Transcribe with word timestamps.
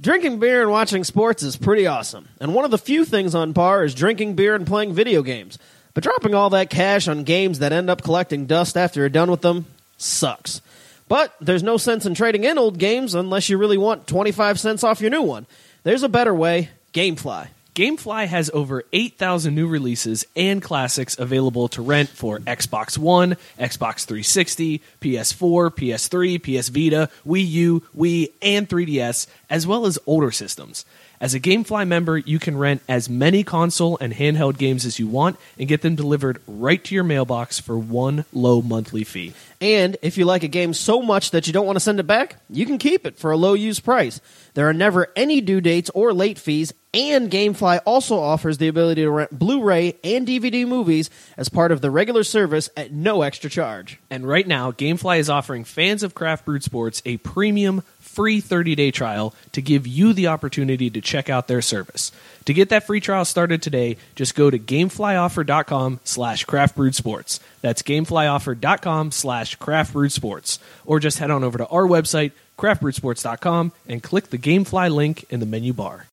Drinking 0.00 0.38
beer 0.38 0.62
and 0.62 0.70
watching 0.70 1.04
sports 1.04 1.42
is 1.42 1.58
pretty 1.58 1.86
awesome, 1.86 2.26
and 2.40 2.54
one 2.54 2.64
of 2.64 2.70
the 2.70 2.78
few 2.78 3.04
things 3.04 3.34
on 3.34 3.52
par 3.52 3.84
is 3.84 3.94
drinking 3.94 4.34
beer 4.34 4.54
and 4.54 4.66
playing 4.66 4.94
video 4.94 5.22
games. 5.22 5.58
But 5.92 6.04
dropping 6.04 6.34
all 6.34 6.48
that 6.50 6.70
cash 6.70 7.06
on 7.06 7.22
games 7.24 7.58
that 7.58 7.72
end 7.74 7.90
up 7.90 8.00
collecting 8.00 8.46
dust 8.46 8.78
after 8.78 9.00
you're 9.00 9.10
done 9.10 9.30
with 9.30 9.42
them 9.42 9.66
sucks. 9.98 10.62
But 11.06 11.34
there's 11.38 11.62
no 11.62 11.76
sense 11.76 12.06
in 12.06 12.14
trading 12.14 12.44
in 12.44 12.56
old 12.56 12.78
games 12.78 13.14
unless 13.14 13.50
you 13.50 13.58
really 13.58 13.76
want 13.76 14.06
25 14.06 14.58
cents 14.58 14.84
off 14.84 15.02
your 15.02 15.10
new 15.10 15.20
one. 15.20 15.44
There's 15.82 16.02
a 16.02 16.08
better 16.08 16.34
way 16.34 16.70
Gamefly. 16.94 17.48
Gamefly 17.80 18.26
has 18.26 18.50
over 18.52 18.84
8,000 18.92 19.54
new 19.54 19.66
releases 19.66 20.26
and 20.36 20.60
classics 20.60 21.18
available 21.18 21.66
to 21.68 21.80
rent 21.80 22.10
for 22.10 22.38
Xbox 22.40 22.98
One, 22.98 23.38
Xbox 23.58 24.04
360, 24.04 24.82
PS4, 25.00 25.70
PS3, 25.70 26.60
PS 26.60 26.68
Vita, 26.68 27.08
Wii 27.26 27.48
U, 27.48 27.82
Wii, 27.96 28.32
and 28.42 28.68
3DS, 28.68 29.26
as 29.48 29.66
well 29.66 29.86
as 29.86 29.98
older 30.04 30.30
systems. 30.30 30.84
As 31.22 31.34
a 31.34 31.40
Gamefly 31.40 31.86
member, 31.86 32.16
you 32.16 32.38
can 32.38 32.56
rent 32.56 32.80
as 32.88 33.10
many 33.10 33.44
console 33.44 33.98
and 34.00 34.10
handheld 34.14 34.56
games 34.56 34.86
as 34.86 34.98
you 34.98 35.06
want 35.06 35.36
and 35.58 35.68
get 35.68 35.82
them 35.82 35.94
delivered 35.94 36.40
right 36.46 36.82
to 36.82 36.94
your 36.94 37.04
mailbox 37.04 37.60
for 37.60 37.78
one 37.78 38.24
low 38.32 38.62
monthly 38.62 39.04
fee. 39.04 39.34
And 39.60 39.98
if 40.00 40.16
you 40.16 40.24
like 40.24 40.44
a 40.44 40.48
game 40.48 40.72
so 40.72 41.02
much 41.02 41.32
that 41.32 41.46
you 41.46 41.52
don't 41.52 41.66
want 41.66 41.76
to 41.76 41.80
send 41.80 42.00
it 42.00 42.06
back, 42.06 42.36
you 42.48 42.64
can 42.64 42.78
keep 42.78 43.04
it 43.04 43.18
for 43.18 43.30
a 43.30 43.36
low 43.36 43.52
use 43.52 43.80
price. 43.80 44.18
There 44.54 44.66
are 44.66 44.72
never 44.72 45.12
any 45.14 45.42
due 45.42 45.60
dates 45.60 45.90
or 45.90 46.14
late 46.14 46.38
fees, 46.38 46.72
and 46.94 47.30
Gamefly 47.30 47.80
also 47.84 48.18
offers 48.18 48.56
the 48.56 48.68
ability 48.68 49.02
to 49.02 49.10
rent 49.10 49.38
Blu 49.38 49.62
ray 49.62 49.96
and 50.02 50.26
DVD 50.26 50.66
movies 50.66 51.10
as 51.36 51.50
part 51.50 51.70
of 51.70 51.82
the 51.82 51.90
regular 51.90 52.24
service 52.24 52.70
at 52.78 52.92
no 52.92 53.20
extra 53.20 53.50
charge. 53.50 54.00
And 54.08 54.26
right 54.26 54.48
now, 54.48 54.72
Gamefly 54.72 55.18
is 55.18 55.28
offering 55.28 55.64
fans 55.64 56.02
of 56.02 56.14
Craft 56.14 56.46
Brewed 56.46 56.64
Sports 56.64 57.02
a 57.04 57.18
premium 57.18 57.82
free 58.10 58.42
30-day 58.42 58.90
trial 58.90 59.34
to 59.52 59.62
give 59.62 59.86
you 59.86 60.12
the 60.12 60.26
opportunity 60.26 60.90
to 60.90 61.00
check 61.00 61.30
out 61.30 61.48
their 61.48 61.62
service. 61.62 62.12
To 62.44 62.54
get 62.54 62.68
that 62.70 62.86
free 62.86 63.00
trial 63.00 63.24
started 63.24 63.62
today, 63.62 63.96
just 64.14 64.34
go 64.34 64.50
to 64.50 64.58
gameflyoffer.com 64.58 66.00
slash 66.04 66.44
craftbrewedsports. 66.44 67.40
That's 67.60 67.82
gameflyoffer.com 67.82 69.12
slash 69.12 69.58
craftbrewedsports. 69.58 70.58
Or 70.84 70.98
just 71.00 71.18
head 71.18 71.30
on 71.30 71.44
over 71.44 71.58
to 71.58 71.66
our 71.68 71.86
website, 71.86 72.32
craftbrewedsports.com, 72.58 73.72
and 73.88 74.02
click 74.02 74.30
the 74.30 74.38
Gamefly 74.38 74.92
link 74.92 75.24
in 75.30 75.40
the 75.40 75.46
menu 75.46 75.72
bar. 75.72 76.06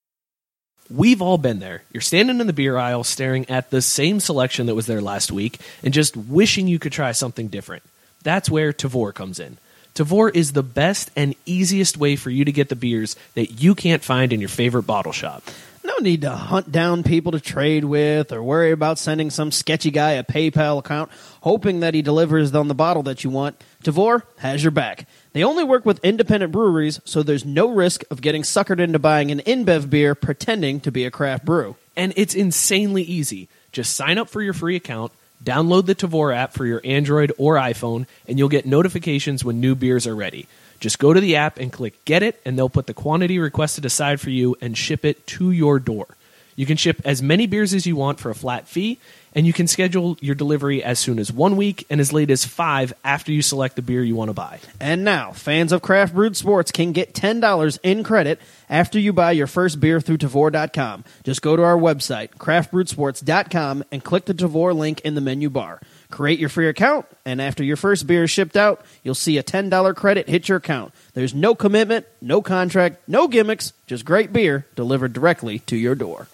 We've 0.89 1.21
all 1.21 1.37
been 1.37 1.59
there. 1.59 1.83
You're 1.91 2.01
standing 2.01 2.39
in 2.39 2.47
the 2.47 2.53
beer 2.53 2.77
aisle 2.77 3.03
staring 3.03 3.49
at 3.49 3.71
the 3.71 3.81
same 3.81 4.19
selection 4.21 4.67
that 4.67 4.75
was 4.75 4.85
there 4.85 5.01
last 5.01 5.31
week 5.31 5.59
and 5.83 5.93
just 5.93 6.15
wishing 6.15 6.67
you 6.67 6.79
could 6.79 6.93
try 6.93 7.11
something 7.11 7.47
different. 7.47 7.83
That's 8.23 8.49
where 8.49 8.71
Tavour 8.71 9.13
comes 9.13 9.39
in. 9.39 9.57
Tavour 9.97 10.29
is 10.35 10.51
the 10.51 10.61
best 10.61 11.09
and 11.15 11.33
easiest 11.47 11.97
way 11.97 12.15
for 12.15 12.29
you 12.29 12.45
to 12.45 12.51
get 12.51 12.69
the 12.69 12.75
beers 12.75 13.15
that 13.33 13.59
you 13.63 13.73
can't 13.73 14.03
find 14.03 14.31
in 14.31 14.39
your 14.39 14.47
favorite 14.47 14.83
bottle 14.83 15.11
shop. 15.11 15.41
No 15.83 15.95
need 16.01 16.21
to 16.21 16.29
hunt 16.29 16.71
down 16.71 17.01
people 17.01 17.31
to 17.31 17.39
trade 17.39 17.83
with 17.83 18.31
or 18.31 18.43
worry 18.43 18.69
about 18.69 18.99
sending 18.99 19.31
some 19.31 19.51
sketchy 19.51 19.89
guy 19.89 20.11
a 20.11 20.23
PayPal 20.23 20.77
account 20.77 21.09
hoping 21.41 21.79
that 21.79 21.95
he 21.95 22.03
delivers 22.03 22.53
on 22.53 22.67
the 22.67 22.75
bottle 22.75 23.01
that 23.03 23.23
you 23.23 23.31
want. 23.31 23.59
Tavour 23.83 24.21
has 24.37 24.63
your 24.63 24.69
back. 24.69 25.07
They 25.33 25.43
only 25.43 25.63
work 25.63 25.83
with 25.83 26.05
independent 26.05 26.51
breweries, 26.51 27.01
so 27.03 27.23
there's 27.23 27.43
no 27.43 27.67
risk 27.67 28.03
of 28.11 28.21
getting 28.21 28.43
suckered 28.43 28.79
into 28.79 28.99
buying 28.99 29.31
an 29.31 29.39
InBev 29.39 29.89
beer 29.89 30.13
pretending 30.13 30.79
to 30.81 30.91
be 30.91 31.05
a 31.05 31.11
craft 31.11 31.43
brew. 31.43 31.75
And 31.95 32.13
it's 32.15 32.35
insanely 32.35 33.01
easy. 33.01 33.49
Just 33.71 33.95
sign 33.95 34.19
up 34.19 34.29
for 34.29 34.43
your 34.43 34.53
free 34.53 34.75
account, 34.75 35.11
download 35.43 35.85
the 35.85 35.95
Tavour 35.95 36.35
app 36.35 36.53
for 36.53 36.65
your 36.65 36.81
Android 36.83 37.31
or 37.37 37.55
iPhone, 37.55 38.05
and 38.27 38.37
you'll 38.37 38.49
get 38.49 38.65
notifications 38.65 39.43
when 39.43 39.61
new 39.61 39.75
beers 39.75 40.07
are 40.07 40.15
ready. 40.15 40.47
Just 40.79 40.99
go 40.99 41.13
to 41.13 41.19
the 41.19 41.35
app 41.35 41.57
and 41.57 41.71
click 41.71 42.03
Get 42.05 42.23
It, 42.23 42.39
and 42.45 42.57
they'll 42.57 42.69
put 42.69 42.87
the 42.87 42.93
quantity 42.93 43.39
requested 43.39 43.85
aside 43.85 44.19
for 44.19 44.29
you 44.29 44.55
and 44.61 44.77
ship 44.77 45.03
it 45.05 45.25
to 45.27 45.51
your 45.51 45.79
door. 45.79 46.07
You 46.57 46.65
can 46.65 46.75
ship 46.75 46.99
as 47.05 47.21
many 47.21 47.45
beers 47.45 47.75
as 47.75 47.85
you 47.85 47.95
want 47.95 48.19
for 48.19 48.31
a 48.31 48.35
flat 48.35 48.67
fee, 48.67 48.99
and 49.35 49.45
you 49.45 49.53
can 49.53 49.67
schedule 49.67 50.17
your 50.19 50.33
delivery 50.33 50.83
as 50.83 50.97
soon 50.97 51.19
as 51.19 51.31
one 51.31 51.55
week 51.55 51.85
and 51.87 52.01
as 52.01 52.11
late 52.11 52.31
as 52.31 52.45
five 52.45 52.93
after 53.03 53.31
you 53.31 53.43
select 53.43 53.75
the 53.75 53.83
beer 53.83 54.03
you 54.03 54.15
want 54.15 54.29
to 54.29 54.33
buy. 54.33 54.59
And 54.79 55.03
now, 55.03 55.33
fans 55.33 55.71
of 55.71 55.83
craft 55.83 56.15
brewed 56.15 56.35
sports 56.35 56.71
can 56.71 56.93
get 56.93 57.13
$10 57.13 57.79
in 57.83 58.03
credit 58.03 58.41
after 58.71 58.97
you 58.97 59.13
buy 59.13 59.33
your 59.33 59.45
first 59.45 59.79
beer 59.79 60.01
through 60.01 60.17
Tavour.com. 60.17 61.03
Just 61.23 61.43
go 61.43 61.55
to 61.55 61.61
our 61.63 61.77
website, 61.77 62.29
craftbrewedsports.com, 62.29 63.83
and 63.91 64.03
click 64.03 64.25
the 64.25 64.33
Tavour 64.33 64.75
link 64.75 64.99
in 65.01 65.13
the 65.13 65.21
menu 65.21 65.51
bar. 65.51 65.79
Create 66.09 66.39
your 66.39 66.49
free 66.49 66.67
account, 66.67 67.05
and 67.23 67.39
after 67.39 67.63
your 67.63 67.77
first 67.77 68.07
beer 68.07 68.23
is 68.23 68.31
shipped 68.31 68.57
out, 68.57 68.83
you'll 69.03 69.13
see 69.13 69.37
a 69.37 69.43
$10 69.43 69.95
credit 69.95 70.27
hit 70.27 70.49
your 70.49 70.57
account. 70.57 70.91
There's 71.13 71.35
no 71.35 71.53
commitment, 71.53 72.07
no 72.19 72.41
contract, 72.41 73.07
no 73.07 73.27
gimmicks, 73.27 73.73
just 73.85 74.05
great 74.05 74.33
beer 74.33 74.65
delivered 74.75 75.13
directly 75.13 75.59
to 75.59 75.75
your 75.75 75.93
door. 75.93 76.27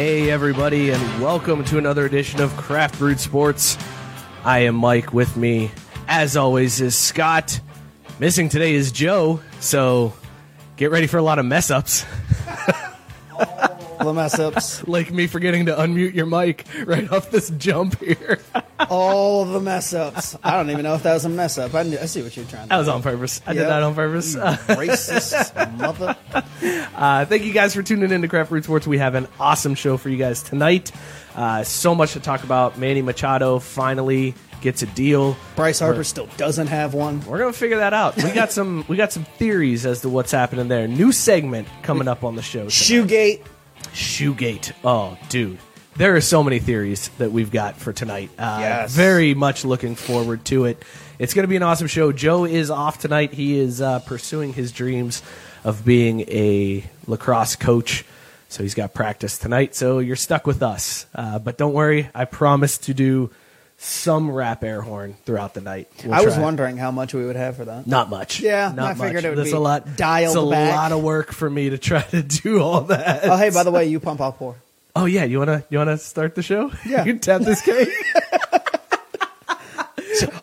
Hey, 0.00 0.30
everybody, 0.30 0.88
and 0.88 1.22
welcome 1.22 1.62
to 1.64 1.76
another 1.76 2.06
edition 2.06 2.40
of 2.40 2.56
Craft 2.56 2.98
Brewed 2.98 3.20
Sports. 3.20 3.76
I 4.44 4.60
am 4.60 4.74
Mike. 4.74 5.12
With 5.12 5.36
me, 5.36 5.72
as 6.08 6.38
always, 6.38 6.80
is 6.80 6.96
Scott. 6.96 7.60
Missing 8.18 8.48
today 8.48 8.72
is 8.72 8.92
Joe, 8.92 9.40
so 9.60 10.14
get 10.78 10.90
ready 10.90 11.06
for 11.06 11.18
a 11.18 11.22
lot 11.22 11.38
of 11.38 11.44
mess 11.44 11.70
ups, 11.70 12.06
the 14.04 14.12
mess 14.12 14.38
ups. 14.38 14.86
like 14.88 15.10
me 15.12 15.26
forgetting 15.26 15.66
to 15.66 15.74
unmute 15.74 16.14
your 16.14 16.26
mic 16.26 16.64
right 16.84 17.10
off 17.12 17.30
this 17.30 17.50
jump 17.50 17.98
here. 18.00 18.40
all 18.90 19.44
the 19.44 19.60
mess 19.60 19.92
ups. 19.94 20.36
I 20.42 20.52
don't 20.56 20.70
even 20.70 20.82
know 20.84 20.94
if 20.94 21.02
that 21.04 21.14
was 21.14 21.24
a 21.24 21.28
mess 21.28 21.58
up. 21.58 21.74
I, 21.74 21.82
knew, 21.84 21.98
I 21.98 22.06
see 22.06 22.22
what 22.22 22.36
you're 22.36 22.46
trying 22.46 22.64
to 22.64 22.68
That 22.70 22.78
was 22.78 22.86
do. 22.86 22.92
on 22.92 23.02
purpose. 23.02 23.40
I 23.46 23.52
did 23.52 23.60
Yep. 23.60 23.68
that 23.68 23.82
on 23.82 23.94
purpose. 23.94 24.34
You 24.34 24.40
racist 24.40 25.78
mother. 25.78 26.16
Uh, 27.00 27.24
thank 27.24 27.44
you 27.44 27.52
guys 27.54 27.74
for 27.74 27.82
tuning 27.82 28.10
in 28.10 28.20
to 28.20 28.28
Craft 28.28 28.50
Brewed 28.50 28.64
Sports. 28.64 28.86
We 28.86 28.98
have 28.98 29.14
an 29.14 29.26
awesome 29.38 29.74
show 29.74 29.96
for 29.96 30.10
you 30.10 30.18
guys 30.18 30.42
tonight. 30.42 30.92
Uh, 31.34 31.62
so 31.64 31.94
much 31.94 32.12
to 32.12 32.20
talk 32.20 32.44
about. 32.44 32.76
Manny 32.78 33.00
Machado 33.00 33.58
finally 33.58 34.34
gets 34.60 34.82
a 34.82 34.86
deal. 34.86 35.34
Bryce 35.56 35.78
Harper 35.78 36.04
still 36.04 36.28
doesn't 36.36 36.66
have 36.66 36.92
one. 36.92 37.24
We're 37.24 37.38
gonna 37.38 37.54
figure 37.54 37.78
that 37.78 37.94
out. 37.94 38.16
We 38.22 38.30
got 38.32 38.52
some 38.52 38.84
we 38.86 38.98
got 38.98 39.12
some 39.12 39.24
theories 39.38 39.86
as 39.86 40.02
to 40.02 40.10
what's 40.10 40.30
happening 40.30 40.68
there. 40.68 40.86
New 40.86 41.10
segment 41.12 41.68
coming 41.82 42.06
up 42.06 42.22
on 42.22 42.36
the 42.36 42.42
show. 42.42 42.68
tonight. 42.68 42.70
Shoegate. 42.70 43.40
Shoegate. 43.92 44.72
Oh, 44.84 45.16
dude. 45.28 45.58
There 45.96 46.14
are 46.16 46.20
so 46.20 46.42
many 46.42 46.60
theories 46.60 47.08
that 47.18 47.32
we've 47.32 47.50
got 47.50 47.76
for 47.76 47.92
tonight. 47.92 48.30
Uh, 48.38 48.58
Yes. 48.60 48.92
Very 48.94 49.34
much 49.34 49.64
looking 49.64 49.94
forward 49.96 50.44
to 50.46 50.64
it. 50.64 50.82
It's 51.18 51.34
going 51.34 51.42
to 51.42 51.48
be 51.48 51.56
an 51.56 51.62
awesome 51.62 51.88
show. 51.88 52.12
Joe 52.12 52.44
is 52.44 52.70
off 52.70 52.98
tonight. 52.98 53.32
He 53.34 53.58
is 53.58 53.82
uh, 53.82 53.98
pursuing 54.00 54.52
his 54.54 54.72
dreams 54.72 55.22
of 55.64 55.84
being 55.84 56.20
a 56.22 56.84
lacrosse 57.06 57.56
coach. 57.56 58.04
So 58.48 58.62
he's 58.62 58.74
got 58.74 58.94
practice 58.94 59.36
tonight. 59.36 59.74
So 59.74 59.98
you're 59.98 60.16
stuck 60.16 60.46
with 60.46 60.62
us. 60.62 61.06
Uh, 61.14 61.38
but 61.38 61.58
don't 61.58 61.74
worry. 61.74 62.08
I 62.14 62.24
promise 62.24 62.78
to 62.78 62.94
do 62.94 63.30
some 63.82 64.30
rap 64.30 64.62
air 64.62 64.82
horn 64.82 65.16
throughout 65.24 65.54
the 65.54 65.62
night. 65.62 65.88
We'll 66.04 66.12
I 66.12 66.20
was 66.20 66.34
try. 66.34 66.42
wondering 66.42 66.76
how 66.76 66.90
much 66.90 67.14
we 67.14 67.24
would 67.24 67.36
have 67.36 67.56
for 67.56 67.64
that. 67.64 67.86
Not 67.86 68.10
much. 68.10 68.40
Yeah, 68.40 68.72
not 68.74 68.90
I 68.90 68.94
figured 68.94 69.14
much. 69.14 69.24
it 69.24 69.36
would 69.36 69.44
be 69.44 69.50
a 69.52 69.58
lot. 69.58 69.96
dialed 69.96 70.36
It's 70.36 70.46
a 70.46 70.50
back. 70.50 70.76
lot 70.76 70.92
of 70.92 71.02
work 71.02 71.32
for 71.32 71.48
me 71.48 71.70
to 71.70 71.78
try 71.78 72.02
to 72.02 72.22
do 72.22 72.60
all 72.60 72.82
that. 72.82 73.20
Oh, 73.24 73.36
hey, 73.38 73.48
by 73.48 73.62
the 73.62 73.70
way, 73.70 73.86
you 73.86 73.98
pump 73.98 74.20
out 74.20 74.36
pour. 74.36 74.56
Oh 74.94 75.06
yeah, 75.06 75.24
you 75.24 75.38
wanna 75.38 75.64
you 75.70 75.78
wanna 75.78 75.96
start 75.96 76.34
the 76.34 76.42
show? 76.42 76.70
Yeah. 76.84 77.04
you 77.04 77.12
can 77.14 77.20
tap 77.20 77.40
this 77.42 77.62
cake. 77.62 77.88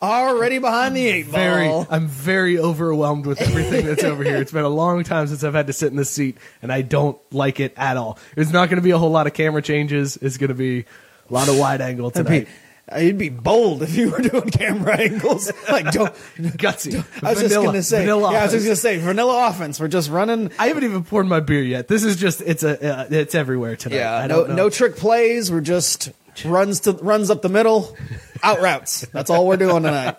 Already 0.01 0.59
behind 0.59 0.95
the 0.95 1.05
eight 1.05 1.23
ball. 1.25 1.33
very, 1.33 1.67
I'm 1.89 2.07
very 2.07 2.57
overwhelmed 2.57 3.25
with 3.25 3.41
everything 3.41 3.85
that's 3.85 4.03
over 4.03 4.23
here. 4.23 4.37
It's 4.37 4.51
been 4.51 4.63
a 4.63 4.69
long 4.69 5.03
time 5.03 5.27
since 5.27 5.43
I've 5.43 5.53
had 5.53 5.67
to 5.67 5.73
sit 5.73 5.91
in 5.91 5.97
this 5.97 6.09
seat, 6.09 6.37
and 6.61 6.71
I 6.71 6.81
don't 6.81 7.17
like 7.33 7.59
it 7.59 7.73
at 7.77 7.97
all. 7.97 8.17
It's 8.35 8.51
not 8.51 8.69
going 8.69 8.77
to 8.77 8.81
be 8.83 8.91
a 8.91 8.97
whole 8.97 9.09
lot 9.11 9.27
of 9.27 9.33
camera 9.33 9.61
changes. 9.61 10.17
It's 10.17 10.37
going 10.37 10.47
to 10.49 10.55
be 10.55 10.85
a 11.29 11.33
lot 11.33 11.49
of 11.49 11.57
wide 11.59 11.81
angle 11.81 12.09
tonight. 12.11 12.47
Uh, 12.89 12.99
You'd 12.99 13.17
be 13.17 13.29
bold 13.29 13.83
if 13.83 13.95
you 13.97 14.11
were 14.11 14.19
doing 14.19 14.49
camera 14.49 14.97
angles. 14.99 15.51
Like, 15.69 15.91
don't. 15.91 16.13
Gutsy. 16.37 17.03
I 17.21 17.31
was 17.31 17.41
just 17.41 17.55
gonna 17.55 17.83
say. 17.83 17.99
Vanilla 18.01 18.31
yeah, 18.31 18.39
I 18.39 18.43
was 18.43 18.53
offense. 18.53 18.65
just 18.65 18.83
gonna 18.83 18.95
say 18.95 18.97
vanilla 19.03 19.47
offense. 19.49 19.79
We're 19.79 19.87
just 19.89 20.09
running. 20.09 20.51
I 20.57 20.67
haven't 20.67 20.85
even 20.85 21.03
poured 21.03 21.27
my 21.27 21.41
beer 21.41 21.61
yet. 21.61 21.87
This 21.89 22.03
is 22.03 22.15
just 22.15 22.41
it's 22.41 22.63
a 22.63 22.99
uh, 22.99 23.07
it's 23.09 23.35
everywhere 23.35 23.75
tonight. 23.75 23.97
Yeah, 23.97 24.15
I 24.15 24.27
no, 24.27 24.37
don't 24.37 24.49
know. 24.49 24.55
no 24.55 24.69
trick 24.69 24.95
plays. 24.95 25.51
We're 25.51 25.59
just 25.61 26.11
runs 26.45 26.81
to 26.81 26.93
runs 26.93 27.29
up 27.29 27.41
the 27.41 27.49
middle, 27.49 27.97
out 28.41 28.61
routes. 28.61 29.01
That's 29.11 29.29
all 29.29 29.47
we're 29.47 29.57
doing 29.57 29.83
tonight. 29.83 30.15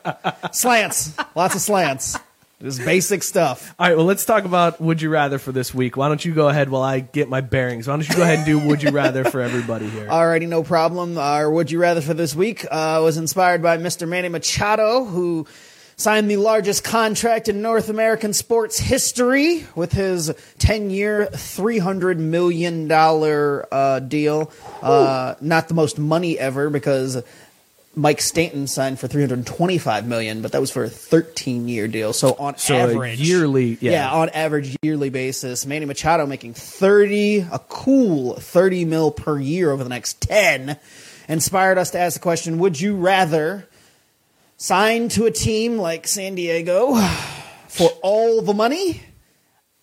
Slants, 0.52 1.16
lots 1.34 1.54
of 1.54 1.60
slants. 1.62 2.18
Just 2.60 2.84
basic 2.84 3.22
stuff. 3.22 3.72
All 3.78 3.86
right, 3.86 3.96
well, 3.96 4.06
let's 4.06 4.24
talk 4.24 4.44
about 4.44 4.80
Would 4.80 5.00
You 5.00 5.10
Rather 5.10 5.38
for 5.38 5.52
this 5.52 5.72
week. 5.72 5.96
Why 5.96 6.08
don't 6.08 6.24
you 6.24 6.34
go 6.34 6.48
ahead 6.48 6.68
while 6.70 6.82
I 6.82 6.98
get 6.98 7.28
my 7.28 7.40
bearings? 7.40 7.86
Why 7.86 7.94
don't 7.94 8.08
you 8.08 8.16
go 8.16 8.22
ahead 8.22 8.38
and 8.38 8.46
do 8.46 8.58
Would 8.58 8.82
You 8.82 8.90
Rather 8.90 9.22
for 9.24 9.40
everybody 9.40 9.88
here? 9.88 10.06
Alrighty, 10.10 10.48
no 10.48 10.64
problem. 10.64 11.18
Our 11.18 11.48
Would 11.48 11.70
You 11.70 11.80
Rather 11.80 12.00
for 12.00 12.14
this 12.14 12.34
week 12.34 12.64
uh, 12.64 13.00
was 13.04 13.16
inspired 13.16 13.62
by 13.62 13.78
Mr. 13.78 14.08
Manny 14.08 14.28
Machado, 14.28 15.04
who 15.04 15.46
signed 15.94 16.28
the 16.28 16.36
largest 16.36 16.82
contract 16.82 17.48
in 17.48 17.62
North 17.62 17.88
American 17.88 18.32
sports 18.32 18.76
history 18.80 19.64
with 19.76 19.92
his 19.92 20.34
10 20.58 20.90
year, 20.90 21.28
$300 21.30 22.18
million 22.18 22.90
uh, 22.90 24.00
deal. 24.00 24.50
Uh, 24.82 25.36
not 25.40 25.68
the 25.68 25.74
most 25.74 25.96
money 25.98 26.36
ever 26.38 26.70
because. 26.70 27.22
Mike 27.98 28.20
Stanton 28.20 28.68
signed 28.68 29.00
for 29.00 29.08
325 29.08 30.06
million, 30.06 30.40
but 30.40 30.52
that 30.52 30.60
was 30.60 30.70
for 30.70 30.84
a 30.84 30.88
13 30.88 31.68
year 31.68 31.88
deal. 31.88 32.12
So 32.12 32.34
on 32.38 32.56
So 32.56 32.76
average, 32.76 33.20
yearly- 33.20 33.76
yeah. 33.80 34.08
on 34.12 34.28
average 34.28 34.76
yearly 34.82 35.10
basis, 35.10 35.66
Manny 35.66 35.84
Machado 35.84 36.24
making 36.24 36.54
30, 36.54 37.40
a 37.50 37.58
cool 37.68 38.34
30 38.36 38.84
mil 38.84 39.10
per 39.10 39.38
year 39.40 39.72
over 39.72 39.82
the 39.82 39.90
next 39.90 40.20
10, 40.20 40.78
inspired 41.28 41.76
us 41.76 41.90
to 41.90 41.98
ask 41.98 42.14
the 42.14 42.20
question, 42.22 42.58
would 42.60 42.80
you 42.80 42.94
rather 42.94 43.66
sign 44.56 45.08
to 45.10 45.26
a 45.26 45.30
team 45.32 45.76
like 45.78 46.06
San 46.06 46.36
Diego 46.36 46.94
for 47.68 47.90
all 48.02 48.42
the 48.42 48.54
money, 48.54 49.02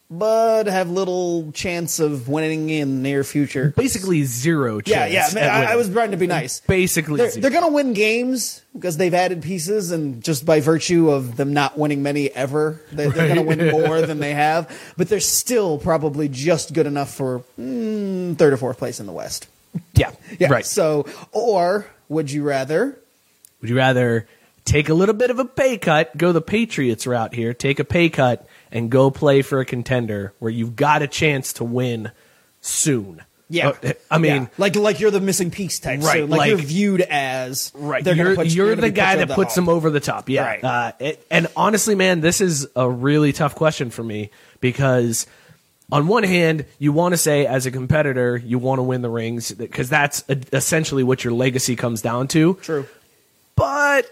but 0.10 0.68
have 0.68 0.90
little 0.90 1.52
chance 1.52 2.00
of 2.00 2.28
winning 2.30 2.70
in 2.70 3.02
the 3.02 3.10
near 3.10 3.24
future? 3.24 3.74
Basically 3.76 4.24
zero 4.24 4.80
Yeah, 4.86 5.08
chance. 5.10 5.34
yeah. 5.34 5.40
man, 5.40 5.44
at 5.44 5.50
I, 5.52 5.56
I 5.56 5.62
winning. 5.62 5.78
was 5.78 5.90
trying 5.90 6.12
to 6.12 6.18
be 6.18 6.28
nice. 6.28 6.60
Basically 6.62 7.18
They're, 7.18 7.32
they're 7.32 7.52
going 7.52 7.64
to 7.66 7.72
win 7.72 7.94
games 7.94 8.62
because 8.74 8.98
they've 8.98 9.14
added 9.14 9.42
pieces, 9.42 9.92
and 9.92 10.24
just 10.24 10.46
by 10.46 10.60
virtue 10.60 11.10
of 11.10 11.38
them 11.38 11.54
not 11.54 11.78
winning 11.78 12.04
many 12.04 12.30
ever, 12.32 12.82
they, 12.92 13.10
they're 13.10 13.34
going 13.36 13.36
to 13.36 13.42
win 13.64 13.72
more 13.72 14.02
than 14.02 14.20
they 14.20 14.34
have. 14.36 14.70
But 14.98 15.10
they're 15.10 15.20
still 15.20 15.78
probably 15.80 16.30
just 16.30 16.74
good 16.74 16.86
enough 16.88 17.14
for 17.14 17.44
mm, 17.60 18.38
third 18.38 18.54
or 18.54 18.58
fourth 18.58 18.78
place 18.78 19.00
in 19.00 19.06
the 19.08 19.14
West. 19.14 19.48
yeah, 19.96 20.12
Yeah. 20.40 20.50
right. 20.52 20.66
So, 20.66 21.08
or 21.32 21.88
would 22.10 22.30
you 22.32 22.44
rather? 22.44 23.00
Would 23.62 23.70
you 23.70 23.78
rather 23.78 24.28
take 24.66 24.90
a 24.90 24.94
little 24.94 25.16
bit 25.16 25.32
of 25.32 25.40
a 25.40 25.46
pay 25.46 25.78
cut, 25.78 26.16
go 26.18 26.32
the 26.32 26.42
Patriots 26.42 27.08
route 27.08 27.34
here, 27.34 27.54
take 27.54 27.80
a 27.80 27.84
pay 27.84 28.10
cut, 28.10 28.48
and 28.76 28.92
go 28.92 29.10
play 29.10 29.42
for 29.42 29.60
a 29.60 29.66
contender 29.66 30.34
where 30.38 30.52
you've 30.52 30.76
got 30.76 31.02
a 31.02 31.08
chance 31.08 31.54
to 31.54 31.64
win 31.64 32.12
soon? 32.62 33.24
Yeah, 33.48 33.70
Uh, 33.84 33.94
I 34.10 34.18
mean, 34.18 34.42
Yeah. 34.44 34.48
like 34.58 34.76
like 34.76 35.00
you're 35.00 35.12
the 35.12 35.22
missing 35.22 35.52
piece 35.52 35.80
type. 35.80 36.02
Right, 36.02 36.22
So, 36.22 36.26
like, 36.26 36.50
you're 36.50 36.58
viewed 36.58 37.02
as 37.02 37.72
Right, 37.76 38.04
They're 38.04 38.16
you're, 38.16 38.36
put 38.36 38.48
you- 38.48 38.66
you're 38.66 38.76
the 38.76 38.90
guy 38.90 39.18
that 39.18 39.28
the 39.28 39.36
puts 39.36 39.54
them 39.54 39.70
over 39.70 39.90
the 39.92 40.00
top. 40.00 40.30
Yeah, 40.30 40.46
Right. 40.46 40.64
uh, 40.64 40.92
it, 41.00 41.26
and 41.30 41.48
honestly, 41.56 41.94
man, 41.94 42.22
this 42.22 42.42
is 42.42 42.68
a 42.76 42.90
really 42.90 43.34
tough 43.34 43.54
question 43.54 43.92
for 43.92 44.04
me 44.04 44.32
because 44.62 45.28
on 45.92 46.08
one 46.08 46.24
hand, 46.24 46.66
you 46.80 46.92
want 46.92 47.14
to 47.14 47.18
say 47.18 47.46
as 47.46 47.68
a 47.68 47.72
competitor, 47.72 48.36
you 48.44 48.58
want 48.58 48.80
to 48.80 48.84
win 48.84 49.04
the 49.04 49.10
rings 49.10 49.52
because 49.52 49.90
that's 49.90 50.24
essentially 50.52 51.04
what 51.04 51.24
your 51.24 51.34
legacy 51.34 51.76
comes 51.76 52.02
down 52.02 52.28
to. 52.30 52.56
True. 52.64 52.88
But 53.56 54.08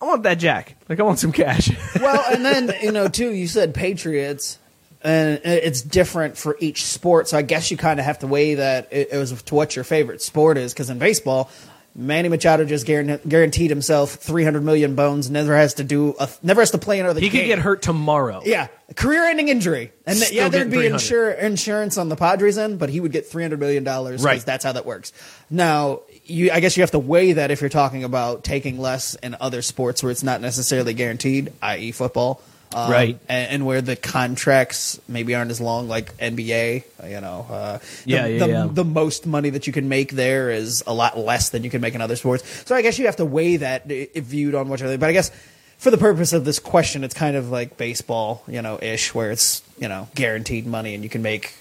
I 0.00 0.06
want 0.06 0.22
that 0.22 0.36
jack. 0.36 0.76
Like 0.88 0.98
I 0.98 1.02
want 1.02 1.18
some 1.18 1.32
cash. 1.32 1.70
well, 2.00 2.24
and 2.32 2.44
then 2.44 2.72
you 2.82 2.92
know, 2.92 3.08
too, 3.08 3.32
you 3.32 3.46
said 3.46 3.74
Patriots, 3.74 4.58
and 5.02 5.40
it's 5.44 5.82
different 5.82 6.38
for 6.38 6.56
each 6.58 6.84
sport. 6.86 7.28
So 7.28 7.36
I 7.36 7.42
guess 7.42 7.70
you 7.70 7.76
kind 7.76 8.00
of 8.00 8.06
have 8.06 8.20
to 8.20 8.26
weigh 8.26 8.54
that 8.56 8.88
it, 8.92 9.08
it 9.12 9.16
was 9.18 9.42
to 9.42 9.54
what 9.54 9.76
your 9.76 9.84
favorite 9.84 10.22
sport 10.22 10.56
is. 10.56 10.72
Because 10.72 10.88
in 10.88 10.98
baseball, 10.98 11.50
Manny 11.94 12.28
Machado 12.28 12.64
just 12.64 12.86
guaranteed 12.86 13.68
himself 13.68 14.14
three 14.14 14.44
hundred 14.44 14.62
million 14.62 14.94
bones. 14.94 15.28
Never 15.30 15.56
has 15.56 15.74
to 15.74 15.84
do, 15.84 16.14
a, 16.18 16.28
never 16.42 16.60
has 16.62 16.70
to 16.70 16.78
play 16.78 17.00
another. 17.00 17.20
Game. 17.20 17.30
He 17.30 17.38
could 17.38 17.46
get 17.46 17.58
hurt 17.58 17.82
tomorrow. 17.82 18.42
Yeah, 18.44 18.68
career-ending 18.94 19.48
injury, 19.48 19.92
and 20.06 20.16
th- 20.16 20.28
Still 20.28 20.42
yeah, 20.44 20.48
there'd 20.48 20.70
be 20.70 20.78
insur- 20.78 21.38
insurance 21.38 21.98
on 21.98 22.08
the 22.08 22.16
Padres 22.16 22.58
end, 22.58 22.78
but 22.78 22.90
he 22.90 23.00
would 23.00 23.12
get 23.12 23.26
three 23.26 23.42
hundred 23.42 23.60
million 23.60 23.82
dollars. 23.84 24.22
Right. 24.22 24.40
that's 24.40 24.64
how 24.64 24.72
that 24.72 24.86
works. 24.86 25.12
Now, 25.50 26.02
you, 26.30 26.50
I 26.52 26.60
guess 26.60 26.76
you 26.76 26.82
have 26.82 26.92
to 26.92 26.98
weigh 26.98 27.34
that 27.34 27.50
if 27.50 27.60
you're 27.60 27.70
talking 27.70 28.04
about 28.04 28.44
taking 28.44 28.78
less 28.78 29.14
in 29.16 29.36
other 29.40 29.62
sports 29.62 30.02
where 30.02 30.12
it's 30.12 30.22
not 30.22 30.40
necessarily 30.40 30.94
guaranteed, 30.94 31.52
i.e., 31.62 31.92
football, 31.92 32.40
um, 32.74 32.90
Right. 32.90 33.18
and, 33.28 33.50
and 33.50 33.66
where 33.66 33.80
the 33.82 33.96
contracts 33.96 35.00
maybe 35.08 35.34
aren't 35.34 35.50
as 35.50 35.60
long, 35.60 35.88
like 35.88 36.16
NBA. 36.18 36.84
You 37.08 37.20
know, 37.20 37.46
uh, 37.50 37.78
the, 37.78 37.84
Yeah, 38.06 38.26
yeah, 38.26 38.38
the, 38.38 38.48
yeah. 38.52 38.68
the 38.70 38.84
most 38.84 39.26
money 39.26 39.50
that 39.50 39.66
you 39.66 39.72
can 39.72 39.88
make 39.88 40.12
there 40.12 40.50
is 40.50 40.84
a 40.86 40.94
lot 40.94 41.18
less 41.18 41.50
than 41.50 41.64
you 41.64 41.70
can 41.70 41.80
make 41.80 41.94
in 41.94 42.00
other 42.00 42.16
sports. 42.16 42.44
So 42.66 42.74
I 42.76 42.82
guess 42.82 42.98
you 42.98 43.06
have 43.06 43.16
to 43.16 43.24
weigh 43.24 43.56
that 43.56 43.90
if 43.90 44.24
viewed 44.24 44.54
on 44.54 44.70
other. 44.70 44.98
But 44.98 45.08
I 45.08 45.12
guess 45.12 45.30
for 45.78 45.90
the 45.90 45.98
purpose 45.98 46.32
of 46.32 46.44
this 46.44 46.58
question, 46.60 47.02
it's 47.04 47.14
kind 47.14 47.36
of 47.36 47.50
like 47.50 47.76
baseball, 47.76 48.44
you 48.46 48.62
know, 48.62 48.78
ish, 48.80 49.14
where 49.14 49.30
it's 49.32 49.62
you 49.78 49.88
know 49.88 50.08
guaranteed 50.14 50.66
money 50.66 50.94
and 50.94 51.02
you 51.02 51.10
can 51.10 51.22
make 51.22 51.54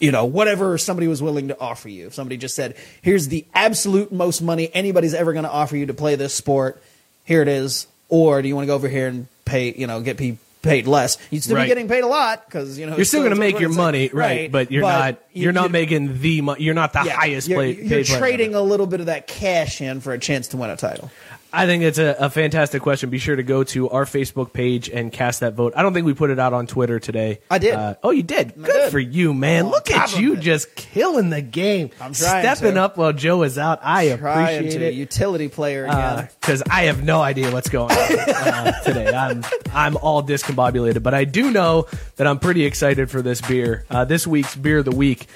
you 0.00 0.10
know 0.10 0.24
whatever 0.24 0.76
somebody 0.78 1.06
was 1.06 1.22
willing 1.22 1.48
to 1.48 1.58
offer 1.60 1.88
you. 1.88 2.08
If 2.08 2.14
somebody 2.14 2.36
just 2.36 2.54
said, 2.56 2.74
"Here's 3.02 3.28
the 3.28 3.44
absolute 3.54 4.10
most 4.10 4.40
money 4.42 4.70
anybody's 4.74 5.14
ever 5.14 5.32
going 5.32 5.44
to 5.44 5.50
offer 5.50 5.76
you 5.76 5.86
to 5.86 5.94
play 5.94 6.16
this 6.16 6.34
sport," 6.34 6.82
here 7.24 7.42
it 7.42 7.48
is. 7.48 7.86
Or 8.08 8.42
do 8.42 8.48
you 8.48 8.56
want 8.56 8.64
to 8.64 8.66
go 8.66 8.74
over 8.74 8.88
here 8.88 9.06
and 9.06 9.28
pay, 9.44 9.72
you 9.72 9.86
know, 9.86 10.00
get 10.00 10.16
pe- 10.16 10.36
paid 10.62 10.88
less? 10.88 11.16
You'd 11.30 11.44
still 11.44 11.54
Right. 11.56 11.62
be 11.64 11.68
getting 11.68 11.86
paid 11.86 12.02
a 12.02 12.08
lot 12.08 12.44
because 12.44 12.76
you 12.76 12.86
know 12.86 12.96
You're 12.96 13.04
still 13.04 13.20
going 13.20 13.32
to 13.34 13.38
make 13.38 13.60
your 13.60 13.68
money, 13.70 14.10
right? 14.12 14.50
But 14.50 14.72
you're 14.72 14.82
not. 14.82 15.18
you- 15.32 15.44
You're 15.44 15.52
not 15.52 15.70
making 15.70 16.20
the. 16.20 16.40
Mo- 16.40 16.56
you're 16.58 16.74
not 16.74 16.92
the 16.92 17.02
yeah, 17.04 17.12
highest 17.12 17.46
you're, 17.48 17.58
play, 17.58 17.76
You're 17.76 18.04
player 18.04 18.18
trading 18.18 18.50
ever. 18.50 18.58
a 18.58 18.62
little 18.62 18.86
bit 18.86 18.98
of 18.98 19.06
that 19.06 19.28
cash 19.28 19.80
in 19.80 20.00
for 20.00 20.12
a 20.12 20.18
chance 20.18 20.48
to 20.48 20.56
win 20.56 20.70
a 20.70 20.76
title. 20.76 21.10
I 21.52 21.66
think 21.66 21.82
it's 21.82 21.98
a, 21.98 22.16
a 22.18 22.30
fantastic 22.30 22.80
question. 22.82 23.10
Be 23.10 23.18
sure 23.18 23.34
to 23.34 23.42
go 23.42 23.64
to 23.64 23.90
our 23.90 24.04
Facebook 24.04 24.52
page 24.52 24.88
and 24.88 25.12
cast 25.12 25.40
that 25.40 25.54
vote. 25.54 25.72
I 25.76 25.82
don't 25.82 25.92
think 25.92 26.06
we 26.06 26.14
put 26.14 26.30
it 26.30 26.38
out 26.38 26.52
on 26.52 26.66
Twitter 26.66 27.00
today. 27.00 27.40
I 27.50 27.58
did. 27.58 27.74
Uh, 27.74 27.94
oh, 28.02 28.10
you 28.10 28.22
did. 28.22 28.54
Good 28.54 28.66
did. 28.66 28.90
for 28.92 28.98
you, 29.00 29.34
man. 29.34 29.64
On 29.66 29.70
Look 29.72 29.90
at 29.90 30.18
you, 30.18 30.34
it. 30.34 30.40
just 30.40 30.74
killing 30.76 31.30
the 31.30 31.42
game. 31.42 31.90
I'm 32.00 32.12
trying 32.12 32.42
stepping 32.44 32.74
to. 32.74 32.82
up 32.82 32.96
while 32.96 33.12
Joe 33.12 33.42
is 33.42 33.58
out. 33.58 33.80
I 33.82 34.16
Trying 34.16 34.58
appreciate 34.58 34.78
to 34.78 34.86
it. 34.86 34.94
utility 34.94 35.48
player 35.48 35.86
again. 35.86 36.28
because 36.40 36.62
I 36.70 36.82
have 36.84 37.02
no 37.02 37.20
idea 37.20 37.50
what's 37.52 37.68
going 37.68 37.90
on 37.90 37.98
uh, 37.98 38.80
today. 38.84 39.08
I'm 39.12 39.44
I'm 39.72 39.96
all 39.96 40.22
discombobulated, 40.22 41.02
but 41.02 41.14
I 41.14 41.24
do 41.24 41.50
know 41.50 41.86
that 42.16 42.26
I'm 42.26 42.38
pretty 42.38 42.64
excited 42.64 43.10
for 43.10 43.22
this 43.22 43.40
beer. 43.40 43.84
Uh, 43.90 44.04
this 44.04 44.26
week's 44.26 44.54
beer 44.54 44.78
of 44.78 44.84
the 44.84 44.94
week, 44.96 45.26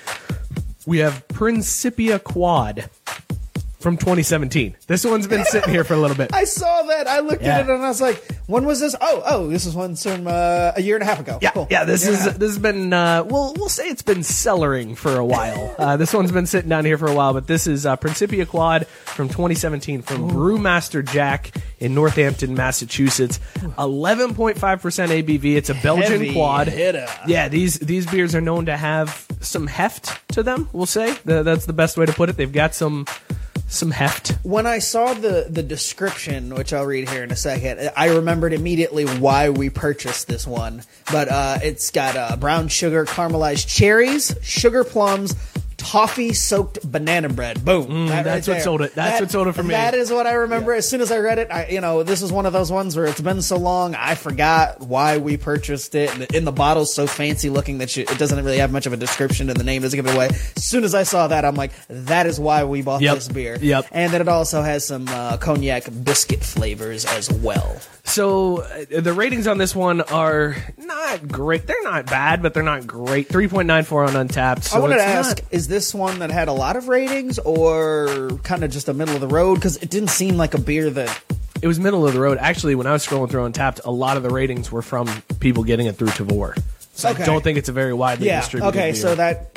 we 0.87 0.99
have 0.99 1.26
Principia 1.28 2.18
Quad 2.18 2.88
from 3.85 3.97
2017. 3.99 4.75
This 4.88 5.05
one's 5.05 5.29
been 5.29 5.45
sitting 5.45 5.71
here 5.71 5.85
for 5.85 5.95
a 5.95 5.99
little 5.99 6.17
bit. 6.17 6.31
I 6.35 6.43
saw 6.45 6.83
that. 6.85 7.07
I 7.07 7.21
looked 7.21 7.43
Yeah. 7.43 7.59
at 7.59 7.69
it 7.69 7.73
and 7.73 7.85
I 7.85 7.88
was 7.88 8.00
like, 8.00 8.17
"When 8.47 8.64
was 8.64 8.81
this? 8.81 8.97
Oh, 9.00 9.23
oh, 9.26 9.47
this 9.49 9.67
is 9.67 9.75
one 9.75 9.95
from 9.95 10.26
uh, 10.26 10.73
a 10.75 10.81
year 10.83 10.97
and 10.97 11.03
a 11.03 11.07
half 11.07 11.21
ago." 11.21 11.38
Yeah, 11.41 11.50
Cool. 11.53 11.69
yeah. 11.71 11.85
This 11.85 12.03
Year 12.05 12.14
and 12.14 12.26
a 12.26 12.31
is 12.31 12.38
this 12.38 12.50
has 12.50 12.59
been 12.59 12.93
uh, 12.93 13.23
well, 13.25 13.55
we'll 13.57 13.69
say 13.69 13.87
it's 13.88 14.03
been 14.03 14.19
cellaring 14.21 14.97
for 14.97 15.14
a 15.17 15.25
while. 15.25 15.73
Uh, 15.85 15.97
this 15.99 16.14
one's 16.14 16.33
been 16.33 16.47
sitting 16.47 16.71
down 16.71 16.85
here 16.87 16.97
for 16.97 17.07
a 17.11 17.14
while, 17.14 17.35
but 17.35 17.47
this 17.47 17.67
is 17.67 17.85
uh, 17.85 17.95
Principia 17.97 18.47
Quad 18.47 18.87
from 18.87 19.29
2017 19.29 20.00
from 20.03 20.31
Brewmaster 20.31 21.07
Jack 21.07 21.53
in 21.79 21.95
Northampton, 21.95 22.55
Massachusetts. 22.55 23.38
11.5 23.76 24.81
percent 24.81 25.12
ABV. 25.12 25.57
It's 25.57 25.69
a 25.71 25.75
Belgian 25.75 26.12
Heavy 26.12 26.33
quad. 26.33 26.69
hitter. 26.69 27.07
Yeah, 27.26 27.49
these 27.49 27.79
these 27.81 28.07
beers 28.07 28.35
are 28.35 28.41
known 28.41 28.67
to 28.67 28.76
have 28.76 29.26
some 29.41 29.67
heft 29.67 30.26
to 30.35 30.43
them. 30.43 30.69
We'll 30.73 30.87
say 30.87 31.07
Th- 31.14 31.45
that's 31.45 31.67
the 31.67 31.73
best 31.75 31.99
way 31.99 32.07
to 32.07 32.12
put 32.12 32.31
it. 32.31 32.37
They've 32.37 32.50
got 32.50 32.75
some 32.75 33.07
some 33.66 33.90
heft. 33.90 34.28
when 34.42 34.66
I 34.66 34.78
saw 34.78 35.14
the 35.14 35.47
the 35.49 35.62
description, 35.62 36.54
which 36.54 36.73
I'll 36.73 36.87
read 36.87 37.09
here 37.09 37.25
in 37.25 37.30
a 37.30 37.37
second, 37.37 37.90
I 37.97 38.09
remembered 38.09 38.52
immediately 38.52 39.04
why 39.04 39.50
we 39.50 39.71
purchased 39.71 40.28
this 40.28 40.47
one. 40.47 40.83
But 41.11 41.28
uh, 41.28 41.59
it's 41.62 41.90
got 41.90 42.16
uh, 42.16 42.37
brown 42.37 42.68
sugar, 42.68 43.04
caramelized 43.04 43.66
cherries, 43.68 44.35
sugar 44.42 44.85
plums. 44.85 45.35
Toffee 45.76 46.33
soaked 46.33 46.81
banana 46.90 47.28
bread. 47.28 47.64
Boom. 47.64 48.07
That 48.09 48.21
Mm, 48.21 48.25
that's 48.25 48.49
right 48.49 48.54
what 48.57 48.62
sold 48.62 48.81
it. 48.83 48.95
That's 48.95 49.14
That- 49.19 49.23
what 49.23 49.31
sold 49.31 49.49
it 49.49 49.52
for 49.54 49.62
me. 49.62 49.71
That 49.75 49.95
is 49.95 50.11
what 50.11 50.26
I 50.26 50.33
remember. 50.33 50.73
As 50.73 50.88
soon 50.88 51.00
as 51.00 51.11
I 51.12 51.19
read 51.19 51.38
it, 51.38 51.49
I, 51.50 51.66
you 51.71 51.81
know, 51.81 52.02
this 52.02 52.23
is 52.23 52.31
one 52.33 52.47
of 52.47 52.52
those 52.52 52.71
ones 52.73 52.97
where 52.97 53.07
it's 53.07 53.21
been 53.21 53.43
so 53.43 53.57
long, 53.57 53.95
I 53.95 54.14
forgot 54.14 54.81
why 54.81 55.19
we 55.19 55.37
purchased 55.37 55.95
it. 55.95 56.12
And 56.14 56.23
in 56.35 56.45
the 56.45 56.52
bottle's 56.52 56.95
so 56.95 57.07
fancy 57.07 57.50
looking 57.50 57.78
that 57.78 57.97
you, 57.97 58.02
it 58.04 58.19
doesn't 58.19 58.43
really 58.45 58.59
have 58.59 58.73
much 58.73 58.87
of 58.87 58.93
a 58.93 58.97
description, 58.97 59.50
and 59.50 59.59
the 59.59 59.64
name 59.64 59.83
doesn't 59.83 59.97
give 59.97 60.07
it 60.07 60.14
away. 60.14 60.28
As 60.57 60.64
soon 60.64 60.85
as 60.85 60.95
I 60.95 61.02
saw 61.02 61.28
that, 61.28 61.45
I'm 61.45 61.54
like, 61.57 61.73
that 61.88 62.26
is 62.26 62.38
why 62.40 62.64
we 62.64 62.83
bought 62.83 63.02
Yep. 63.02 63.14
this 63.14 63.28
beer. 63.28 63.59
Yep. 63.61 63.87
And 63.93 64.12
then 64.12 64.21
it 64.21 64.28
also 64.28 64.62
has 64.62 64.87
some 64.87 65.09
uh, 65.09 65.37
cognac 65.38 65.85
biscuit 66.04 66.43
flavors 66.45 67.04
as 67.04 67.31
well. 67.33 67.76
So 68.07 68.59
uh, 68.61 69.00
the 69.00 69.12
ratings 69.14 69.47
on 69.47 69.57
this 69.59 69.75
one 69.75 70.02
are 70.02 70.57
not 70.76 71.26
great. 71.26 71.66
They're 71.66 71.83
not 71.85 72.04
bad, 72.07 72.43
but 72.43 72.52
they're 72.52 72.62
not 72.62 72.87
great. 72.87 73.28
Three 73.28 73.49
point 73.49 73.66
nine 73.66 73.85
four 73.85 74.04
on 74.04 74.12
Untappd. 74.12 74.64
So 74.64 74.76
I 74.76 74.81
wanted 74.81 74.97
to 74.97 75.02
ask: 75.04 75.38
not- 75.43 75.52
Is 75.52 75.63
this 75.68 75.94
one 75.94 76.18
that 76.21 76.30
had 76.30 76.49
a 76.49 76.52
lot 76.52 76.76
of 76.76 76.88
ratings, 76.88 77.38
or 77.40 78.30
kind 78.42 78.64
of 78.64 78.71
just 78.71 78.88
a 78.88 78.94
middle 78.94 79.14
of 79.14 79.21
the 79.21 79.28
road? 79.28 79.56
Because 79.56 79.76
it 79.78 79.90
didn't 79.90 80.11
seem 80.11 80.37
like 80.37 80.54
a 80.54 80.61
beer 80.61 80.90
that. 80.90 81.21
it 81.62 81.66
was 81.66 81.78
middle 81.80 82.06
of 82.06 82.12
the 82.14 82.21
road. 82.21 82.38
Actually, 82.40 82.75
when 82.75 82.87
I 82.87 82.92
was 82.92 83.06
scrolling 83.06 83.30
through 83.30 83.49
Untappd, 83.49 83.80
a 83.85 83.90
lot 83.90 84.16
of 84.16 84.23
the 84.23 84.30
ratings 84.30 84.71
were 84.71 84.83
from 84.83 85.09
people 85.40 85.64
getting 85.64 85.87
it 85.87 85.97
through 85.97 86.09
Tavour. 86.09 86.56
So 86.92 87.09
Okay. 87.11 87.23
I 87.23 87.26
don't 87.26 87.42
think 87.42 87.59
it's 87.59 87.68
a 87.68 87.73
very 87.73 87.92
widely 87.94 88.26
Yeah. 88.26 88.40
distributed. 88.40 88.68
Okay, 88.78 88.92
beer. 88.92 89.00
so 89.00 89.14
that 89.16 89.50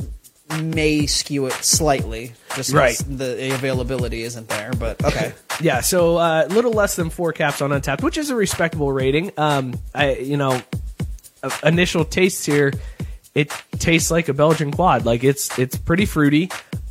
may 0.61 1.05
skew 1.05 1.45
it 1.47 1.53
slightly, 1.53 2.31
just 2.55 2.71
Right. 2.73 2.97
the 3.07 3.53
availability 3.53 4.23
isn't 4.23 4.47
there. 4.47 4.71
But 4.79 5.03
okay, 5.03 5.33
Yeah, 5.61 5.81
so 5.81 6.17
a 6.17 6.43
uh, 6.43 6.47
little 6.49 6.71
less 6.71 6.95
than 6.95 7.09
four 7.09 7.33
caps 7.33 7.61
on 7.61 7.71
Untappd, 7.71 8.01
which 8.03 8.17
is 8.17 8.29
a 8.29 8.35
respectable 8.35 8.91
rating. 8.91 9.31
Um, 9.37 9.73
I, 9.93 10.15
you 10.15 10.37
know, 10.37 10.61
uh, 11.43 11.49
initial 11.63 12.05
tastes 12.05 12.45
here, 12.45 12.71
it 13.38 13.51
tastes 13.74 14.10
like 14.10 14.29
a 14.29 14.34
Belgian 14.34 14.72
quad. 14.72 15.06
Like 15.06 15.24
it's 15.24 15.58
it's 15.60 15.77
pretty 15.77 16.08
fruity. 16.08 16.50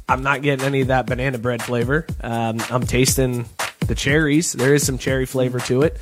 I'm 0.08 0.22
not 0.22 0.42
getting 0.42 0.64
any 0.64 0.80
of 0.80 0.88
that 0.88 1.06
banana 1.06 1.38
bread 1.38 1.60
flavor. 1.60 2.06
Um, 2.20 2.62
I'm 2.70 2.86
tasting 2.86 3.48
the 3.88 3.96
cherries. 3.96 4.52
There 4.52 4.72
is 4.72 4.86
some 4.86 4.96
cherry 4.96 5.26
flavor 5.26 5.58
to 5.60 5.82
it, 5.82 5.98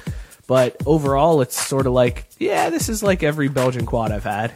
but 0.46 0.76
overall, 0.84 1.40
it's 1.40 1.58
sort 1.58 1.86
of 1.86 1.94
like 1.94 2.26
yeah, 2.38 2.68
this 2.68 2.90
is 2.90 3.02
like 3.02 3.22
every 3.22 3.48
Belgian 3.48 3.86
quad 3.86 4.12
I've 4.12 4.24
had. 4.24 4.52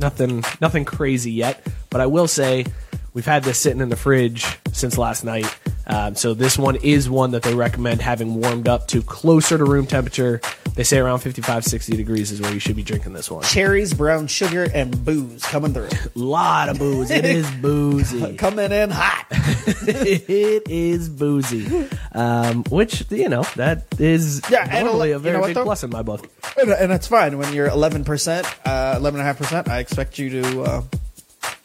Nothing 0.00 0.42
nothing 0.60 0.84
crazy 0.84 1.30
yet, 1.30 1.64
but 1.90 2.00
I 2.00 2.06
will 2.06 2.26
say 2.26 2.66
we've 3.14 3.26
had 3.26 3.44
this 3.44 3.58
sitting 3.58 3.80
in 3.80 3.88
the 3.88 3.96
fridge 3.96 4.46
since 4.72 4.96
last 4.98 5.24
night. 5.24 5.46
Um, 5.86 6.14
so 6.14 6.34
this 6.34 6.56
one 6.56 6.76
is 6.76 7.10
one 7.10 7.32
that 7.32 7.42
they 7.42 7.54
recommend 7.54 8.00
having 8.00 8.36
warmed 8.40 8.68
up 8.68 8.86
to 8.88 9.02
closer 9.02 9.58
to 9.58 9.64
room 9.64 9.86
temperature. 9.86 10.40
They 10.76 10.84
say 10.84 10.98
around 10.98 11.18
55, 11.18 11.64
60 11.64 11.96
degrees 11.96 12.30
is 12.30 12.40
where 12.40 12.52
you 12.52 12.60
should 12.60 12.76
be 12.76 12.84
drinking 12.84 13.12
this 13.12 13.28
one. 13.28 13.42
cherries, 13.42 13.92
brown 13.92 14.28
sugar, 14.28 14.68
and 14.72 15.04
booze 15.04 15.42
coming 15.42 15.74
through, 15.74 15.88
lot 16.14 16.68
of 16.68 16.78
booze. 16.78 17.10
It 17.10 17.24
is 17.24 17.50
boozy. 17.50 18.36
coming 18.38 18.70
in 18.70 18.90
hot. 18.90 19.26
it 19.30 20.68
is 20.70 21.08
boozy. 21.08 21.88
Um, 22.12 22.62
which, 22.70 23.10
you 23.10 23.28
know, 23.28 23.42
that 23.56 23.86
is 23.98 24.42
Yeah, 24.48 24.80
normally 24.82 25.10
a 25.10 25.14
you 25.14 25.18
very 25.18 25.38
know 25.40 25.46
big 25.46 25.54
though? 25.56 25.64
plus 25.64 25.82
in 25.82 25.90
my 25.90 26.02
book. 26.02 26.28
And, 26.56 26.70
and 26.70 26.90
that's 26.90 27.08
fine 27.08 27.36
when 27.38 27.52
you're 27.52 27.68
11 27.68 28.04
percent, 28.04 28.46
uh, 28.64 28.94
11 28.96 29.18
and 29.18 29.22
a 29.22 29.24
half 29.24 29.38
percent. 29.38 29.68
I 29.68 29.80
expect 29.80 30.18
you 30.18 30.42
to 30.42 30.62
uh, 30.62 30.82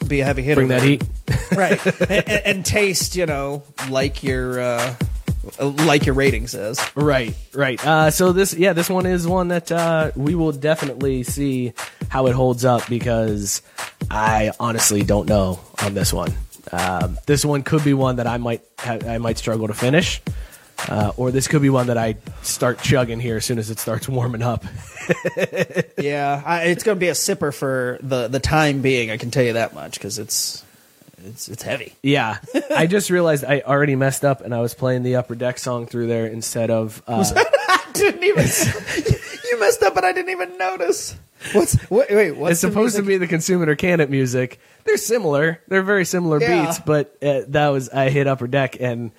be 0.08 0.22
a 0.22 0.26
heavy 0.26 0.44
hitter. 0.44 0.60
Bring 0.60 0.70
that 0.70 0.84
heat. 0.84 1.04
right? 1.56 1.86
and, 2.10 2.30
and, 2.30 2.66
taste, 2.66 3.16
you 3.16 3.26
know, 3.26 3.64
like 3.90 4.24
your 4.24 4.60
uh, 4.60 4.96
like 5.60 6.06
your 6.06 6.16
rating 6.16 6.48
says. 6.48 6.80
Right, 6.96 7.36
right. 7.54 7.84
Uh, 7.86 8.12
so 8.12 8.32
this, 8.32 8.54
yeah, 8.54 8.74
this 8.74 8.90
one 8.90 9.06
is 9.06 9.28
one 9.28 9.50
that 9.50 9.72
uh, 9.72 10.12
we 10.16 10.36
will 10.36 10.52
definitely 10.52 11.24
see 11.24 11.74
how 12.10 12.28
it 12.28 12.34
holds 12.34 12.66
up 12.66 12.88
because 12.88 13.62
I 14.10 14.52
honestly 14.60 15.04
don't 15.04 15.28
know 15.28 15.60
on 15.82 15.94
this 15.94 16.14
one. 16.14 16.34
Um, 16.72 17.18
this 17.26 17.46
one 17.46 17.64
could 17.64 17.84
be 17.84 17.94
one 17.94 18.18
that 18.18 18.28
I 18.28 18.38
might 18.38 18.62
ha- 18.80 19.00
I 19.08 19.18
might 19.20 19.38
struggle 19.38 19.68
to 19.68 19.74
finish, 19.74 20.22
uh, 20.90 21.12
or 21.18 21.32
this 21.32 21.48
could 21.48 21.62
be 21.62 21.70
one 21.70 21.88
that 21.88 21.98
I 21.98 22.16
start 22.42 22.80
chugging 22.82 23.20
here 23.20 23.38
as 23.38 23.46
soon 23.46 23.58
as 23.60 23.70
it 23.70 23.80
starts 23.80 24.08
warming 24.10 24.42
up. 24.42 24.64
Yeah, 25.98 26.42
I, 26.46 26.64
it's 26.66 26.84
going 26.84 26.98
to 26.98 27.00
be 27.00 27.08
a 27.10 27.14
sipper 27.14 27.54
for 27.54 27.98
the 28.02 28.28
the 28.28 28.40
time 28.40 28.82
being. 28.82 29.10
I 29.12 29.18
can 29.18 29.32
tell 29.32 29.44
you 29.44 29.54
that 29.54 29.74
much 29.74 29.94
because 29.94 30.20
it's 30.20 30.64
it's 31.24 31.48
it's 31.48 31.64
heavy. 31.64 31.94
Yeah, 32.04 32.38
I 32.76 32.88
just 32.88 33.10
realized 33.10 33.44
I 33.46 33.62
already 33.62 33.96
messed 33.96 34.26
up 34.26 34.42
and 34.42 34.54
I 34.54 34.62
was 34.62 34.74
playing 34.74 35.04
the 35.04 35.16
Upper 35.16 35.36
Deck 35.36 35.58
song 35.58 35.86
through 35.88 36.08
there 36.08 36.28
instead 36.28 36.70
of. 36.70 37.02
Uh, 37.08 37.24
didn't 37.94 38.24
even 38.24 38.46
you 38.46 39.60
messed 39.60 39.84
up, 39.84 39.96
and 39.98 40.06
I 40.06 40.12
didn't 40.12 40.32
even 40.32 40.58
notice. 40.58 41.16
What's 41.54 41.78
wait? 41.90 42.10
wait 42.12 42.32
what's 42.32 42.52
it's 42.54 42.62
supposed 42.62 42.96
to 42.98 43.04
be 43.04 43.18
the 43.18 43.28
consumer 43.28 43.74
can 43.76 44.00
it 44.02 44.10
music. 44.10 44.60
They're 44.84 44.98
similar. 44.98 45.62
They're 45.68 45.84
very 45.84 46.06
similar 46.06 46.42
Yeah. 46.42 46.66
beats, 46.66 46.80
but 46.80 47.16
uh, 47.24 47.42
that 47.50 47.70
was 47.70 47.90
I 47.90 48.10
hit 48.10 48.28
upper 48.28 48.48
deck 48.48 48.78
and 48.80 49.12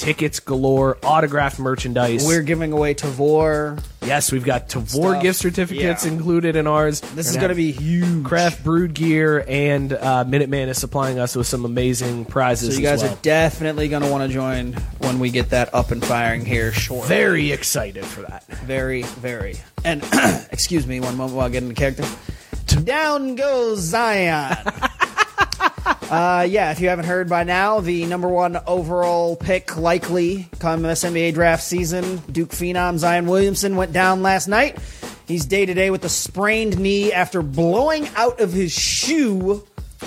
tickets 0.00 0.40
galore, 0.40 0.96
autographed 1.02 1.58
merchandise. 1.58 2.26
We're 2.26 2.40
giving 2.42 2.72
away 2.72 2.94
Tavour. 2.94 3.78
yes, 4.02 4.32
we've 4.32 4.44
got 4.44 4.68
Tavour 4.70 4.88
Stuff. 4.88 5.22
gift 5.22 5.38
certificates 5.38 6.06
Yeah. 6.06 6.12
included 6.12 6.56
in 6.56 6.66
ours. 6.66 7.00
This 7.14 7.28
is 7.28 7.34
We're 7.36 7.40
going 7.42 7.48
to 7.50 7.54
be 7.54 7.70
huge. 7.72 8.24
craft 8.24 8.64
brewed 8.64 8.94
gear, 8.94 9.44
and 9.46 9.92
uh, 9.92 10.24
Minuteman 10.26 10.68
is 10.68 10.78
supplying 10.78 11.18
us 11.18 11.36
with 11.36 11.46
some 11.46 11.64
amazing 11.66 12.24
prizes. 12.24 12.74
So 12.76 12.80
you 12.80 12.86
as 12.88 13.00
guys 13.00 13.02
well. 13.08 13.12
are 13.18 13.22
definitely 13.22 13.88
going 13.88 14.02
to 14.02 14.08
want 14.10 14.26
to 14.26 14.32
join 14.34 14.72
when 15.00 15.18
we 15.18 15.30
get 15.30 15.50
that 15.50 15.74
up 15.74 15.90
and 15.90 16.02
firing 16.04 16.44
here 16.46 16.72
Short. 16.72 17.06
very 17.06 17.52
excited 17.52 18.04
for 18.06 18.22
that. 18.22 18.46
very, 18.64 19.02
very. 19.02 19.56
And 19.84 20.02
excuse 20.50 20.86
me 20.86 21.00
one 21.00 21.16
moment 21.16 21.36
while 21.36 21.46
I 21.46 21.50
get 21.50 21.62
into 21.62 21.74
character. 21.74 22.04
Down 22.84 23.34
goes 23.34 23.80
Zion. 23.80 24.56
uh, 26.10 26.46
yeah, 26.48 26.70
if 26.72 26.80
you 26.80 26.88
haven't 26.88 27.06
heard 27.06 27.28
by 27.28 27.44
now, 27.44 27.80
the 27.80 28.06
number 28.06 28.28
one 28.28 28.56
overall 28.66 29.36
pick 29.36 29.76
likely 29.76 30.48
come 30.58 30.82
this 30.82 31.04
NBA 31.04 31.34
draft 31.34 31.62
season, 31.62 32.18
Duke 32.30 32.50
phenom 32.50 32.98
Zion 32.98 33.26
Williamson 33.26 33.76
went 33.76 33.92
down 33.92 34.22
last 34.22 34.46
night. 34.48 34.78
He's 35.26 35.46
day 35.46 35.64
to 35.66 35.74
day 35.74 35.90
with 35.90 36.04
a 36.04 36.08
sprained 36.08 36.78
knee 36.78 37.12
after 37.12 37.40
blowing 37.42 38.08
out 38.16 38.40
of 38.40 38.52
his 38.52 38.72
shoe 38.72 39.64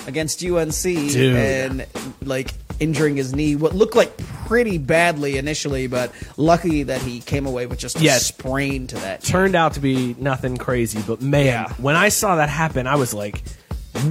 against 0.07 0.43
UNC 0.43 0.73
Dude. 0.83 1.35
and 1.35 1.85
like 2.23 2.53
injuring 2.79 3.15
his 3.15 3.33
knee. 3.33 3.55
What 3.55 3.73
looked 3.73 3.95
like 3.95 4.17
pretty 4.47 4.77
badly 4.77 5.37
initially, 5.37 5.87
but 5.87 6.11
lucky 6.35 6.83
that 6.83 7.01
he 7.01 7.21
came 7.21 7.45
away 7.45 7.67
with 7.67 7.79
just 7.79 8.01
a 8.01 8.09
sprain 8.19 8.87
to 8.87 8.95
that. 8.95 9.21
turned 9.23 9.55
out 9.55 9.75
to 9.75 9.79
be 9.79 10.15
nothing 10.19 10.57
crazy, 10.57 11.01
but 11.07 11.21
man, 11.21 11.45
Yeah. 11.45 11.73
when 11.77 11.95
I 11.95 12.09
saw 12.09 12.35
that 12.35 12.49
happen, 12.49 12.85
I 12.87 12.95
was 12.95 13.13
like, 13.13 13.41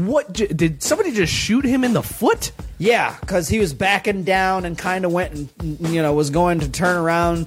"What? 0.05 0.33
j- 0.33 0.47
Did 0.49 0.83
somebody 0.83 1.13
just 1.13 1.33
shoot 1.33 1.65
him 1.65 1.85
in 1.85 1.93
the 1.93 2.03
foot?" 2.03 2.53
Yeah, 2.79 3.17
because 3.21 3.49
he 3.49 3.59
was 3.59 3.73
backing 3.75 4.25
down 4.25 4.65
and 4.65 4.77
kind 4.77 5.05
of 5.05 5.13
went 5.13 5.33
and 5.61 5.81
you 5.81 6.03
know 6.03 6.13
was 6.15 6.31
going 6.31 6.61
to 6.61 6.69
turn 6.71 6.97
around 6.97 7.47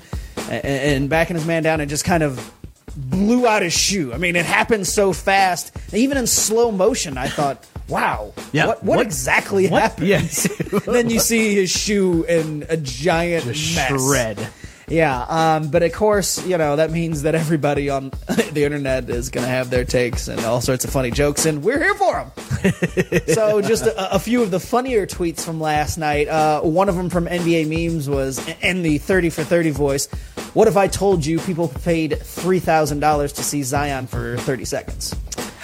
and, 0.50 0.65
and 0.65 1.10
backing 1.10 1.36
his 1.36 1.46
man 1.46 1.63
down 1.63 1.82
and 1.82 1.89
just 1.89 2.06
kind 2.06 2.24
of 2.24 2.51
blew 2.98 3.46
out 3.48 3.62
his 3.62 3.74
shoe. 3.74 4.13
I 4.13 4.18
mean, 4.18 4.36
it 4.36 4.46
happened 4.46 4.88
so 4.88 5.12
fast, 5.12 5.75
even 5.94 6.18
in 6.18 6.27
slow 6.27 6.72
motion. 6.72 7.18
I 7.18 7.27
thought, 7.27 7.65
wow, 7.89 8.32
Yeah, 8.54 8.68
what, 8.68 8.84
what, 8.84 8.98
what- 8.98 9.06
exactly 9.06 9.68
what- 9.68 9.82
happened? 9.82 10.08
Yes. 10.08 10.48
then 10.86 11.10
you 11.10 11.20
see 11.20 11.56
his 11.56 11.70
shoe 11.70 12.24
in 12.24 12.65
a 12.70 12.77
giant 12.77 13.44
Just 13.46 13.75
mess. 13.75 13.89
shred. 14.01 14.48
Yeah, 14.88 15.25
um, 15.27 15.70
but 15.70 15.82
of 15.82 15.94
course, 15.94 16.46
you 16.46 16.58
know 16.58 16.75
that 16.75 16.92
means 16.92 17.24
that 17.24 17.34
everybody 17.34 17.89
on 17.89 18.10
the 18.51 18.63
internet 18.63 19.10
is 19.10 19.30
going 19.30 19.44
to 19.44 19.50
have 19.50 19.70
their 19.70 19.84
takes 19.84 20.27
and 20.27 20.39
all 20.42 20.62
sorts 20.62 20.86
of 20.86 20.92
funny 20.92 21.10
jokes, 21.12 21.46
and 21.46 21.63
we're 21.63 21.82
here 21.82 21.96
for 21.96 22.13
them. 22.13 23.22
so, 23.27 23.62
just 23.62 23.86
a, 23.86 24.15
a 24.15 24.20
few 24.20 24.44
of 24.44 24.51
the 24.51 24.60
funnier 24.60 25.08
tweets 25.08 25.44
from 25.44 25.60
last 25.60 25.98
night. 25.98 26.27
Uh, 26.27 26.62
one 26.62 26.88
of 26.88 26.96
them 26.96 27.10
from 27.10 27.25
NBA 27.25 27.68
memes 27.68 28.08
was 28.08 28.48
in 28.62 28.84
the 28.84 29.00
thirty 29.00 29.30
for 29.32 29.44
thirty 29.44 29.72
voice. 29.72 30.08
What 30.54 30.68
if 30.68 30.77
I 30.77 30.88
told 30.88 31.25
you 31.25 31.39
people 31.39 31.68
paid 31.68 32.20
three 32.20 32.60
thousand 32.60 33.00
dollars 33.00 33.34
to 33.34 33.44
see 33.44 33.63
Zion 33.63 34.06
for 34.06 34.38
thirty 34.38 34.65
seconds? 34.65 35.15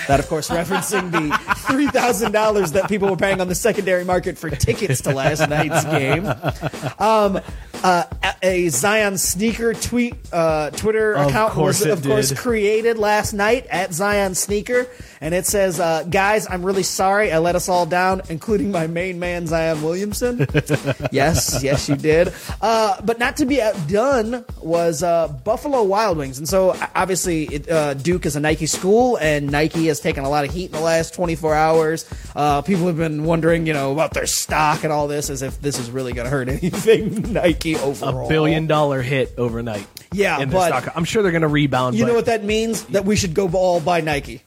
That, 0.08 0.20
of 0.20 0.28
course, 0.28 0.50
referencing 0.50 1.12
the 1.12 1.38
three 1.68 1.88
thousand 1.88 2.32
dollars 2.32 2.72
that 2.72 2.90
people 2.90 3.10
were 3.10 3.18
paying 3.18 3.40
on 3.40 3.48
the 3.48 3.56
secondary 3.56 4.04
market 4.04 4.38
for 4.38 4.50
tickets 4.50 5.01
to 5.01 5.13
last 5.13 5.48
night's 5.48 5.86
game. 5.86 6.25
Um, 6.98 7.40
uh, 7.84 8.06
a 8.42 8.70
Zion 8.70 9.18
sneaker 9.18 9.74
tweet 9.74 10.16
uh, 10.32 10.70
Twitter 10.72 11.14
Of 11.14 11.28
account 11.28 11.56
was, 11.56 11.86
of 11.86 12.04
course, 12.04 12.34
created 12.34 12.98
last 12.98 13.34
night 13.34 13.66
at 13.68 13.94
Zion 13.94 14.36
Sneaker, 14.36 14.88
and 15.22 15.36
it 15.36 15.46
says, 15.46 15.80
uh, 15.80 16.04
"Guys, 16.10 16.48
I'm 16.50 16.66
really 16.66 16.84
sorry 16.84 17.32
I 17.32 17.38
let 17.38 17.56
us 17.56 17.70
all 17.70 17.86
down, 17.86 18.22
including 18.30 18.72
my 18.72 18.88
main 18.88 19.20
man 19.20 19.46
Zion 19.48 19.82
Williamson." 19.84 20.48
yes, 21.12 21.63
yes, 21.63 21.88
you 21.88 21.96
did. 21.96 22.34
Uh, 22.60 23.00
but 23.04 23.20
not 23.20 23.38
to 23.38 23.46
be 23.46 23.62
outdone 23.62 24.44
was 24.62 25.04
uh, 25.04 25.28
Buffalo 25.28 25.84
Wild 25.84 26.18
Wings, 26.18 26.40
and 26.40 26.50
so 26.50 26.75
obviously 26.96 27.44
it, 27.46 27.70
uh, 27.70 27.94
Duke 27.94 28.25
is 28.25 28.36
a 28.36 28.40
Nike 28.40 28.66
school, 28.66 29.18
and 29.18 29.51
Nike 29.51 29.86
has 29.88 30.00
taken 30.00 30.25
a 30.25 30.30
lot 30.30 30.44
of 30.44 30.51
heat 30.51 30.66
in 30.66 30.72
the 30.72 30.82
last 30.82 31.13
24 31.13 31.54
hours. 31.54 32.10
Uh, 32.36 32.62
people 32.63 32.88
have 32.88 32.98
been 32.98 33.24
wondering, 33.24 33.68
you 33.68 33.74
know, 33.74 33.92
about 33.92 34.13
their 34.13 34.25
stock 34.25 34.84
and 34.84 34.92
all 34.92 35.08
this, 35.08 35.30
as 35.30 35.44
if 35.44 35.62
this 35.62 35.78
is 35.78 35.92
really 35.92 36.13
going 36.13 36.25
to 36.25 36.32
hurt 36.32 36.50
anything 36.50 37.34
Nike 37.34 37.75
overall. 37.75 38.25
A 38.25 38.30
billion 38.30 38.66
dollar 38.66 39.01
hit 39.04 39.36
overnight. 39.38 39.86
Yeah, 40.13 40.44
but- 40.46 40.68
stock. 40.68 40.96
I'm 40.96 41.06
sure 41.06 41.22
they're 41.22 41.32
going 41.32 41.44
to 41.44 41.48
rebound. 41.48 41.96
You 41.96 42.06
but 42.06 42.10
know 42.10 42.16
what 42.16 42.25
that 42.25 42.44
means? 42.44 42.86
That 42.86 43.06
we 43.06 43.16
should 43.16 43.34
go 43.34 43.48
all 43.51 43.80
buy 43.80 44.01
Nike. 44.01 44.42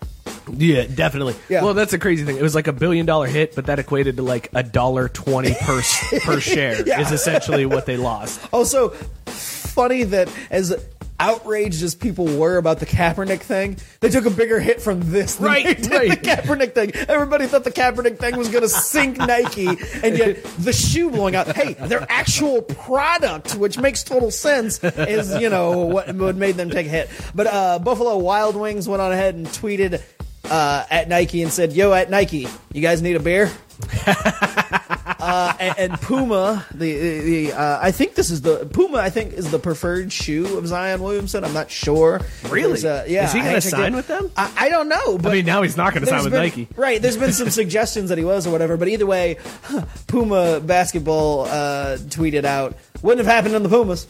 Yeah, 0.52 0.86
definitely. 0.86 1.34
Yeah. 1.48 1.62
Well, 1.62 1.74
that's 1.74 1.92
a 1.92 1.98
crazy 1.98 2.24
thing. 2.24 2.36
It 2.36 2.42
was 2.42 2.54
like 2.54 2.66
a 2.66 2.72
billion 2.72 3.06
dollar 3.06 3.26
hit, 3.26 3.54
but 3.54 3.66
that 3.66 3.78
equated 3.78 4.16
to 4.16 4.22
like 4.22 4.50
a 4.54 4.62
dollar 4.62 5.08
twenty 5.08 5.54
per 5.54 5.82
per 6.20 6.40
share. 6.40 6.86
Yeah. 6.86 7.00
Is 7.00 7.12
essentially 7.12 7.66
what 7.66 7.86
they 7.86 7.96
lost. 7.96 8.40
Also, 8.52 8.90
funny 9.26 10.04
that 10.04 10.30
as 10.50 10.74
outraged 11.20 11.82
as 11.84 11.94
people 11.94 12.26
were 12.26 12.56
about 12.56 12.80
the 12.80 12.86
Kaepernick 12.86 13.40
thing, 13.40 13.76
they 14.00 14.10
took 14.10 14.26
a 14.26 14.30
bigger 14.30 14.58
hit 14.58 14.82
from 14.82 15.00
this 15.12 15.36
than 15.36 15.46
Right, 15.46 15.64
they 15.64 15.74
did 15.74 15.92
right. 15.92 16.10
the 16.10 16.16
Kaepernick 16.16 16.74
thing. 16.74 16.90
Everybody 17.08 17.46
thought 17.46 17.62
the 17.64 17.70
Kaepernick 17.70 18.18
thing 18.18 18.36
was 18.36 18.48
going 18.48 18.62
to 18.62 18.68
sink 18.68 19.18
Nike, 19.18 19.68
and 19.68 20.18
yet 20.18 20.42
the 20.58 20.72
shoe 20.72 21.10
blowing 21.10 21.36
out. 21.36 21.54
Hey, 21.54 21.74
their 21.74 22.04
actual 22.10 22.62
product, 22.62 23.54
which 23.54 23.78
makes 23.78 24.02
total 24.02 24.30
sense, 24.32 24.82
is 24.82 25.40
you 25.40 25.48
know 25.48 25.78
what, 25.86 26.14
what 26.14 26.36
made 26.36 26.56
them 26.56 26.68
take 26.70 26.86
a 26.86 26.90
hit. 26.90 27.10
But 27.34 27.46
uh, 27.46 27.78
Buffalo 27.78 28.18
Wild 28.18 28.56
Wings 28.56 28.88
went 28.88 29.00
on 29.00 29.12
ahead 29.12 29.34
and 29.36 29.46
tweeted. 29.46 30.02
Uh, 30.44 30.84
at 30.90 31.08
Nike 31.08 31.42
and 31.42 31.52
said, 31.52 31.72
"Yo, 31.72 31.92
at 31.92 32.10
Nike, 32.10 32.46
you 32.72 32.82
guys 32.82 33.00
need 33.00 33.16
a 33.16 33.20
beer?" 33.20 33.50
uh, 34.06 35.54
and, 35.58 35.78
and 35.78 36.00
Puma, 36.00 36.66
the 36.72 37.20
the, 37.20 37.52
uh, 37.52 37.78
I 37.80 37.90
think 37.90 38.14
this 38.14 38.30
is 38.30 38.42
the 38.42 38.66
Puma. 38.66 38.98
I 38.98 39.10
think 39.10 39.32
is 39.32 39.50
the 39.50 39.58
preferred 39.58 40.12
shoe 40.12 40.58
of 40.58 40.66
Zion 40.66 41.02
Williamson. 41.02 41.44
I'm 41.44 41.54
not 41.54 41.70
sure. 41.70 42.20
Really? 42.48 42.86
Uh, 42.86 43.04
yeah. 43.06 43.24
Is 43.24 43.32
he 43.32 43.40
gonna 43.40 43.60
sign 43.60 43.96
with 43.96 44.06
them? 44.06 44.30
I, 44.36 44.52
I 44.56 44.68
don't 44.68 44.88
know. 44.88 45.18
But 45.18 45.32
I 45.32 45.36
mean, 45.36 45.46
now 45.46 45.62
he's 45.62 45.76
not 45.76 45.92
going 45.94 46.04
to 46.04 46.10
sign 46.10 46.22
with 46.24 46.32
been- 46.32 46.42
Nike. 46.42 46.68
Right. 46.76 47.00
There's 47.00 47.16
been 47.16 47.32
some 47.32 47.50
suggestions 47.62 48.10
that 48.10 48.18
he 48.18 48.24
was 48.24 48.46
or 48.46 48.50
whatever. 48.50 48.76
But 48.76 48.88
either 48.88 49.06
way, 49.06 49.38
Puma 50.06 50.60
basketball 50.60 51.46
uh, 51.46 51.96
tweeted 51.98 52.44
out, 52.44 52.76
"Wouldn't 53.02 53.26
have 53.26 53.34
happened 53.34 53.54
in 53.54 53.62
the 53.62 53.68
Pumas." 53.68 54.06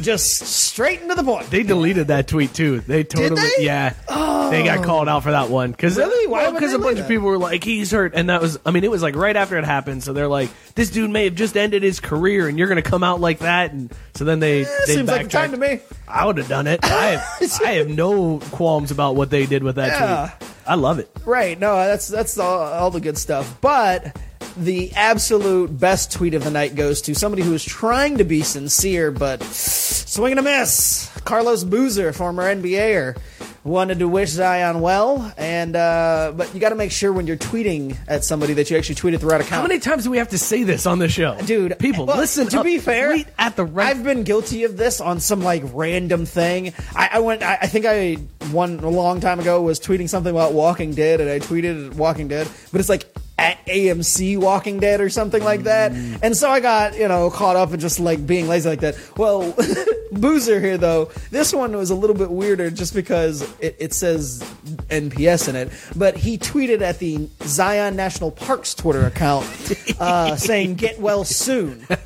Just 0.00 0.38
straight 0.46 1.00
into 1.02 1.14
the 1.14 1.22
point. 1.22 1.50
They 1.50 1.62
deleted 1.62 2.08
that 2.08 2.26
tweet 2.28 2.54
too. 2.54 2.80
They 2.80 3.04
totally, 3.04 3.40
they? 3.58 3.64
yeah. 3.64 3.94
They 4.50 4.64
got 4.64 4.84
called 4.84 5.08
out 5.08 5.22
for 5.22 5.30
that 5.30 5.48
one 5.50 5.70
because 5.70 5.96
Really? 5.96 6.26
Why 6.26 6.50
because 6.50 6.70
they 6.70 6.76
a 6.76 6.80
bunch 6.80 6.98
of 6.98 7.06
people 7.06 7.26
were 7.28 7.38
like, 7.38 7.62
"He's 7.62 7.90
hurt," 7.90 8.14
and 8.14 8.28
that 8.30 8.40
was, 8.42 8.58
I 8.66 8.70
mean, 8.72 8.82
it 8.82 8.90
was 8.90 9.02
like 9.02 9.14
right 9.14 9.36
after 9.36 9.56
it 9.58 9.64
happened. 9.64 10.02
So 10.02 10.12
they're 10.12 10.26
like, 10.28 10.50
"This 10.74 10.90
dude 10.90 11.10
may 11.10 11.24
have 11.24 11.34
just 11.34 11.56
ended 11.56 11.82
his 11.82 12.00
career, 12.00 12.48
and 12.48 12.58
you're 12.58 12.68
going 12.68 12.82
to 12.82 12.88
come 12.90 13.02
out 13.04 13.20
like 13.20 13.40
that." 13.40 13.72
And 13.72 13.92
so 14.14 14.24
then 14.24 14.40
they, 14.40 14.62
Eh, 14.62 14.68
they 14.86 14.94
seems 14.96 15.08
like 15.08 15.24
the 15.24 15.28
time 15.28 15.52
to 15.52 15.56
me. 15.56 15.80
I 16.08 16.26
would 16.26 16.38
have 16.38 16.48
done 16.48 16.66
it. 16.66 16.80
I 16.84 17.18
have, 17.38 17.60
I 17.64 17.72
have 17.72 17.88
no 17.88 18.38
qualms 18.50 18.90
about 18.90 19.14
what 19.14 19.30
they 19.30 19.46
did 19.46 19.62
with 19.62 19.76
that 19.76 19.88
Yeah. 19.88 20.30
tweet. 20.38 20.50
I 20.66 20.74
love 20.74 20.98
it. 20.98 21.10
Right. 21.24 21.58
No, 21.58 21.76
that's 21.76 22.08
that's 22.08 22.38
all, 22.38 22.60
all 22.60 22.90
the 22.90 23.00
good 23.00 23.18
stuff. 23.18 23.56
But 23.60 24.16
the 24.60 24.92
absolute 24.92 25.78
best 25.78 26.12
tweet 26.12 26.34
of 26.34 26.44
the 26.44 26.50
night 26.50 26.74
goes 26.74 27.00
to 27.02 27.14
somebody 27.14 27.42
who 27.42 27.54
is 27.54 27.64
trying 27.64 28.18
to 28.18 28.24
be 28.24 28.42
sincere 28.42 29.10
but 29.10 29.42
swinging 29.42 30.38
a 30.38 30.42
miss. 30.42 31.10
Carlos 31.24 31.64
Boozer, 31.64 32.12
former 32.12 32.42
NBAer, 32.42 33.16
wanted 33.64 33.98
to 33.98 34.08
wish 34.08 34.30
Zion 34.30 34.80
well, 34.80 35.32
and 35.36 35.76
uh, 35.76 36.32
but 36.36 36.52
you 36.54 36.60
got 36.60 36.70
to 36.70 36.74
make 36.74 36.92
sure 36.92 37.12
when 37.12 37.26
you're 37.26 37.36
tweeting 37.36 37.96
at 38.08 38.24
somebody 38.24 38.54
that 38.54 38.70
you 38.70 38.76
actually 38.76 38.94
tweet 38.96 39.14
at 39.14 39.20
the 39.20 39.26
right 39.26 39.40
account. 39.40 39.62
How 39.62 39.68
many 39.68 39.80
times 39.80 40.04
do 40.04 40.10
we 40.10 40.18
have 40.18 40.28
to 40.28 40.38
say 40.38 40.62
this 40.62 40.86
on 40.86 40.98
the 40.98 41.08
show, 41.08 41.38
Dude, 41.40 41.78
People, 41.78 42.06
well, 42.06 42.16
listen. 42.16 42.46
To 42.48 42.60
up, 42.60 42.64
be 42.64 42.78
fair, 42.78 43.12
tweet 43.12 43.28
at 43.38 43.56
the 43.56 43.64
right. 43.64 43.88
I've 43.88 44.04
been 44.04 44.24
guilty 44.24 44.64
of 44.64 44.76
this 44.76 45.00
on 45.00 45.20
some 45.20 45.40
like 45.40 45.62
random 45.72 46.26
thing. 46.26 46.74
I, 46.94 47.10
I 47.14 47.18
went. 47.20 47.42
I, 47.42 47.58
I 47.62 47.66
think 47.66 47.86
I 47.86 48.14
one 48.50 48.80
a 48.80 48.88
long 48.88 49.20
time 49.20 49.40
ago 49.40 49.62
was 49.62 49.80
tweeting 49.80 50.08
something 50.08 50.30
about 50.30 50.52
Walking 50.52 50.92
Dead, 50.92 51.20
and 51.20 51.30
I 51.30 51.38
tweeted 51.38 51.94
Walking 51.94 52.28
Dead, 52.28 52.48
but 52.72 52.80
it's 52.80 52.88
like 52.88 53.04
at 53.40 53.64
AMC 53.66 54.36
Walking 54.38 54.78
Dead 54.78 55.00
or 55.00 55.08
something 55.08 55.42
like 55.42 55.62
that. 55.62 55.92
Mm. 55.92 56.18
And 56.22 56.36
so 56.36 56.50
I 56.50 56.60
got 56.60 56.96
you 56.96 57.08
know 57.08 57.30
caught 57.30 57.56
up 57.56 57.72
in 57.72 57.80
just 57.80 57.98
like 57.98 58.26
being 58.26 58.46
lazy 58.46 58.68
like 58.68 58.80
that. 58.80 58.96
Well, 59.16 59.56
Boozer 60.12 60.60
here 60.60 60.76
though, 60.76 61.10
this 61.30 61.52
one 61.52 61.74
was 61.74 61.88
a 61.90 61.94
little 61.94 62.14
bit 62.14 62.30
weirder 62.30 62.70
just 62.70 62.94
because 62.94 63.42
it, 63.60 63.76
it 63.78 63.94
says 63.94 64.42
NPS 64.90 65.48
in 65.48 65.56
it, 65.56 65.72
but 65.96 66.18
he 66.18 66.36
tweeted 66.36 66.82
at 66.82 66.98
the 66.98 67.28
Zion 67.42 67.96
National 67.96 68.30
Parks 68.30 68.74
Twitter 68.74 69.06
account 69.06 69.46
uh, 69.98 70.36
saying 70.36 70.74
"Get 70.74 71.00
well 71.00 71.24
soon." 71.24 71.86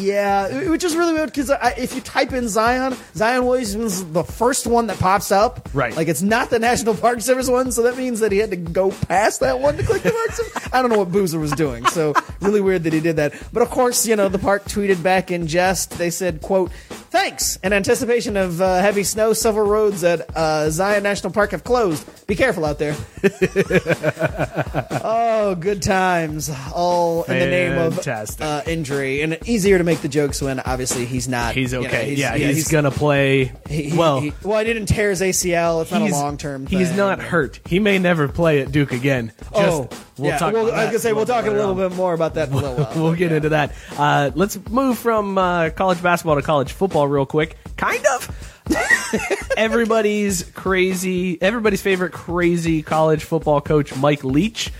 Yeah, 0.00 0.68
which 0.70 0.84
is 0.84 0.96
really 0.96 1.14
weird 1.14 1.32
because 1.32 1.50
if 1.76 1.94
you 1.94 2.00
type 2.00 2.32
in 2.32 2.48
Zion, 2.48 2.96
Zion 3.14 3.46
Williams 3.46 3.74
is 3.74 4.12
the 4.12 4.24
first 4.24 4.66
one 4.66 4.86
that 4.88 4.98
pops 4.98 5.30
up. 5.30 5.68
Right. 5.72 5.94
Like 5.94 6.08
it's 6.08 6.22
not 6.22 6.50
the 6.50 6.58
National 6.58 6.94
Park 6.94 7.20
Service 7.20 7.48
one, 7.48 7.72
so 7.72 7.82
that 7.82 7.96
means 7.96 8.20
that 8.20 8.32
he 8.32 8.38
had 8.38 8.50
to 8.50 8.56
go 8.56 8.90
past 8.90 9.40
that 9.40 9.60
one 9.60 9.76
to 9.76 9.82
click 9.82 10.02
the 10.02 10.10
Park 10.10 10.32
Service. 10.32 10.68
I 10.72 10.82
don't 10.82 10.90
know 10.90 10.98
what 10.98 11.12
Boozer 11.12 11.38
was 11.38 11.52
doing, 11.52 11.84
so 11.86 12.14
really 12.40 12.60
weird 12.60 12.84
that 12.84 12.92
he 12.92 13.00
did 13.00 13.16
that. 13.16 13.34
But 13.52 13.62
of 13.62 13.70
course, 13.70 14.06
you 14.06 14.16
know, 14.16 14.28
the 14.28 14.38
park 14.38 14.64
tweeted 14.64 15.02
back 15.02 15.30
in 15.30 15.46
jest. 15.46 15.98
They 15.98 16.10
said, 16.10 16.40
"quote 16.40 16.70
Thanks. 17.10 17.56
In 17.56 17.72
anticipation 17.72 18.36
of 18.36 18.60
uh, 18.60 18.80
heavy 18.80 19.02
snow, 19.02 19.32
several 19.32 19.66
roads 19.66 20.04
at 20.04 20.30
uh, 20.36 20.70
Zion 20.70 21.02
National 21.02 21.32
Park 21.32 21.50
have 21.50 21.64
closed. 21.64 22.06
Be 22.28 22.36
careful 22.36 22.64
out 22.64 22.78
there." 22.78 22.94
oh, 25.02 25.56
good 25.58 25.82
times, 25.82 26.50
all 26.72 27.24
in 27.24 27.36
the 27.38 27.46
name 27.46 27.78
of 27.78 28.06
uh, 28.40 28.62
injury, 28.66 29.22
and 29.22 29.38
easier 29.46 29.78
to 29.78 29.84
make 29.84 30.00
the 30.02 30.08
jokes 30.08 30.40
when 30.40 30.60
obviously 30.60 31.04
he's 31.04 31.26
not. 31.26 31.54
He's 31.54 31.72
you 31.72 31.80
know, 31.80 31.86
okay. 31.88 32.14
yeah, 32.14 32.36
he's, 32.36 32.68
gonna 32.68 32.92
play. 32.92 33.52
he- 33.68 33.90
he- 33.90 33.98
well, 33.98 34.20
he- 34.20 34.32
well, 34.44 34.56
I 34.56 34.62
didn't 34.62 34.86
tear 34.86 35.10
his 35.10 35.20
ACL. 35.20 35.82
It's 35.82 35.90
not 35.90 36.02
a 36.02 36.04
he's- 36.04 36.12
long 36.14 36.36
term. 36.36 36.66
He's 36.66 36.96
not 36.96 37.20
hurt. 37.20 37.58
He 37.66 37.80
may 37.80 37.98
never 37.98 38.28
play 38.28 38.60
at 38.60 38.70
Duke 38.70 38.92
again. 38.92 39.32
Just, 39.52 39.52
oh, 39.54 39.88
we'll 40.20 40.30
yeah. 40.30 40.38
talk. 40.38 40.52
well, 40.52 40.66
I 40.66 40.84
was 40.84 40.86
gonna 40.86 40.98
say 40.98 41.12
we'll 41.12 41.26
talk 41.26 41.46
a 41.46 41.50
little 41.50 41.74
bit 41.74 41.92
more 41.92 42.14
about 42.14 42.34
that 42.34 42.48
in 42.48 42.54
a 42.54 42.56
little 42.56 42.76
while. 42.76 42.92
We'll 43.00 43.14
get 43.14 43.32
into 43.32 43.50
that. 43.50 43.72
Uh, 43.96 44.30
let's 44.34 44.58
move 44.68 44.98
from 44.98 45.38
uh, 45.38 45.70
college 45.70 46.02
basketball 46.02 46.36
to 46.36 46.42
college 46.42 46.72
football 46.72 47.08
real 47.08 47.26
quick. 47.26 47.56
Kind 47.76 48.04
of. 48.06 48.56
everybody's 49.56 50.44
crazy. 50.52 51.40
Everybody's 51.40 51.82
favorite 51.82 52.12
crazy 52.12 52.82
college 52.82 53.24
football 53.24 53.60
coach, 53.60 53.96
Mike 53.96 54.22
Leach, 54.22 54.70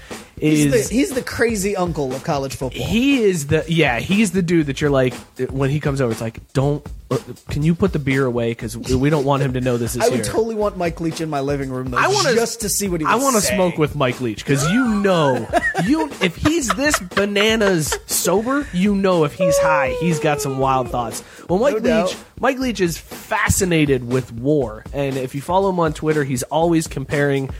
He's 0.40 0.88
the, 0.88 0.94
he's 0.94 1.10
the 1.12 1.22
crazy 1.22 1.76
uncle 1.76 2.12
of 2.14 2.24
college 2.24 2.56
football. 2.56 2.82
he 2.82 3.22
is 3.22 3.48
the 3.48 3.64
yeah 3.68 3.98
he's 4.00 4.32
the 4.32 4.42
dude 4.42 4.66
that 4.66 4.80
you're 4.80 4.90
like 4.90 5.14
when 5.50 5.70
he 5.70 5.80
comes 5.80 6.00
over 6.00 6.12
it's 6.12 6.20
like 6.20 6.52
don't 6.52 6.86
uh, 7.10 7.18
can 7.48 7.62
you 7.62 7.74
put 7.74 7.92
the 7.92 7.98
beer 7.98 8.24
away 8.24 8.50
because 8.52 8.76
we 8.76 9.10
don't 9.10 9.24
want 9.24 9.42
him 9.42 9.52
to 9.54 9.60
know 9.60 9.76
this 9.76 9.96
is 9.96 10.02
I 10.04 10.08
would 10.08 10.14
here 10.16 10.24
totally 10.24 10.54
want 10.54 10.76
Mike 10.76 11.00
Leach 11.00 11.20
in 11.20 11.28
my 11.28 11.40
living 11.40 11.70
room 11.70 11.90
though, 11.90 11.98
I 11.98 12.08
wanna- 12.08 12.34
just 12.34 12.60
to 12.62 12.68
see 12.68 12.88
what 12.88 13.00
he. 13.00 13.06
I 13.06 13.16
want 13.16 13.34
to 13.36 13.42
smoke 13.42 13.76
with 13.78 13.94
Mike 13.96 14.20
Leach 14.20 14.38
because 14.44 14.64
you 14.70 14.88
know, 15.02 15.48
you 15.84 16.08
if 16.22 16.36
he's 16.36 16.68
this 16.68 16.98
bananas 17.00 17.96
sober, 18.06 18.66
you 18.72 18.94
know 18.94 19.24
if 19.24 19.34
he's 19.34 19.58
high, 19.58 19.96
he's 20.00 20.20
got 20.20 20.40
some 20.40 20.58
wild 20.58 20.88
thoughts. 20.90 21.22
Well, 21.48 21.58
Mike 21.58 21.74
No 21.74 21.80
doubt. 21.80 22.08
Leach, 22.10 22.16
Mike 22.38 22.58
Leach 22.58 22.80
is 22.80 22.96
fascinated 22.96 24.06
with 24.06 24.32
war, 24.32 24.84
and 24.92 25.16
if 25.16 25.34
you 25.34 25.40
follow 25.40 25.70
him 25.70 25.80
on 25.80 25.92
Twitter, 25.92 26.24
he's 26.24 26.42
always 26.44 26.86
comparing. 26.86 27.50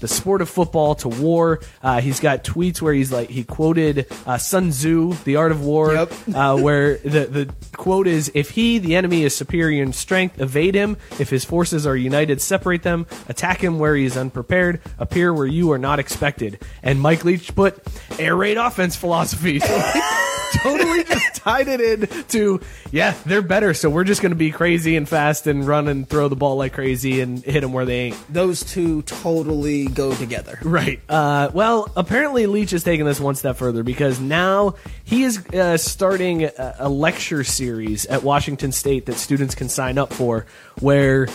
The 0.00 0.08
sport 0.08 0.42
of 0.42 0.48
football 0.48 0.94
to 0.96 1.08
war. 1.08 1.60
Uh, 1.82 2.00
he's 2.00 2.20
got 2.20 2.42
tweets 2.42 2.80
where 2.82 2.92
he's 2.94 3.12
like 3.12 3.28
he 3.30 3.44
quoted 3.44 4.06
uh, 4.26 4.38
Sun 4.38 4.70
Tzu, 4.70 5.14
The 5.24 5.36
Art 5.36 5.52
of 5.52 5.62
War, 5.64 5.92
Yep. 5.92 6.12
uh, 6.34 6.58
where 6.58 6.96
the 6.98 7.26
the 7.26 7.54
quote 7.76 8.06
is: 8.06 8.30
"If 8.34 8.50
he, 8.50 8.78
the 8.78 8.96
enemy, 8.96 9.24
is 9.24 9.34
superior 9.36 9.82
in 9.82 9.92
strength, 9.92 10.40
evade 10.40 10.74
him. 10.74 10.96
If 11.18 11.30
his 11.30 11.44
forces 11.44 11.86
are 11.86 11.96
united, 11.96 12.40
separate 12.40 12.82
them. 12.82 13.06
Attack 13.28 13.62
him 13.62 13.78
where 13.78 13.94
he 13.94 14.04
is 14.04 14.16
unprepared. 14.16 14.80
Appear 14.98 15.32
where 15.34 15.46
you 15.46 15.70
are 15.72 15.78
not 15.78 15.98
expected." 15.98 16.60
And 16.82 17.00
Mike 17.00 17.24
Leach 17.24 17.54
put 17.54 17.78
air 18.18 18.34
raid 18.36 18.56
offense 18.56 18.96
philosophy. 18.96 19.60
Totally 20.62 21.04
just 21.08 21.36
tied 21.36 21.68
it 21.68 21.80
in 21.80 22.24
to 22.28 22.60
yeah, 22.90 23.14
they're 23.24 23.40
better, 23.40 23.72
so 23.72 23.88
we're 23.88 24.02
just 24.04 24.20
going 24.20 24.32
to 24.32 24.36
be 24.36 24.50
crazy 24.50 24.96
and 24.96 25.08
fast 25.08 25.46
and 25.46 25.64
run 25.64 25.86
and 25.86 26.08
throw 26.08 26.26
the 26.28 26.34
ball 26.34 26.56
like 26.56 26.72
crazy 26.72 27.20
and 27.20 27.38
hit 27.44 27.60
them 27.60 27.72
where 27.72 27.84
they 27.84 28.00
ain't. 28.06 28.32
Those 28.32 28.64
two 28.64 29.02
totally 29.02 29.86
go 29.90 30.14
together. 30.14 30.58
Right. 30.62 31.00
Uh, 31.08 31.50
well, 31.52 31.90
apparently 31.96 32.46
Leach 32.46 32.72
is 32.72 32.84
taking 32.84 33.06
this 33.06 33.20
one 33.20 33.34
step 33.34 33.56
further 33.56 33.82
because 33.82 34.20
now 34.20 34.74
he 35.04 35.24
is 35.24 35.44
uh, 35.48 35.76
starting 35.76 36.44
a, 36.44 36.76
a 36.78 36.88
lecture 36.88 37.44
series 37.44 38.06
at 38.06 38.22
Washington 38.22 38.72
State 38.72 39.06
that 39.06 39.16
students 39.16 39.54
can 39.54 39.68
sign 39.68 39.98
up 39.98 40.12
for, 40.12 40.46
where 40.80 41.28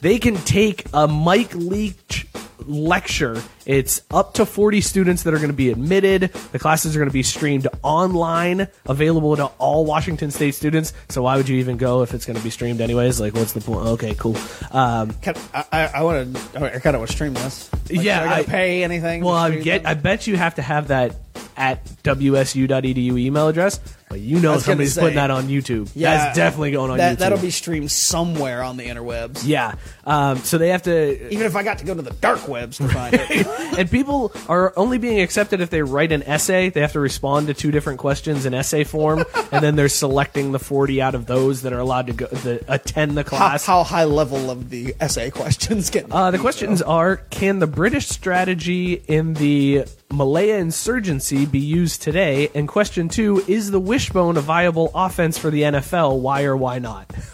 they 0.00 0.18
can 0.18 0.36
take 0.36 0.86
a 0.92 1.08
Mike 1.08 1.54
Leach 1.54 2.26
lecture. 2.66 3.42
It's 3.66 4.00
up 4.10 4.34
to 4.34 4.46
40 4.46 4.80
students 4.80 5.22
that 5.24 5.34
are 5.34 5.38
going 5.38 5.50
to 5.50 5.56
be 5.56 5.70
admitted. 5.70 6.32
The 6.52 6.58
classes 6.58 6.96
are 6.96 6.98
going 6.98 7.08
to 7.08 7.12
be 7.12 7.22
streamed 7.22 7.66
online, 7.82 8.68
available 8.86 9.36
to 9.36 9.46
all 9.58 9.84
Washington 9.84 10.30
State 10.30 10.54
students. 10.54 10.92
So 11.08 11.22
why 11.22 11.36
would 11.36 11.48
you 11.48 11.58
even 11.58 11.76
go 11.76 12.02
if 12.02 12.14
it's 12.14 12.24
going 12.26 12.36
to 12.36 12.42
be 12.42 12.50
streamed 12.50 12.80
anyways? 12.80 13.20
Like, 13.20 13.34
what's 13.34 13.52
the 13.52 13.60
point? 13.60 13.86
Okay, 13.88 14.14
cool. 14.14 14.36
Um, 14.70 15.10
Can- 15.22 15.36
I, 15.72 16.02
want 16.02 16.36
to. 16.36 16.64
I 16.64 16.78
kind 16.78 16.94
of 16.96 17.00
want 17.00 17.10
to 17.10 17.14
stream 17.16 17.34
this. 17.34 17.70
Like, 17.90 18.02
Yeah, 18.04 18.22
I, 18.24 18.38
I- 18.38 18.42
pay 18.44 18.82
anything. 18.84 19.22
well, 19.24 19.34
I 19.34 19.54
get. 19.56 19.82
them? 19.82 19.90
I 19.90 19.94
bet 19.94 20.26
you 20.26 20.36
have 20.36 20.54
to 20.56 20.62
have 20.62 20.88
that 20.88 21.14
at 21.56 21.84
wsu.edu 22.04 23.18
email 23.18 23.48
address. 23.48 23.80
But 24.08 24.20
you 24.20 24.40
know 24.40 24.52
I 24.52 24.54
was 24.54 24.62
gonna 24.64 24.72
somebody's 24.74 24.94
say. 24.94 25.00
putting 25.02 25.16
that 25.16 25.30
on 25.30 25.48
YouTube. 25.48 25.92
That's 25.92 26.34
definitely 26.36 26.70
going 26.70 26.90
on 26.90 26.96
that, 26.98 27.16
YouTube. 27.16 27.18
That'll 27.18 27.38
be 27.38 27.50
streamed 27.50 27.90
somewhere 27.90 28.62
on 28.62 28.76
the 28.78 28.84
interwebs. 28.86 29.42
yeah. 29.44 29.74
Um, 30.04 30.38
so 30.38 30.56
they 30.56 30.68
have 30.70 30.82
to. 30.84 31.30
Even 31.32 31.46
if 31.46 31.54
I 31.56 31.62
got 31.62 31.78
to 31.78 31.84
go 31.84 31.94
to 31.94 32.00
the 32.00 32.12
dark 32.12 32.47
webs 32.48 32.78
to 32.78 32.88
find 32.88 33.14
it. 33.14 33.46
and 33.78 33.90
people 33.90 34.32
are 34.48 34.72
only 34.76 34.98
being 34.98 35.20
accepted 35.20 35.60
if 35.60 35.70
they 35.70 35.82
write 35.82 36.12
an 36.12 36.22
essay. 36.24 36.70
They 36.70 36.80
have 36.80 36.92
to 36.92 37.00
respond 37.00 37.46
to 37.48 37.54
two 37.54 37.70
different 37.70 37.98
questions 37.98 38.46
in 38.46 38.54
essay 38.54 38.84
form, 38.84 39.24
and 39.52 39.62
then 39.62 39.76
they're 39.76 39.88
selecting 39.88 40.52
the 40.52 40.58
forty 40.58 41.00
out 41.00 41.14
of 41.14 41.26
those 41.26 41.62
that 41.62 41.72
are 41.72 41.78
allowed 41.78 42.08
to 42.08 42.12
go 42.12 42.26
the, 42.26 42.64
attend 42.68 43.16
the 43.16 43.22
how, 43.22 43.28
class. 43.28 43.66
how 43.66 43.84
high 43.84 44.04
level 44.04 44.50
of 44.50 44.70
the 44.70 44.94
essay 45.00 45.30
questions 45.30 45.90
get? 45.90 46.10
Uh, 46.10 46.30
the 46.30 46.38
questions 46.38 46.82
are: 46.82 47.16
Can 47.30 47.58
the 47.58 47.66
British 47.66 48.08
strategy 48.08 48.94
in 48.94 49.34
the 49.34 49.84
Malaya 50.10 50.56
insurgency 50.56 51.46
be 51.46 51.60
used 51.60 52.02
today? 52.02 52.50
And 52.54 52.66
question 52.66 53.08
two: 53.08 53.44
Is 53.46 53.70
the 53.70 53.80
wishbone 53.80 54.36
a 54.36 54.40
viable 54.40 54.90
offense 54.94 55.38
for 55.38 55.50
the 55.50 55.62
NFL? 55.62 56.18
Why 56.20 56.44
or 56.44 56.56
why 56.56 56.78
not? 56.78 57.12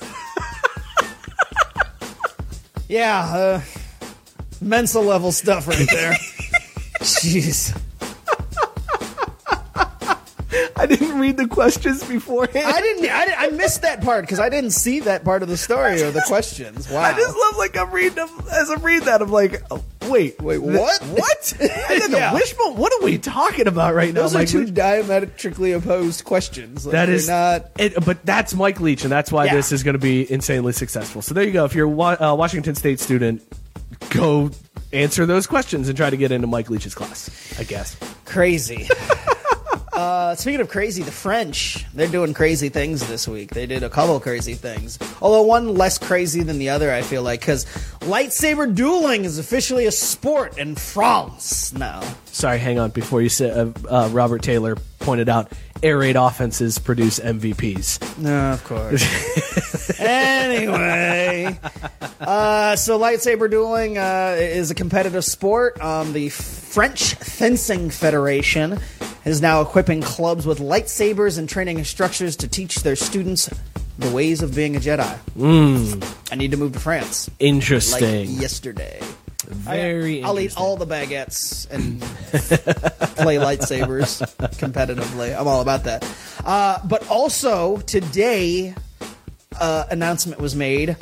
Yeah, 2.87 3.21
uh, 3.25 3.61
Mensa 4.65 5.01
level 5.01 5.31
stuff 5.33 5.69
right 5.69 5.89
there. 5.91 6.13
Jeez. 7.01 7.79
I 10.77 10.87
didn't 10.87 11.19
read 11.19 11.37
the 11.37 11.49
questions 11.49 12.05
beforehand. 12.05 12.67
I 12.67 12.81
didn't. 12.81 13.09
I, 13.11 13.25
didn't- 13.25 13.41
I 13.41 13.49
missed 13.49 13.83
that 13.83 14.03
part 14.03 14.23
because 14.25 14.39
I 14.41 14.49
didn't 14.49 14.71
see 14.71 15.01
that 15.01 15.25
part 15.25 15.43
of 15.43 15.49
the 15.49 15.57
story 15.57 16.03
or 16.03 16.11
the 16.11 16.23
questions. 16.27 16.89
Wow. 16.91 17.01
I 17.01 17.13
just 17.15 17.37
love 17.37 17.57
like 17.57 17.77
I'm 17.77 17.91
reading 17.91 18.15
them 18.17 18.29
as 18.53 18.71
I'm 18.71 18.83
reading 18.83 19.07
that. 19.07 19.21
I'm 19.23 19.31
like, 19.31 19.63
oh, 19.71 19.83
wait, 20.09 20.41
Wait, 20.41 20.59
what? 20.59 21.03
What? 21.07 21.55
Yeah. 21.61 22.09
the 22.09 22.31
wishbone. 22.35 22.77
What 22.77 22.93
are 22.93 23.05
we 23.05 23.19
talking 23.19 23.67
about 23.67 23.95
right 23.95 24.13
now? 24.13 24.23
Those 24.23 24.35
are 24.35 24.39
Mike 24.39 24.49
two 24.49 24.65
Leach? 24.65 24.75
diametrically 24.75 25.73
opposed 25.73 26.25
questions. 26.25 26.87
Like, 26.87 26.93
That 26.93 27.27
not. 27.27 27.71
It, 27.79 28.05
but 28.05 28.25
that's 28.25 28.55
Mike 28.55 28.81
Leach, 28.81 29.03
and 29.05 29.11
that's 29.13 29.33
why 29.33 29.47
Yeah. 29.47 29.55
this 29.55 29.73
is 29.73 29.83
going 29.83 29.95
to 29.95 29.99
be 29.99 30.31
insanely 30.31 30.73
successful. 30.73 31.23
So 31.23 31.35
there 31.35 31.45
you 31.45 31.53
go. 31.53 31.65
If 31.65 31.75
you're 31.75 31.89
a 31.89 32.23
uh, 32.23 32.35
Washington 32.35 32.75
State 32.75 33.01
student, 33.01 33.43
go 34.11 34.51
answer 34.93 35.27
those 35.27 35.47
questions 35.47 35.89
and 35.89 35.97
try 35.97 36.11
to 36.11 36.17
get 36.17 36.33
into 36.33 36.47
Mike 36.47 36.71
Leach's 36.71 36.95
class. 36.95 37.31
I 37.59 37.65
guess. 37.65 37.97
Crazy. 38.25 38.89
uh, 39.95 40.35
speaking 40.35 40.61
of 40.61 40.69
crazy, 40.69 41.03
the 41.03 41.13
French, 41.13 41.85
they're 41.95 42.09
doing 42.09 42.35
crazy 42.35 42.69
things 42.69 43.07
this 43.07 43.29
week. 43.29 43.51
They 43.51 43.67
did 43.67 43.83
a 43.83 43.91
couple 43.91 44.19
crazy 44.21 44.55
things. 44.55 44.99
Although 45.23 45.43
one 45.43 45.75
less 45.75 45.99
crazy 45.99 46.43
than 46.43 46.59
the 46.59 46.71
other, 46.71 46.93
I 46.93 47.03
feel 47.03 47.23
like, 47.23 47.41
because 47.41 47.65
lightsaber 48.01 48.75
dueling 48.75 49.25
is 49.25 49.39
officially 49.39 49.87
a 49.87 49.93
sport 49.93 50.59
in 50.59 50.75
France 50.75 51.73
now. 51.73 52.03
Sorry, 52.27 52.59
hang 52.59 52.79
on. 52.79 52.91
Before 52.91 53.23
you 53.23 53.29
say, 53.29 53.51
uh, 53.51 53.71
uh, 53.89 54.09
Robert 54.13 54.43
Taylor 54.43 54.77
pointed 54.99 55.29
out, 55.29 55.53
air 55.83 55.99
raid 55.99 56.17
offenses 56.17 56.79
produce 56.79 57.21
MVPs. 57.21 58.19
No, 58.19 58.53
of 58.53 58.65
course. 58.65 59.99
anyway, 60.01 61.59
uh, 62.21 62.75
so 62.75 62.99
lightsaber 62.99 63.49
dueling 63.51 63.99
uh, 63.99 64.37
is 64.39 64.71
a 64.71 64.75
competitive 64.75 65.25
sport. 65.25 65.81
Um, 65.81 66.13
the 66.13 66.31
French 66.31 67.15
Fencing 67.15 67.91
Federation 67.91 68.81
is 69.25 69.41
now 69.41 69.61
equipping 69.61 70.03
clubs 70.03 70.47
with 70.47 70.59
lightsabers 70.59 71.39
and 71.39 71.49
training 71.49 71.79
instructors 71.79 72.37
to 72.37 72.49
teach 72.49 72.83
their 72.83 72.97
students 72.97 73.49
the 73.99 74.11
ways 74.11 74.43
of 74.43 74.55
being 74.55 74.77
a 74.77 74.81
Jedi. 74.81 75.19
I 76.31 76.35
need 76.35 76.51
to 76.51 76.57
move 76.57 76.73
to 76.73 76.81
France 76.81 77.29
like 77.29 77.37
Interesting. 77.41 78.31
yesterday. 78.31 79.01
Very 79.47 80.23
I'll 80.23 80.41
eat 80.41 80.57
all 80.57 80.77
the 80.77 80.87
baguettes 80.87 81.71
and 81.71 82.01
play 83.17 83.37
lightsabers 83.37 84.23
competitively. 84.57 85.39
I'm 85.39 85.47
all 85.47 85.61
about 85.61 85.85
that. 85.85 86.05
Uh, 86.45 86.79
but 86.87 87.09
also 87.11 87.79
today, 87.79 88.75
uh, 89.61 89.85
announcement 89.91 90.41
was 90.41 90.57
made 90.57 90.97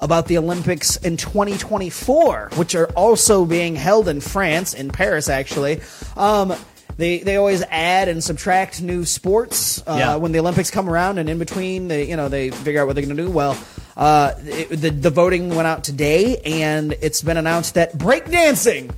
about 0.00 0.26
the 0.26 0.38
Olympics 0.38 0.96
in 0.96 1.16
2024, 1.16 2.50
which 2.56 2.74
are 2.74 2.86
also 2.90 3.44
being 3.44 3.76
held 3.76 4.08
in 4.08 4.20
France, 4.20 4.74
in 4.74 4.90
Paris, 4.90 5.28
actually. 5.28 5.80
Um, 6.16 6.54
they, 6.96 7.18
they 7.18 7.36
always 7.36 7.62
add 7.70 8.08
and 8.08 8.22
subtract 8.22 8.80
new 8.82 9.04
sports 9.04 9.82
uh, 9.86 9.96
Yeah. 9.98 10.16
when 10.16 10.32
the 10.32 10.38
Olympics 10.38 10.70
come 10.70 10.88
around, 10.88 11.18
and 11.18 11.28
in 11.28 11.38
between, 11.38 11.88
they 11.88 12.08
you 12.08 12.16
know 12.16 12.28
they 12.28 12.50
figure 12.50 12.80
out 12.80 12.86
what 12.86 12.94
they're 12.96 13.04
going 13.04 13.16
to 13.16 13.22
do. 13.24 13.30
Well, 13.30 13.56
uh, 13.96 14.32
it, 14.44 14.68
the 14.70 14.90
the 14.90 15.10
voting 15.10 15.48
went 15.50 15.66
out 15.66 15.84
today, 15.84 16.38
and 16.44 16.92
it's 17.00 17.22
been 17.22 17.36
announced 17.36 17.74
that 17.74 17.92
breakdancing 17.98 18.92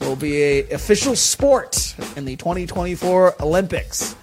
will 0.00 0.16
be 0.16 0.42
a 0.42 0.70
official 0.70 1.16
sport 1.16 1.94
in 2.16 2.24
the 2.26 2.36
2024 2.36 3.42
Olympics. 3.42 4.14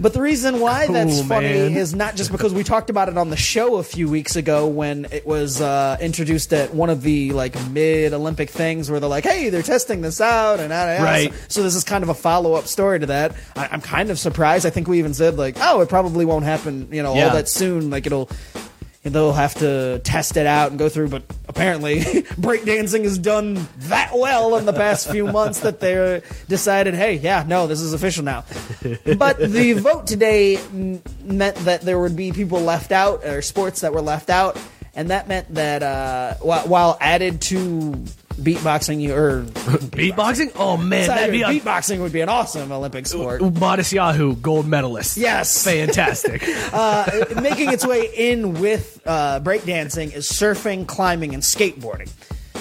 But 0.00 0.12
the 0.12 0.20
reason 0.20 0.60
why 0.60 0.86
that's 0.86 1.22
funny 1.22 1.48
man. 1.48 1.76
is 1.76 1.92
not 1.92 2.14
just 2.14 2.30
because 2.30 2.54
we 2.54 2.62
talked 2.62 2.88
about 2.88 3.08
it 3.08 3.18
on 3.18 3.30
the 3.30 3.36
show 3.36 3.76
a 3.76 3.82
few 3.82 4.08
weeks 4.08 4.36
ago 4.36 4.68
when 4.68 5.06
it 5.10 5.26
was 5.26 5.60
uh, 5.60 5.96
introduced 6.00 6.52
at 6.52 6.72
one 6.72 6.88
of 6.88 7.02
the 7.02 7.32
like 7.32 7.54
mid 7.70 8.12
Olympic 8.12 8.48
things 8.48 8.90
where 8.90 9.00
they're 9.00 9.08
like, 9.08 9.24
"Hey, 9.24 9.48
they're 9.48 9.62
testing 9.62 10.00
this 10.00 10.20
out," 10.20 10.60
and 10.60 10.70
yada. 10.70 11.02
Right. 11.02 11.32
So, 11.32 11.58
so 11.58 11.62
this 11.64 11.74
is 11.74 11.82
kind 11.82 12.04
of 12.04 12.10
a 12.10 12.14
follow 12.14 12.54
up 12.54 12.66
story 12.66 13.00
to 13.00 13.06
that. 13.06 13.34
I, 13.56 13.68
I'm 13.72 13.80
kind 13.80 14.10
of 14.10 14.18
surprised. 14.20 14.66
I 14.66 14.70
think 14.70 14.86
we 14.86 15.00
even 15.00 15.14
said 15.14 15.36
like, 15.36 15.56
"Oh, 15.60 15.80
it 15.80 15.88
probably 15.88 16.24
won't 16.24 16.44
happen," 16.44 16.88
you 16.92 17.02
know, 17.02 17.14
Yeah. 17.16 17.26
all 17.28 17.34
that 17.34 17.48
soon. 17.48 17.90
Like 17.90 18.06
it'll. 18.06 18.30
They'll 19.04 19.32
have 19.32 19.54
to 19.56 20.00
test 20.00 20.36
it 20.36 20.44
out 20.46 20.70
and 20.70 20.78
go 20.78 20.88
through, 20.88 21.08
but 21.08 21.22
apparently 21.48 22.00
breakdancing 22.02 23.04
has 23.04 23.16
done 23.16 23.66
that 23.78 24.10
well 24.14 24.56
in 24.56 24.66
the 24.66 24.72
past 24.72 25.10
few 25.10 25.26
months 25.26 25.60
that 25.60 25.80
they 25.80 26.20
decided, 26.48 26.94
hey, 26.94 27.14
yeah, 27.14 27.44
no, 27.46 27.66
this 27.66 27.80
is 27.80 27.92
official 27.94 28.24
now. 28.24 28.44
But 29.16 29.38
the 29.38 29.74
vote 29.74 30.06
today 30.06 30.56
m- 30.56 31.00
meant 31.22 31.56
that 31.58 31.82
there 31.82 31.98
would 31.98 32.16
be 32.16 32.32
people 32.32 32.60
left 32.60 32.92
out, 32.92 33.24
or 33.24 33.40
sports 33.40 33.80
that 33.80 33.94
were 33.94 34.02
left 34.02 34.30
out, 34.30 34.58
and 34.94 35.10
that 35.10 35.28
meant 35.28 35.54
that 35.54 35.82
uh, 35.82 36.34
while, 36.42 36.66
while 36.68 36.98
added 37.00 37.40
to 37.42 38.04
beatboxing, 38.38 39.00
you 39.00 39.14
or 39.14 39.42
Beatboxing? 39.42 40.52
Oh 40.56 40.76
man, 40.76 41.08
that'd 41.08 41.32
be 41.32 41.42
a 41.42 41.46
beatboxing 41.46 42.00
would 42.00 42.12
be 42.12 42.20
an 42.20 42.28
awesome 42.28 42.70
Olympic 42.72 43.06
sport. 43.06 43.42
Modest 43.42 43.92
Yahoo 43.92 44.36
gold 44.36 44.66
medalist. 44.66 45.16
Yes. 45.16 45.64
fantastic. 45.64 46.42
uh, 46.72 47.24
making 47.42 47.72
its 47.72 47.86
way 47.86 48.10
in 48.14 48.60
with 48.60 49.00
uh, 49.04 49.40
breakdancing 49.40 50.14
is 50.14 50.28
surfing, 50.28 50.86
climbing, 50.86 51.34
and 51.34 51.42
skateboarding. 51.42 52.10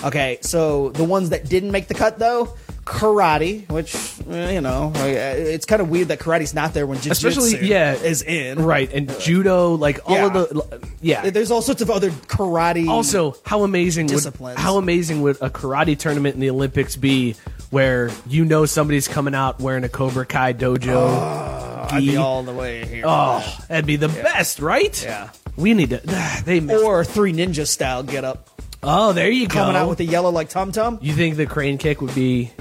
Okay, 0.04 0.38
so 0.42 0.90
the 0.90 1.04
ones 1.04 1.30
that 1.30 1.50
didn't 1.50 1.72
make 1.72 1.88
the 1.88 1.94
cut 1.94 2.20
though, 2.20 2.56
karate, 2.88 3.70
which 3.70 3.94
eh, 4.30 4.52
you 4.54 4.62
know, 4.62 4.92
it's 4.96 5.66
kind 5.66 5.82
of 5.82 5.90
weird 5.90 6.08
that 6.08 6.20
karate's 6.20 6.54
not 6.54 6.74
there 6.74 6.88
when 6.88 6.98
jiu-jitsu 7.00 7.28
Especially, 7.28 7.68
yeah, 7.68 7.94
is 7.94 8.22
in. 8.24 8.64
right, 8.64 8.92
and 8.94 9.14
judo, 9.20 9.74
like 9.76 10.00
all 10.10 10.16
Yeah. 10.16 10.26
of 10.28 10.34
the, 10.34 10.90
yeah. 11.02 11.30
There's 11.30 11.52
all 11.52 11.62
sorts 11.62 11.82
of 11.82 11.90
other 11.92 12.10
karate. 12.12 12.88
Also, 12.88 13.36
how 13.46 13.64
amazing 13.64 14.08
would 14.08 14.14
Disciplines. 14.16 14.58
how 14.60 14.78
amazing 14.78 15.22
would 15.22 15.36
a 15.42 15.50
karate 15.50 15.98
tournament 15.98 16.36
in 16.36 16.42
the 16.42 16.50
Olympics 16.50 16.96
be, 16.96 17.36
where 17.70 18.10
you 18.28 18.46
know 18.46 18.66
somebody's 18.66 19.08
coming 19.08 19.36
out 19.36 19.60
wearing 19.60 19.84
a 19.84 19.90
Cobra 19.90 20.26
Kai 20.26 20.54
dojo? 20.54 21.92
I'd 21.92 22.00
be 22.00 22.16
all 22.18 22.44
the 22.44 22.54
way 22.54 22.86
here. 22.86 23.04
oh, 23.06 23.44
that'd 23.68 23.86
be 23.86 23.98
the 23.98 24.10
best, 24.10 24.60
right? 24.60 25.02
Yeah. 25.04 25.30
We 25.58 25.74
need 25.74 25.90
to. 25.92 25.98
They 26.46 26.60
missed. 26.62 26.84
Or 26.84 27.04
three 27.04 27.34
ninja 27.34 27.68
style 27.68 28.04
get 28.04 28.24
up, 28.24 28.50
oh, 28.84 29.12
there 29.14 29.30
you 29.30 29.48
go. 29.48 29.56
coming 29.56 29.76
out 29.76 29.90
with 29.90 29.98
the 29.98 30.06
yellow 30.06 30.30
like 30.30 30.50
tum 30.50 30.72
tum. 30.72 31.00
you 31.02 31.14
think 31.14 31.36
the 31.36 31.46
crane 31.48 31.78
kick 31.78 32.00
would 32.02 32.14
be 32.16 32.52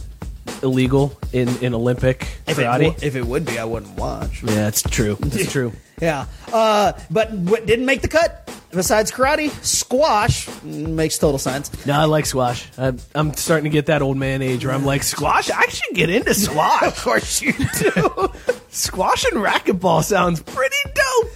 illegal 0.62 1.18
in 1.32 1.48
in 1.58 1.74
Olympic 1.74 2.26
If 2.46 2.58
it, 2.58 2.62
karate? 2.62 3.02
if 3.02 3.16
it 3.16 3.24
would 3.26 3.44
be, 3.44 3.58
I 3.58 3.64
wouldn't 3.64 3.96
watch. 3.98 4.42
yeah, 4.42 4.68
it's 4.68 4.82
true. 4.82 5.16
It's 5.22 5.50
true. 5.52 5.72
Yeah. 6.00 6.26
Uh, 6.52 6.92
but 7.10 7.32
what 7.32 7.64
didn't 7.66 7.86
make 7.86 8.02
the 8.02 8.08
cut, 8.08 8.50
besides 8.70 9.10
karate, 9.10 9.50
squash 9.64 10.46
mm, 10.46 10.88
makes 10.88 11.16
total 11.18 11.38
sense. 11.38 11.70
No, 11.86 11.94
I 11.94 12.04
like 12.04 12.26
squash. 12.26 12.68
I'm, 12.76 12.98
I'm 13.14 13.32
starting 13.34 13.64
to 13.64 13.70
get 13.70 13.86
that 13.86 14.02
old 14.02 14.16
man 14.18 14.42
age 14.42 14.64
where 14.66 14.74
I'm 14.74 14.84
like, 14.84 15.02
squash. 15.02 15.50
I 15.50 15.66
should 15.68 15.94
get 15.96 16.10
into 16.10 16.34
squash. 16.34 16.82
Of 16.86 17.00
course 17.02 17.40
you 17.40 17.52
do. 17.78 18.28
Squash 18.68 19.24
and 19.24 19.42
racquetball 19.42 20.04
sounds 20.04 20.42
pretty 20.42 20.76
dope. 20.84 21.32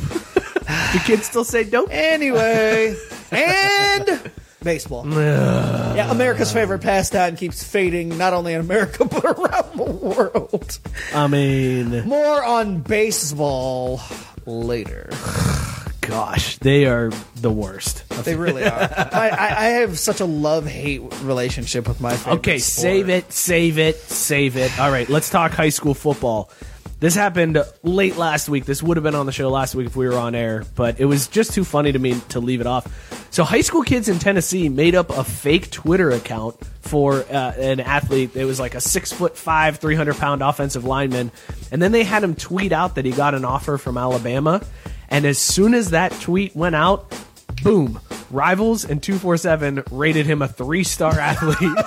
the 0.92 1.02
kids 1.06 1.24
still 1.26 1.44
say 1.44 1.64
dope? 1.64 1.88
Anyway, 1.90 2.94
and 3.32 4.30
baseball. 4.62 5.06
yeah, 5.08 6.10
America's 6.10 6.52
favorite 6.52 6.80
pastime 6.80 7.36
keeps 7.36 7.62
fading 7.62 8.16
not 8.16 8.32
only 8.32 8.54
in 8.54 8.60
America 8.60 9.04
but 9.04 9.24
around 9.24 9.76
the 9.76 9.90
world. 9.92 10.78
I 11.14 11.26
mean, 11.26 12.06
More 12.06 12.44
on 12.44 12.80
baseball 12.80 14.00
later. 14.46 15.10
gosh, 16.00 16.58
they 16.58 16.86
are 16.86 17.10
the 17.36 17.50
worst. 17.52 18.08
They 18.24 18.34
really 18.36 18.64
are. 18.64 18.70
I, 19.12 19.28
I, 19.28 19.46
I 19.48 19.64
have 19.80 19.98
such 19.98 20.20
a 20.20 20.24
love 20.24 20.66
hate 20.66 21.00
relationship 21.22 21.88
with 21.88 22.00
my 22.00 22.16
favorite. 22.16 22.38
Okay, 22.38 22.58
sport. 22.58 22.82
save 22.82 23.08
it, 23.08 23.32
save 23.32 23.78
it, 23.78 23.96
save 23.96 24.56
it. 24.56 24.78
All 24.78 24.90
right, 24.90 25.08
let's 25.08 25.30
talk 25.30 25.52
high 25.52 25.68
school 25.70 25.94
football. 25.94 26.50
This 27.00 27.14
happened 27.14 27.62
late 27.82 28.16
last 28.16 28.50
week. 28.50 28.66
This 28.66 28.82
would 28.82 28.98
have 28.98 29.04
been 29.04 29.14
on 29.14 29.24
the 29.24 29.32
show 29.32 29.48
last 29.48 29.74
week 29.74 29.86
if 29.86 29.96
we 29.96 30.06
were 30.06 30.18
on 30.18 30.34
air, 30.34 30.64
but 30.76 31.00
it 31.00 31.06
was 31.06 31.28
just 31.28 31.54
too 31.54 31.64
funny 31.64 31.92
to 31.92 31.98
me 31.98 32.20
to 32.28 32.40
leave 32.40 32.60
it 32.60 32.66
off. 32.66 32.86
So, 33.32 33.42
high 33.42 33.62
school 33.62 33.82
kids 33.82 34.08
in 34.08 34.18
Tennessee 34.18 34.68
made 34.68 34.94
up 34.94 35.08
a 35.08 35.24
fake 35.24 35.70
Twitter 35.70 36.10
account 36.10 36.56
for 36.82 37.24
uh, 37.30 37.52
an 37.56 37.80
athlete. 37.80 38.36
It 38.36 38.44
was 38.44 38.60
like 38.60 38.74
a 38.74 38.82
six 38.82 39.12
foot 39.12 39.34
five, 39.34 39.78
300 39.78 40.16
pound 40.16 40.42
offensive 40.42 40.84
lineman. 40.84 41.32
And 41.72 41.80
then 41.80 41.92
they 41.92 42.04
had 42.04 42.22
him 42.22 42.34
tweet 42.34 42.72
out 42.72 42.96
that 42.96 43.06
he 43.06 43.12
got 43.12 43.34
an 43.34 43.46
offer 43.46 43.78
from 43.78 43.96
Alabama. 43.96 44.62
And 45.08 45.24
as 45.24 45.38
soon 45.38 45.72
as 45.72 45.90
that 45.90 46.12
tweet 46.20 46.54
went 46.54 46.74
out, 46.74 47.18
boom, 47.62 47.98
Rivals 48.30 48.84
and 48.84 49.02
247 49.02 49.84
rated 49.90 50.26
him 50.26 50.42
a 50.42 50.48
three 50.48 50.84
star 50.84 51.18
athlete. 51.18 51.78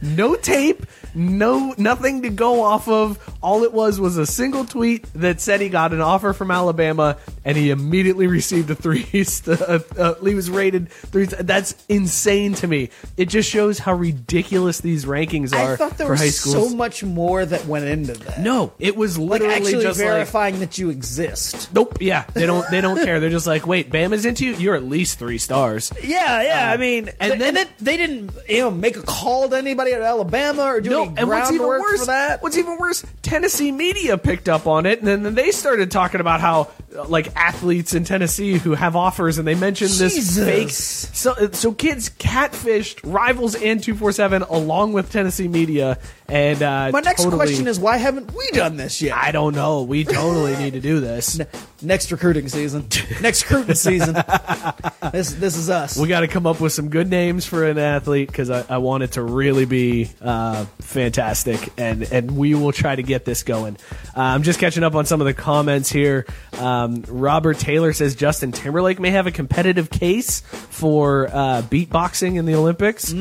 no 0.02 0.36
tape, 0.36 0.86
no 1.14 1.74
nothing 1.78 2.22
to 2.22 2.30
go 2.30 2.62
off 2.62 2.88
of. 2.88 3.18
All 3.42 3.64
it 3.64 3.72
was 3.72 3.98
was 4.00 4.16
a 4.18 4.26
single 4.26 4.64
tweet 4.64 5.04
that 5.14 5.40
said 5.40 5.60
he 5.60 5.68
got 5.68 5.92
an 5.92 6.00
offer 6.00 6.32
from 6.32 6.50
Alabama, 6.50 7.16
and 7.44 7.56
he 7.56 7.70
immediately 7.70 8.26
received 8.26 8.70
a 8.70 8.74
three. 8.74 9.06
Uh, 9.62 9.78
uh, 9.98 10.14
he 10.24 10.34
was 10.34 10.50
rated 10.50 10.90
three. 10.90 11.24
That's 11.26 11.74
insane 11.88 12.54
to 12.54 12.66
me. 12.66 12.90
It 13.16 13.28
just 13.28 13.48
shows 13.48 13.78
how 13.78 13.94
ridiculous 13.94 14.80
these 14.80 15.04
rankings 15.04 15.52
are 15.54 15.72
I 15.74 15.76
thought 15.76 15.96
there 15.98 16.06
for 16.06 16.12
was 16.12 16.20
high 16.20 16.28
schools. 16.28 16.70
so 16.70 16.76
much 16.76 17.02
more 17.04 17.44
that 17.44 17.66
went 17.66 17.84
into 17.86 18.12
that. 18.14 18.40
no, 18.40 18.72
it 18.78 18.96
was 18.96 19.18
like 19.18 19.40
literally 19.40 19.54
actually 19.54 19.82
just 19.82 19.98
like. 20.00 20.08
verifying 20.08 20.60
that 20.60 20.78
you 20.78 20.90
exist. 20.90 21.72
Nope. 21.74 21.98
Yeah, 22.00 22.24
they 22.34 22.46
don't. 22.46 22.68
They 22.70 22.80
don't 22.80 22.96
care. 23.04 23.20
They're 23.20 23.30
just 23.30 23.46
like, 23.46 23.66
wait, 23.66 23.90
Bama's 23.90 24.24
into 24.24 24.44
you. 24.46 24.54
You're 24.54 24.74
at 24.76 24.84
least 24.84 25.18
three 25.18 25.38
stars. 25.38 25.92
Yeah, 26.02 26.42
yeah. 26.42 26.70
I 26.70 26.76
mean, 26.76 27.08
and 27.20 27.32
and 27.32 27.40
then- 27.40 27.54
then, 27.54 27.68
they 27.80 27.96
didn't, 27.96 28.30
you 28.48 28.58
know, 28.60 28.70
make 28.70 28.96
a 28.96 29.02
call 29.02 29.48
to 29.48 29.56
anybody 29.56 29.92
at 29.92 30.02
Alabama 30.02 30.64
or 30.64 30.80
do 30.80 30.90
No, 30.90 31.01
and 31.16 31.28
what's 31.28 31.50
even 31.50 31.66
worse? 31.66 32.06
What's 32.40 32.56
even 32.56 32.78
worse? 32.78 33.04
Tennessee 33.22 33.72
media 33.72 34.18
picked 34.18 34.48
up 34.48 34.66
on 34.66 34.86
it, 34.86 34.98
and 34.98 35.08
then, 35.08 35.22
then 35.22 35.34
they 35.34 35.50
started 35.50 35.90
talking 35.90 36.20
about 36.20 36.40
how, 36.40 36.68
uh, 36.96 37.04
like, 37.04 37.34
athletes 37.36 37.94
in 37.94 38.04
Tennessee 38.04 38.58
who 38.58 38.74
have 38.74 38.96
offers, 38.96 39.38
and 39.38 39.46
they 39.46 39.54
mentioned 39.54 39.90
this 39.90 40.36
fake. 40.38 40.70
So, 40.70 41.34
so 41.52 41.72
kids 41.72 42.10
catfished 42.10 43.00
rivals 43.04 43.54
and 43.54 43.82
two 43.82 43.94
four 43.94 44.12
seven 44.12 44.42
along 44.42 44.92
with 44.92 45.10
Tennessee 45.10 45.48
media, 45.48 45.98
and 46.32 46.62
uh, 46.62 46.90
My 46.92 47.00
next 47.00 47.22
totally- 47.24 47.36
question 47.44 47.68
is, 47.68 47.78
why 47.78 47.98
haven't 47.98 48.32
we 48.34 48.50
done 48.52 48.76
this 48.78 49.02
yet? 49.02 49.16
I 49.16 49.32
don't 49.32 49.54
know. 49.54 49.82
We 49.82 50.04
totally 50.04 50.56
need 50.56 50.72
to 50.72 50.80
do 50.80 50.98
this. 51.00 51.38
next 51.82 52.10
recruiting 52.10 52.48
season, 52.48 52.86
next 53.20 53.42
recruiting 53.50 53.74
season. 53.74 54.14
this 55.12 55.32
this 55.32 55.56
is 55.56 55.68
us. 55.68 55.98
We 55.98 56.08
got 56.08 56.20
to 56.20 56.28
come 56.28 56.46
up 56.46 56.60
with 56.60 56.72
some 56.72 56.88
good 56.88 57.10
names 57.10 57.44
for 57.44 57.66
an 57.66 57.76
athlete 57.76 58.28
because 58.28 58.50
I, 58.50 58.64
I 58.68 58.78
want 58.78 59.02
it 59.02 59.12
to 59.12 59.22
really 59.22 59.66
be 59.66 60.08
uh, 60.22 60.64
fantastic, 60.80 61.72
and 61.76 62.02
and 62.04 62.36
we 62.36 62.54
will 62.54 62.72
try 62.72 62.96
to 62.96 63.02
get 63.02 63.24
this 63.26 63.42
going. 63.42 63.76
Uh, 64.16 64.20
I'm 64.20 64.42
just 64.42 64.58
catching 64.58 64.84
up 64.84 64.94
on 64.94 65.04
some 65.04 65.20
of 65.20 65.26
the 65.26 65.34
comments 65.34 65.90
here. 65.90 66.24
Um, 66.58 67.04
Robert 67.08 67.58
Taylor 67.58 67.92
says 67.92 68.14
Justin 68.14 68.52
Timberlake 68.52 68.98
may 69.00 69.10
have 69.10 69.26
a 69.26 69.32
competitive 69.32 69.90
case 69.90 70.40
for 70.40 71.28
uh, 71.28 71.62
beatboxing 71.62 72.38
in 72.38 72.46
the 72.46 72.54
Olympics. 72.54 73.12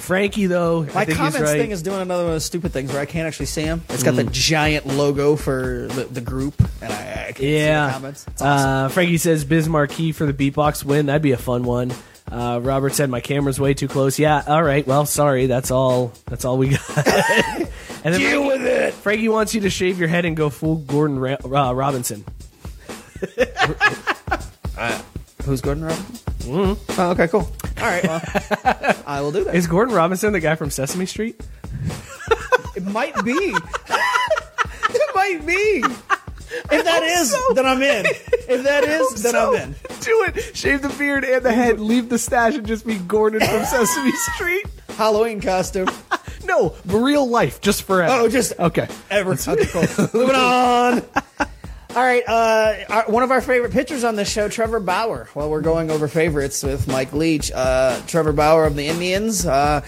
Frankie, 0.00 0.46
though, 0.46 0.82
My 0.94 1.06
comments 1.06 1.40
right. 1.40 1.58
thing 1.58 1.70
is 1.70 1.82
doing 1.82 2.00
another 2.00 2.24
one 2.24 2.32
of 2.32 2.34
those 2.34 2.44
stupid 2.58 2.72
things 2.72 2.92
where 2.92 3.00
I 3.00 3.06
can't 3.06 3.28
actually 3.28 3.46
see 3.46 3.62
them. 3.62 3.84
It's 3.88 4.02
got 4.02 4.16
the 4.16 4.24
giant 4.24 4.84
logo 4.84 5.36
for 5.36 5.86
the, 5.92 6.06
the 6.10 6.20
group, 6.20 6.60
and 6.82 6.92
I, 6.92 6.96
I 6.96 7.26
can't 7.26 7.36
see 7.36 7.52
the 7.52 7.56
yeah. 7.56 7.92
comments. 7.92 8.26
It's 8.26 8.42
awesome. 8.42 8.68
Uh, 8.68 8.88
Frankie 8.88 9.18
says 9.18 9.44
Biz 9.44 9.68
Markie 9.68 10.10
for 10.10 10.26
the 10.26 10.32
beatbox 10.32 10.84
win. 10.84 11.06
That'd 11.06 11.22
be 11.22 11.30
a 11.30 11.36
fun 11.36 11.62
one. 11.62 11.92
Uh, 12.30 12.58
Robert 12.60 12.94
said 12.94 13.10
my 13.10 13.20
camera's 13.20 13.60
way 13.60 13.74
too 13.74 13.86
close. 13.86 14.18
Yeah, 14.18 14.42
all 14.44 14.62
right. 14.62 14.84
Well, 14.84 15.06
sorry. 15.06 15.46
That's 15.46 15.70
all. 15.70 16.12
That's 16.26 16.44
all 16.44 16.58
we 16.58 16.70
got. 16.70 17.06
and 17.06 17.68
then 18.02 18.18
Deal 18.18 18.42
Frankie, 18.42 18.48
with 18.48 18.66
it. 18.66 18.94
Frankie 18.94 19.28
wants 19.28 19.54
you 19.54 19.60
to 19.60 19.70
shave 19.70 20.00
your 20.00 20.08
head 20.08 20.24
and 20.24 20.36
go 20.36 20.50
full 20.50 20.76
Gordon 20.76 21.20
Ra- 21.20 21.36
uh, 21.44 21.72
Robinson. 21.72 22.24
Who's 25.44 25.60
Gordon 25.60 25.84
Robinson? 25.84 26.16
Mm-hmm. 26.40 27.00
Oh, 27.00 27.10
okay, 27.12 27.28
cool. 27.28 27.48
All 27.78 27.86
right, 27.86 28.02
well, 28.02 28.20
I 29.06 29.20
will 29.20 29.30
do 29.30 29.44
that. 29.44 29.54
Is 29.54 29.68
Gordon 29.68 29.94
Robinson 29.94 30.32
the 30.32 30.40
guy 30.40 30.56
from 30.56 30.70
Sesame 30.70 31.06
Street? 31.06 31.40
It 32.78 32.84
might 32.84 33.24
be. 33.24 33.32
it 33.32 35.14
might 35.16 35.44
be. 35.44 35.82
If 36.70 36.84
that 36.84 37.02
is, 37.02 37.36
then 37.56 37.66
I'm 37.66 37.82
in. 37.82 38.06
If 38.48 38.62
that 38.62 38.82
is, 38.84 39.22
then 39.22 39.32
So, 39.32 39.54
I'm 39.56 39.62
in. 39.62 39.72
Do 40.00 40.24
it. 40.26 40.56
Shave 40.56 40.80
the 40.80 40.88
beard 40.90 41.22
and 41.24 41.44
the 41.44 41.52
head. 41.52 41.80
Leave 41.80 42.08
the 42.08 42.18
stash 42.18 42.54
and 42.54 42.64
just 42.66 42.86
be 42.86 42.94
Gordon 42.96 43.40
from 43.40 43.64
Sesame 43.66 44.12
Street. 44.34 44.64
Halloween 44.90 45.40
costume. 45.40 45.88
No, 46.44 46.74
real 46.86 47.28
life, 47.28 47.60
just 47.60 47.82
forever. 47.82 48.10
Oh, 48.10 48.28
just 48.28 48.58
okay. 48.58 48.88
ever. 49.10 49.32
Okay, 49.32 49.66
cool. 49.66 49.82
Moving 50.14 50.34
on. 50.34 51.02
All 51.94 52.02
right, 52.04 52.22
uh, 52.26 52.74
our, 52.88 53.04
one 53.04 53.22
of 53.22 53.30
our 53.30 53.42
favorite 53.42 53.72
pitchers 53.72 54.02
on 54.02 54.16
this 54.16 54.30
show, 54.30 54.48
Trevor 54.48 54.80
Bauer. 54.80 55.28
Well, 55.34 55.50
we're 55.50 55.60
going 55.60 55.90
over 55.90 56.08
favorites 56.08 56.62
with 56.62 56.88
Mike 56.88 57.12
Leach. 57.12 57.52
Uh, 57.54 58.00
Trevor 58.06 58.32
Bauer 58.32 58.64
of 58.64 58.76
the 58.76 58.86
Indians. 58.86 59.44
Uh, 59.44 59.82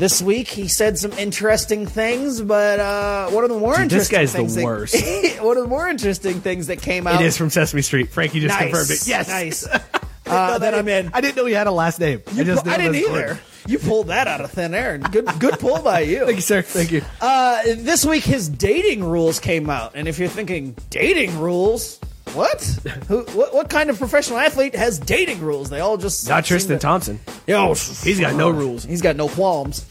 this 0.00 0.22
week, 0.22 0.48
he 0.48 0.66
said 0.66 0.98
some 0.98 1.12
interesting 1.12 1.86
things, 1.86 2.40
but 2.40 2.80
uh, 2.80 3.28
one 3.30 3.44
of 3.44 3.50
the 3.50 3.58
more 3.58 3.76
Dude, 3.76 3.90
this 3.90 4.10
interesting 4.10 4.18
guy's 4.18 4.32
the 4.32 4.38
things 4.38 4.54
that- 4.54 4.64
worst. 4.64 5.40
one 5.42 5.56
of 5.58 5.62
the 5.62 5.68
more 5.68 5.86
interesting 5.86 6.40
things 6.40 6.68
that 6.68 6.80
came 6.80 7.06
out. 7.06 7.20
It 7.20 7.26
is 7.26 7.36
from 7.36 7.50
Sesame 7.50 7.82
Street. 7.82 8.08
Frankie 8.08 8.40
just 8.40 8.58
nice. 8.58 8.70
confirmed 8.70 8.90
it. 8.90 9.06
Yes. 9.06 9.28
nice. 9.28 9.68
Uh, 10.26 10.58
then 10.58 10.76
I'm 10.76 10.86
in. 10.86 11.10
I 11.12 11.20
didn't 11.20 11.34
know 11.34 11.44
he 11.44 11.54
had 11.54 11.66
a 11.66 11.72
last 11.72 11.98
name. 11.98 12.22
I 12.36 12.44
just 12.44 12.64
I 12.64 12.76
didn't 12.76 12.94
either. 12.94 13.08
Gordon. 13.08 13.38
You 13.66 13.80
pulled 13.80 14.06
that 14.08 14.28
out 14.28 14.40
of 14.40 14.52
thin 14.52 14.74
air. 14.74 14.96
Good, 14.96 15.26
good 15.40 15.58
pull 15.58 15.82
by 15.82 16.00
you. 16.02 16.24
Thank 16.24 16.36
you, 16.36 16.40
sir. 16.40 16.62
Thank 16.62 16.92
you. 16.92 17.02
Uh, 17.20 17.62
this 17.64 18.06
week, 18.06 18.22
his 18.22 18.48
dating 18.48 19.02
rules 19.02 19.40
came 19.40 19.68
out, 19.68 19.96
and 19.96 20.06
if 20.06 20.20
you're 20.20 20.28
thinking 20.28 20.76
dating 20.88 21.36
rules, 21.40 21.98
what? 22.34 22.62
Who? 23.08 23.22
What, 23.36 23.54
what 23.54 23.68
kind 23.70 23.90
of 23.90 23.98
professional 23.98 24.38
athlete 24.38 24.74
has 24.74 24.98
dating 24.98 25.40
rules? 25.40 25.70
They 25.70 25.80
all 25.80 25.96
just 25.96 26.28
Not 26.28 26.44
Tristan 26.44 26.76
to- 26.76 26.80
Thompson. 26.80 27.20
Yo, 27.46 27.74
He's 27.74 28.20
got 28.20 28.34
no 28.34 28.50
rules. 28.50 28.84
He's 28.84 29.02
got 29.02 29.16
no 29.16 29.28
qualms. 29.28 29.84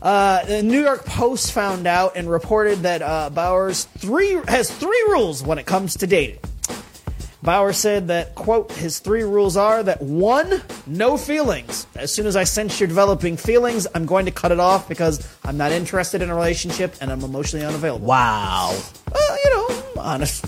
Uh, 0.00 0.44
the 0.46 0.62
New 0.62 0.82
York 0.82 1.04
Post 1.04 1.52
found 1.52 1.86
out 1.86 2.16
and 2.16 2.28
reported 2.30 2.80
that 2.80 3.02
uh, 3.02 3.30
Bauer's 3.30 3.84
three 3.98 4.38
has 4.48 4.70
three 4.70 5.04
rules 5.08 5.42
when 5.42 5.58
it 5.58 5.66
comes 5.66 5.96
to 5.98 6.06
dating. 6.06 6.38
Bauer 7.42 7.72
said 7.72 8.06
that, 8.06 8.36
quote, 8.36 8.70
his 8.70 9.00
three 9.00 9.24
rules 9.24 9.56
are 9.56 9.82
that 9.82 10.00
one, 10.00 10.62
no 10.86 11.16
feelings. 11.16 11.88
As 11.96 12.14
soon 12.14 12.26
as 12.26 12.36
I 12.36 12.44
sense 12.44 12.78
you're 12.78 12.86
developing 12.86 13.36
feelings, 13.36 13.86
I'm 13.96 14.06
going 14.06 14.26
to 14.26 14.30
cut 14.30 14.52
it 14.52 14.60
off 14.60 14.88
because 14.88 15.28
I'm 15.44 15.56
not 15.56 15.72
interested 15.72 16.22
in 16.22 16.30
a 16.30 16.34
relationship 16.36 16.94
and 17.00 17.10
I'm 17.10 17.22
emotionally 17.22 17.66
unavailable. 17.66 18.06
Wow. 18.06 18.78
Well, 19.12 19.38
you 19.44 19.50
know, 19.56 19.82
honest, 20.00 20.44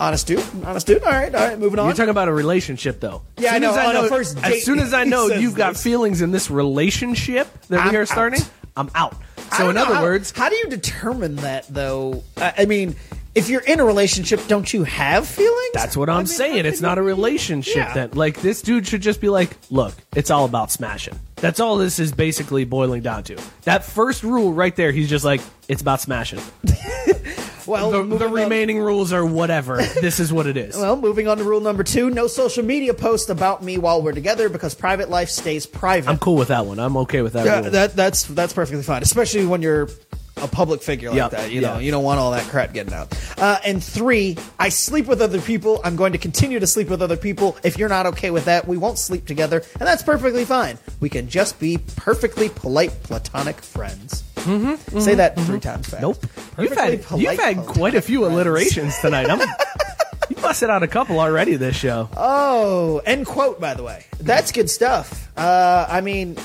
honest 0.00 0.26
dude, 0.26 0.42
honest 0.64 0.86
dude. 0.86 1.02
All 1.04 1.12
right, 1.12 1.32
all 1.34 1.46
right, 1.48 1.58
moving 1.58 1.78
on. 1.78 1.86
You're 1.86 1.94
talking 1.94 2.10
about 2.10 2.28
a 2.28 2.32
relationship, 2.32 2.98
though. 3.00 3.22
Yeah, 3.38 3.54
I 3.54 3.58
know, 3.58 3.70
as 3.70 3.76
I 3.76 3.84
oh, 3.84 3.88
on 3.90 3.96
a 3.96 4.02
know 4.02 4.08
first 4.08 4.38
as 4.42 4.64
soon 4.64 4.78
as 4.80 4.92
I 4.92 5.04
he 5.04 5.10
know 5.10 5.28
says 5.28 5.40
you've 5.42 5.54
got 5.54 5.74
this. 5.74 5.82
feelings 5.82 6.22
in 6.22 6.32
this 6.32 6.50
relationship 6.50 7.46
that 7.68 7.80
I'm 7.80 7.90
we 7.92 7.96
are 7.96 8.02
out. 8.02 8.08
starting, 8.08 8.40
I'm 8.76 8.90
out. 8.94 9.14
I 9.52 9.56
So, 9.56 9.58
don't 9.58 9.68
in 9.70 9.74
know 9.76 9.82
other 9.84 9.94
how- 9.96 10.02
words, 10.02 10.32
how 10.34 10.48
do 10.48 10.56
you 10.56 10.68
determine 10.68 11.36
that 11.36 11.66
though? 11.68 12.22
I, 12.36 12.54
I 12.58 12.64
mean, 12.64 12.96
if 13.34 13.48
you're 13.48 13.60
in 13.62 13.78
a 13.78 13.84
relationship, 13.84 14.40
don't 14.48 14.72
you 14.72 14.82
have 14.84 15.28
feelings? 15.28 15.56
that's 15.74 15.96
what 15.96 16.08
I'm 16.08 16.16
I 16.16 16.18
mean, 16.20 16.26
saying. 16.26 16.66
It's 16.66 16.80
not 16.80 16.98
a 16.98 17.02
relationship 17.02 17.76
Yeah. 17.76 17.94
then. 17.94 18.10
Like, 18.14 18.40
this 18.40 18.60
dude 18.62 18.86
should 18.88 19.02
just 19.02 19.20
be 19.20 19.28
like, 19.28 19.56
look, 19.70 19.94
it's 20.16 20.30
all 20.30 20.44
about 20.44 20.72
smashing. 20.72 21.18
That's 21.40 21.58
all 21.60 21.76
this 21.78 21.98
is 21.98 22.12
basically 22.12 22.64
boiling 22.64 23.02
down 23.02 23.24
to. 23.24 23.38
That 23.62 23.84
first 23.84 24.22
rule 24.22 24.52
right 24.52 24.74
there, 24.76 24.92
he's 24.92 25.08
just 25.08 25.24
like, 25.24 25.40
it's 25.68 25.82
about 25.82 26.00
smashing. 26.00 26.40
Well, 27.66 27.90
The, 28.04 28.16
the 28.16 28.26
remaining 28.26 28.80
rules 28.80 29.12
are 29.12 29.24
whatever. 29.24 29.76
this 29.76 30.18
is 30.18 30.32
what 30.32 30.46
it 30.48 30.56
is. 30.56 30.74
Well, 30.76 30.96
moving 30.96 31.28
on 31.28 31.36
to 31.38 31.44
rule 31.44 31.60
number 31.60 31.84
two: 31.84 32.10
no 32.10 32.26
social 32.26 32.64
media 32.64 32.94
posts 32.94 33.28
about 33.28 33.62
me 33.62 33.78
while 33.78 34.02
we're 34.02 34.10
together 34.12 34.48
because 34.48 34.74
private 34.74 35.08
life 35.08 35.28
stays 35.28 35.66
private. 35.66 36.10
I'm 36.10 36.18
cool 36.18 36.34
with 36.34 36.48
that 36.48 36.66
one. 36.66 36.80
I'm 36.80 36.96
okay 36.96 37.22
with 37.22 37.34
that 37.34 37.44
Yeah, 37.46 37.60
rule. 37.60 37.70
that 37.70 37.94
that's 37.94 38.24
that's 38.24 38.52
perfectly 38.54 38.82
fine, 38.82 39.02
especially 39.02 39.46
when 39.46 39.62
you're 39.62 39.88
a 40.42 40.48
public 40.48 40.82
figure 40.82 41.10
like 41.10 41.16
Yep, 41.16 41.30
that. 41.32 41.50
You 41.50 41.60
know, 41.60 41.74
yeah. 41.74 41.80
you 41.80 41.90
don't 41.90 42.04
want 42.04 42.20
all 42.20 42.30
that 42.32 42.44
crap 42.44 42.72
getting 42.72 42.92
out. 42.92 43.16
Uh, 43.38 43.58
and 43.64 43.82
three, 43.82 44.36
I 44.58 44.68
sleep 44.68 45.06
with 45.06 45.20
other 45.20 45.40
people. 45.40 45.80
I'm 45.84 45.96
going 45.96 46.12
to 46.12 46.18
continue 46.18 46.58
to 46.60 46.66
sleep 46.66 46.88
with 46.88 47.02
other 47.02 47.16
people. 47.16 47.56
If 47.62 47.78
you're 47.78 47.88
not 47.88 48.06
okay 48.06 48.30
with 48.30 48.44
that, 48.46 48.66
we 48.66 48.76
won't 48.76 48.98
sleep 48.98 49.26
together, 49.26 49.62
and 49.78 49.86
that's 49.86 50.02
perfectly 50.02 50.44
fine. 50.44 50.78
We 51.00 51.08
can 51.08 51.28
just 51.28 51.58
be 51.60 51.78
perfectly 51.96 52.48
polite, 52.48 53.02
platonic 53.02 53.60
friends. 53.60 54.24
Say 54.98 55.14
that 55.16 55.38
three 55.40 55.60
times 55.60 55.88
fast. 55.88 56.02
Mm-hmm. 56.02 56.02
Nope. 56.02 56.26
You've 56.58 56.76
had 56.76 57.02
polite 57.02 57.22
you've 57.22 57.40
had 57.40 57.66
quite 57.66 57.94
a 57.94 58.00
few 58.00 58.24
alliterations 58.24 58.98
tonight. 58.98 59.28
I'm, 59.28 59.38
you 60.30 60.36
busted 60.36 60.70
out 60.70 60.82
a 60.82 60.88
couple 60.88 61.20
already 61.20 61.56
this 61.56 61.76
show. 61.76 62.08
Oh, 62.16 63.02
end 63.04 63.26
quote, 63.26 63.60
by 63.60 63.74
the 63.74 63.82
way. 63.82 64.06
That's 64.18 64.50
good 64.50 64.70
stuff. 64.70 65.28
Uh, 65.36 65.86
I 65.88 66.00
mean, 66.00 66.36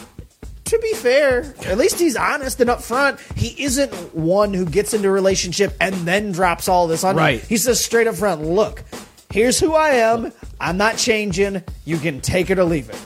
to 0.65 0.79
be 0.79 0.93
fair, 0.93 1.53
at 1.65 1.77
least 1.77 1.99
he's 1.99 2.15
honest 2.15 2.59
and 2.61 2.69
upfront. 2.69 3.19
He 3.37 3.63
isn't 3.63 3.93
one 4.15 4.53
who 4.53 4.65
gets 4.65 4.93
into 4.93 5.07
a 5.07 5.11
relationship 5.11 5.75
and 5.79 5.93
then 6.07 6.31
drops 6.31 6.67
all 6.67 6.87
this 6.87 7.03
on 7.03 7.15
Right. 7.15 7.41
you. 7.41 7.47
He 7.47 7.57
says 7.57 7.83
straight 7.83 8.07
up 8.07 8.15
front, 8.15 8.41
look, 8.43 8.83
here's 9.31 9.59
who 9.59 9.73
I 9.73 9.89
am. 9.89 10.31
I'm 10.59 10.77
not 10.77 10.97
changing. 10.97 11.63
You 11.85 11.97
can 11.97 12.19
take 12.21 12.49
it 12.49 12.57
or 12.59 12.63
leave 12.63 12.89
it. 12.89 12.99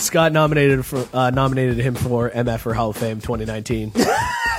Scott 0.00 0.32
nominated 0.32 0.84
for 0.86 1.04
uh, 1.12 1.30
nominated 1.30 1.78
him 1.78 1.94
for 1.96 2.30
MF 2.30 2.60
for 2.60 2.72
Hall 2.74 2.90
of 2.90 2.96
Fame 2.96 3.20
2019. 3.20 3.92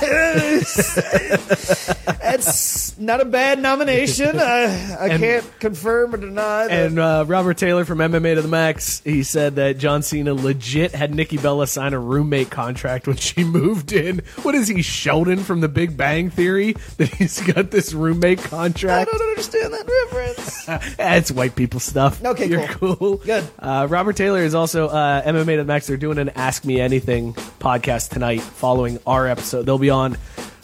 That's 2.20 2.98
not 2.98 3.20
a 3.20 3.24
bad 3.24 3.60
nomination. 3.60 4.38
I, 4.38 4.96
I 4.98 5.08
And- 5.08 5.22
can't 5.22 5.60
confirm 5.60 6.14
or 6.14 6.18
deny 6.18 6.66
that. 6.68 6.70
and 6.86 6.98
uh, 6.98 7.24
Robert 7.26 7.56
Taylor 7.58 7.84
from 7.84 7.98
MMA 7.98 8.34
to 8.36 8.42
the 8.42 8.48
Max, 8.48 9.00
he 9.04 9.22
said 9.22 9.56
that 9.56 9.78
John 9.78 10.02
Cena 10.02 10.34
legit 10.34 10.92
had 10.92 11.14
Nikki 11.14 11.36
Bella 11.38 11.66
sign 11.66 11.92
a 11.94 11.98
roommate 11.98 12.50
contract 12.50 13.06
when 13.06 13.16
she 13.16 13.44
moved 13.50 13.92
in. 13.92 14.22
What 14.42 14.54
is 14.54 14.68
he, 14.68 14.82
Sheldon 14.82 15.40
from 15.40 15.60
The 15.60 15.68
Big 15.68 15.96
Bang 15.96 16.30
Theory? 16.30 16.74
That 16.98 17.08
he's 17.08 17.40
got 17.42 17.70
this 17.70 17.92
roommate 17.92 18.38
contract? 18.40 19.08
I 19.08 19.16
don't 19.18 19.28
understand 19.30 19.72
that 19.74 19.86
reference. 19.88 20.60
It's 21.20 21.30
white 21.32 21.56
people 21.56 21.80
stuff. 21.80 22.24
Okay, 22.24 22.46
You're 22.46 22.66
cool. 22.68 22.96
cool. 22.96 23.16
Good. 23.16 23.44
Uh, 23.58 23.86
Robert 23.90 24.16
Taylor 24.16 24.40
is 24.40 24.54
also 24.54 24.88
uh, 24.88 25.22
MMA 25.22 25.46
to 25.52 25.56
the 25.58 25.64
Max. 25.64 25.86
They're 25.86 25.96
doing 25.96 26.18
an 26.18 26.28
Ask 26.30 26.64
Me 26.64 26.80
Anything 26.80 27.34
podcast 27.34 28.10
tonight, 28.10 28.40
following 28.40 28.98
our 29.06 29.26
episode. 29.26 29.66
They'll 29.66 29.78
be 29.80 29.90
on 29.90 30.16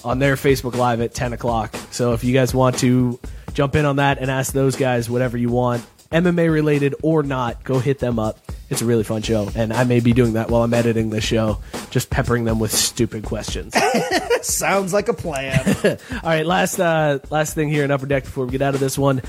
on 0.05 0.19
their 0.19 0.37
Facebook 0.37 0.75
Live 0.77 1.01
at 1.01 1.15
ten 1.15 1.33
o'clock. 1.33 1.75
So 1.91 2.13
if 2.13 2.25
you 2.25 2.33
guys 2.33 2.55
want 2.55 2.79
to 2.79 3.19
jump 3.55 3.75
in 3.75 3.85
on 3.85 3.97
that 3.97 4.19
and 4.19 4.31
ask 4.31 4.53
those 4.53 4.77
guys 4.77 5.11
whatever 5.11 5.37
you 5.37 5.49
want, 5.49 5.85
MMA 6.11 6.53
related 6.53 6.95
or 7.03 7.23
not, 7.23 7.65
go 7.65 7.79
hit 7.79 7.99
them 7.99 8.19
up. 8.19 8.39
It's 8.69 8.83
a 8.83 8.85
really 8.85 9.05
fun 9.05 9.23
show, 9.23 9.49
and 9.55 9.73
I 9.73 9.85
may 9.85 10.01
be 10.01 10.13
doing 10.13 10.33
that 10.33 10.51
while 10.51 10.63
I'm 10.65 10.75
editing 10.75 11.11
the 11.11 11.21
show, 11.21 11.61
just 11.91 12.11
peppering 12.11 12.45
them 12.45 12.59
with 12.59 12.73
stupid 12.73 13.25
questions. 13.25 13.75
Sounds 14.43 14.93
like 14.93 15.09
a 15.09 15.15
plan. 15.15 15.61
All 15.85 16.21
right, 16.25 16.45
last 16.45 16.81
uh, 16.81 17.21
last 17.31 17.55
thing 17.55 17.69
here 17.69 17.85
in 17.85 17.91
Upper 17.91 18.07
Deck 18.07 18.25
before 18.25 18.45
we 18.45 18.51
get 18.53 18.63
out 18.63 18.75
of 18.75 18.81
this 18.81 18.99
one. 18.99 19.23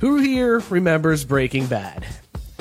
Who 0.00 0.16
here 0.16 0.58
remembers 0.68 1.24
Breaking 1.24 1.66
Bad? 1.66 2.04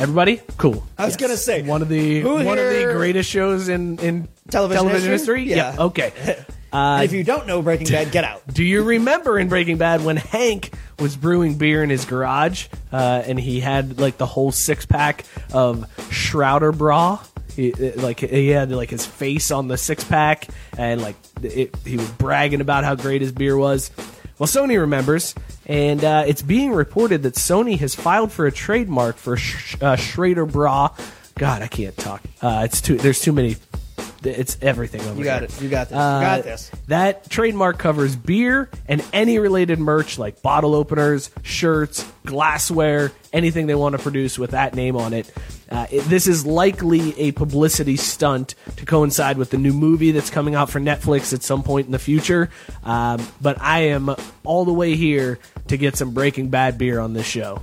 Everybody, 0.01 0.41
cool. 0.57 0.83
I 0.97 1.05
was 1.05 1.15
gonna 1.15 1.37
say, 1.37 1.61
one 1.61 1.83
of 1.83 1.87
the 1.87 2.21
who 2.21 2.33
one 2.43 2.57
of 2.57 2.69
the 2.69 2.91
greatest 2.93 3.29
shows 3.29 3.69
in 3.69 3.99
in 3.99 4.27
Television 4.49 4.87
history? 4.87 5.11
history. 5.11 5.43
Yeah. 5.43 5.75
Okay. 5.77 6.43
And 6.73 7.03
if 7.03 7.11
you 7.11 7.25
don't 7.25 7.47
know 7.47 7.61
Breaking 7.61 7.87
Bad, 7.87 8.11
get 8.11 8.23
out. 8.23 8.47
Do 8.47 8.63
you 8.63 8.83
remember 8.83 9.37
in 9.37 9.49
Breaking 9.49 9.75
Bad 9.77 10.05
when 10.05 10.15
Hank 10.15 10.73
was 10.99 11.17
brewing 11.17 11.57
beer 11.57 11.83
in 11.83 11.89
his 11.89 12.05
garage 12.05 12.67
uh, 12.93 13.23
and 13.25 13.37
he 13.37 13.59
had 13.59 13.99
like 13.99 14.17
the 14.17 14.25
whole 14.25 14.53
six 14.53 14.85
pack 14.85 15.25
of 15.51 15.85
Schrader 16.11 16.71
Bra? 16.71 17.19
He, 17.57 17.73
uh, 17.73 18.01
like 18.01 18.21
he 18.21 18.47
had 18.47 18.71
like 18.71 18.89
his 18.89 19.05
face 19.05 19.51
on 19.51 19.67
the 19.67 19.77
six 19.77 20.05
pack 20.05 20.47
and 20.77 21.01
like 21.01 21.17
it, 21.43 21.75
he 21.85 21.97
was 21.97 22.09
bragging 22.11 22.61
about 22.61 22.85
how 22.85 22.95
great 22.95 23.21
his 23.21 23.33
beer 23.33 23.57
was. 23.57 23.91
Well, 24.41 24.47
Sony 24.47 24.80
remembers, 24.80 25.36
and 25.67 26.04
uh, 26.04 26.23
it's 26.25 26.41
being 26.41 26.71
reported 26.71 27.21
that 27.21 27.36
Sony 27.36 27.77
has 27.77 27.93
filed 27.93 28.32
for 28.32 28.47
a 28.47 28.51
trademark 28.51 29.17
for 29.17 29.38
sh- 29.38 29.77
uh, 29.80 29.95
Schrader 29.95 30.47
Bra. 30.47 30.95
God, 31.38 31.62
I 31.62 31.67
can't 31.67 31.95
talk. 31.95 32.23
Uh, 32.41 32.63
it's 32.65 32.82
too. 32.82 32.97
There's 32.97 33.21
too 33.21 33.34
many. 33.34 33.58
It's 34.23 34.57
everything 34.62 35.01
over 35.01 35.17
You 35.17 35.23
got 35.23 35.41
here. 35.41 35.49
it. 35.49 35.62
You 35.62 35.69
got 35.69 35.89
this. 35.89 35.97
Uh, 35.97 36.19
you 36.21 36.25
got 36.27 36.43
this. 36.43 36.71
That 36.88 37.29
trademark 37.29 37.79
covers 37.79 38.15
beer 38.15 38.69
and 38.88 39.03
any 39.13 39.39
related 39.39 39.79
merch 39.79 40.19
like 40.19 40.41
bottle 40.41 40.75
openers, 40.75 41.31
shirts, 41.41 42.05
glassware, 42.25 43.12
anything 43.34 43.67
they 43.67 43.75
want 43.75 43.95
to 43.95 44.01
produce 44.01 44.38
with 44.38 44.51
that 44.51 44.75
name 44.75 44.95
on 44.95 45.13
it. 45.13 45.31
Uh, 45.69 45.88
it- 45.89 46.03
This 46.05 46.27
is 46.27 46.45
likely 46.45 47.17
a 47.19 47.31
publicity 47.31 47.95
stunt 47.97 48.55
to 48.75 48.86
coincide 48.86 49.38
with 49.38 49.49
the 49.49 49.57
new 49.57 49.73
movie 49.73 50.12
that's 50.12 50.29
coming 50.29 50.53
out 50.53 50.69
for 50.69 50.79
Netflix 50.79 51.34
at 51.34 51.41
some 51.41 51.63
point 51.63 51.86
in 51.88 51.91
the 51.91 51.99
future. 51.99 52.49
Um, 52.84 53.25
but 53.41 53.60
I 53.62 53.81
am 53.86 54.13
all 54.43 54.65
the 54.65 54.73
way 54.73 54.95
here 54.95 55.39
to 55.67 55.77
get 55.77 55.95
some 55.95 56.12
Breaking 56.13 56.49
Bad 56.49 56.77
beer 56.77 56.99
on 56.99 57.13
this 57.13 57.25
show. 57.25 57.62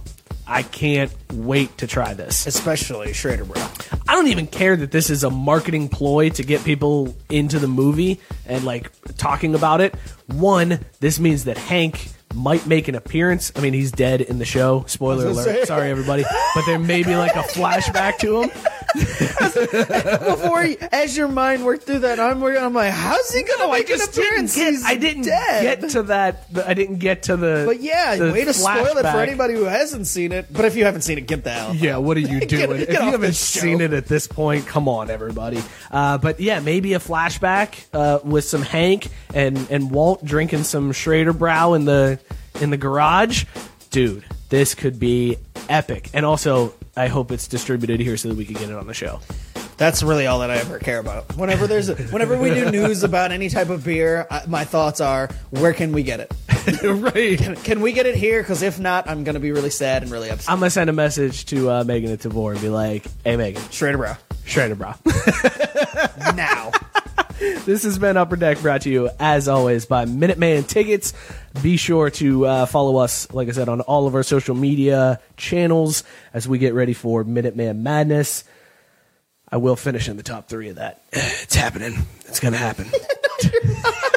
I 0.48 0.62
can't 0.62 1.12
wait 1.32 1.76
to 1.78 1.86
try 1.86 2.14
this. 2.14 2.46
Especially 2.46 3.12
Schrader, 3.12 3.44
bro. 3.44 3.62
I 4.08 4.14
don't 4.14 4.28
even 4.28 4.46
care 4.46 4.76
that 4.76 4.90
this 4.90 5.10
is 5.10 5.22
a 5.22 5.30
marketing 5.30 5.88
ploy 5.90 6.30
to 6.30 6.42
get 6.42 6.64
people 6.64 7.14
into 7.28 7.58
the 7.58 7.68
movie 7.68 8.18
and 8.46 8.64
like 8.64 8.90
talking 9.18 9.54
about 9.54 9.82
it. 9.82 9.94
One, 10.26 10.80
this 11.00 11.20
means 11.20 11.44
that 11.44 11.58
Hank 11.58 12.08
might 12.34 12.66
make 12.66 12.88
an 12.88 12.94
appearance. 12.94 13.52
I 13.56 13.60
mean, 13.60 13.74
he's 13.74 13.92
dead 13.92 14.22
in 14.22 14.38
the 14.38 14.44
show. 14.46 14.84
Spoiler 14.86 15.26
alert. 15.26 15.66
Sorry, 15.66 15.90
everybody. 15.90 16.24
But 16.54 16.64
there 16.66 16.78
may 16.78 17.02
be 17.02 17.14
like 17.14 17.36
a 17.36 17.42
flashback 17.54 18.16
to 18.18 18.42
him. 18.42 18.50
Before, 18.94 20.64
you, 20.64 20.76
as 20.92 21.16
your 21.16 21.28
mind 21.28 21.64
worked 21.64 21.84
through 21.84 22.00
that, 22.00 22.18
I'm, 22.18 22.40
working- 22.40 22.62
I'm 22.62 22.72
like, 22.74 22.92
how's 22.92 23.32
he 23.32 23.42
gonna 23.42 23.64
No, 23.64 23.72
I 23.72 23.78
make 23.78 23.90
an 23.90 23.98
just 23.98 24.14
didn't 24.14 24.28
appearance? 24.50 24.56
get. 24.56 24.74
I 24.90 24.94
didn't 24.96 25.22
dead. 25.24 25.80
get 25.80 25.90
to 25.90 26.02
that. 26.04 26.44
I 26.66 26.74
didn't 26.74 26.96
get 26.98 27.24
to 27.24 27.36
the. 27.36 27.64
But 27.66 27.80
yeah, 27.80 28.16
the 28.16 28.32
way 28.32 28.44
to 28.44 28.52
spoil 28.52 28.96
it 28.98 29.02
for 29.02 29.18
anybody 29.20 29.54
who 29.54 29.64
hasn't 29.64 30.06
seen 30.06 30.32
it. 30.32 30.46
But 30.52 30.64
if 30.64 30.76
you 30.76 30.84
haven't 30.84 31.02
seen 31.02 31.18
it, 31.18 31.26
get 31.26 31.44
the 31.44 31.50
hell. 31.50 31.74
Yeah, 31.74 31.98
what 31.98 32.16
are 32.16 32.20
you 32.20 32.40
doing? 32.46 32.48
get 32.48 32.70
if 32.70 32.88
you 32.88 32.94
haven't 33.00 33.34
seen 33.34 33.80
it 33.80 33.92
at 33.92 34.06
this 34.06 34.26
point, 34.26 34.66
come 34.66 34.88
on, 34.88 35.10
everybody. 35.10 35.62
Uh, 35.90 36.18
but 36.18 36.40
yeah, 36.40 36.60
maybe 36.60 36.94
a 36.94 36.98
flashback 36.98 37.84
uh, 37.92 38.20
with 38.24 38.44
some 38.44 38.62
Hank 38.62 39.08
and 39.34 39.56
and 39.70 39.90
Walt 39.90 40.24
drinking 40.24 40.64
some 40.64 40.92
Schrader 40.92 41.32
Brow 41.32 41.74
in 41.74 41.84
the 41.84 42.18
in 42.60 42.70
the 42.70 42.76
garage. 42.76 43.44
Dude, 43.90 44.24
this 44.50 44.74
could 44.74 44.98
be 44.98 45.38
epic. 45.68 46.10
And 46.12 46.26
also, 46.26 46.74
I 46.98 47.08
hope 47.08 47.30
it's 47.30 47.46
distributed 47.46 48.00
here 48.00 48.16
so 48.16 48.28
that 48.28 48.36
we 48.36 48.44
can 48.44 48.54
get 48.54 48.70
it 48.70 48.76
on 48.76 48.86
the 48.86 48.94
show. 48.94 49.20
That's 49.76 50.02
really 50.02 50.26
all 50.26 50.40
that 50.40 50.50
I 50.50 50.56
ever 50.56 50.80
care 50.80 50.98
about. 50.98 51.36
Whenever 51.36 51.68
there's, 51.68 51.88
a, 51.88 51.94
whenever 51.94 52.36
we 52.36 52.50
do 52.50 52.70
news 52.70 53.04
about 53.04 53.30
any 53.30 53.48
type 53.48 53.70
of 53.70 53.84
beer, 53.84 54.26
I, 54.28 54.42
my 54.48 54.64
thoughts 54.64 55.00
are, 55.00 55.28
where 55.50 55.72
can 55.72 55.92
we 55.92 56.02
get 56.02 56.18
it? 56.18 56.34
right. 56.82 57.38
Can 57.62 57.80
we 57.80 57.92
get 57.92 58.06
it 58.06 58.16
here? 58.16 58.42
Because 58.42 58.62
if 58.62 58.80
not, 58.80 59.08
I'm 59.08 59.22
gonna 59.24 59.40
be 59.40 59.52
really 59.52 59.70
sad 59.70 60.02
and 60.02 60.10
really 60.10 60.28
upset. 60.28 60.50
I'm 60.50 60.58
gonna 60.58 60.70
send 60.70 60.90
a 60.90 60.92
message 60.92 61.46
to 61.46 61.70
uh, 61.70 61.84
Megan 61.84 62.10
at 62.10 62.18
Tavour 62.18 62.52
and 62.52 62.60
be 62.60 62.68
like, 62.68 63.06
"Hey, 63.24 63.36
Megan, 63.36 63.62
Schrader, 63.70 63.96
bro. 63.96 64.14
Schrader 64.44 64.74
Brow." 64.74 64.94
Now. 66.34 66.70
This 67.38 67.84
has 67.84 67.98
been 67.98 68.16
Upper 68.16 68.36
Deck 68.36 68.60
brought 68.60 68.82
to 68.82 68.90
you, 68.90 69.10
as 69.20 69.46
always, 69.46 69.86
by 69.86 70.06
Minuteman 70.06 70.66
Tickets. 70.66 71.12
Be 71.62 71.76
sure 71.76 72.10
to 72.10 72.46
uh, 72.46 72.66
follow 72.66 72.96
us, 72.96 73.30
like 73.32 73.48
I 73.48 73.52
said, 73.52 73.68
on 73.68 73.80
all 73.82 74.06
of 74.06 74.14
our 74.14 74.22
social 74.22 74.54
media 74.54 75.20
channels 75.36 76.02
as 76.34 76.48
we 76.48 76.58
get 76.58 76.74
ready 76.74 76.94
for 76.94 77.24
Minuteman 77.24 77.78
Madness. 77.78 78.44
I 79.50 79.58
will 79.58 79.76
finish 79.76 80.08
in 80.08 80.16
the 80.16 80.22
top 80.22 80.48
three 80.48 80.68
of 80.68 80.76
that. 80.76 81.02
It's 81.12 81.54
happening. 81.54 81.94
It's 82.26 82.40
going 82.40 82.52
to 82.52 82.58
happen. 82.58 82.90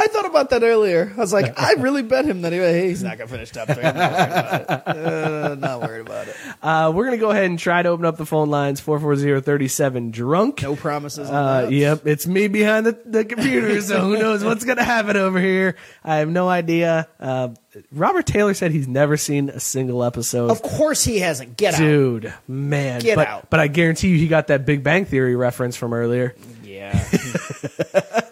I 0.00 0.06
thought 0.06 0.26
about 0.26 0.50
that 0.50 0.62
earlier. 0.62 1.12
I 1.14 1.20
was 1.20 1.32
like, 1.32 1.52
I 1.60 1.74
really 1.74 2.02
bet 2.02 2.24
him 2.24 2.42
that 2.42 2.52
he, 2.52 2.58
hey, 2.58 2.88
he's 2.88 3.02
not 3.02 3.18
gonna 3.18 3.28
finish 3.28 3.50
top 3.50 3.68
three. 3.68 3.82
I'm 3.84 3.94
not 3.94 4.10
worried 4.20 4.66
about 4.66 4.88
it. 4.88 5.12
Uh, 5.50 5.54
not 5.56 5.80
worried 5.82 6.00
about 6.00 6.28
it. 6.28 6.36
Uh, 6.62 6.92
we're 6.94 7.04
going 7.04 7.18
to 7.18 7.20
go 7.20 7.30
ahead 7.30 7.44
and 7.44 7.58
try 7.58 7.82
to 7.82 7.88
open 7.88 8.04
up 8.04 8.16
the 8.16 8.26
phone 8.26 8.50
lines 8.50 8.80
440-37 8.80 10.10
drunk. 10.10 10.62
No 10.62 10.76
promises. 10.76 11.28
On 11.30 11.64
Uh, 11.64 11.68
yep, 11.68 12.06
it's 12.06 12.26
me 12.26 12.48
behind 12.48 12.86
the, 12.86 12.98
the 13.04 13.24
computer, 13.24 13.80
so 13.80 14.00
who 14.00 14.18
knows 14.18 14.44
what's 14.44 14.64
going 14.64 14.78
to 14.78 14.84
happen 14.84 15.16
over 15.16 15.40
here. 15.40 15.76
I 16.04 16.16
have 16.16 16.28
no 16.28 16.48
idea. 16.48 17.08
Uh, 17.18 17.50
Robert 17.92 18.26
Taylor 18.26 18.54
said 18.54 18.72
he's 18.72 18.88
never 18.88 19.16
seen 19.16 19.48
a 19.48 19.60
single 19.60 20.04
episode. 20.04 20.50
Of 20.50 20.62
course 20.62 21.04
he 21.04 21.18
hasn't. 21.20 21.56
Get 21.56 21.74
out. 21.74 21.78
Dude, 21.78 22.34
man. 22.46 23.00
Get 23.00 23.16
but, 23.16 23.26
out. 23.26 23.50
But 23.50 23.60
I 23.60 23.68
guarantee 23.68 24.08
you 24.08 24.18
he 24.18 24.28
got 24.28 24.48
that 24.48 24.66
Big 24.66 24.82
Bang 24.82 25.04
Theory 25.04 25.36
reference 25.36 25.76
from 25.76 25.94
earlier. 25.94 26.34
Yeah. 26.62 26.92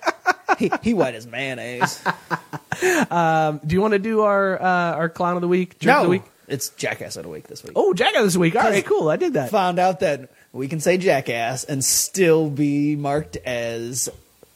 he, 0.58 0.70
he 0.82 0.94
wet 0.94 1.14
his 1.14 1.26
mayonnaise. 1.26 2.02
Do 2.80 3.74
you 3.74 3.80
want 3.80 3.92
to 3.92 3.98
do 3.98 4.22
our 4.22 4.60
uh, 4.60 4.94
our 4.94 5.08
clown 5.08 5.36
of 5.36 5.42
the 5.42 5.48
week? 5.48 5.78
Jerk 5.78 5.96
of 5.96 5.98
the 5.98 6.02
no, 6.04 6.10
week? 6.10 6.22
it's 6.48 6.70
Jackass 6.70 7.16
of 7.16 7.24
the 7.24 7.28
week 7.28 7.46
this 7.46 7.62
week. 7.62 7.72
Oh, 7.76 7.94
Jackass 7.94 8.22
this 8.22 8.36
week. 8.36 8.56
All 8.56 8.62
right, 8.62 8.84
cool. 8.84 9.08
I 9.08 9.16
did 9.16 9.34
that. 9.34 9.50
Found 9.50 9.78
out 9.78 10.00
that 10.00 10.30
we 10.52 10.68
can 10.68 10.80
say 10.80 10.98
Jackass 10.98 11.64
and 11.64 11.84
still 11.84 12.50
be 12.50 12.96
marked 12.96 13.36
as 13.36 14.08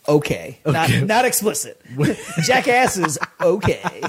okay, 0.08 0.58
not 0.66 0.90
not 1.02 1.24
explicit. 1.24 1.80
Jackass 2.42 2.96
is 2.96 3.18
okay. 3.40 4.02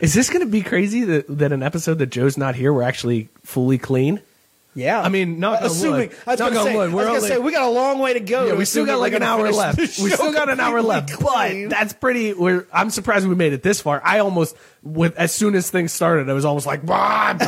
Is 0.00 0.14
this 0.14 0.30
going 0.30 0.44
to 0.44 0.50
be 0.50 0.62
crazy 0.62 1.04
that, 1.04 1.26
that 1.38 1.52
an 1.52 1.62
episode 1.62 1.98
that 1.98 2.06
Joe's 2.06 2.36
not 2.36 2.56
here, 2.56 2.72
we're 2.72 2.82
actually 2.82 3.28
fully 3.44 3.78
clean? 3.78 4.20
Yeah, 4.74 5.00
I 5.02 5.10
mean, 5.10 5.38
knock 5.38 5.60
on 5.60 5.66
assuming. 5.66 6.08
wood. 6.08 6.16
I 6.26 6.30
was 6.30 6.40
Knock 6.40 6.48
gonna 6.54 6.60
on 6.60 6.66
say, 6.66 6.76
wood. 6.76 6.82
I 6.82 6.86
was 6.86 6.94
We're 6.94 7.08
only- 7.16 7.28
say 7.28 7.38
we 7.38 7.52
got 7.52 7.62
a 7.64 7.70
long 7.70 7.98
way 7.98 8.14
to 8.14 8.20
go. 8.20 8.44
Yeah, 8.46 8.52
to 8.52 8.56
we 8.56 8.64
still 8.64 8.86
got 8.86 8.92
assuming 8.94 9.00
like 9.00 9.12
we're 9.12 9.16
an 9.16 9.22
gonna 9.22 9.32
hour 9.32 9.44
finish 9.44 9.56
left. 9.58 9.76
the 9.98 10.02
We 10.04 10.10
show 10.10 10.16
still 10.16 10.32
got 10.32 10.48
an 10.48 10.60
hour 10.60 10.80
left, 10.80 11.10
completely 11.12 11.64
but 11.64 11.70
that's 11.70 11.92
pretty. 11.92 12.32
We're, 12.32 12.66
I'm 12.72 12.88
surprised 12.90 13.26
we 13.28 13.34
made 13.34 13.52
it 13.52 13.62
this 13.62 13.80
far. 13.82 14.00
I 14.02 14.20
almost, 14.20 14.56
with 14.82 15.14
as 15.16 15.32
soon 15.34 15.54
as 15.56 15.68
things 15.68 15.92
started, 15.92 16.30
I 16.30 16.32
was 16.32 16.44
almost 16.46 16.66
like, 16.66 16.86
"Bob, 16.86 17.40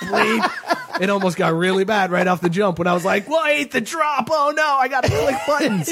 bleep, 0.00 1.00
it 1.00 1.10
almost 1.10 1.36
got 1.36 1.54
really 1.54 1.84
bad 1.84 2.10
right 2.10 2.26
off 2.26 2.40
the 2.40 2.48
jump 2.50 2.78
when 2.78 2.86
I 2.86 2.92
was 2.94 3.04
like, 3.04 3.28
"Well, 3.28 3.40
I 3.42 3.50
ate 3.52 3.72
the 3.72 3.80
drop. 3.80 4.28
Oh 4.30 4.52
no, 4.56 4.62
I 4.66 4.88
got 4.88 5.04
to 5.04 5.10
click 5.10 5.36
buttons." 5.46 5.88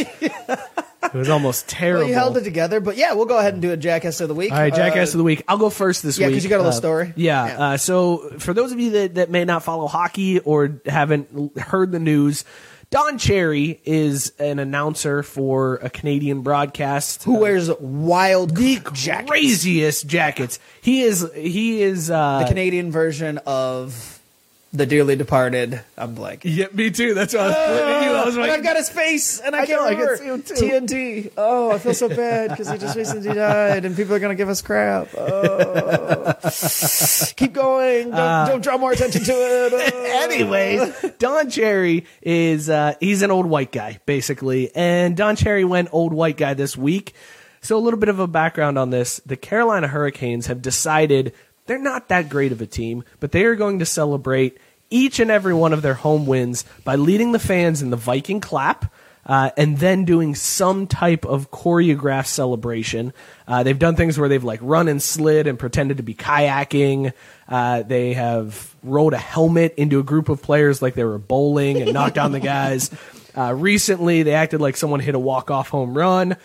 It 1.05 1.14
was 1.14 1.28
almost 1.28 1.68
terrible. 1.68 2.03
Well, 2.03 2.09
you 2.09 2.14
held 2.14 2.36
it 2.36 2.44
together, 2.44 2.78
but 2.80 2.96
yeah, 2.96 3.12
we'll 3.14 3.26
go 3.26 3.38
ahead 3.38 3.55
and 3.55 3.61
do 3.62 3.72
a 3.72 3.76
jackass 3.76 4.20
of 4.20 4.28
the 4.28 4.34
week. 4.34 4.53
All 4.53 4.59
right, 4.59 4.72
Jackass 4.72 5.09
Uh, 5.09 5.12
of 5.12 5.18
the 5.18 5.24
Week. 5.24 5.42
I'll 5.48 5.59
go 5.59 5.68
first 5.68 6.03
this 6.05 6.16
week. 6.16 6.22
yeah, 6.22 6.26
week. 6.28 6.36
'cause 6.36 6.44
you 6.44 6.50
got 6.50 6.57
a 6.57 6.64
little 6.64 6.70
Uh, 6.70 6.76
story. 6.76 7.12
Yeah. 7.16 7.46
Yeah. 7.46 7.61
Uh, 7.70 7.76
so, 7.76 8.30
for 8.38 8.55
those 8.55 8.70
of 8.72 8.78
you 8.78 8.90
that, 8.92 9.14
that 9.16 9.30
may 9.30 9.44
not 9.44 9.64
follow 9.64 9.88
hockey 9.88 10.38
or 10.38 10.80
haven't 10.86 11.59
heard 11.59 11.90
the 11.90 11.98
news, 11.98 12.44
Don 12.93 13.16
Cherry 13.16 13.80
is 13.86 14.34
an 14.38 14.59
announcer 14.59 15.22
for 15.22 15.76
a 15.76 15.88
Canadian 15.88 16.43
broadcast. 16.43 17.22
Who 17.24 17.38
wears 17.38 17.70
wild 17.80 18.55
jackets? 18.55 19.30
craziest 19.30 20.07
jackets? 20.07 20.59
He 20.82 21.01
is. 21.01 21.26
He 21.34 21.80
is. 21.80 22.11
Uh, 22.11 22.40
The 22.40 22.49
Canadian 22.49 22.93
version 22.93 23.38
of 23.47 24.20
the 24.73 24.87
dearly 24.87 25.16
departed. 25.16 25.81
I'm 25.99 26.14
blank. 26.14 26.43
yeah, 26.45 26.66
me 26.73 26.91
too. 26.91 27.12
That's 27.12 27.35
what 27.35 27.43
I 27.43 27.47
was 27.49 27.57
putting 27.57 28.03
you. 28.11 28.16
I 28.16 28.25
was 28.25 28.37
and 28.37 28.43
like, 28.43 28.53
I've 28.53 28.62
got 28.62 28.77
his 28.77 28.89
face, 28.89 29.39
and 29.39 29.55
I, 29.55 29.62
I 29.62 29.66
can't 29.66 29.83
know, 29.83 29.89
I 29.89 29.95
can 29.95 30.16
see 30.16 30.25
him 30.25 30.43
too. 30.43 30.55
TNT. 30.55 31.33
Oh, 31.37 31.70
I 31.70 31.79
feel 31.79 31.93
so 31.93 32.09
bad 32.09 32.51
because 32.51 32.70
he 32.70 32.79
just 32.79 32.97
recently 32.97 33.35
died, 33.35 33.85
and 33.85 33.95
people 33.95 34.14
are 34.14 34.18
gonna 34.18 34.35
give 34.35 34.49
us 34.49 34.62
crap. 34.62 35.09
Oh. 35.14 36.35
Keep 37.37 37.53
going. 37.53 38.11
Don't, 38.11 38.49
don't 38.49 38.61
draw 38.62 38.79
more 38.79 38.93
attention 38.93 39.23
to 39.25 39.33
it. 39.33 39.73
Oh. 39.75 40.23
Anyways, 40.25 41.12
Don 41.18 41.51
Cherry 41.51 42.07
is 42.23 42.70
uh, 42.70 42.95
he's 42.99 43.23
an 43.23 43.31
old 43.31 43.47
white 43.47 43.73
guy 43.73 44.01
basically, 44.07 44.75
and 44.75 45.16
Don 45.16 45.37
Cherry 45.37 45.64
went 45.64 45.91
old 45.93 46.14
white 46.14 46.39
guy 46.39 46.55
this 46.55 46.77
week. 46.77 47.12
So 47.61 47.77
a 47.77 47.81
little 47.81 48.01
bit 48.01 48.09
of 48.09 48.18
a 48.18 48.27
background 48.27 48.79
on 48.79 48.89
this: 48.89 49.20
the 49.27 49.37
Carolina 49.37 49.87
Hurricanes 49.87 50.47
have 50.47 50.62
decided 50.62 51.35
they're 51.67 51.79
not 51.79 52.09
that 52.09 52.29
great 52.29 52.53
of 52.53 52.61
a 52.61 52.67
team, 52.67 53.05
but 53.21 53.33
they 53.33 53.45
are 53.45 53.55
going 53.55 53.79
to 53.79 53.87
celebrate 53.87 54.59
each 54.91 55.21
and 55.21 55.31
every 55.31 55.55
one 55.55 55.73
of 55.73 55.83
their 55.83 55.95
home 55.95 56.27
wins 56.27 56.65
by 56.85 56.97
leading 56.97 57.33
the 57.33 57.39
fans 57.39 57.83
in 57.83 57.91
the 57.91 57.97
Viking 57.97 58.41
clap. 58.41 58.93
Uh, 59.25 59.51
and 59.57 59.79
then 59.79 60.05
doing 60.05 60.35
some 60.35 60.89
type 60.89 61.25
of 61.25 61.49
choreographed 61.53 62.27
celebration. 62.27 63.13
Uh, 63.47 63.63
they've 63.63 63.79
done 63.79 63.95
things 63.95 64.19
where 64.19 64.29
they've 64.29 64.43
like 64.43 64.59
run 64.61 64.89
and 64.89 65.01
slid 65.01 65.47
and 65.47 65.61
pretended 65.61 65.99
to 65.99 66.03
be 66.03 66.13
kayaking. 66.13 67.13
Uh, 67.49 67.85
they 67.85 68.15
have 68.15 68.75
rolled 68.83 69.13
a 69.13 69.19
helmet 69.19 69.75
into 69.77 70.01
a 70.01 70.03
group 70.03 70.29
of 70.29 70.43
players 70.43 70.83
like 70.83 70.95
they 70.95 71.05
were 71.05 71.19
bowling 71.19 71.81
and 71.81 71.93
knocked 71.93 72.17
down 72.17 72.33
the 72.33 72.41
guys. 72.41 72.91
Uh, 73.35 73.51
recently, 73.55 74.25
they 74.25 74.35
acted 74.35 74.61
like 74.61 74.77
someone 74.77 75.01
hit 75.01 75.15
a 75.15 75.19
walk-off 75.19 75.71
home 75.71 75.97
run. 75.97 76.37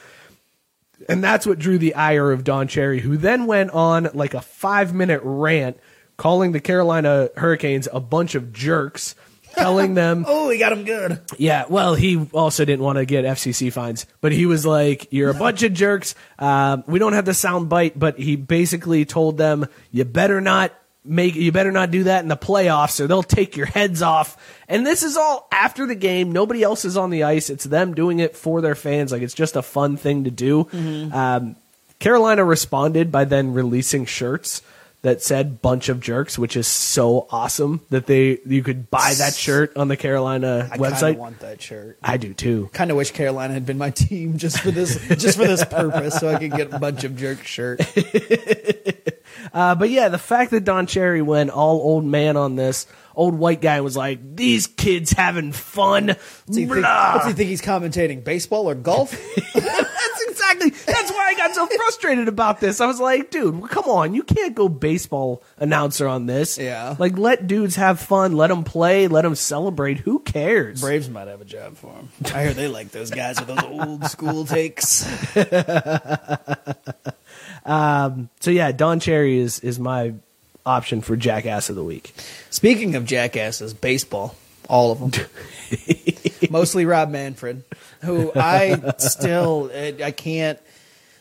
And 1.10 1.24
that's 1.24 1.46
what 1.46 1.60
drew 1.60 1.78
the 1.78 1.96
ire 1.96 2.32
of 2.32 2.44
Don 2.44 2.68
Cherry, 2.68 3.00
who 3.00 3.18
then 3.18 3.46
went 3.46 3.72
on 3.72 4.10
like 4.14 4.34
a 4.34 4.42
five 4.42 4.94
minute 4.94 5.22
rant 5.24 5.78
calling 6.18 6.52
the 6.52 6.60
Carolina 6.60 7.30
Hurricanes 7.38 7.88
a 7.94 8.00
bunch 8.00 8.34
of 8.36 8.52
jerks, 8.52 9.14
telling 9.54 9.94
them 9.96 10.26
Oh, 10.28 10.50
he 10.50 10.58
got 10.58 10.72
him 10.74 10.84
good. 10.84 11.22
yeah, 11.38 11.66
well, 11.70 11.94
he 11.96 12.28
also 12.34 12.66
didn't 12.66 12.84
want 12.84 12.98
to 12.98 13.06
get 13.06 13.26
FCC 13.26 13.72
fines, 13.72 14.06
but 14.22 14.32
he 14.32 14.46
was 14.48 14.66
like, 14.66 15.08
"You're 15.12 15.30
a 15.30 15.34
bunch 15.36 15.62
of 15.64 15.74
jerks." 15.74 16.16
Um, 16.40 16.84
we 16.88 16.98
don't 17.00 17.14
have 17.14 17.26
the 17.26 17.34
sound 17.36 17.70
bite, 17.70 17.98
but 17.98 18.18
he 18.18 18.36
basically 18.36 19.06
told 19.06 19.38
them, 19.38 19.68
"You 19.92 20.04
better 20.06 20.42
not 20.42 20.74
make, 21.08 21.36
you 21.36 21.52
better 21.52 21.72
not 21.72 21.92
do 21.92 22.04
that 22.04 22.22
in 22.24 22.28
the 22.28 22.38
playoffs, 22.38 23.00
or 23.00 23.08
they'll 23.08 23.24
take 23.24 23.56
your 23.58 23.66
heads 23.66 24.02
off." 24.02 24.38
And 24.68 24.86
this 24.86 25.04
is 25.04 25.18
all 25.18 25.48
after 25.52 25.86
the 25.86 25.96
game. 25.96 26.32
Nobody 26.32 26.64
else 26.64 26.86
is 26.86 26.98
on 26.98 27.10
the 27.10 27.24
ice. 27.24 27.50
It's 27.50 27.64
them 27.64 27.94
doing 27.94 28.20
it 28.20 28.36
for 28.36 28.62
their 28.62 28.76
fans. 28.76 29.12
Like 29.12 29.22
it's 29.22 29.34
just 29.34 29.56
a 29.56 29.62
fun 29.62 29.98
thing 29.98 30.26
to 30.26 30.32
do. 30.32 30.68
Um, 31.14 31.56
Carolina 32.00 32.44
responded 32.44 33.12
by 33.12 33.26
then 33.26 33.54
releasing 33.54 34.06
shirts 34.06 34.62
that 35.04 35.22
said 35.22 35.62
"bunch 35.62 35.90
of 35.90 36.00
jerks," 36.02 36.38
which 36.38 36.58
is 36.58 36.68
so 36.68 37.28
awesome 37.30 37.82
that 37.90 38.08
they 38.08 38.40
you 38.46 38.62
could 38.64 38.90
buy 38.90 39.14
that 39.18 39.34
shirt 39.34 39.76
on 39.78 39.88
the 39.88 39.96
Carolina 39.98 40.70
I 40.72 40.78
website. 40.78 41.12
of 41.12 41.18
want 41.18 41.40
that 41.40 41.62
shirt. 41.62 41.98
I 42.04 42.18
do 42.18 42.34
too. 42.34 42.70
Kind 42.74 42.92
of 42.92 42.98
wish 42.98 43.12
Carolina 43.12 43.54
had 43.54 43.66
been 43.66 43.78
my 43.78 43.92
team 43.92 44.38
just 44.38 44.60
for 44.60 44.72
this, 44.72 44.98
just 45.18 45.38
for 45.38 45.48
this 45.48 45.64
purpose, 45.64 46.16
so 46.16 46.30
I 46.30 46.38
could 46.40 46.52
get 46.52 46.74
a 46.74 46.80
bunch 46.80 47.04
of 47.04 47.16
jerk 47.16 47.44
shirt. 47.44 47.80
Uh, 49.54 49.76
but 49.76 49.90
yeah, 49.90 50.10
the 50.10 50.18
fact 50.18 50.52
that 50.52 50.64
Don 50.64 50.88
Cherry 50.88 51.22
went 51.22 51.50
all 51.50 51.78
old 51.78 52.06
man 52.06 52.38
on 52.38 52.56
this, 52.56 52.88
old 53.16 53.36
white 53.36 53.62
guy 53.62 53.82
was 53.82 53.98
like, 53.98 54.36
"These 54.36 54.68
kids 54.68 55.12
having 55.12 55.52
fun." 55.52 56.08
What's 56.08 56.58
he, 56.58 56.66
think, 56.66 56.84
what's 56.84 57.26
he 57.26 57.34
think 57.34 57.50
he's 57.50 57.62
commentating? 57.62 58.24
Baseball 58.24 58.70
or 58.70 58.76
golf? 58.76 59.12
that's 59.54 60.24
exactly. 60.28 60.70
That's 60.70 61.12
why 61.12 61.28
I 61.28 61.36
got 61.36 61.54
so 61.56 61.66
frustrated 61.68 62.28
about 62.28 62.60
this. 62.60 62.80
I 62.80 62.86
was 62.86 63.00
like, 63.00 63.32
"Dude, 63.32 63.70
come 63.70 63.86
on! 63.86 64.14
You 64.14 64.24
can't 64.24 64.56
go 64.56 64.70
baseball 64.70 65.44
announcer 65.58 66.08
on 66.08 66.26
this. 66.28 66.58
Yeah. 66.58 66.96
like 67.00 67.18
let 67.18 67.48
dudes 67.48 67.76
have 67.76 68.00
fun, 68.00 68.34
let 68.38 68.48
them 68.48 68.64
play, 68.64 69.08
let 69.08 69.24
them 69.24 69.36
celebrate. 69.36 69.98
Who 70.00 70.20
cares?" 70.20 70.82
Braves 70.82 71.10
might 71.10 71.28
have 71.28 71.42
a 71.42 71.46
job 71.46 71.76
for 71.76 71.92
him. 71.94 72.10
I 72.34 72.44
hear 72.44 72.54
they 72.54 72.68
like 72.68 72.92
those 72.92 73.10
guys 73.12 73.40
with 73.40 73.48
those 73.48 73.64
old 73.64 74.06
school 74.06 74.46
takes. 74.46 75.06
Um, 77.68 78.30
so 78.40 78.50
yeah, 78.50 78.72
Don 78.72 79.00
Cherry 79.00 79.38
is 79.38 79.60
is 79.60 79.78
my 79.78 80.14
option 80.66 81.02
for 81.02 81.16
Jackass 81.16 81.70
of 81.70 81.76
the 81.76 81.84
week. 81.84 82.14
Speaking 82.50 82.96
of 82.96 83.06
jackasses, 83.06 83.74
baseball, 83.74 84.36
all 84.70 84.92
of 84.92 85.00
them. 85.00 85.28
Mostly 86.50 86.86
Rob 86.86 87.10
Manfred, 87.10 87.64
who 88.04 88.32
I 88.36 88.94
still 88.98 89.70
I 89.74 90.12
can't 90.12 90.60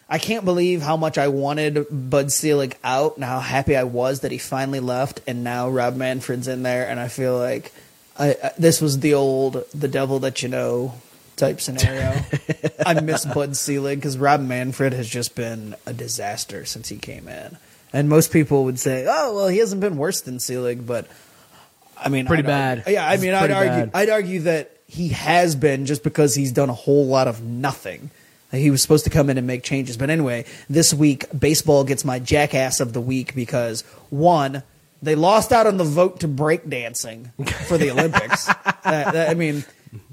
I 0.09 0.19
can't 0.19 0.45
believe 0.45 0.83
how 0.83 0.97
much 0.97 1.19
I 1.19 1.29
wanted 1.29 1.87
Bud 1.91 2.31
Selig 2.31 2.77
out 2.85 3.17
and 3.17 3.25
how 3.25 3.41
happy 3.41 3.77
I 3.77 3.85
was 3.85 4.21
that 4.21 4.31
he 4.31 4.39
finally 4.39 4.81
left 4.81 5.21
and 5.27 5.43
now 5.43 5.69
Rob 5.69 5.97
Manfred's 5.97 6.49
in 6.49 6.63
there 6.63 6.89
and 6.89 7.01
I 7.01 7.09
feel 7.09 7.37
like 7.39 7.73
I, 8.19 8.37
I, 8.43 8.53
this 8.57 8.81
was 8.81 9.01
the 9.01 9.15
old 9.15 9.65
the 9.75 9.89
devil 9.89 10.21
that 10.21 10.43
you 10.43 10.49
know 10.49 10.95
type 11.37 11.61
scenario. 11.61 12.21
I 12.85 13.01
miss 13.01 13.25
Bud 13.25 13.57
Selig 13.57 13.99
because 13.99 14.17
Rob 14.19 14.41
Manfred 14.41 14.93
has 14.93 15.09
just 15.09 15.35
been 15.35 15.75
a 15.87 15.93
disaster 15.93 16.65
since 16.65 16.89
he 16.89 16.97
came 16.97 17.29
in. 17.29 17.57
And 17.93 18.09
most 18.09 18.33
people 18.33 18.65
would 18.65 18.79
say, 18.79 19.07
"Oh, 19.09 19.35
well, 19.35 19.49
he 19.49 19.59
hasn't 19.59 19.81
been 19.81 19.97
worse 19.97 20.21
than 20.21 20.39
Selig," 20.41 20.87
but 20.87 21.07
I 21.97 22.09
mean, 22.09 22.27
Pretty 22.27 22.43
I'd 22.43 22.47
bad. 22.47 22.79
argue- 22.79 22.93
yeah, 22.95 23.09
I 23.09 23.17
mean, 23.17 23.33
I'd 23.35 23.51
argue, 23.51 23.87
bad. 23.87 23.91
I'd 23.95 24.11
argue 24.11 24.41
that 24.43 24.73
he 24.87 25.09
has 25.09 25.55
been 25.57 25.87
just 25.87 26.03
because 26.03 26.35
he's 26.35 26.53
done 26.53 26.69
a 26.69 26.75
whole 26.75 27.07
lot 27.07 27.27
of 27.29 27.43
nothing. 27.43 28.11
He 28.53 28.71
was 28.71 28.81
supposed 28.81 29.05
to 29.05 29.11
come 29.11 29.29
in 29.31 29.39
and 29.39 29.47
make 29.47 29.63
changes, 29.63 29.97
but 29.97 30.09
anyway, 30.11 30.45
this 30.71 30.95
week 30.95 31.25
baseball 31.37 31.85
gets 31.85 32.05
my 32.05 32.19
jackass 32.19 32.81
of 32.81 32.93
the 32.93 33.01
week 33.01 33.35
because 33.35 33.83
one, 34.11 34.63
they 35.03 35.15
lost 35.15 35.53
out 35.53 35.67
on 35.67 35.77
the 35.79 35.85
vote 35.85 36.21
to 36.21 36.29
break 36.29 36.69
dancing 36.69 37.33
for 37.67 37.77
the 37.77 37.91
Olympics. 37.91 38.49
I 38.85 39.35
mean, 39.35 39.65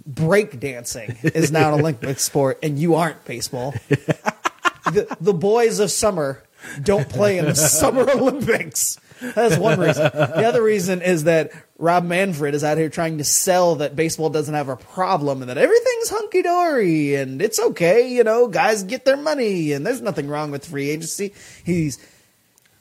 break 0.06 0.60
dancing 0.60 1.18
is 1.24 1.51
now 1.51 1.74
an 1.74 1.80
Olympic 1.80 2.20
sport, 2.20 2.60
and 2.64 2.78
you 2.78 2.95
aren't 2.95 3.24
baseball. 3.26 3.74
the, 3.89 5.16
the 5.20 5.34
boys 5.34 5.80
of 5.80 5.91
summer 5.91 6.43
don't 6.82 7.10
play 7.10 7.38
in 7.38 7.45
the 7.45 7.56
Summer 7.56 8.10
Olympics. 8.16 8.97
That's 9.22 9.58
one 9.58 9.80
reason. 9.80 10.04
The 10.14 10.45
other 10.45 10.62
reason 10.62 11.01
is 11.01 11.26
that 11.26 11.51
Rob 11.78 12.04
Manfred 12.04 12.56
is 12.56 12.64
out 12.64 12.78
here 12.78 12.89
trying 12.89 13.18
to 13.20 13.24
sell 13.24 13.76
that 13.76 13.95
baseball 13.95 14.30
doesn't 14.30 14.54
have 14.54 14.70
a 14.70 14.76
problem 14.76 15.41
and 15.41 15.49
that 15.49 15.58
everything's 15.58 16.10
hunky 16.10 16.41
dory 16.41 17.16
and 17.16 17.41
it's 17.41 17.60
okay. 17.60 18.10
You 18.10 18.24
know, 18.24 18.47
guys 18.47 18.84
get 18.84 19.06
their 19.06 19.18
money 19.18 19.72
and 19.72 19.86
there's 19.86 20.01
nothing 20.01 20.28
wrong 20.28 20.51
with 20.51 20.66
free 20.66 20.89
agency. 20.89 21.34
He's 21.64 21.99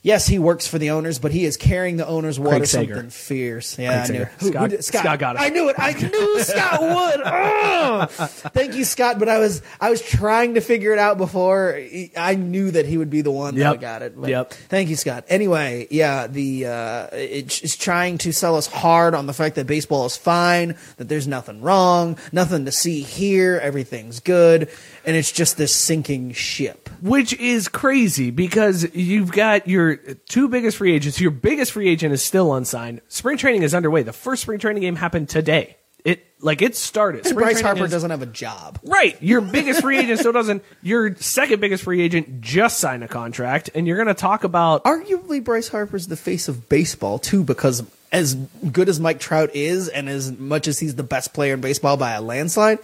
Yes, 0.05 0.27
he 0.27 0.41
works 0.41 0.67
for 0.67 0.79
the 0.79 0.91
owners, 0.91 1.21
but 1.21 1.31
he 1.31 1.45
is 1.45 1.57
carrying 1.57 1.97
the 1.97 2.07
owners' 2.07 2.39
water 2.39 2.67
Sager. 2.67 2.95
something 2.95 3.11
fierce. 3.11 3.79
Yeah, 3.79 4.05
Craig 4.05 4.17
I 4.17 4.19
knew. 4.19 4.25
Who- 4.25 4.47
who 4.69 4.83
Scott- 4.83 5.01
Scott 5.03 5.19
got 5.21 5.37
it. 5.37 5.43
I 5.43 5.49
knew 5.51 5.69
it. 5.69 5.77
I 5.79 5.93
knew 5.93 6.41
Scott 6.43 6.81
would. 6.81 7.21
Ugh. 7.25 8.11
Thank 8.11 8.75
you, 8.75 8.85
Scott. 8.85 9.21
But 9.21 9.29
I 9.29 9.39
was 9.39 9.63
I 9.81 9.91
was 9.91 10.03
trying 10.03 10.55
to 10.55 10.61
figure 10.61 10.93
it 10.93 10.99
out 10.99 11.19
before. 11.19 11.81
I 12.17 12.35
knew 12.35 12.73
that 12.73 12.85
he 12.87 12.99
would 12.99 13.11
be 13.11 13.21
the 13.23 13.31
one 13.31 13.55
that 13.57 13.81
got 13.81 14.03
it. 14.03 14.21
But 14.21 14.31
Yep. 14.31 14.53
Thank 14.69 14.89
you, 14.91 14.97
Scott. 14.97 15.25
Anyway, 15.29 15.87
yeah, 15.91 16.27
the 16.27 16.67
uh, 16.67 17.07
it, 17.13 17.63
it's 17.63 17.77
trying 17.77 18.19
to 18.19 18.33
sell 18.33 18.57
us 18.57 18.67
hard 18.67 19.15
on 19.15 19.27
the 19.27 19.33
fact 19.33 19.55
that 19.55 19.69
baseball 19.69 20.05
is 20.07 20.17
fine, 20.17 20.77
that 20.97 21.09
there's 21.09 21.29
nothing 21.29 21.61
wrong, 21.63 22.19
nothing 22.33 22.65
to 22.65 22.73
see 22.73 23.03
here, 23.03 23.61
everything's 23.63 24.19
good, 24.19 24.69
and 25.05 25.17
it's 25.17 25.31
just 25.31 25.57
this 25.57 25.73
sinking 25.75 26.33
ship. 26.33 26.89
Which 27.03 27.33
is 27.35 27.69
crazy 27.69 28.31
because 28.31 28.93
you've 28.95 29.33
got 29.33 29.67
your 29.69 29.92
two 29.97 30.49
biggest 30.49 30.77
free 30.77 30.95
agents. 30.95 31.21
Your 31.21 31.31
biggest 31.31 31.73
free 31.73 31.89
agent 31.89 32.13
is 32.15 32.23
still 32.23 32.55
unsigned. 32.55 33.01
Spring 33.09 33.37
training 33.37 33.63
is 33.63 33.75
underway. 33.75 34.03
The 34.03 34.13
first 34.13 34.43
spring 34.43 34.59
training 34.59 34.83
game 34.83 34.97
happened 34.97 35.29
today. 35.29 35.77
It 36.05 36.25
like 36.41 36.63
it 36.63 36.75
started. 36.75 37.25
Spring 37.25 37.39
Bryce 37.47 37.61
Harper 37.61 37.85
is- 37.85 37.91
doesn't 37.93 38.11
have 38.11 38.23
a 38.23 38.27
job. 38.27 38.81
Right. 38.85 39.17
Your 39.23 39.41
biggest 39.41 39.83
free 39.83 39.99
agent 39.99 40.19
still 40.19 40.33
doesn't. 40.33 40.65
Your 40.83 41.15
second 41.17 41.61
biggest 41.61 41.85
free 41.85 42.01
agent 42.01 42.41
just 42.41 42.81
signed 42.81 43.05
a 43.05 43.09
contract, 43.09 43.71
and 43.75 43.87
you're 43.87 43.97
going 43.97 44.09
to 44.09 44.15
talk 44.15 44.43
about. 44.43 44.83
arguably 44.85 45.43
Bryce 45.43 45.69
Harper's 45.69 46.09
the 46.09 46.17
face 46.17 46.49
of 46.49 46.69
baseball 46.69 47.21
too, 47.21 47.45
because 47.45 47.85
as 48.11 48.35
good 48.35 48.89
as 48.89 48.99
Mike 48.99 49.21
Trout 49.21 49.51
is, 49.55 49.89
and 49.89 50.09
as 50.09 50.33
much 50.33 50.67
as 50.67 50.81
he's 50.81 50.97
the 50.97 51.05
best 51.05 51.33
player 51.35 51.55
in 51.55 51.61
baseball 51.61 51.97
by 51.97 52.13
a 52.13 52.21
landslide, 52.21 52.81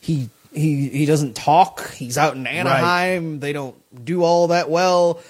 he 0.00 0.30
he 0.54 0.88
he 0.88 1.04
doesn't 1.04 1.36
talk. 1.36 1.90
He's 1.92 2.16
out 2.16 2.36
in 2.36 2.46
Anaheim. 2.46 3.38
They 3.40 3.52
don't 3.52 3.76
do 4.02 4.22
all 4.22 4.46
that 4.48 4.70
well. 4.70 5.20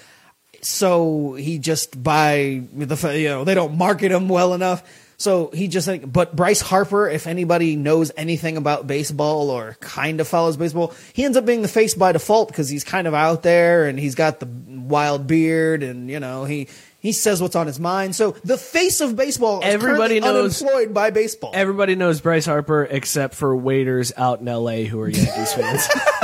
So 0.67 1.33
he 1.33 1.59
just 1.59 2.01
by 2.03 2.61
the 2.73 3.15
you 3.17 3.29
know 3.29 3.45
they 3.45 3.55
don't 3.55 3.77
market 3.77 4.11
him 4.11 4.27
well 4.27 4.53
enough. 4.53 4.83
So 5.19 5.47
he 5.49 5.67
just 5.67 5.87
think, 5.87 6.11
but 6.13 6.35
Bryce 6.35 6.61
Harper, 6.61 7.09
if 7.09 7.25
anybody 7.25 7.75
knows 7.75 8.11
anything 8.15 8.55
about 8.55 8.85
baseball 8.85 9.49
or 9.49 9.75
kind 9.79 10.19
of 10.21 10.27
follows 10.27 10.57
baseball, 10.57 10.93
he 11.13 11.23
ends 11.25 11.35
up 11.37 11.45
being 11.45 11.63
the 11.63 11.67
face 11.67 11.95
by 11.95 12.11
default 12.11 12.49
because 12.49 12.69
he's 12.69 12.83
kind 12.83 13.07
of 13.07 13.15
out 13.15 13.41
there 13.41 13.87
and 13.87 13.97
he's 13.97 14.13
got 14.13 14.39
the 14.39 14.45
wild 14.67 15.25
beard 15.25 15.81
and 15.81 16.07
you 16.09 16.19
know 16.19 16.43
he 16.45 16.67
he 16.99 17.13
says 17.13 17.41
what's 17.41 17.55
on 17.55 17.65
his 17.65 17.79
mind. 17.79 18.15
So 18.15 18.31
the 18.43 18.57
face 18.57 18.99
of 18.99 19.15
baseball, 19.15 19.61
Everybody 19.63 20.19
knows- 20.19 20.61
unemployed 20.61 20.93
by 20.93 21.11
baseball. 21.11 21.51
Everybody 21.53 21.95
knows 21.95 22.19
Bryce 22.19 22.45
Harper 22.45 22.83
except 22.83 23.35
for 23.35 23.55
waiters 23.55 24.11
out 24.17 24.41
in 24.41 24.47
L.A. 24.49 24.83
who 24.83 24.99
are 24.99 25.07
Yankees 25.09 25.53
fans. 25.53 25.87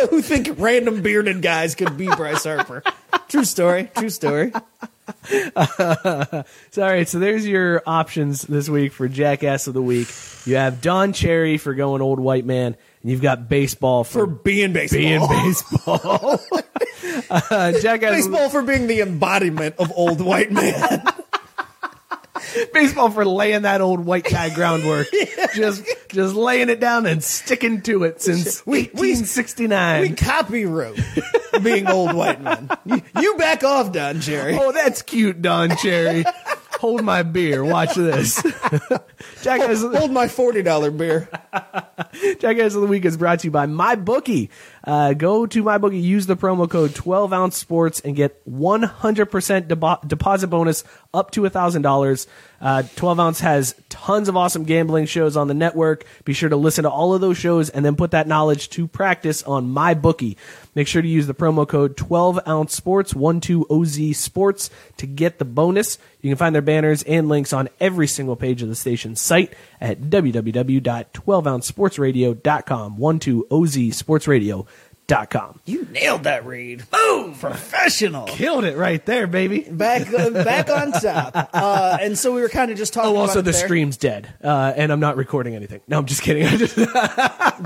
yeah, 0.00 0.06
who 0.08 0.22
think 0.22 0.48
random 0.58 1.02
bearded 1.02 1.42
guys 1.42 1.74
could 1.74 1.96
be 1.96 2.06
Bryce 2.06 2.44
Harper? 2.44 2.82
True 3.28 3.44
story. 3.44 3.90
True 3.96 4.10
story. 4.10 4.52
So, 5.28 6.82
all 6.82 6.88
right, 6.88 7.08
so 7.08 7.18
there's 7.18 7.46
your 7.46 7.82
options 7.86 8.42
this 8.42 8.68
week 8.68 8.92
for 8.92 9.08
Jackass 9.08 9.66
of 9.66 9.74
the 9.74 9.82
Week. 9.82 10.08
You 10.46 10.56
have 10.56 10.80
Don 10.80 11.12
Cherry 11.12 11.58
for 11.58 11.74
going 11.74 12.00
old 12.00 12.20
white 12.20 12.44
man, 12.44 12.76
and 13.02 13.10
you've 13.10 13.22
got 13.22 13.48
baseball 13.48 14.04
For 14.04 14.20
for, 14.20 14.26
being 14.26 14.72
baseball. 14.72 15.00
being 15.00 15.28
baseball. 15.28 16.40
uh, 17.30 17.72
Jackass 17.80 18.12
baseball 18.12 18.48
for 18.50 18.62
being 18.62 18.86
the 18.86 19.00
embodiment 19.00 19.76
of 19.78 19.92
old 19.94 20.20
white 20.20 20.52
man. 20.52 21.02
baseball 22.72 23.10
for 23.10 23.24
laying 23.24 23.62
that 23.62 23.80
old 23.80 24.00
white 24.00 24.24
guy 24.24 24.50
groundwork, 24.54 25.06
just 25.54 25.84
just 26.08 26.34
laying 26.34 26.68
it 26.68 26.80
down 26.80 27.06
and 27.06 27.22
sticking 27.22 27.82
to 27.82 28.04
it 28.04 28.20
since 28.20 28.64
We- 28.66 28.90
we- 28.94 29.12
1869. 29.12 30.00
we 30.02 30.08
copywrote 30.10 31.62
being 31.62 31.86
old 31.88 32.14
white 32.14 32.40
men. 32.40 32.68
You, 32.84 33.02
you 33.20 33.36
back 33.36 33.64
off, 33.64 33.92
Don 33.92 34.20
Cherry. 34.20 34.56
oh, 34.58 34.72
that's 34.72 35.02
cute, 35.02 35.40
Don 35.42 35.76
Cherry. 35.76 36.24
Hold 36.80 37.04
my 37.04 37.22
beer. 37.22 37.62
Watch 37.62 37.94
this. 37.94 38.42
Jackass. 39.42 39.82
Hold 39.82 40.12
my 40.12 40.28
forty 40.28 40.62
dollar 40.62 40.90
beer. 40.90 41.28
Jackass 42.38 42.74
of 42.74 42.80
the 42.80 42.86
Week 42.88 43.04
is 43.04 43.18
brought 43.18 43.40
to 43.40 43.48
you 43.48 43.50
by 43.50 43.66
MyBookie. 43.66 44.48
Uh, 44.82 45.12
go 45.12 45.44
to 45.44 45.62
MyBookie, 45.62 46.02
use 46.02 46.26
the 46.26 46.36
promo 46.36 46.68
code 46.68 46.94
12 46.94 47.32
ounce 47.32 47.56
sports 47.56 48.00
and 48.00 48.16
get 48.16 48.42
100% 48.50 49.68
debo- 49.68 50.08
deposit 50.08 50.46
bonus 50.46 50.84
up 51.12 51.30
to 51.32 51.42
$1,000. 51.42 52.26
Uh, 52.62 52.82
12 52.96 53.20
ounce 53.20 53.40
has 53.40 53.74
tons 53.90 54.28
of 54.28 54.36
awesome 54.36 54.64
gambling 54.64 55.04
shows 55.06 55.36
on 55.36 55.48
the 55.48 55.54
network. 55.54 56.04
Be 56.24 56.32
sure 56.32 56.48
to 56.48 56.56
listen 56.56 56.84
to 56.84 56.90
all 56.90 57.12
of 57.14 57.20
those 57.20 57.36
shows 57.36 57.68
and 57.68 57.84
then 57.84 57.94
put 57.94 58.12
that 58.12 58.26
knowledge 58.26 58.70
to 58.70 58.88
practice 58.88 59.42
on 59.42 59.68
MyBookie. 59.74 60.36
Make 60.74 60.86
sure 60.86 61.02
to 61.02 61.08
use 61.08 61.26
the 61.26 61.34
promo 61.34 61.66
code 61.66 61.96
12 61.96 62.40
ounce 62.46 62.74
sports, 62.74 63.12
12OZ 63.12 64.14
sports 64.14 64.70
to 64.98 65.06
get 65.06 65.38
the 65.38 65.44
bonus. 65.44 65.98
You 66.20 66.30
can 66.30 66.36
find 66.36 66.54
their 66.54 66.62
banners 66.62 67.02
and 67.02 67.28
links 67.28 67.52
on 67.52 67.68
every 67.80 68.06
single 68.06 68.36
page 68.36 68.62
of 68.62 68.68
the 68.68 68.76
station's 68.76 69.20
site 69.20 69.52
at 69.80 70.00
www.12ouncesportsradio.com, 70.02 72.98
12OZsportsradio.com. 72.98 75.60
You 75.66 75.88
nailed 75.90 76.22
that 76.22 76.46
read. 76.46 76.88
Boom, 76.88 77.34
professional. 77.34 78.26
Killed 78.26 78.62
it 78.64 78.76
right 78.76 79.04
there, 79.04 79.26
baby. 79.26 79.66
Back 79.68 80.06
uh, 80.14 80.30
back 80.30 80.70
on 80.70 80.92
top. 80.92 81.50
Uh, 81.52 81.98
and 82.00 82.16
so 82.16 82.32
we 82.32 82.40
were 82.40 82.48
kind 82.48 82.70
of 82.70 82.78
just 82.78 82.92
talking. 82.92 83.08
Oh, 83.08 83.14
about 83.14 83.20
also 83.22 83.40
it 83.40 83.42
the 83.42 83.50
there. 83.50 83.64
stream's 83.64 83.96
dead, 83.96 84.32
uh, 84.40 84.72
and 84.76 84.92
I'm 84.92 85.00
not 85.00 85.16
recording 85.16 85.56
anything. 85.56 85.80
No, 85.88 85.98
I'm 85.98 86.06
just 86.06 86.22
kidding. 86.22 86.46
I 86.46 86.56
just, 86.56 86.76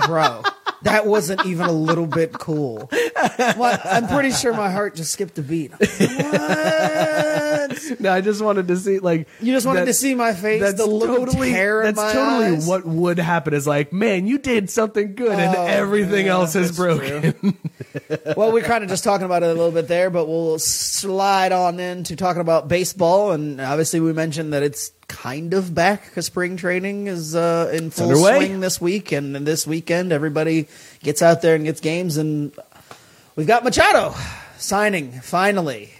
bro. 0.07 0.43
That 0.85 1.07
wasn't 1.07 1.45
even 1.47 1.66
a 1.66 1.72
little 1.72 2.07
bit 2.07 2.32
cool. 2.32 2.89
Well, 2.93 3.78
I'm 3.85 4.07
pretty 4.09 4.30
sure 4.32 4.53
my 4.55 4.70
heart 4.70 4.95
just 4.95 5.12
skipped 5.12 5.39
a 5.39 5.43
beat. 5.43 5.72
What? 5.72 5.80
no, 8.01 8.12
I 8.12 8.20
just 8.20 8.43
wanted 8.43 8.68
to 8.68 8.76
see 8.76 8.99
like 8.99 9.28
You 9.41 9.53
just 9.53 9.66
wanted 9.66 9.80
that- 9.80 9.87
to 9.87 9.95
see 9.95 10.14
my 10.14 10.32
face, 10.35 10.61
That's 10.61 10.74
the 10.76 10.87
look 10.87 11.16
totally 11.18 11.51
of 11.51 11.55
terror 11.55 11.82
in 11.82 11.95
that's 11.95 11.97
my 11.97 12.12
totally 12.12 12.57
eyes? 12.57 12.66
what 12.66 12.87
would 12.87 13.18
happen. 13.18 13.55
Is 13.55 13.66
like, 13.66 13.93
man, 13.93 14.26
you 14.26 14.39
did 14.39 14.70
something 14.70 15.14
good, 15.14 15.39
and 15.39 15.57
Oh, 15.57 15.64
everything 15.64 16.28
else 16.28 16.55
is 16.57 16.76
broken. 16.76 17.35
well, 18.37 18.53
we're 18.53 18.62
kind 18.62 18.85
of 18.85 18.91
just 18.91 19.05
talking 19.05 19.24
about 19.24 19.43
it 19.43 19.47
a 19.51 19.55
little 19.55 19.70
bit 19.72 19.89
there, 19.89 20.11
but 20.11 20.26
we'll 20.26 20.59
slide 20.59 21.53
on 21.53 21.80
into 21.80 22.16
talking 22.16 22.41
about 22.41 22.68
baseball. 22.68 23.32
And 23.32 23.61
obviously, 23.61 24.01
we 24.01 24.12
mentioned 24.12 24.53
that 24.53 24.62
it's 24.62 24.91
kind 25.09 25.55
of 25.55 25.75
back 25.75 26.05
because 26.07 26.27
spring 26.27 26.57
training 26.57 27.07
is 27.07 27.35
uh, 27.35 27.71
in 27.73 27.91
full 27.91 28.09
underway. 28.09 28.37
swing 28.47 28.61
this 28.61 28.81
week. 28.81 29.13
And 29.13 29.35
this 29.35 29.67
weekend, 29.67 30.13
everybody 30.13 30.69
gets 31.01 31.23
out 31.23 31.43
there 31.43 31.55
and 31.55 31.65
gets 31.65 31.81
games. 31.81 32.17
And 32.17 32.53
we've 33.37 33.47
got 33.47 33.65
Machado 33.65 34.15
signing 34.59 35.13
finally 35.21 35.91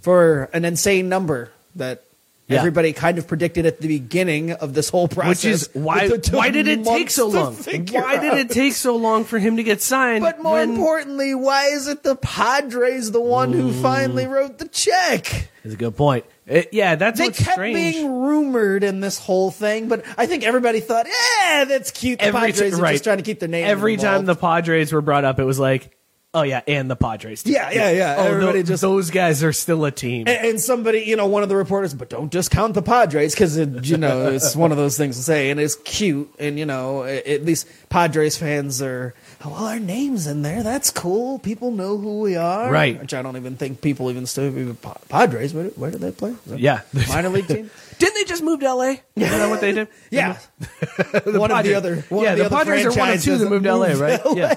for 0.00 0.50
an 0.52 0.64
insane 0.64 1.08
number 1.08 1.50
that. 1.76 2.04
Yeah. 2.46 2.58
Everybody 2.58 2.92
kind 2.92 3.16
of 3.16 3.26
predicted 3.26 3.64
at 3.64 3.80
the 3.80 3.88
beginning 3.88 4.52
of 4.52 4.74
this 4.74 4.90
whole 4.90 5.08
process. 5.08 5.28
Which 5.28 5.44
is 5.46 5.70
why? 5.72 6.08
Why 6.30 6.50
did 6.50 6.68
it 6.68 6.84
take 6.84 7.08
so 7.08 7.28
long? 7.28 7.54
Why 7.54 8.18
did 8.18 8.34
it 8.34 8.50
take 8.50 8.74
so 8.74 8.96
long 8.96 9.24
for 9.24 9.38
him 9.38 9.56
to 9.56 9.62
get 9.62 9.80
signed? 9.80 10.22
But 10.22 10.42
more 10.42 10.54
when- 10.54 10.70
importantly, 10.74 11.34
why 11.34 11.68
is 11.68 11.88
it 11.88 12.02
the 12.02 12.16
Padres 12.16 13.12
the 13.12 13.20
one 13.20 13.54
who 13.54 13.70
mm. 13.70 13.80
finally 13.82 14.26
wrote 14.26 14.58
the 14.58 14.68
check? 14.68 15.48
That's 15.62 15.74
a 15.74 15.78
good 15.78 15.96
point. 15.96 16.26
It- 16.46 16.68
yeah, 16.72 16.96
that's 16.96 17.18
They 17.18 17.28
what's 17.28 17.38
kept 17.38 17.52
strange. 17.52 17.76
being 17.76 18.12
rumored 18.12 18.84
in 18.84 19.00
this 19.00 19.18
whole 19.18 19.50
thing, 19.50 19.88
but 19.88 20.04
I 20.18 20.26
think 20.26 20.44
everybody 20.44 20.80
thought, 20.80 21.06
"Yeah, 21.06 21.64
that's 21.64 21.90
cute." 21.90 22.18
The 22.18 22.26
every 22.26 22.52
Padres 22.52 22.78
are 22.78 22.82
right. 22.82 22.92
just 22.92 23.04
trying 23.04 23.16
to 23.16 23.22
keep 23.22 23.40
their 23.40 23.48
name. 23.48 23.64
Every 23.64 23.96
time 23.96 24.26
the. 24.26 24.34
Padres 24.34 24.92
were 24.92 25.00
brought 25.00 25.24
up, 25.24 25.38
it 25.38 25.44
was 25.44 25.58
like, 25.58 25.96
oh 26.34 26.42
yeah, 26.42 26.60
and 26.66 26.90
the 26.90 26.96
Padres. 26.96 27.42
too. 27.42 27.52
Yeah, 27.52 27.70
yeah, 27.70 27.90
yeah. 27.90 28.16
Oh, 28.18 28.24
Everybody 28.24 28.62
tho- 28.62 28.68
just- 28.68 28.82
those 28.82 29.10
guys 29.10 29.42
are 29.42 29.52
still 29.52 29.84
a 29.84 29.90
team. 29.90 30.24
and, 30.28 30.46
and 30.48 30.60
somebody, 30.60 31.00
you 31.00 31.16
know, 31.16 31.26
one 31.26 31.42
of 31.42 31.48
the 31.48 31.56
reporters, 31.56 31.94
but 31.94 32.10
don't 32.10 32.30
discount 32.30 32.74
the 32.74 32.82
Padres 32.82 33.34
because 33.34 33.56
you 33.56 33.96
know 33.96 34.28
it's 34.30 34.54
one 34.54 34.70
of 34.72 34.76
those 34.76 34.96
things 34.98 35.16
to 35.16 35.22
say, 35.22 35.50
and 35.50 35.58
it's 35.60 35.76
cute, 35.76 36.32
and 36.38 36.58
you 36.58 36.66
know, 36.66 37.04
at 37.04 37.44
least 37.44 37.66
Padres 37.88 38.36
fans 38.36 38.82
are. 38.82 39.14
"Oh, 39.44 39.50
Well, 39.50 39.64
our 39.64 39.78
names 39.78 40.26
in 40.26 40.42
there. 40.42 40.62
That's 40.62 40.90
cool. 40.90 41.38
People 41.38 41.70
know 41.70 41.98
who 41.98 42.20
we 42.20 42.36
are. 42.36 42.70
Right. 42.70 43.00
Which 43.00 43.14
I 43.14 43.22
don't 43.22 43.36
even 43.36 43.56
think 43.56 43.80
people 43.80 44.10
even 44.10 44.26
still 44.26 44.44
even 44.44 44.76
Padres. 45.08 45.52
Where, 45.54 45.66
where 45.66 45.90
did 45.90 46.00
they 46.00 46.12
play? 46.12 46.34
Yeah. 46.46 46.80
minor 47.08 47.28
league 47.28 47.48
team. 47.48 47.70
Didn't 47.98 48.14
they 48.14 48.24
just 48.24 48.42
move 48.42 48.60
to 48.60 48.74
LA? 48.74 48.84
Is 48.84 49.30
that 49.30 49.48
what 49.48 49.60
they 49.60 49.72
did? 49.72 49.88
Yeah, 50.10 50.36
one 50.58 51.16
of 51.16 51.24
the 51.24 51.48
Padres. 51.48 51.76
other. 51.76 51.96
One 52.08 52.24
yeah, 52.24 52.32
of 52.32 52.38
the, 52.38 52.44
the, 52.44 52.46
other 52.46 52.56
Padres 52.56 52.86
are 52.86 52.98
one 52.98 53.10
of 53.10 53.22
two 53.22 53.38
that 53.38 53.48
moved 53.48 53.64
to 53.64 53.74
LA, 53.76 53.86
right? 53.92 54.22
to 54.22 54.34
Yeah, 54.36 54.54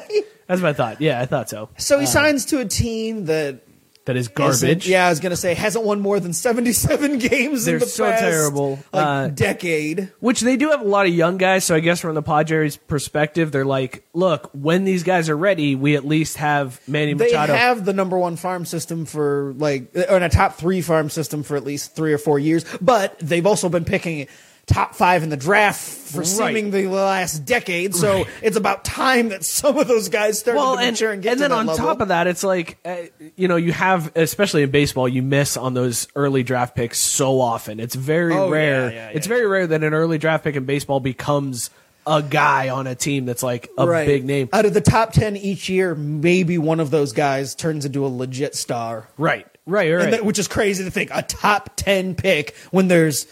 that's 0.47 0.61
what 0.61 0.69
I 0.69 0.73
thought. 0.73 1.01
Yeah, 1.01 1.21
I 1.21 1.25
thought 1.25 1.49
so. 1.49 1.69
So 1.77 1.99
he 1.99 2.05
uh, 2.05 2.09
signs 2.09 2.45
to 2.45 2.59
a 2.59 2.65
team 2.65 3.25
that 3.25 3.61
That 4.07 4.15
is 4.17 4.25
isn't- 4.27 4.35
garbage. 4.35 4.87
Yeah, 4.89 5.05
I 5.05 5.09
was 5.09 5.19
gonna 5.19 5.35
say 5.35 5.53
hasn't 5.53 5.85
won 5.85 5.99
more 5.99 6.19
than 6.19 6.33
seventy-seven 6.33 7.17
games. 7.19 7.65
They're 7.65 7.75
in 7.75 7.79
the 7.81 7.85
so 7.85 8.05
past, 8.09 8.21
terrible. 8.23 8.79
Like 8.91 9.05
Uh, 9.05 9.27
decade. 9.27 10.11
Which 10.19 10.41
they 10.41 10.57
do 10.57 10.69
have 10.71 10.81
a 10.81 10.85
lot 10.87 11.05
of 11.07 11.13
young 11.13 11.37
guys, 11.37 11.63
so 11.63 11.75
I 11.75 11.79
guess 11.79 11.99
from 12.01 12.15
the 12.15 12.21
Padres' 12.21 12.77
perspective, 12.77 13.51
they're 13.51 13.65
like, 13.65 14.03
look, 14.13 14.49
when 14.53 14.83
these 14.83 15.03
guys 15.03 15.29
are 15.29 15.37
ready, 15.37 15.75
we 15.75 15.95
at 15.95 16.05
least 16.05 16.37
have 16.37 16.79
Manny 16.87 17.13
They 17.13 17.25
Machado. 17.25 17.53
They 17.53 17.59
have 17.59 17.85
the 17.85 17.93
number 17.93 18.17
one 18.17 18.35
farm 18.35 18.65
system 18.65 19.05
for 19.05 19.53
like, 19.57 19.95
or 19.95 20.17
a 20.17 20.29
top 20.29 20.55
three 20.55 20.81
farm 20.81 21.09
system 21.09 21.43
for 21.43 21.55
at 21.55 21.63
least 21.63 21.95
three 21.95 22.13
or 22.13 22.17
four 22.17 22.39
years. 22.39 22.65
But 22.81 23.17
they've 23.19 23.45
also 23.45 23.69
been 23.69 23.85
picking 23.85 24.27
top 24.67 24.93
five 24.95 25.23
in 25.23 25.29
the 25.29 25.37
draft 25.37 25.79
for 25.79 26.19
Right. 26.19 26.27
seeming 26.27 26.71
the 26.71 26.87
last 26.87 27.45
decade. 27.45 27.95
So 27.95 28.25
it's 28.41 28.57
about 28.57 28.83
time 28.83 29.29
that 29.29 29.43
some 29.45 29.77
of 29.77 29.87
those 29.87 30.09
guys 30.09 30.39
start 30.39 30.57
well, 30.57 30.75
to 30.75 30.81
and, 30.81 30.91
mature 30.91 31.11
and 31.11 31.23
get 31.23 31.33
and 31.33 31.41
then 31.41 31.51
on 31.53 31.65
level. 31.67 31.85
top 31.85 32.01
of 32.01 32.09
that, 32.09 32.27
it's 32.27 32.43
like, 32.43 32.77
uh, 32.85 32.95
you 33.37 33.47
know, 33.47 33.55
you 33.55 33.71
have, 33.71 34.11
especially 34.15 34.63
in 34.63 34.69
baseball, 34.71 35.07
you 35.07 35.21
miss 35.23 35.55
on 35.57 35.73
those 35.73 36.07
early 36.15 36.43
draft 36.43 36.75
picks 36.75 36.97
so 36.99 37.39
often. 37.39 37.79
It's 37.79 37.95
very 37.95 38.33
Oh, 38.35 38.49
rare. 38.49 38.89
yeah, 38.91 38.95
yeah. 38.95 39.09
It's 39.13 39.25
very 39.27 39.47
rare 39.47 39.67
that 39.67 39.83
an 39.83 39.93
early 39.93 40.17
draft 40.17 40.43
pick 40.43 40.55
in 40.55 40.65
baseball 40.65 40.99
becomes 40.99 41.69
a 42.05 42.21
guy 42.21 42.69
on 42.69 42.87
a 42.87 42.95
team 42.95 43.25
that's 43.25 43.43
like 43.43 43.69
a 43.77 43.85
Right. 43.87 44.05
big 44.07 44.25
name. 44.25 44.47
Out 44.53 44.65
of 44.65 44.73
the 44.73 44.81
top 44.81 45.11
10 45.13 45.35
each 45.37 45.67
year, 45.69 45.93
maybe 45.95 46.57
one 46.57 46.79
of 46.79 46.89
those 46.91 47.11
guys 47.13 47.55
turns 47.55 47.85
into 47.85 48.05
a 48.05 48.07
legit 48.07 48.55
star. 48.55 49.07
Right, 49.17 49.45
right, 49.65 49.91
right. 49.93 50.03
And 50.05 50.13
that- 50.13 50.25
which 50.25 50.39
is 50.39 50.47
crazy 50.47 50.83
to 50.85 50.91
think. 50.91 51.09
A 51.13 51.21
top 51.21 51.71
10 51.77 52.15
pick 52.15 52.55
when 52.71 52.87
there's. 52.89 53.27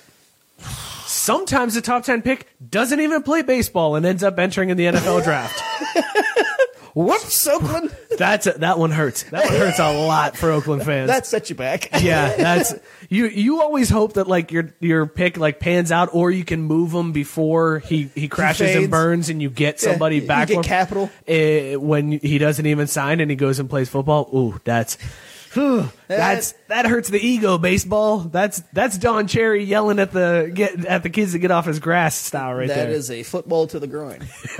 Sometimes 1.15 1.75
the 1.75 1.81
top 1.81 2.03
10 2.03 2.21
pick 2.23 2.47
doesn't 2.69 2.99
even 2.99 3.23
play 3.23 3.41
baseball 3.41 3.95
and 3.95 4.05
ends 4.05 4.21
up 4.21 4.37
entering 4.37 4.69
in 4.69 4.75
the 4.75 4.85
NFL 4.87 5.23
draft. 5.23 5.61
Whoops, 6.93 7.45
Oakland. 7.47 7.93
That's 8.17 8.45
that 8.45 8.79
one 8.79 8.91
hurts. 8.91 9.23
That 9.23 9.43
one 9.49 9.53
hurts 9.59 9.79
a 9.79 9.91
lot 10.07 10.37
for 10.37 10.49
Oakland 10.51 10.83
fans. 10.83 11.07
that 11.09 11.25
set 11.25 11.49
you 11.49 11.55
back. 11.57 11.89
yeah, 12.01 12.33
that's 12.37 12.73
you. 13.09 13.25
You 13.27 13.61
always 13.61 13.89
hope 13.89 14.13
that 14.13 14.29
like 14.29 14.53
your 14.53 14.73
your 14.79 15.05
pick 15.05 15.35
like 15.35 15.59
pans 15.59 15.91
out, 15.91 16.07
or 16.13 16.31
you 16.31 16.45
can 16.45 16.61
move 16.61 16.93
him 16.93 17.11
before 17.11 17.79
he 17.79 18.03
he 18.15 18.29
crashes 18.29 18.67
fades. 18.67 18.83
and 18.83 18.89
burns, 18.91 19.27
and 19.27 19.41
you 19.41 19.49
get 19.49 19.83
Yeah, 19.83 19.89
somebody 19.91 20.17
you 20.19 20.27
back. 20.27 20.47
get 20.47 20.53
for 20.53 20.59
him. 20.59 20.63
capital. 20.63 21.09
Eh, 21.27 21.75
when 21.75 22.13
he 22.13 22.37
doesn't 22.37 22.65
even 22.65 22.87
sign 22.87 23.19
and 23.19 23.29
he 23.29 23.35
goes 23.35 23.59
and 23.59 23.69
plays 23.69 23.89
football. 23.89 24.29
Ooh, 24.33 24.61
that's. 24.63 24.97
Whew, 25.55 25.89
that's 26.07 26.51
that 26.67 26.85
hurts 26.85 27.09
the 27.09 27.19
ego. 27.19 27.57
Baseball. 27.57 28.19
That's 28.19 28.59
that's 28.73 28.97
Don 28.99 29.25
Cherry 29.27 29.63
yelling 29.63 29.97
at 29.97 30.11
the 30.11 30.51
get 30.53 30.85
at 30.85 31.01
the 31.01 31.09
kids 31.09 31.31
to 31.31 31.39
get 31.39 31.49
off 31.49 31.65
his 31.65 31.79
grass 31.79 32.15
style 32.15 32.53
right 32.53 32.67
That 32.67 32.75
there. 32.75 32.89
is 32.91 33.09
a 33.09 33.23
football 33.23 33.65
to 33.67 33.79
the 33.79 33.87
groin. 33.87 34.19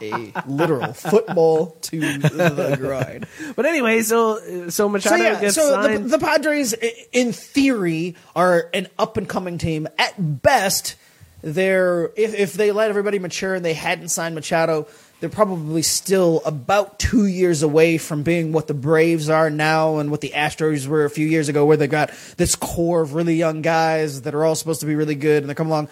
a 0.00 0.32
literal 0.46 0.92
football 0.92 1.76
to 1.82 2.00
the 2.18 2.76
groin. 2.78 3.24
But 3.54 3.66
anyway, 3.66 4.02
so 4.02 4.68
so 4.70 4.88
Machado 4.88 5.16
So 5.18 5.22
yeah, 5.22 5.40
gets 5.40 5.54
so 5.54 5.66
the, 5.66 5.82
signed. 5.82 6.10
the 6.10 6.18
Padres, 6.18 6.74
i- 6.80 6.92
in 7.12 7.32
theory, 7.32 8.16
are 8.34 8.68
an 8.74 8.88
up 8.98 9.16
and 9.16 9.28
coming 9.28 9.58
team. 9.58 9.86
At 9.98 10.14
best, 10.42 10.96
they're 11.42 12.10
if 12.16 12.34
if 12.34 12.52
they 12.54 12.72
let 12.72 12.90
everybody 12.90 13.18
mature 13.18 13.54
and 13.54 13.64
they 13.64 13.74
hadn't 13.74 14.08
signed 14.08 14.34
Machado, 14.34 14.86
they're 15.22 15.30
probably 15.30 15.82
still 15.82 16.42
about 16.44 16.98
two 16.98 17.26
years 17.26 17.62
away 17.62 17.96
from 17.96 18.24
being 18.24 18.50
what 18.50 18.66
the 18.66 18.74
Braves 18.74 19.30
are 19.30 19.50
now 19.50 19.98
and 19.98 20.10
what 20.10 20.20
the 20.20 20.30
Astros 20.30 20.88
were 20.88 21.04
a 21.04 21.10
few 21.10 21.28
years 21.28 21.48
ago, 21.48 21.64
where 21.64 21.76
they 21.76 21.86
got 21.86 22.10
this 22.38 22.56
core 22.56 23.02
of 23.02 23.14
really 23.14 23.36
young 23.36 23.62
guys 23.62 24.22
that 24.22 24.34
are 24.34 24.44
all 24.44 24.56
supposed 24.56 24.80
to 24.80 24.86
be 24.86 24.96
really 24.96 25.14
good 25.14 25.44
and 25.44 25.48
they 25.48 25.54
come 25.54 25.68
along. 25.68 25.88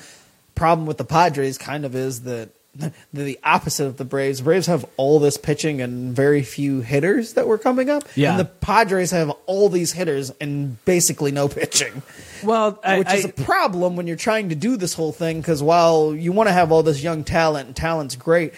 Problem 0.57 0.85
with 0.85 0.99
the 0.99 1.05
Padres 1.05 1.59
kind 1.59 1.85
of 1.85 1.95
is 1.95 2.23
that 2.23 2.49
the, 2.75 2.93
the 3.13 3.39
opposite 3.45 3.87
of 3.87 3.99
the 3.99 4.05
Braves. 4.05 4.41
Braves 4.41 4.67
have 4.67 4.85
all 4.97 5.21
this 5.21 5.37
pitching 5.37 5.81
and 5.81 6.13
very 6.13 6.43
few 6.43 6.81
hitters 6.81 7.35
that 7.35 7.47
were 7.47 7.57
coming 7.57 7.89
up. 7.89 8.03
Yeah. 8.17 8.33
And 8.33 8.41
the 8.41 8.47
Padres 8.47 9.13
have 9.13 9.31
all 9.47 9.69
these 9.69 9.93
hitters 9.93 10.31
and 10.41 10.85
basically 10.85 11.31
no 11.31 11.47
pitching, 11.47 12.03
well, 12.43 12.81
I, 12.83 12.99
which 12.99 13.13
is 13.13 13.27
I- 13.27 13.29
a 13.29 13.33
problem 13.33 13.95
when 13.95 14.09
you're 14.09 14.17
trying 14.17 14.49
to 14.49 14.57
do 14.57 14.77
this 14.77 14.93
whole 14.93 15.13
thing. 15.13 15.41
Because 15.41 15.63
while 15.63 16.17
you 16.17 16.33
want 16.33 16.49
to 16.49 16.53
have 16.53 16.73
all 16.73 16.83
this 16.83 17.01
young 17.01 17.23
talent 17.23 17.69
and 17.69 17.77
talent's 17.77 18.17
great, 18.17 18.55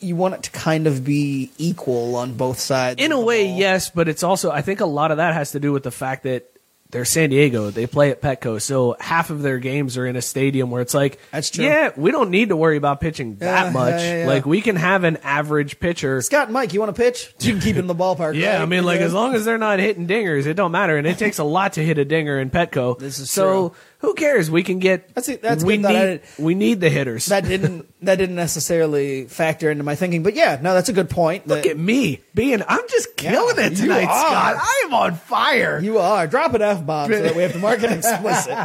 you 0.00 0.16
want 0.16 0.34
it 0.34 0.42
to 0.44 0.50
kind 0.50 0.86
of 0.86 1.04
be 1.04 1.50
equal 1.58 2.16
on 2.16 2.34
both 2.34 2.58
sides. 2.58 3.02
in 3.02 3.12
a 3.12 3.20
way, 3.20 3.46
ball. 3.48 3.58
yes, 3.58 3.90
but 3.90 4.08
it's 4.08 4.22
also 4.22 4.50
I 4.50 4.62
think 4.62 4.80
a 4.80 4.86
lot 4.86 5.10
of 5.10 5.16
that 5.18 5.34
has 5.34 5.52
to 5.52 5.60
do 5.60 5.72
with 5.72 5.82
the 5.82 5.90
fact 5.90 6.22
that 6.24 6.46
they're 6.90 7.04
San 7.04 7.30
Diego. 7.30 7.70
They 7.70 7.86
play 7.86 8.10
at 8.10 8.20
Petco, 8.20 8.60
so 8.60 8.96
half 8.98 9.30
of 9.30 9.42
their 9.42 9.60
games 9.60 9.96
are 9.96 10.06
in 10.06 10.16
a 10.16 10.22
stadium 10.22 10.72
where 10.72 10.82
it's 10.82 10.92
like, 10.92 11.20
That's 11.30 11.48
true. 11.48 11.64
Yeah, 11.64 11.92
we 11.96 12.10
don't 12.10 12.30
need 12.30 12.48
to 12.48 12.56
worry 12.56 12.76
about 12.76 13.00
pitching 13.00 13.36
that 13.36 13.66
Yeah, 13.66 13.70
much. 13.70 13.92
yeah, 13.92 14.00
yeah, 14.00 14.18
yeah. 14.22 14.26
Like 14.26 14.44
we 14.44 14.60
can 14.60 14.74
have 14.74 15.04
an 15.04 15.18
average 15.18 15.78
pitcher. 15.78 16.20
Scott 16.20 16.44
and 16.48 16.52
Mike, 16.52 16.72
you 16.74 16.80
want 16.80 16.92
to 16.92 17.00
pitch? 17.00 17.32
You 17.38 17.52
can 17.52 17.60
keep 17.60 17.76
it 17.76 17.78
in 17.78 17.86
the 17.86 17.94
ballpark. 17.94 18.34
Yeah, 18.34 18.54
right? 18.54 18.62
I 18.62 18.66
mean, 18.66 18.82
like 18.84 19.00
as 19.00 19.12
long 19.14 19.36
as 19.36 19.44
they're 19.44 19.56
not 19.56 19.78
hitting 19.78 20.08
dingers, 20.08 20.46
it 20.46 20.54
don't 20.54 20.72
matter, 20.72 20.96
and 20.96 21.06
it 21.06 21.16
takes 21.16 21.38
a 21.38 21.44
lot 21.44 21.74
to 21.74 21.84
hit 21.84 21.96
a 21.98 22.04
dinger 22.04 22.40
in 22.40 22.50
Petco. 22.50 22.98
This 22.98 23.20
is 23.20 23.30
so. 23.30 23.68
true. 23.68 23.76
Who 24.00 24.14
cares? 24.14 24.50
We 24.50 24.62
can 24.62 24.78
get. 24.78 25.14
That's 25.14 25.28
it- 25.28 25.42
that's 25.42 25.62
we 25.62 25.76
good 25.76 25.84
that 25.84 25.94
I 25.96 25.98
need. 25.98 26.06
didn't- 26.06 26.24
We 26.38 26.54
need 26.54 26.80
the 26.80 26.88
hitters. 26.88 27.26
that 27.26 27.44
didn't 27.44 27.86
that 28.04 28.16
didn't 28.16 28.36
necessarily 28.36 29.26
factor 29.26 29.70
into 29.70 29.84
my 29.84 29.94
thinking, 29.94 30.22
but 30.22 30.34
yeah, 30.34 30.58
no, 30.60 30.72
that's 30.74 30.88
a 30.88 30.92
good 30.94 31.10
point. 31.10 31.46
Look 31.46 31.64
that 31.64 31.70
at 31.70 31.78
me 31.78 32.20
being. 32.34 32.62
I'm 32.66 32.80
just 32.88 33.16
killing 33.16 33.58
it 33.64 33.72
you 33.72 33.76
tonight, 33.76 34.04
are. 34.06 34.26
Scott. 34.26 34.56
I 34.58 34.82
am 34.86 34.94
on 34.94 35.14
fire. 35.16 35.80
you 35.82 35.98
are 35.98 36.26
drop 36.26 36.52
dropping 36.52 36.62
f 36.66 36.86
bombs 36.86 37.14
so 37.14 37.22
that 37.22 37.36
we 37.36 37.42
have 37.42 37.52
to 37.52 37.58
mark 37.58 37.82
it 37.82 37.92
explicit. 37.98 38.56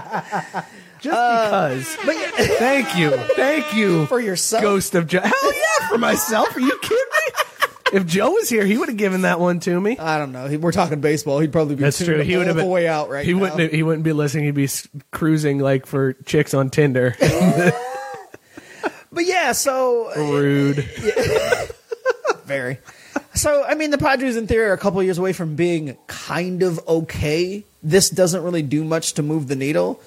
just 1.01 1.17
uh, 1.17 1.45
because. 1.45 1.97
But 2.05 2.15
yeah, 2.15 2.31
Thank 2.57 2.97
you. 2.97 3.11
Thank 3.36 3.75
you. 3.75 4.05
For 4.05 4.21
yourself? 4.21 4.63
Ghost 4.63 4.95
of 4.95 5.07
Joe. 5.07 5.19
Hell 5.19 5.53
yeah, 5.53 5.89
for 5.89 5.97
myself. 5.97 6.55
Are 6.55 6.59
you 6.61 6.77
kidding 6.81 6.97
me? 6.97 7.43
If 7.93 8.05
Joe 8.07 8.31
was 8.31 8.49
here, 8.49 8.65
he 8.65 8.77
would 8.77 8.89
have 8.89 8.97
given 8.97 9.21
that 9.21 9.39
one 9.39 9.59
to 9.61 9.79
me. 9.79 9.97
I 9.97 10.17
don't 10.17 10.31
know. 10.31 10.47
He- 10.47 10.57
We're 10.57 10.71
talking 10.71 11.01
baseball. 11.01 11.39
He'd 11.39 11.51
probably 11.51 11.75
be 11.75 11.83
That's 11.83 12.03
true. 12.03 12.21
He 12.21 12.36
would 12.36 12.43
all 12.43 12.47
have 12.47 12.55
the 12.55 12.63
been 12.63 12.71
way 12.71 12.88
out 12.88 13.09
right 13.09 13.25
He 13.25 13.33
now. 13.33 13.41
wouldn't. 13.41 13.73
He 13.73 13.83
wouldn't 13.83 14.03
be 14.03 14.11
listening. 14.13 14.45
He'd 14.45 14.55
be 14.55 14.69
cruising 15.11 15.59
like 15.59 15.86
for 15.86 16.13
chicks 16.25 16.53
on 16.53 16.69
Tinder. 16.69 17.15
But 19.11 19.25
yeah, 19.27 19.53
so 19.53 20.11
Rude. 20.13 20.75
very. 22.45 22.79
So 23.33 23.63
I 23.63 23.73
mean, 23.75 23.91
the 23.91 23.97
Padres 23.97 24.36
in 24.36 24.45
theory 24.45 24.65
are 24.67 24.73
a 24.73 24.77
couple 24.77 25.01
years 25.03 25.17
away 25.17 25.31
from 25.31 25.55
being 25.55 25.97
kind 26.07 26.61
of 26.63 26.86
okay. 26.86 27.63
This 27.81 28.09
doesn't 28.09 28.43
really 28.43 28.61
do 28.61 28.83
much 28.83 29.13
to 29.13 29.23
move 29.23 29.47
the 29.47 29.55
needle. 29.55 30.01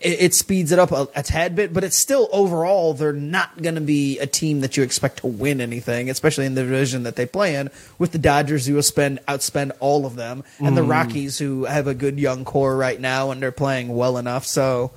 It, 0.00 0.22
it 0.22 0.34
speeds 0.34 0.72
it 0.72 0.78
up 0.78 0.92
a, 0.92 1.08
a 1.14 1.22
tad 1.22 1.54
bit, 1.54 1.72
but 1.72 1.84
it's 1.84 1.96
still 1.96 2.28
overall 2.32 2.94
they're 2.94 3.12
not 3.12 3.60
going 3.62 3.74
to 3.74 3.80
be 3.82 4.18
a 4.18 4.26
team 4.26 4.60
that 4.62 4.76
you 4.76 4.82
expect 4.82 5.18
to 5.18 5.26
win 5.26 5.60
anything, 5.60 6.08
especially 6.08 6.46
in 6.46 6.54
the 6.54 6.62
division 6.62 7.02
that 7.02 7.16
they 7.16 7.26
play 7.26 7.54
in. 7.54 7.70
With 7.98 8.12
the 8.12 8.18
Dodgers, 8.18 8.66
who 8.66 8.74
will 8.74 8.82
spend 8.82 9.20
outspend 9.28 9.72
all 9.78 10.06
of 10.06 10.16
them, 10.16 10.42
and 10.58 10.76
the 10.76 10.80
mm. 10.80 10.90
Rockies, 10.90 11.38
who 11.38 11.64
have 11.64 11.86
a 11.86 11.94
good 11.94 12.18
young 12.18 12.44
core 12.44 12.76
right 12.76 13.00
now 13.00 13.30
and 13.30 13.42
they're 13.42 13.52
playing 13.52 13.94
well 13.94 14.16
enough. 14.16 14.46
So, 14.46 14.90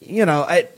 you 0.00 0.24
know, 0.24 0.42
I, 0.42 0.68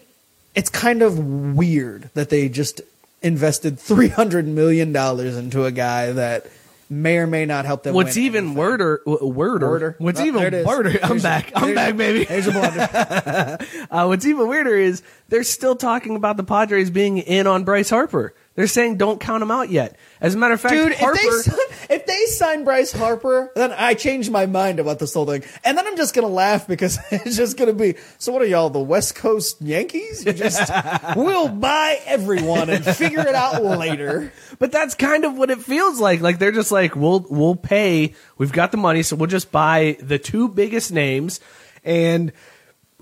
it's 0.54 0.70
kind 0.70 1.02
of 1.02 1.18
weird 1.56 2.10
that 2.14 2.30
they 2.30 2.48
just 2.48 2.80
invested 3.22 3.78
three 3.78 4.08
hundred 4.08 4.46
million 4.46 4.92
dollars 4.92 5.36
into 5.36 5.64
a 5.64 5.70
guy 5.70 6.12
that 6.12 6.46
may 6.90 7.18
or 7.18 7.26
may 7.26 7.44
not 7.44 7.64
help 7.64 7.82
them. 7.82 7.94
What's 7.94 8.16
even 8.16 8.54
worder, 8.54 9.00
worder, 9.06 9.68
Worder. 9.68 9.96
What's 9.98 10.20
Oh, 10.20 10.24
even 10.24 10.38
there 10.40 10.48
it 10.48 10.54
is. 10.54 10.66
worder? 10.66 10.90
I'm 11.02 11.18
There's- 11.18 11.22
back. 11.22 11.52
I'm 11.54 11.74
back, 11.74 11.96
baby. 11.96 12.24
There's 12.24 12.46
a 12.46 12.52
blunder. 12.52 13.58
Uh, 13.90 14.06
what's 14.06 14.26
even 14.26 14.46
weirder 14.48 14.74
is 14.76 15.02
they're 15.28 15.42
still 15.42 15.74
talking 15.76 16.16
about 16.16 16.36
the 16.36 16.44
Padres 16.44 16.90
being 16.90 17.18
in 17.18 17.46
on 17.46 17.64
Bryce 17.64 17.90
Harper. 17.90 18.34
They're 18.58 18.66
saying 18.66 18.96
don't 18.96 19.20
count 19.20 19.40
him 19.40 19.52
out 19.52 19.70
yet. 19.70 19.94
As 20.20 20.34
a 20.34 20.38
matter 20.38 20.54
of 20.54 20.60
fact, 20.60 20.74
Dude, 20.74 20.92
Harper. 20.94 21.16
if 21.16 21.44
they, 21.44 21.50
sign, 21.52 21.66
if 21.90 22.06
they 22.06 22.24
sign 22.26 22.64
Bryce 22.64 22.90
Harper, 22.90 23.52
then 23.54 23.70
I 23.70 23.94
change 23.94 24.30
my 24.30 24.46
mind 24.46 24.80
about 24.80 24.98
this 24.98 25.14
whole 25.14 25.26
thing. 25.26 25.44
And 25.62 25.78
then 25.78 25.86
I'm 25.86 25.96
just 25.96 26.12
going 26.12 26.26
to 26.26 26.34
laugh 26.34 26.66
because 26.66 26.98
it's 27.12 27.36
just 27.36 27.56
going 27.56 27.68
to 27.68 27.72
be, 27.72 27.94
so 28.18 28.32
what 28.32 28.42
are 28.42 28.46
y'all, 28.46 28.68
the 28.68 28.80
West 28.80 29.14
Coast 29.14 29.62
Yankees? 29.62 30.24
You 30.26 30.32
just, 30.32 30.72
we'll 31.16 31.46
buy 31.46 32.00
everyone 32.04 32.68
and 32.68 32.84
figure 32.84 33.20
it 33.20 33.36
out 33.36 33.62
later. 33.62 34.32
But 34.58 34.72
that's 34.72 34.96
kind 34.96 35.24
of 35.24 35.38
what 35.38 35.50
it 35.50 35.60
feels 35.60 36.00
like. 36.00 36.20
Like 36.20 36.40
they're 36.40 36.50
just 36.50 36.72
like, 36.72 36.96
we'll 36.96 37.24
we'll 37.30 37.54
pay. 37.54 38.14
We've 38.38 38.50
got 38.50 38.72
the 38.72 38.76
money, 38.76 39.04
so 39.04 39.14
we'll 39.14 39.28
just 39.28 39.52
buy 39.52 39.98
the 40.00 40.18
two 40.18 40.48
biggest 40.48 40.90
names, 40.90 41.38
and 41.84 42.32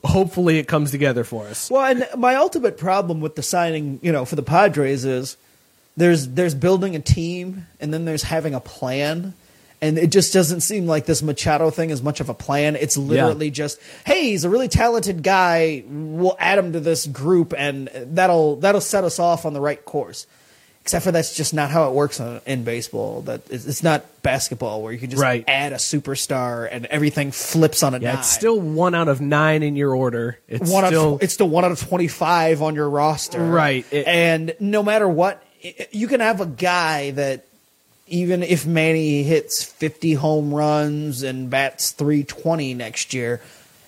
hopefully 0.04 0.58
it 0.58 0.68
comes 0.68 0.90
together 0.90 1.24
for 1.24 1.46
us. 1.46 1.70
Well, 1.70 1.86
and 1.86 2.06
my 2.14 2.34
ultimate 2.34 2.76
problem 2.76 3.22
with 3.22 3.36
the 3.36 3.42
signing, 3.42 4.00
you 4.02 4.12
know, 4.12 4.26
for 4.26 4.36
the 4.36 4.42
Padres 4.42 5.06
is 5.06 5.38
there's 5.96 6.28
there's 6.28 6.54
building 6.54 6.94
a 6.96 7.00
team 7.00 7.66
and 7.80 7.92
then 7.92 8.04
there's 8.04 8.22
having 8.24 8.54
a 8.54 8.60
plan. 8.60 9.34
And 9.82 9.98
it 9.98 10.06
just 10.10 10.32
doesn't 10.32 10.62
seem 10.62 10.86
like 10.86 11.04
this 11.04 11.22
Machado 11.22 11.68
thing 11.68 11.90
is 11.90 12.02
much 12.02 12.20
of 12.20 12.30
a 12.30 12.34
plan. 12.34 12.76
It's 12.76 12.96
literally 12.96 13.50
just, 13.50 13.78
hey, 14.06 14.30
he's 14.30 14.42
a 14.44 14.48
really 14.48 14.68
talented 14.68 15.22
guy. 15.22 15.84
We'll 15.86 16.34
add 16.40 16.58
him 16.58 16.72
to 16.72 16.80
this 16.80 17.06
group, 17.06 17.52
and 17.56 17.88
that'll 17.94 18.56
that'll 18.56 18.80
set 18.80 19.04
us 19.04 19.18
off 19.18 19.44
on 19.44 19.52
the 19.52 19.60
right 19.60 19.82
course. 19.84 20.26
Except 20.80 21.04
for 21.04 21.12
that's 21.12 21.36
just 21.36 21.52
not 21.52 21.68
how 21.70 21.88
it 21.90 21.94
works 21.94 22.20
in 22.46 22.64
baseball. 22.64 23.20
That 23.22 23.42
it's, 23.50 23.66
it's 23.66 23.82
not 23.82 24.22
basketball 24.22 24.82
where 24.82 24.92
you 24.94 24.98
can 24.98 25.10
just 25.10 25.20
Right. 25.22 25.44
add 25.46 25.72
a 25.72 25.76
superstar 25.76 26.66
and 26.70 26.86
everything 26.86 27.30
flips 27.32 27.82
on 27.82 27.92
a 27.94 27.98
Yeah, 27.98 28.12
dime. 28.12 28.18
it's 28.20 28.30
still 28.30 28.58
one 28.58 28.94
out 28.94 29.08
of 29.08 29.20
nine 29.20 29.62
in 29.62 29.76
your 29.76 29.94
order. 29.94 30.38
It's 30.48 30.70
one 30.70 30.86
still 30.86 31.02
out 31.02 31.14
of, 31.16 31.22
it's 31.22 31.34
still 31.34 31.48
one 31.48 31.64
out 31.66 31.72
of 31.72 31.80
25 31.80 32.62
on 32.62 32.74
your 32.76 32.88
roster. 32.88 33.44
Right. 33.44 33.84
It- 33.90 34.06
and 34.06 34.54
no 34.60 34.82
matter 34.84 35.08
what, 35.08 35.42
you 35.90 36.08
can 36.08 36.20
have 36.20 36.40
a 36.40 36.46
guy 36.46 37.10
that 37.12 37.44
even 38.08 38.42
if 38.42 38.66
Manny 38.66 39.22
hits 39.24 39.64
50 39.64 40.14
home 40.14 40.54
runs 40.54 41.22
and 41.22 41.50
bats 41.50 41.90
320 41.90 42.74
next 42.74 43.12
year, 43.12 43.40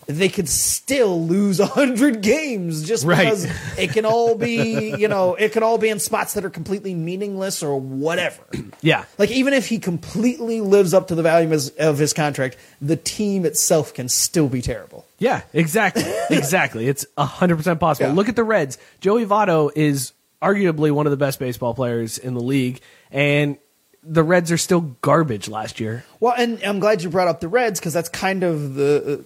they 0.06 0.28
could 0.30 0.48
still 0.48 1.24
lose 1.26 1.58
100 1.60 2.22
games 2.22 2.88
just 2.88 3.04
Right. 3.04 3.26
because 3.26 3.44
it 3.78 3.92
can 3.92 4.06
all 4.06 4.34
be, 4.34 4.96
you 4.96 5.06
know, 5.06 5.34
it 5.34 5.52
can 5.52 5.62
all 5.62 5.76
be 5.78 5.88
in 5.90 6.00
spots 6.00 6.32
that 6.34 6.44
are 6.44 6.50
completely 6.50 6.94
meaningless 6.94 7.62
or 7.62 7.78
whatever. 7.78 8.42
yeah. 8.80 9.04
Like 9.18 9.30
even 9.30 9.52
if 9.52 9.68
he 9.68 9.78
completely 9.78 10.62
lives 10.62 10.94
up 10.94 11.08
to 11.08 11.14
the 11.14 11.22
value 11.22 11.52
of 11.78 11.98
his, 11.98 12.12
contract, 12.14 12.56
the 12.80 12.96
team 12.96 13.44
itself 13.44 13.92
can 13.94 14.08
still 14.08 14.48
be 14.48 14.62
terrible. 14.62 15.04
Yeah, 15.18 15.42
exactly. 15.52 16.04
exactly. 16.30 16.88
It's 16.88 17.04
100% 17.18 17.78
possible. 17.78 18.08
Yeah. 18.08 18.14
Look 18.16 18.28
at 18.30 18.36
the 18.36 18.44
Reds. 18.44 18.78
Joey 19.00 19.26
Votto 19.26 19.70
is 19.76 20.12
arguably 20.42 20.90
one 20.90 21.06
of 21.06 21.10
the 21.10 21.16
best 21.16 21.38
baseball 21.38 21.74
players 21.74 22.18
in 22.18 22.34
the 22.34 22.40
league, 22.40 22.80
and 23.10 23.58
the 24.02 24.22
Reds 24.22 24.52
are 24.52 24.58
still 24.58 24.80
garbage 25.02 25.48
last 25.48 25.80
year. 25.80 26.04
Well, 26.20 26.34
and 26.36 26.62
I'm 26.64 26.78
glad 26.78 27.02
you 27.02 27.10
brought 27.10 27.28
up 27.28 27.40
the 27.40 27.48
Reds 27.48 27.80
because 27.80 27.92
that's 27.92 28.08
kind 28.08 28.42
of 28.42 28.74
the 28.74 29.24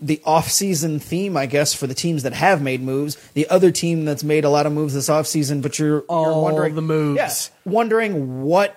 the 0.00 0.20
off-season 0.24 1.00
theme, 1.00 1.36
I 1.36 1.46
guess, 1.46 1.72
for 1.72 1.86
the 1.86 1.94
teams 1.94 2.22
that 2.24 2.34
have 2.34 2.60
made 2.60 2.82
moves. 2.82 3.16
The 3.32 3.48
other 3.48 3.70
team 3.70 4.04
that's 4.04 4.22
made 4.22 4.44
a 4.44 4.50
lot 4.50 4.66
of 4.66 4.72
moves 4.72 4.92
this 4.92 5.08
off-season, 5.08 5.62
but 5.62 5.78
you're, 5.78 6.04
you're 6.08 6.42
wondering 6.42 6.74
the 6.74 6.82
moves. 6.82 7.16
yeah, 7.16 7.70
wondering 7.70 8.42
what 8.42 8.76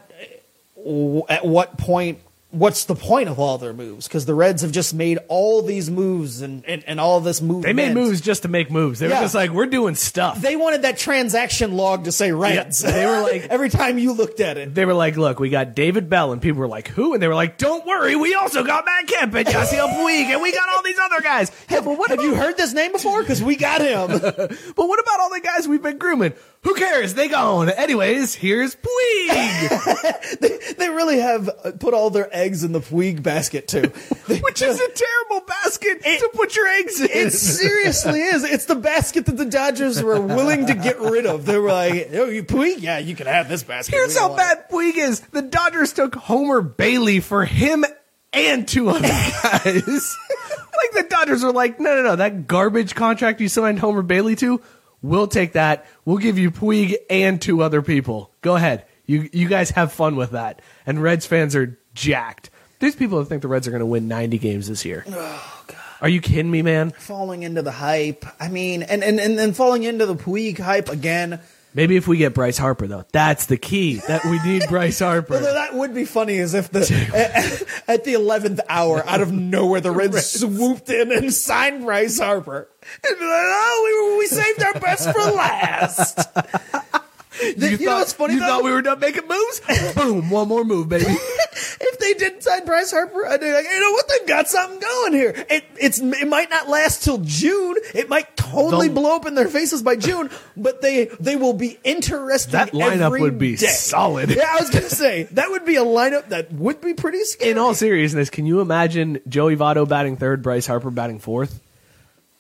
at 1.30 1.46
what 1.46 1.78
point. 1.78 2.20
What's 2.52 2.86
the 2.86 2.96
point 2.96 3.30
of 3.30 3.38
all 3.38 3.60
their 3.60 3.74
moves? 3.74 4.08
Because 4.08 4.26
the 4.26 4.34
Reds 4.34 4.64
have 4.64 4.72
just 4.72 4.92
made 4.92 5.20
all 5.28 5.62
these 5.62 5.88
moves 5.92 6.42
and, 6.42 6.66
and, 6.66 6.84
and 6.88 7.00
all 7.00 7.20
this 7.20 7.44
movement. 7.44 7.66
They 7.66 7.74
made 7.74 7.94
moves 7.94 8.22
just 8.22 8.42
to 8.42 8.48
make 8.48 8.72
moves. 8.72 8.98
They 8.98 9.08
Yeah. 9.08 9.20
were 9.20 9.26
just 9.26 9.36
like, 9.36 9.52
we're 9.52 9.68
doing 9.68 9.94
stuff. 9.94 10.42
They 10.42 10.56
wanted 10.56 10.82
that 10.82 10.98
transaction 10.98 11.74
log 11.78 12.06
to 12.06 12.12
say 12.12 12.32
Reds. 12.32 12.84
Yeah, 12.84 12.90
they 12.92 13.06
were 13.06 13.22
like- 13.22 13.44
every 13.52 13.70
time 13.70 14.00
you 14.00 14.14
looked 14.14 14.40
at 14.40 14.58
it. 14.58 14.74
They 14.74 14.86
were 14.86 14.96
like, 14.96 15.16
look, 15.16 15.40
we 15.40 15.52
got 15.52 15.76
David 15.76 16.10
Bell, 16.10 16.32
and 16.32 16.42
people 16.42 16.60
were 16.60 16.68
like, 16.68 16.88
who? 16.88 17.14
And 17.14 17.22
they 17.22 17.28
were 17.28 17.36
like, 17.36 17.60
don't 17.60 17.86
worry, 17.86 18.16
we 18.16 18.34
also 18.34 18.64
got 18.64 18.84
Matt 18.84 19.06
Kemp 19.06 19.36
and 19.36 19.48
Yasiel 19.48 19.88
Puig, 20.00 20.24
and 20.34 20.42
we 20.42 20.52
got 20.52 20.68
all 20.74 20.82
these 20.82 20.98
other 21.00 21.22
guys. 21.22 21.52
Yeah, 21.70 21.82
but 21.82 22.00
what 22.00 22.10
Have 22.10 22.18
about, 22.18 22.26
you 22.26 22.34
heard 22.34 22.58
this 22.58 22.74
name 22.74 22.92
before? 22.94 23.22
Because 23.22 23.44
we 23.44 23.58
got 23.58 23.82
him. 23.82 24.08
but 24.20 24.50
what 24.76 25.00
about 25.00 25.20
all 25.20 25.30
the 25.30 25.42
guys 25.44 25.68
we've 25.68 25.84
been 25.84 26.00
grooming? 26.00 26.34
Who 26.64 26.76
cares? 26.76 27.14
They 27.14 27.30
gone. 27.30 27.70
Anyways, 27.70 28.36
here's 28.36 28.76
Puig, 28.76 30.38
They 30.78 30.90
really 30.90 31.20
have 31.20 31.50
put 31.80 31.94
all 31.94 32.10
their 32.10 32.28
eggs 32.36 32.66
in 32.66 32.74
the 32.74 32.82
Puig 32.82 33.24
basket 33.24 33.68
too. 33.68 33.92
They- 34.28 34.40
which 34.42 34.62
is 34.62 34.80
a 34.80 34.90
terrible 34.92 35.48
basket 35.48 36.04
to 36.04 36.30
put 36.36 36.56
your 36.56 36.68
eggs 36.68 37.02
in. 37.02 37.08
It 37.12 37.32
seriously 37.32 38.22
is. 38.22 38.44
It's 38.44 38.66
the 38.66 38.76
basket 38.76 39.26
that 39.26 39.38
the 39.38 39.46
Dodgers 39.46 40.04
were 40.04 40.22
willing 40.22 40.68
to 40.68 40.76
get 40.76 41.00
rid 41.00 41.26
of. 41.26 41.46
They 41.48 41.58
were 41.58 41.72
like, 41.72 42.10
"Oh, 42.14 42.26
you 42.26 42.44
Puig? 42.44 42.80
Yeah, 42.82 43.00
you 43.00 43.16
can 43.16 43.26
have 43.26 43.50
this 43.50 43.64
basket." 43.64 43.96
Here's 43.96 44.16
how 44.16 44.28
want 44.30 44.42
it." 44.42 44.44
bad 44.44 44.70
Puig 44.70 44.98
is. 44.98 45.22
The 45.22 45.42
Dodgers 45.42 45.94
took 45.94 46.14
Homer 46.14 46.62
Bailey 46.62 47.22
for 47.22 47.46
him 47.46 47.86
and 48.32 48.68
two 48.68 48.90
other 48.90 49.02
guys. 49.08 49.64
like 49.64 50.92
the 50.94 51.06
Dodgers 51.10 51.44
are 51.44 51.52
like, 51.52 51.80
no, 51.80 51.96
no, 51.96 52.04
no, 52.04 52.16
that 52.18 52.46
garbage 52.48 52.94
contract 52.94 53.42
you 53.42 53.48
signed 53.48 53.80
Homer 53.80 54.04
Bailey 54.04 54.36
to, 54.38 54.62
we'll 55.02 55.28
take 55.28 55.54
that. 55.54 55.86
We'll 56.06 56.18
give 56.18 56.38
you 56.38 56.52
Puig 56.52 56.96
and 57.10 57.42
two 57.42 57.62
other 57.62 57.82
people. 57.82 58.32
Go 58.42 58.56
ahead. 58.56 58.86
You 59.06 59.30
you 59.34 59.48
guys 59.48 59.72
have 59.72 59.92
fun 59.92 60.16
with 60.16 60.32
that. 60.32 60.62
And 60.86 61.02
Reds 61.02 61.26
fans 61.26 61.56
are 61.56 61.80
jacked. 61.94 62.50
There's 62.80 62.96
people 62.96 63.20
that 63.20 63.26
think 63.26 63.42
the 63.42 63.48
Reds 63.48 63.68
are 63.68 63.72
going 63.72 63.80
to 63.82 63.86
win 63.86 64.08
90 64.08 64.38
games 64.38 64.68
this 64.68 64.86
year. 64.86 65.04
Oh 65.08 65.64
God. 65.68 65.78
Are 66.02 66.10
you 66.10 66.22
kidding 66.22 66.50
me, 66.50 66.62
man? 66.62 66.92
falling 66.92 67.44
into 67.44 67.62
the 67.62 67.72
hype. 67.72 68.26
I 68.40 68.48
mean, 68.48 68.84
and 68.84 69.04
and 69.04 69.20
and 69.20 69.38
then 69.38 69.54
falling 69.54 69.84
into 69.84 70.06
the 70.06 70.16
Puig 70.16 70.60
hype 70.60 70.90
again. 70.90 71.42
Maybe 71.74 71.98
if 71.98 72.08
we 72.08 72.18
get 72.18 72.34
Bryce 72.34 72.58
Harper 72.58 72.88
though, 72.88 73.06
that's 73.12 73.46
the 73.46 73.58
key. 73.58 74.02
That 74.08 74.26
we 74.26 74.42
need 74.44 74.64
Bryce 74.70 75.00
Harper. 75.00 75.36
Although 75.36 75.54
that 75.54 75.76
would 75.76 75.94
be 75.94 76.06
funny 76.06 76.40
as 76.40 76.54
if 76.54 76.72
the 76.72 76.82
at, 77.14 77.88
at 77.88 78.04
the 78.06 78.14
eleventh 78.14 78.60
hour, 78.68 79.08
out 79.08 79.22
of 79.22 79.32
nowhere, 79.32 79.80
the 79.80 79.92
Reds 79.92 80.26
swooped 80.26 80.90
in 80.90 81.12
and 81.12 81.34
signed 81.34 81.84
Bryce 81.84 82.20
Harper. 82.20 82.68
And 83.04 83.20
be 83.20 83.26
like, 83.26 83.44
oh, 83.46 84.16
we, 84.16 84.20
we 84.20 84.28
saved 84.28 84.64
our 84.64 84.80
best 84.80 85.12
for 85.12 85.32
last. 85.32 86.20
you, 87.42 87.86
know 87.86 87.96
what's 87.96 88.14
funny 88.14 88.36
You 88.36 88.40
though? 88.40 88.48
thought 88.48 88.64
we 88.64 88.72
were 88.72 88.82
done 88.82 89.00
making 89.00 89.28
moves? 89.28 89.62
Boom! 89.96 90.30
One 90.30 90.48
more 90.48 90.64
move, 90.64 90.90
baby. 90.90 91.06
if 91.10 92.00
they 92.00 92.14
didn't 92.14 92.44
sign 92.44 92.66
Bryce 92.66 92.92
Harper, 92.92 93.26
I'd 93.26 93.40
be 93.40 93.52
like, 93.52 93.66
you 93.66 93.80
know 93.80 93.92
what? 93.92 94.08
They've 94.08 94.28
got 94.28 94.48
something 94.48 94.80
going 94.80 95.14
here. 95.14 95.46
It, 95.50 95.64
it's 95.80 96.00
it 96.00 96.28
might 96.28 96.50
not 96.50 96.70
last 96.70 97.04
till 97.04 97.20
June. 97.20 97.76
It 97.94 98.10
might 98.10 98.36
totally 98.38 98.88
The- 98.88 98.94
blow 98.94 99.16
up 99.16 99.26
in 99.26 99.36
their 99.36 99.48
faces 99.48 99.82
by 99.84 99.96
June, 99.96 100.30
but 100.58 100.82
they 100.82 101.06
they 101.20 101.36
will 101.36 101.54
be 101.54 101.78
interesting. 101.84 102.52
That 102.52 102.72
lineup 102.72 103.20
would 103.20 103.40
be 103.40 103.56
day. 103.56 103.68
solid. 103.68 104.30
Yeah, 104.30 104.48
I 104.50 104.60
was 104.60 104.70
gonna 104.70 104.90
say 104.90 105.24
that 105.32 105.50
would 105.50 105.66
be 105.66 105.76
a 105.76 105.84
lineup 105.86 106.30
that 106.30 106.52
would 106.52 106.82
be 106.82 106.94
pretty 106.94 107.24
scary. 107.24 107.52
In 107.52 107.58
all 107.58 107.74
seriousness, 107.74 108.30
can 108.30 108.46
you 108.46 108.62
imagine 108.62 109.20
Joey 109.28 109.56
Votto 109.56 109.88
batting 109.88 110.18
third, 110.18 110.42
Bryce 110.42 110.68
Harper 110.68 110.92
batting 110.92 111.20
fourth? 111.20 111.62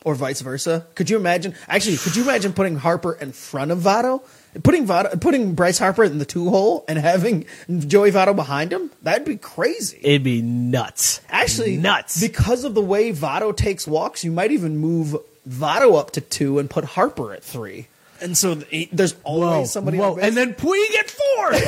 or 0.05 0.15
vice 0.15 0.39
versa. 0.39 0.87
Could 0.95 1.09
you 1.09 1.17
imagine? 1.17 1.53
Actually, 1.67 1.97
could 1.97 2.15
you 2.15 2.23
imagine 2.23 2.53
putting 2.53 2.77
Harper 2.77 3.13
in 3.13 3.33
front 3.33 3.71
of 3.71 3.79
Votto? 3.79 4.21
Putting 4.63 4.87
Votto, 4.87 5.19
putting 5.21 5.53
Bryce 5.53 5.77
Harper 5.77 6.03
in 6.03 6.17
the 6.17 6.25
two 6.25 6.49
hole 6.49 6.83
and 6.87 6.97
having 6.97 7.45
Joey 7.69 8.11
Votto 8.11 8.35
behind 8.35 8.73
him? 8.73 8.89
That'd 9.03 9.25
be 9.25 9.37
crazy. 9.37 9.99
It'd 10.01 10.23
be 10.23 10.41
nuts. 10.41 11.21
Actually, 11.29 11.77
nuts. 11.77 12.19
because 12.19 12.63
of 12.63 12.73
the 12.73 12.81
way 12.81 13.11
Votto 13.11 13.55
takes 13.55 13.87
walks. 13.87 14.23
You 14.23 14.31
might 14.31 14.51
even 14.51 14.77
move 14.77 15.15
Votto 15.47 15.99
up 15.99 16.11
to 16.11 16.21
two 16.21 16.57
and 16.57 16.67
put 16.69 16.83
Harper 16.83 17.31
at 17.33 17.43
three. 17.43 17.87
And 18.21 18.35
so 18.37 18.55
th- 18.55 18.89
there's 18.91 19.15
always 19.23 19.43
Whoa, 19.51 19.65
somebody. 19.65 19.97
whoa, 19.99 20.17
and 20.17 20.35
then 20.35 20.53
Puig 20.55 20.95
at 20.99 21.09
four. 21.11 21.51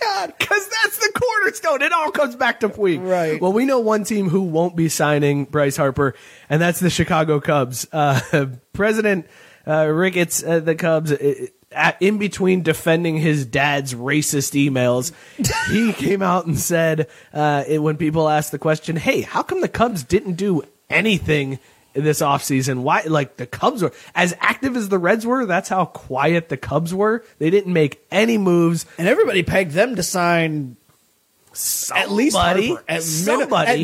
God, 0.00 0.32
Because 0.38 0.68
that's 0.82 0.98
the 0.98 1.12
cornerstone. 1.18 1.82
It 1.82 1.92
all 1.92 2.10
comes 2.10 2.36
back 2.36 2.60
to 2.60 2.68
Puig. 2.68 3.02
Right. 3.06 3.40
Well, 3.40 3.52
we 3.52 3.64
know 3.64 3.80
one 3.80 4.04
team 4.04 4.28
who 4.28 4.42
won't 4.42 4.76
be 4.76 4.88
signing 4.88 5.44
Bryce 5.46 5.76
Harper, 5.76 6.14
and 6.50 6.60
that's 6.60 6.80
the 6.80 6.90
Chicago 6.90 7.40
Cubs. 7.40 7.86
Uh, 7.92 8.20
President 8.72 9.26
uh, 9.66 9.86
Ricketts, 9.86 10.42
uh, 10.44 10.60
the 10.60 10.74
Cubs, 10.74 11.12
uh, 11.12 11.46
at, 11.72 12.00
in 12.00 12.18
between 12.18 12.62
defending 12.62 13.16
his 13.16 13.44
dad's 13.46 13.94
racist 13.94 14.52
emails, 14.54 15.12
he 15.72 15.92
came 15.92 16.22
out 16.22 16.46
and 16.46 16.58
said, 16.58 17.08
uh, 17.32 17.64
it- 17.66 17.78
when 17.82 17.96
people 17.96 18.28
asked 18.28 18.52
the 18.52 18.58
question, 18.58 18.96
hey, 18.96 19.22
how 19.22 19.42
come 19.42 19.60
the 19.60 19.68
Cubs 19.68 20.02
didn't 20.04 20.34
do 20.34 20.62
anything 20.88 21.58
this 21.94 22.20
offseason? 22.20 22.82
Why, 22.82 23.02
like, 23.06 23.36
the 23.38 23.46
Cubs 23.46 23.82
were 23.82 23.92
as 24.14 24.36
active 24.40 24.76
as 24.76 24.88
the 24.88 24.98
Reds 24.98 25.26
were, 25.26 25.46
that's 25.46 25.68
how 25.68 25.86
quiet 25.86 26.48
the 26.48 26.56
Cubs 26.56 26.94
were. 26.94 27.24
They 27.38 27.50
didn't 27.50 27.72
make 27.72 28.04
any 28.10 28.38
moves. 28.38 28.86
and 28.98 29.08
everybody 29.08 29.42
pegged 29.42 29.72
them 29.72 29.96
to 29.96 30.02
sign 30.02 30.76
at 31.94 32.10
least 32.10 32.36
Harper. 32.36 32.82
At, 32.88 33.02
min- 33.26 33.38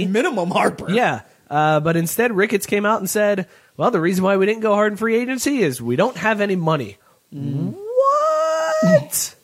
at 0.04 0.08
minimum 0.10 0.50
Harper. 0.50 0.90
Yeah. 0.90 1.22
Uh, 1.48 1.80
but 1.80 1.96
instead, 1.96 2.32
Ricketts 2.32 2.66
came 2.66 2.86
out 2.86 3.00
and 3.00 3.10
said, 3.10 3.48
well, 3.80 3.90
the 3.90 3.98
reason 3.98 4.22
why 4.22 4.36
we 4.36 4.44
didn't 4.44 4.60
go 4.60 4.74
hard 4.74 4.92
in 4.92 4.98
free 4.98 5.16
agency 5.16 5.62
is 5.62 5.80
we 5.80 5.96
don't 5.96 6.18
have 6.18 6.42
any 6.42 6.54
money. 6.54 6.98
What? 7.30 9.34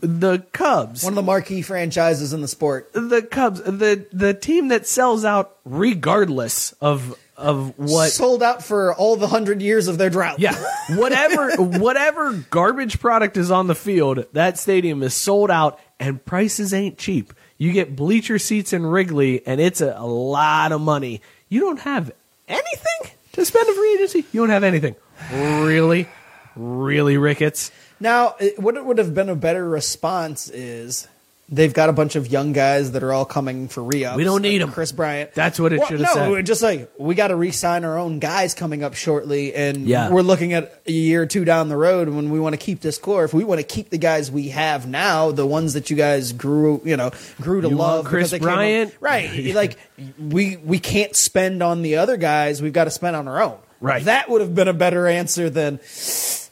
the 0.00 0.44
Cubs. 0.50 1.04
One 1.04 1.12
of 1.12 1.14
the 1.14 1.22
marquee 1.22 1.62
franchises 1.62 2.32
in 2.32 2.40
the 2.40 2.48
sport. 2.48 2.92
the 2.94 3.22
Cubs, 3.22 3.62
the 3.62 4.06
the 4.12 4.34
team 4.34 4.68
that 4.68 4.88
sells 4.88 5.24
out 5.24 5.56
regardless 5.64 6.72
of 6.80 7.16
of 7.36 7.78
what 7.78 8.10
sold 8.10 8.42
out 8.42 8.64
for 8.64 8.92
all 8.92 9.14
the 9.14 9.28
hundred 9.28 9.62
years 9.62 9.86
of 9.86 9.98
their 9.98 10.10
drought. 10.10 10.40
Yeah, 10.40 10.56
whatever 10.90 11.54
whatever 11.78 12.32
garbage 12.32 12.98
product 12.98 13.36
is 13.36 13.52
on 13.52 13.68
the 13.68 13.76
field, 13.76 14.26
that 14.32 14.58
stadium 14.58 15.00
is 15.04 15.14
sold 15.14 15.52
out, 15.52 15.78
and 16.00 16.24
prices 16.24 16.74
ain't 16.74 16.98
cheap. 16.98 17.32
You 17.56 17.70
get 17.70 17.94
bleacher 17.94 18.40
seats 18.40 18.72
in 18.72 18.84
Wrigley, 18.84 19.46
and 19.46 19.60
it's 19.60 19.80
a, 19.80 19.94
a 19.96 20.08
lot 20.08 20.72
of 20.72 20.80
money. 20.80 21.22
You 21.48 21.60
don't 21.60 21.78
have 21.78 22.10
anything 22.48 23.12
to 23.34 23.44
spend 23.44 23.68
in 23.68 23.74
free 23.74 23.94
agency. 23.94 24.24
You 24.32 24.40
don't 24.40 24.50
have 24.50 24.64
anything, 24.64 24.96
really, 25.32 26.08
really, 26.56 27.16
Ricketts. 27.16 27.70
Now, 28.00 28.34
what 28.56 28.84
would 28.84 28.98
have 28.98 29.14
been 29.14 29.28
a 29.28 29.36
better 29.36 29.68
response 29.68 30.48
is 30.48 31.08
they've 31.54 31.72
got 31.72 31.88
a 31.88 31.92
bunch 31.92 32.16
of 32.16 32.26
young 32.26 32.52
guys 32.52 32.92
that 32.92 33.02
are 33.02 33.12
all 33.12 33.24
coming 33.24 33.68
for 33.68 33.82
re-ups. 33.82 34.16
We 34.16 34.24
don't 34.24 34.42
need 34.42 34.60
like 34.60 34.68
'em. 34.68 34.72
Kris 34.74 34.92
Bryant. 34.92 35.32
That's 35.34 35.58
what 35.60 35.72
it 35.72 35.78
Well, 35.78 35.88
should 35.88 36.00
have 36.00 36.16
no, 36.16 36.34
said. 36.36 36.46
just 36.46 36.62
like 36.62 36.90
we 36.98 37.14
got 37.14 37.28
to 37.28 37.36
re-sign 37.36 37.84
our 37.84 37.98
own 37.98 38.18
guys 38.18 38.54
coming 38.54 38.82
up 38.82 38.94
shortly, 38.94 39.54
and 39.54 39.86
Yeah. 39.86 40.10
we're 40.10 40.22
looking 40.22 40.52
at 40.52 40.80
a 40.86 40.92
year 40.92 41.22
or 41.22 41.26
two 41.26 41.44
down 41.44 41.68
the 41.68 41.76
road 41.76 42.08
when 42.08 42.30
we 42.30 42.40
want 42.40 42.52
to 42.54 42.56
keep 42.58 42.80
this 42.80 42.98
core. 42.98 43.24
If 43.24 43.32
we 43.32 43.44
want 43.44 43.60
to 43.60 43.66
keep 43.66 43.90
the 43.90 43.98
guys 43.98 44.30
we 44.30 44.48
have 44.48 44.86
now, 44.86 45.30
the 45.30 45.46
ones 45.46 45.74
that 45.74 45.90
you 45.90 45.96
guys 45.96 46.32
grew, 46.32 46.80
you 46.84 46.96
know, 46.96 47.10
grew 47.40 47.60
to 47.60 47.68
You 47.68 47.76
love, 47.76 48.04
Kris 48.06 48.30
came 48.30 48.40
up- 48.42 48.42
Bryant? 48.42 48.94
right? 49.00 49.30
like 49.54 49.76
we 50.18 50.56
we 50.64 50.78
can't 50.78 51.14
spend 51.14 51.62
on 51.62 51.82
the 51.82 51.96
other 51.96 52.16
guys. 52.16 52.60
We've 52.60 52.72
got 52.72 52.84
to 52.84 52.90
spend 52.90 53.16
on 53.16 53.28
our 53.28 53.40
own. 53.42 53.56
Right. 53.80 54.04
That 54.04 54.28
would 54.30 54.40
have 54.40 54.54
been 54.54 54.68
a 54.68 54.72
better 54.72 55.06
answer 55.06 55.50
than. 55.50 55.78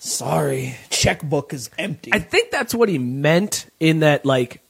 Sorry, 0.04 0.74
checkbook 0.90 1.52
is 1.54 1.70
empty. 1.78 2.10
I 2.12 2.18
think 2.18 2.50
that's 2.50 2.74
what 2.74 2.88
he 2.88 2.98
meant 2.98 3.66
in 3.78 4.00
that, 4.00 4.24
like, 4.26 4.60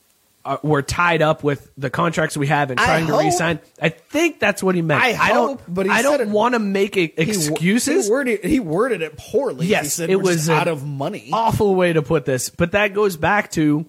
uh, 0.44 0.56
we're 0.62 0.82
tied 0.82 1.22
up 1.22 1.44
with 1.44 1.70
the 1.76 1.88
contracts 1.90 2.36
we 2.36 2.48
have 2.48 2.70
and 2.70 2.78
trying 2.78 3.06
to 3.06 3.12
hope- 3.12 3.22
re-sign. 3.24 3.60
I 3.80 3.90
think 3.90 4.40
that's 4.40 4.62
what 4.62 4.74
he 4.74 4.82
meant. 4.82 5.02
I 5.02 5.28
don't, 5.28 5.48
hope, 5.60 5.62
but 5.68 5.86
he 5.86 5.92
I 5.92 6.02
said 6.02 6.16
don't 6.18 6.32
want 6.32 6.54
to 6.54 6.58
make 6.58 6.94
He 6.96 7.06
wo- 7.16 7.22
excuses. 7.22 8.06
He 8.06 8.10
worded, 8.10 8.44
he 8.44 8.60
worded 8.60 9.02
it 9.02 9.16
poorly. 9.16 9.66
yes, 9.66 9.84
he 9.84 9.88
said 9.90 10.10
it 10.10 10.20
was 10.20 10.50
out 10.50 10.68
of 10.68 10.84
money. 10.86 11.30
Awful 11.32 11.74
way 11.74 11.92
to 11.92 12.02
put 12.02 12.24
this, 12.24 12.48
but 12.50 12.72
that 12.72 12.94
goes 12.94 13.16
back 13.16 13.50
to 13.52 13.86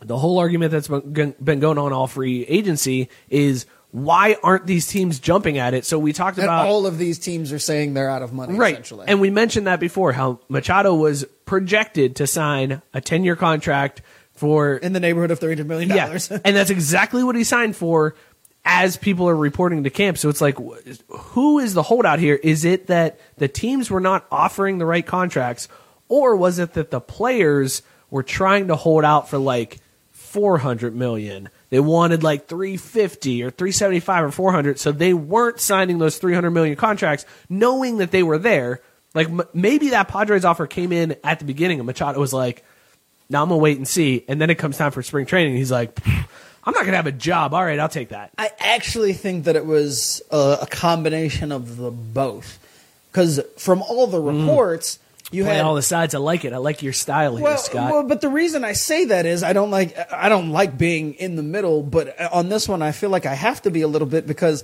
the 0.00 0.16
whole 0.18 0.38
argument 0.38 0.72
that's 0.72 0.88
been 0.88 1.34
been 1.42 1.60
going 1.60 1.78
on 1.78 1.92
all 1.92 2.08
free 2.08 2.44
agency 2.46 3.08
is 3.30 3.66
why 3.92 4.36
aren't 4.42 4.66
these 4.66 4.86
teams 4.88 5.20
jumping 5.20 5.58
at 5.58 5.74
it? 5.74 5.84
So 5.84 5.98
we 5.98 6.12
talked 6.14 6.38
And 6.38 6.44
about 6.44 6.66
all 6.66 6.86
of 6.86 6.96
these 6.98 7.18
teams 7.18 7.52
are 7.52 7.58
saying 7.58 7.92
they're 7.94 8.08
out 8.10 8.22
of 8.22 8.32
money. 8.32 8.54
right, 8.58 8.72
Essentially. 8.72 9.04
and 9.06 9.20
we 9.20 9.28
mentioned 9.30 9.66
that 9.68 9.78
before 9.80 10.12
how 10.12 10.40
Machado 10.48 10.94
was 10.94 11.24
projected 11.44 12.16
to 12.16 12.26
sign 12.26 12.80
a 12.94 13.00
ten 13.00 13.22
year 13.22 13.36
contract 13.36 14.00
for 14.42 14.74
in 14.74 14.92
the 14.92 14.98
neighborhood 14.98 15.30
of 15.30 15.38
thirty 15.38 15.62
million 15.62 15.88
yeah, 15.88 16.18
and 16.44 16.56
that's 16.56 16.70
exactly 16.70 17.22
what 17.22 17.36
he 17.36 17.44
signed 17.44 17.76
for. 17.76 18.16
As 18.64 18.96
people 18.96 19.28
are 19.28 19.36
reporting 19.36 19.84
to 19.84 19.90
camp, 19.90 20.18
so 20.18 20.28
it's 20.28 20.40
like, 20.40 20.56
who 21.08 21.58
is 21.60 21.74
the 21.74 21.82
holdout 21.82 22.18
here? 22.18 22.38
Is 22.42 22.64
it 22.64 22.88
that 22.88 23.20
the 23.36 23.46
teams 23.48 23.88
were 23.88 24.00
not 24.00 24.26
offering 24.30 24.78
the 24.78 24.86
right 24.86 25.06
contracts, 25.06 25.68
or 26.08 26.34
was 26.34 26.58
it 26.58 26.74
that 26.74 26.90
the 26.90 27.00
players 27.00 27.82
were 28.10 28.22
trying 28.22 28.66
to 28.68 28.76
hold 28.76 29.04
out 29.04 29.28
for 29.28 29.38
like 29.38 29.78
four 30.10 30.58
hundred 30.58 30.96
million? 30.96 31.48
They 31.70 31.80
wanted 31.80 32.24
like 32.24 32.46
three 32.48 32.76
fifty 32.76 33.42
or 33.44 33.50
three 33.50 33.72
seventy 33.72 34.00
five 34.00 34.24
or 34.24 34.30
four 34.32 34.50
hundred, 34.52 34.78
so 34.78 34.90
they 34.92 35.14
weren't 35.14 35.60
signing 35.60 35.98
those 35.98 36.18
three 36.18 36.34
hundred 36.34 36.50
million 36.50 36.76
contracts, 36.76 37.26
knowing 37.48 37.98
that 37.98 38.10
they 38.10 38.22
were 38.24 38.38
there. 38.38 38.80
Like 39.14 39.28
m- 39.28 39.42
maybe 39.52 39.90
that 39.90 40.08
Padres 40.08 40.44
offer 40.44 40.66
came 40.66 40.92
in 40.92 41.16
at 41.22 41.38
the 41.38 41.44
beginning, 41.44 41.80
and 41.80 41.86
Machado 41.86 42.18
was 42.20 42.32
like, 42.32 42.64
now 43.32 43.42
I'm 43.42 43.48
gonna 43.48 43.58
wait 43.58 43.78
and 43.78 43.88
see. 43.88 44.24
And 44.28 44.40
then 44.40 44.50
it 44.50 44.56
comes 44.56 44.76
time 44.76 44.92
for 44.92 45.02
spring 45.02 45.26
training. 45.26 45.56
He's 45.56 45.72
like, 45.72 45.98
I'm 46.06 46.72
not 46.74 46.84
gonna 46.84 46.96
have 46.96 47.06
a 47.08 47.12
job. 47.12 47.54
All 47.54 47.64
right, 47.64 47.78
I'll 47.78 47.88
take 47.88 48.10
that. 48.10 48.30
I 48.38 48.50
actually 48.60 49.14
think 49.14 49.44
that 49.44 49.56
it 49.56 49.66
was 49.66 50.22
a, 50.30 50.58
a 50.62 50.66
combination 50.66 51.50
of 51.50 51.76
the 51.76 51.90
both, 51.90 52.58
because 53.10 53.40
from 53.58 53.82
all 53.82 54.06
the 54.06 54.20
reports, 54.20 54.98
you 55.32 55.44
Mm. 55.44 55.46
Play 55.46 55.56
had 55.56 55.64
all 55.64 55.74
the 55.74 55.80
sides. 55.82 56.14
I 56.14 56.18
like 56.18 56.44
it. 56.44 56.52
I 56.52 56.58
like 56.58 56.82
your 56.82 56.92
style 56.92 57.36
here, 57.36 57.44
well, 57.44 57.56
Scott. 57.56 57.90
well, 57.90 58.02
but 58.02 58.20
the 58.20 58.28
reason 58.28 58.64
I 58.64 58.74
say 58.74 59.06
that 59.06 59.24
is 59.24 59.42
I 59.42 59.54
don't 59.54 59.70
like 59.70 59.96
I 60.12 60.28
don't 60.28 60.50
like 60.50 60.76
being 60.76 61.14
in 61.14 61.36
the 61.36 61.42
middle, 61.42 61.82
but 61.82 62.20
on 62.32 62.50
this 62.50 62.68
one 62.68 62.82
I 62.82 62.92
feel 62.92 63.08
like 63.08 63.24
I 63.24 63.34
have 63.34 63.62
to 63.62 63.70
be 63.70 63.80
a 63.80 63.88
little 63.88 64.06
bit 64.06 64.26
because 64.26 64.62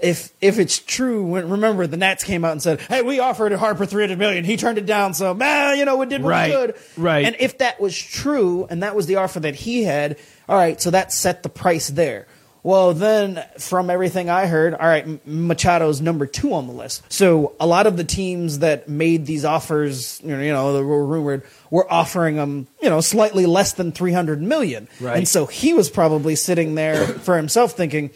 if 0.00 0.32
if 0.40 0.58
it's 0.58 0.78
true, 0.78 1.24
when, 1.24 1.50
remember 1.50 1.86
the 1.86 1.96
Nats 1.96 2.24
came 2.24 2.44
out 2.44 2.52
and 2.52 2.62
said, 2.62 2.80
"Hey, 2.80 3.02
we 3.02 3.18
offered 3.20 3.52
Harper 3.52 3.86
three 3.86 4.02
hundred 4.02 4.18
million. 4.18 4.44
He 4.44 4.56
turned 4.56 4.78
it 4.78 4.86
down. 4.86 5.14
So, 5.14 5.34
man, 5.34 5.78
you 5.78 5.84
know, 5.84 6.00
it 6.02 6.08
did 6.08 6.20
really 6.20 6.30
Right, 6.30 6.52
good." 6.52 6.74
right. 6.96 7.24
And 7.24 7.36
if 7.40 7.58
that 7.58 7.80
was 7.80 7.96
true, 7.96 8.66
and 8.70 8.82
that 8.82 8.94
was 8.94 9.06
the 9.06 9.16
offer 9.16 9.40
that 9.40 9.54
he 9.56 9.82
had, 9.82 10.16
all 10.48 10.56
right, 10.56 10.80
so 10.80 10.90
that 10.90 11.12
set 11.12 11.42
the 11.42 11.48
price 11.48 11.88
there. 11.88 12.26
Well, 12.64 12.92
then, 12.92 13.42
from 13.58 13.88
everything 13.88 14.28
I 14.28 14.46
heard, 14.46 14.74
all 14.74 14.86
right, 14.86 15.06
Machado's 15.26 16.00
number 16.00 16.26
two 16.26 16.52
on 16.52 16.66
the 16.66 16.72
list. 16.72 17.02
So 17.10 17.54
a 17.60 17.66
lot 17.66 17.86
of 17.86 17.96
the 17.96 18.04
teams 18.04 18.58
that 18.58 18.88
made 18.88 19.26
these 19.26 19.44
offers, 19.44 20.20
you 20.22 20.36
know, 20.36 20.42
you 20.42 20.52
know, 20.52 20.72
that 20.74 20.84
were 20.84 21.06
rumored, 21.06 21.44
were 21.70 21.90
offering 21.90 22.34
him, 22.34 22.66
you 22.82 22.90
know, 22.90 23.00
slightly 23.00 23.46
less 23.46 23.72
than 23.74 23.92
three 23.92 24.12
hundred 24.12 24.42
million. 24.42 24.88
Right. 25.00 25.16
And 25.16 25.26
so 25.26 25.46
he 25.46 25.72
was 25.72 25.88
probably 25.88 26.34
sitting 26.34 26.74
there 26.74 27.06
for 27.06 27.36
himself 27.36 27.72
thinking, 27.72 28.10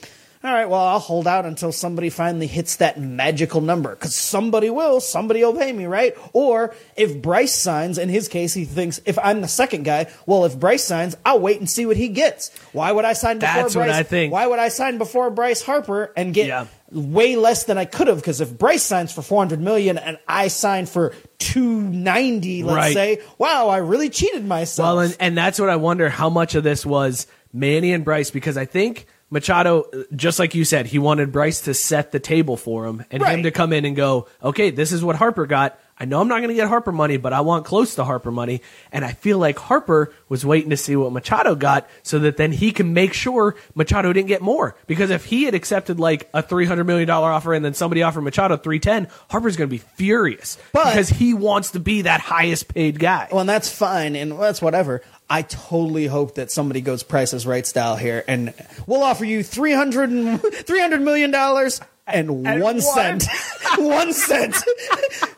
all 0.44 0.52
right, 0.52 0.68
well, 0.68 0.80
I'll 0.80 0.98
hold 0.98 1.26
out 1.28 1.46
until 1.46 1.70
somebody 1.70 2.10
finally 2.10 2.46
hits 2.48 2.76
that 2.76 3.00
magical 3.00 3.60
number 3.60 3.90
because 3.90 4.14
somebody 4.16 4.70
will, 4.70 5.00
somebody 5.00 5.44
will 5.44 5.54
pay 5.54 5.72
me, 5.72 5.86
right? 5.86 6.16
Or 6.32 6.74
if 6.96 7.22
Bryce 7.22 7.54
signs, 7.54 7.96
in 7.98 8.08
his 8.08 8.26
case, 8.28 8.52
he 8.52 8.64
thinks 8.64 9.00
if 9.06 9.18
I'm 9.18 9.40
the 9.40 9.48
second 9.48 9.84
guy, 9.84 10.10
well, 10.26 10.44
if 10.44 10.58
Bryce 10.58 10.82
signs, 10.84 11.16
I'll 11.24 11.38
wait 11.40 11.58
and 11.60 11.70
see 11.70 11.86
what 11.86 11.96
he 11.96 12.08
gets. 12.08 12.50
Why 12.72 12.90
would 12.90 13.04
I 13.04 13.12
sign 13.12 13.38
before 13.38 13.54
That's 13.62 13.76
what 13.76 13.86
Bryce? 13.86 13.94
I 13.94 14.02
think. 14.02 14.32
Why 14.32 14.46
would 14.46 14.58
I 14.58 14.68
sign 14.68 14.98
before 14.98 15.30
Bryce 15.30 15.62
Harper 15.62 16.12
and 16.16 16.34
get 16.34 16.46
Yeah. 16.48 16.66
way 16.90 17.36
less 17.36 17.64
than 17.64 17.78
I 17.78 17.84
could 17.84 18.08
have? 18.08 18.16
Because 18.16 18.40
if 18.40 18.58
Bryce 18.58 18.82
signs 18.82 19.12
for 19.12 19.22
400 19.22 19.60
million 19.60 19.96
and 19.96 20.18
I 20.26 20.48
sign 20.48 20.86
for 20.86 21.12
290, 21.38 22.62
let's 22.64 22.76
Right. 22.76 22.94
say, 22.94 23.20
wow, 23.38 23.68
I 23.68 23.78
really 23.78 24.10
cheated 24.10 24.44
myself. 24.46 24.86
Well, 24.86 24.98
and, 25.00 25.16
and 25.20 25.38
that's 25.38 25.60
what 25.60 25.68
I 25.68 25.76
wonder 25.76 26.08
how 26.08 26.30
much 26.30 26.54
of 26.54 26.64
this 26.64 26.84
was 26.84 27.26
Manny 27.52 27.92
and 27.92 28.04
Bryce 28.04 28.30
because 28.30 28.56
I 28.56 28.64
think 28.64 29.06
Machado, 29.32 29.86
just 30.14 30.38
like 30.38 30.54
you 30.54 30.64
said, 30.66 30.84
he 30.84 30.98
wanted 30.98 31.32
Bryce 31.32 31.62
to 31.62 31.72
set 31.72 32.12
the 32.12 32.20
table 32.20 32.58
for 32.58 32.84
him 32.84 33.02
and 33.10 33.22
him 33.24 33.42
to 33.44 33.50
come 33.50 33.72
in 33.72 33.86
and 33.86 33.96
go, 33.96 34.28
okay, 34.42 34.68
this 34.70 34.92
is 34.92 35.02
what 35.02 35.16
Harper 35.16 35.46
got. 35.46 35.78
I 35.98 36.04
know 36.04 36.20
I'm 36.20 36.26
not 36.26 36.38
going 36.38 36.48
to 36.48 36.54
get 36.54 36.68
Harper 36.68 36.90
money, 36.90 37.16
but 37.16 37.32
I 37.32 37.42
want 37.42 37.64
close 37.64 37.94
to 37.94 38.04
Harper 38.04 38.32
money. 38.32 38.60
And 38.90 39.04
I 39.04 39.12
feel 39.12 39.38
like 39.38 39.56
Harper 39.58 40.12
was 40.28 40.44
waiting 40.44 40.70
to 40.70 40.76
see 40.76 40.96
what 40.96 41.12
Machado 41.12 41.54
got 41.54 41.88
so 42.02 42.18
that 42.20 42.36
then 42.36 42.50
he 42.50 42.72
can 42.72 42.92
make 42.92 43.12
sure 43.12 43.54
Machado 43.76 44.12
didn't 44.12 44.26
get 44.28 44.42
more. 44.42 44.74
Because 44.86 45.10
if 45.10 45.24
he 45.26 45.44
had 45.44 45.54
accepted 45.54 46.00
like 46.00 46.28
a 46.34 46.42
$300 46.42 46.84
million 46.86 47.08
offer 47.08 47.54
and 47.54 47.64
then 47.64 47.72
somebody 47.74 48.02
offered 48.02 48.22
Machado 48.22 48.56
310, 48.56 49.14
Harper's 49.30 49.56
going 49.56 49.68
to 49.68 49.74
be 49.74 49.78
furious 49.78 50.58
But- 50.72 50.86
because 50.86 51.08
he 51.08 51.34
wants 51.34 51.70
to 51.72 51.78
be 51.80 52.02
that 52.02 52.20
highest 52.20 52.68
paid 52.74 52.98
guy. 52.98 53.28
Well, 53.30 53.40
and 53.40 53.48
that's 53.48 53.70
fine, 53.70 54.16
and 54.16 54.32
that's 54.32 54.60
whatever. 54.60 55.02
I 55.32 55.40
totally 55.40 56.06
hope 56.06 56.34
that 56.34 56.50
somebody 56.50 56.82
goes 56.82 57.02
Price 57.02 57.32
is 57.32 57.46
Right 57.46 57.66
style 57.66 57.96
here, 57.96 58.22
and 58.28 58.52
we'll 58.86 59.02
offer 59.02 59.24
you 59.24 59.42
300, 59.42 60.10
$300 60.10 61.02
million 61.02 61.34
and, 61.34 62.46
And 62.46 62.62
one 62.62 62.82
cent. 62.82 63.24
one 63.78 64.12
cent. 64.12 64.56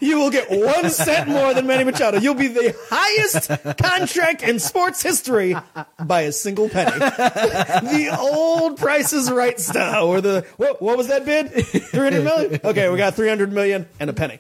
You 0.01 0.19
will 0.19 0.31
get 0.31 0.51
one 0.51 0.91
cent 0.91 1.31
more 1.31 1.55
than 1.55 1.67
Manny 1.67 1.85
Machado. 1.85 2.19
You'll 2.19 2.35
be 2.35 2.49
the 2.49 2.77
highest 2.91 3.49
contract 3.79 4.43
in 4.43 4.59
sports 4.59 5.03
history 5.03 5.57
by 5.99 6.23
a 6.23 6.33
single 6.33 6.69
penny. 6.69 6.91
the 6.99 8.15
old 8.19 8.77
Price 8.77 9.15
is 9.15 9.31
Right 9.31 9.59
style, 9.59 10.09
or 10.09 10.21
the 10.21 10.45
what, 10.59 10.83
what 10.83 10.99
was 10.99 11.09
that 11.09 11.25
bid? 11.25 11.53
300 11.53 12.23
million. 12.23 12.61
Okay, 12.63 12.91
we 12.91 12.99
got 12.99 13.15
300 13.15 13.51
million 13.51 13.87
and 13.99 14.11
a 14.11 14.13
penny 14.13 14.39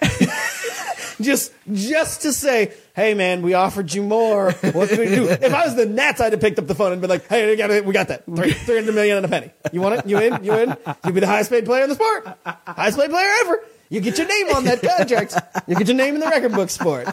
just 1.20 1.52
just 1.72 2.22
to 2.22 2.32
say, 2.32 2.72
hey 2.94 3.14
man, 3.14 3.42
we 3.42 3.54
offered 3.54 3.92
you 3.92 4.02
more. 4.02 4.52
What 4.52 4.88
can 4.88 4.98
we 4.98 5.06
do? 5.06 5.28
If 5.28 5.52
I 5.54 5.64
was 5.64 5.76
the 5.76 5.86
Nats, 5.86 6.20
I'd 6.20 6.32
have 6.32 6.40
picked 6.40 6.58
up 6.58 6.66
the 6.66 6.74
phone 6.74 6.92
and 6.92 7.00
been 7.00 7.10
like, 7.10 7.26
hey, 7.28 7.50
we 7.50 7.56
got 7.56 7.70
it, 7.70 7.84
we 7.84 7.92
got 7.92 8.08
that. 8.08 8.24
Three 8.26 8.52
hundred 8.52 8.94
million 8.94 9.16
and 9.16 9.26
a 9.26 9.28
penny. 9.28 9.50
You 9.72 9.80
want 9.80 10.00
it? 10.00 10.06
You 10.06 10.18
in? 10.18 10.44
You 10.44 10.54
in? 10.54 10.76
You'll 11.04 11.14
be 11.14 11.20
the 11.20 11.26
highest 11.26 11.50
paid 11.50 11.64
player 11.64 11.84
in 11.84 11.88
the 11.88 11.94
sport. 11.94 12.28
Highest 12.66 12.98
paid 12.98 13.10
player 13.10 13.30
ever. 13.42 13.64
You 13.90 14.00
get 14.00 14.18
your 14.18 14.26
name 14.26 14.48
on 14.54 14.64
that 14.64 14.82
contract. 14.82 15.34
You 15.68 15.76
get 15.76 15.86
your 15.88 15.96
name 15.96 16.14
in 16.14 16.20
the 16.20 16.26
record 16.26 16.52
books 16.52 16.76
for 16.76 17.02
it. 17.02 17.08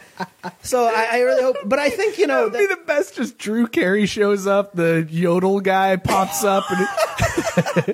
So 0.63 0.85
I, 0.85 1.07
I 1.11 1.19
really 1.19 1.41
hope. 1.43 1.57
But 1.65 1.79
I 1.79 1.89
think 1.89 2.17
you 2.17 2.27
know. 2.27 2.49
That 2.49 2.59
would 2.59 2.69
be 2.69 2.73
the 2.75 2.81
best. 2.85 3.15
Just 3.15 3.37
Drew 3.37 3.67
Carey 3.67 4.05
shows 4.05 4.47
up, 4.47 4.73
the 4.73 5.05
yodel 5.09 5.59
guy 5.59 5.97
pops 5.97 6.43
up, 6.43 6.63
and, 6.71 6.87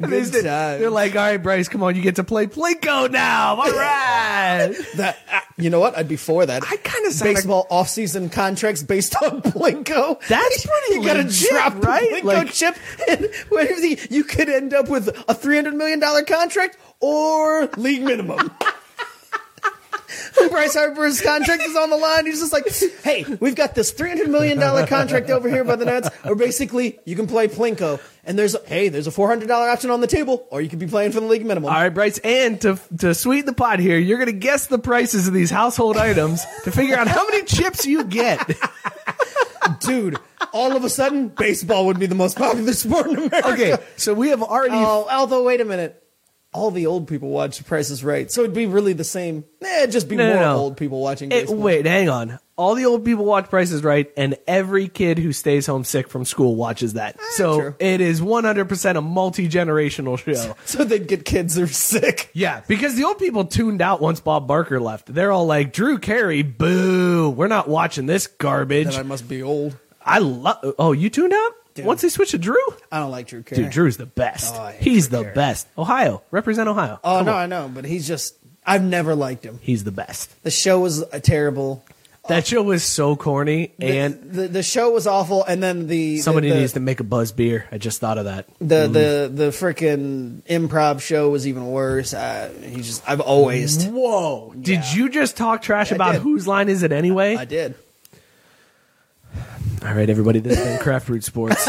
they, 0.00 0.08
Good 0.08 0.26
said- 0.26 0.44
times. 0.44 0.80
they're 0.80 0.90
like, 0.90 1.14
"All 1.14 1.22
right, 1.22 1.36
Bryce, 1.36 1.68
come 1.68 1.82
on, 1.82 1.94
you 1.94 2.02
get 2.02 2.16
to 2.16 2.24
play 2.24 2.46
Plinko 2.46 3.10
now. 3.10 3.56
All 3.56 3.70
right." 3.70 4.74
that 4.96 5.18
uh, 5.32 5.40
you 5.58 5.70
know 5.70 5.80
what? 5.80 5.96
I'd 5.96 6.08
be 6.08 6.16
for 6.16 6.44
that. 6.46 6.62
I 6.64 6.76
kinda 6.76 7.10
sound 7.12 7.34
baseball 7.34 7.66
off-season 7.70 8.30
contracts 8.30 8.82
based 8.82 9.14
on 9.22 9.42
Plinko. 9.42 10.20
That's 10.26 10.66
pretty 10.66 10.94
You 11.00 11.04
got 11.06 11.14
to 11.14 11.48
drop 11.48 11.84
right? 11.84 12.10
Plinko 12.10 12.24
Like- 12.24 12.52
chip, 12.52 12.76
and 13.08 13.28
you 14.10 14.24
could 14.24 14.48
end 14.48 14.74
up 14.74 14.88
with 14.88 15.08
a 15.28 15.34
three 15.34 15.56
hundred 15.56 15.74
million 15.74 16.00
dollar 16.00 16.22
contract 16.22 16.76
or 17.00 17.66
league 17.76 18.02
minimum. 18.02 18.50
Bryce 20.50 20.74
Harper's 20.74 21.20
contract 21.20 21.62
is 21.62 21.76
on 21.76 21.90
the 21.90 21.96
line, 21.96 22.24
he's 22.26 22.40
just 22.40 22.52
like, 22.52 22.66
"Hey, 23.02 23.24
we've 23.40 23.54
got 23.54 23.74
this 23.74 23.90
three 23.90 24.08
hundred 24.08 24.28
million 24.30 24.58
dollar 24.58 24.86
contract 24.86 25.28
over 25.28 25.48
here 25.50 25.64
by 25.64 25.76
the 25.76 25.84
Nets, 25.84 26.08
or 26.24 26.34
basically 26.34 26.98
you 27.04 27.16
can 27.16 27.26
play 27.26 27.48
Plinko, 27.48 28.00
and 28.24 28.38
there's 28.38 28.54
a, 28.54 28.60
hey, 28.66 28.88
there's 28.88 29.06
a 29.06 29.10
four 29.10 29.28
hundred 29.28 29.48
dollar 29.48 29.68
option 29.68 29.90
on 29.90 30.00
the 30.00 30.06
table, 30.06 30.46
or 30.50 30.60
you 30.60 30.68
could 30.70 30.78
be 30.78 30.86
playing 30.86 31.12
for 31.12 31.20
the 31.20 31.26
league 31.26 31.44
minimum." 31.44 31.68
All 31.70 31.76
right, 31.80 31.88
Bryce, 31.92 32.18
and 32.18 32.60
to 32.62 32.78
to 32.98 33.14
sweeten 33.14 33.46
the 33.46 33.52
pot 33.52 33.80
here, 33.80 33.98
you're 33.98 34.18
going 34.18 34.26
to 34.32 34.38
guess 34.38 34.66
the 34.66 34.78
prices 34.78 35.26
of 35.26 35.34
these 35.34 35.50
household 35.50 35.96
items 35.96 36.44
to 36.64 36.70
figure 36.70 36.96
out 36.96 37.08
how 37.08 37.26
many 37.28 37.44
chips 37.44 37.84
you 37.84 38.04
get. 38.04 38.38
dude, 39.80 40.18
all 40.52 40.76
of 40.76 40.84
a 40.84 40.90
sudden, 40.90 41.28
baseball 41.28 41.86
would 41.86 41.98
be 41.98 42.06
the 42.06 42.14
most 42.14 42.38
popular 42.38 42.72
sport 42.72 43.06
in 43.08 43.16
America. 43.16 43.48
Okay, 43.48 43.76
so 43.96 44.14
we 44.14 44.28
have 44.28 44.42
already 44.42 44.74
Oh, 44.76 45.06
although 45.10 45.42
wait 45.42 45.60
a 45.60 45.64
minute. 45.64 46.02
All 46.52 46.70
the 46.70 46.86
old 46.86 47.06
people 47.06 47.28
watch 47.28 47.62
Price 47.66 47.90
is 47.90 48.02
Right, 48.02 48.30
so 48.32 48.40
it'd 48.40 48.54
be 48.54 48.66
really 48.66 48.94
the 48.94 49.04
same. 49.04 49.44
Eh, 49.62 49.80
it'd 49.82 49.92
just 49.92 50.08
be 50.08 50.16
No, 50.16 50.26
no, 50.28 50.34
more 50.36 50.42
no. 50.44 50.56
old 50.56 50.76
people 50.78 51.00
watching 51.02 51.28
baseball. 51.28 51.56
wait, 51.56 51.84
hang 51.84 52.08
on. 52.08 52.38
All 52.56 52.74
the 52.74 52.86
old 52.86 53.04
people 53.04 53.26
watch 53.26 53.50
Prices 53.50 53.84
Right, 53.84 54.10
and 54.16 54.38
every 54.46 54.88
kid 54.88 55.18
who 55.18 55.34
stays 55.34 55.66
home 55.66 55.84
sick 55.84 56.08
from 56.08 56.24
school 56.24 56.56
watches 56.56 56.94
that. 56.94 57.20
so 57.32 57.52
Ah, 57.52 57.56
true. 57.60 57.74
it 57.78 58.00
is 58.00 58.22
100% 58.22 58.96
a 58.96 59.02
multi 59.02 59.48
generational 59.50 60.18
show. 60.18 60.56
So 60.64 60.82
they'd 60.84 61.06
get 61.06 61.26
kids 61.26 61.56
that 61.56 61.62
are 61.64 61.66
sick. 61.66 62.30
yeah, 62.32 62.62
because 62.66 62.94
the 62.94 63.04
old 63.04 63.18
people 63.18 63.44
tuned 63.44 63.82
out 63.82 64.00
once 64.00 64.20
Bob 64.20 64.46
Barker 64.48 64.80
left. 64.80 65.12
They're 65.12 65.32
all 65.32 65.44
like, 65.46 65.74
Drew 65.74 65.98
Carey, 65.98 66.40
boo, 66.42 67.28
we're 67.28 67.48
not 67.48 67.68
watching 67.68 68.06
this 68.06 68.26
garbage. 68.28 68.86
Then 68.92 69.00
I 69.00 69.02
must 69.02 69.28
be 69.28 69.42
old. 69.42 69.76
I 70.02 70.20
love. 70.20 70.74
Oh, 70.78 70.92
you 70.92 71.10
tuned 71.10 71.34
out 71.34 71.52
once 71.84 72.02
they 72.02 72.08
switched 72.08 72.30
to 72.32 72.38
Drew. 72.38 72.56
I 72.90 72.98
don't 73.00 73.10
like 73.10 73.26
Drew 73.28 73.42
Carey. 73.42 73.62
Dude, 73.62 73.72
Drew's 73.72 73.96
the 73.96 74.06
best. 74.06 74.54
Oh, 74.56 74.68
He's 74.78 75.08
Drew 75.08 75.18
the 75.18 75.22
Carey. 75.24 75.34
best. 75.34 75.68
Ohio, 75.76 76.22
represent 76.30 76.68
Ohio. 76.68 76.98
Oh 77.04 77.18
Come 77.18 77.26
no, 77.26 77.32
on. 77.32 77.38
I 77.38 77.46
know, 77.46 77.70
but 77.72 77.84
he's 77.84 78.06
just. 78.06 78.36
I've 78.68 78.82
never 78.82 79.14
liked 79.14 79.44
him. 79.44 79.58
He's 79.62 79.84
the 79.84 79.92
best. 79.92 80.42
The 80.42 80.50
show 80.50 80.80
was 80.80 81.02
uh, 81.02 81.20
terrible. 81.22 81.84
That 82.28 82.44
show 82.44 82.60
was 82.60 82.82
so 82.82 83.14
corny, 83.14 83.72
The, 83.78 83.86
and 83.86 84.32
the 84.32 84.48
the 84.48 84.62
show 84.64 84.90
was 84.90 85.06
awful, 85.06 85.44
and 85.44 85.62
then 85.62 85.86
the 85.86 86.18
somebody 86.18 86.48
the, 86.48 86.54
the, 86.54 86.60
needs 86.62 86.72
to 86.72 86.80
make 86.80 86.98
a 86.98 87.04
buzz 87.04 87.30
beer. 87.30 87.66
I 87.70 87.78
just 87.78 88.00
thought 88.00 88.18
of 88.18 88.24
that. 88.24 88.48
the 88.58 88.88
the 88.88 89.30
the 89.32 89.48
freaking 89.50 90.42
improv 90.42 91.00
show 91.00 91.30
was 91.30 91.46
even 91.46 91.68
worse. 91.68 92.12
Uh, 92.14 92.52
he 92.64 92.82
just. 92.82 93.08
I've 93.08 93.20
always. 93.20 93.86
Whoa! 93.86 94.52
Did 94.60 94.82
you 94.92 95.08
just 95.08 95.36
talk 95.36 95.62
trash 95.62 95.92
I 95.92 95.94
about 95.94 96.12
did. 96.14 96.22
whose 96.22 96.48
line 96.48 96.68
is 96.68 96.82
it 96.82 96.90
anyway? 96.90 97.36
I 97.36 97.44
did. 97.44 97.76
All 99.86 99.94
right, 99.94 100.10
everybody. 100.10 100.40
This 100.40 100.58
has 100.58 100.66
been 100.66 100.78
Craft 100.80 101.08
Root 101.08 101.22
Sports. 101.22 101.64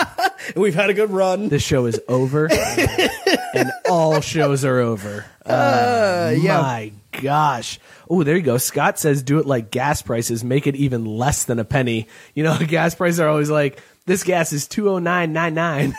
We've 0.56 0.76
had 0.76 0.88
a 0.88 0.94
good 0.94 1.10
run. 1.10 1.48
This 1.48 1.64
show 1.64 1.86
is 1.86 2.00
over, 2.06 2.48
and 3.54 3.72
all 3.90 4.20
shows 4.20 4.64
are 4.64 4.78
over. 4.78 5.24
Uh, 5.44 6.32
yeah. 6.38 6.60
My 6.60 6.92
gosh. 7.20 7.80
Oh, 8.08 8.22
there 8.22 8.36
you 8.36 8.42
go. 8.42 8.56
Scott 8.58 9.00
says, 9.00 9.24
"Do 9.24 9.40
it 9.40 9.46
like 9.46 9.72
gas 9.72 10.00
prices. 10.00 10.44
Make 10.44 10.68
it 10.68 10.76
even 10.76 11.06
less 11.06 11.42
than 11.46 11.58
a 11.58 11.64
penny." 11.64 12.06
You 12.34 12.44
know, 12.44 12.56
gas 12.68 12.94
prices 12.94 13.18
are 13.18 13.28
always 13.28 13.50
like, 13.50 13.82
"This 14.04 14.22
gas 14.22 14.52
is 14.52 14.68
two 14.68 14.88
oh 14.88 15.00
nine 15.00 15.32
nine 15.32 15.54
nine. 15.54 15.92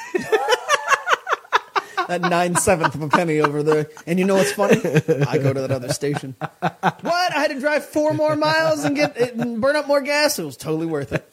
That 2.08 2.22
nine 2.22 2.56
seventh 2.56 2.96
of 2.96 3.02
a 3.02 3.10
penny 3.10 3.40
over 3.40 3.64
there. 3.64 3.88
And 4.06 4.20
you 4.20 4.26
know 4.26 4.36
what's 4.36 4.52
funny? 4.52 4.78
I 5.28 5.38
go 5.38 5.54
to 5.54 5.62
that 5.62 5.72
other 5.72 5.92
station. 5.94 6.36
What? 6.40 7.36
I 7.36 7.40
had 7.40 7.52
to 7.52 7.60
drive 7.60 7.86
four 7.86 8.14
more 8.14 8.36
miles 8.36 8.84
and 8.84 8.96
get 8.96 9.18
and 9.18 9.60
burn 9.62 9.76
up 9.76 9.88
more 9.88 10.02
gas. 10.02 10.40
It 10.40 10.44
was 10.46 10.58
totally 10.58 10.86
worth 10.88 11.12
it. 11.14 11.28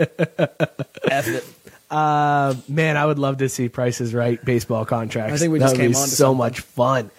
F 1.10 1.28
it. 1.28 1.44
Uh, 1.90 2.54
man, 2.68 2.96
I 2.96 3.06
would 3.06 3.18
love 3.18 3.36
to 3.38 3.48
see 3.48 3.68
prices 3.68 4.12
right 4.14 4.42
baseball 4.44 4.84
contracts. 4.84 5.34
I 5.34 5.36
think 5.36 5.52
we 5.52 5.58
That 5.60 5.66
just 5.66 5.74
would 5.76 5.80
came 5.82 5.90
be 5.92 5.96
on 5.96 6.04
to 6.04 6.10
so 6.10 6.16
something. 6.24 6.38
much 6.38 6.60
fun. 6.60 7.10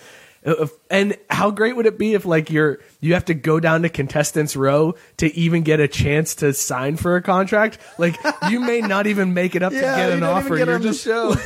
Uh, 0.46 0.64
if- 0.64 0.72
And 0.92 1.18
how 1.30 1.50
great 1.52 1.76
would 1.76 1.86
it 1.86 1.98
be 1.98 2.14
if 2.14 2.26
like 2.26 2.50
you're 2.50 2.80
you 3.00 3.14
have 3.14 3.26
to 3.26 3.34
go 3.34 3.60
down 3.60 3.84
to 3.84 3.90
contestants 3.90 4.56
row 4.56 4.96
to 5.18 5.34
even 5.36 5.64
get 5.64 5.80
a 5.80 5.88
chance 5.88 6.36
to 6.36 6.52
sign 6.54 6.98
for 6.98 7.16
a 7.16 7.22
contract? 7.22 7.78
Like 7.98 8.16
you 8.50 8.60
may 8.60 8.82
not 8.82 9.08
even 9.08 9.34
make 9.34 9.56
it 9.56 9.64
up 9.64 9.72
to 9.72 9.80
get 9.80 10.12
an 10.12 10.24
offer. 10.24 10.58
you're 10.58 10.80
just 10.80 11.04
show. 11.04 11.36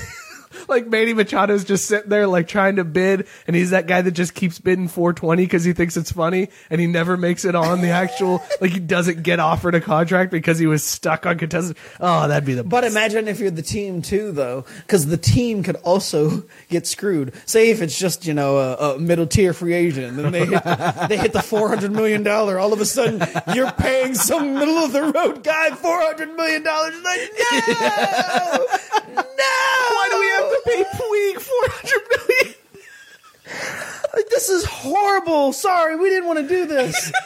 like 0.68 0.88
Manny 0.88 1.14
Machado's 1.14 1.64
just 1.64 1.86
sitting 1.86 2.10
there 2.10 2.28
like 2.28 2.47
trying 2.47 2.78
to 2.78 2.84
bid, 2.84 3.28
and 3.47 3.55
he's 3.55 3.72
that 3.72 3.88
guy 3.88 4.01
that 4.01 4.12
just 4.12 4.34
keeps 4.34 4.60
bidding 4.60 4.88
420 4.88 5.43
because 5.43 5.64
he 5.64 5.74
thinks 5.74 5.97
it's 5.97 6.12
funny, 6.12 6.49
and 6.70 6.82
he 6.82 6.88
never 6.88 7.18
makes 7.18 7.45
it 7.45 7.55
on 7.55 7.82
the 7.82 7.89
actual. 7.89 8.43
like 8.62 8.72
he 8.72 8.80
doesn't 8.80 9.24
get 9.24 9.39
offered 9.39 9.76
a 9.76 9.82
contract 9.82 10.32
because 10.32 10.60
he 10.60 10.68
was 10.68 10.84
stuck 10.84 11.26
on 11.26 11.38
contested. 11.38 11.78
Oh, 11.99 12.28
that'd 12.28 12.45
be 12.45 12.53
the. 12.53 12.64
But 12.64 12.82
best. 12.82 12.93
imagine 12.93 13.28
if 13.28 13.39
you're 13.39 13.51
the 13.51 13.62
team 13.62 14.01
too, 14.01 14.32
though, 14.32 14.66
because 14.80 15.05
the 15.07 15.18
team 15.18 15.64
could 15.64 15.78
also 15.78 16.43
get 16.70 16.88
screwed. 16.88 17.34
Say 17.45 17.70
if 17.70 17.82
it's 17.82 17.97
just 17.97 18.26
you 18.26 18.34
know 18.34 18.57
a, 18.57 18.95
a 18.95 18.99
middle 18.99 19.28
tier 19.28 19.53
free 19.53 19.74
agent, 19.74 20.20
and 20.20 20.34
they 20.34 20.45
hit, 20.45 20.64
they 21.10 21.18
hit 21.18 21.34
the 21.34 21.41
four 21.41 21.70
hundred 21.70 21.91
million 21.91 22.24
dollar. 22.24 22.60
All 22.60 22.74
of 22.74 22.82
a 22.82 22.86
sudden, 22.86 23.22
you're 23.53 23.72
paying 23.72 24.16
some 24.16 24.55
middle 24.55 24.78
of 24.78 24.93
the 24.93 25.03
road 25.03 25.43
guy 25.43 25.72
four 25.72 25.99
hundred 26.01 26.36
million 26.36 26.64
dollars. 26.64 26.95
Like 27.03 27.20
no, 27.39 28.66
no. 29.16 29.24
Why 29.95 30.07
do 30.12 30.18
to 30.64 30.70
pay 30.70 30.84
Puig 30.84 31.41
400 31.41 32.28
million? 32.28 32.55
Like, 34.14 34.30
this 34.30 34.49
is 34.49 34.66
horrible. 34.66 35.53
Sorry, 35.53 35.95
we 35.95 36.10
didn't 36.10 36.28
want 36.28 36.39
to 36.39 36.47
do 36.47 36.66
this. 36.66 37.12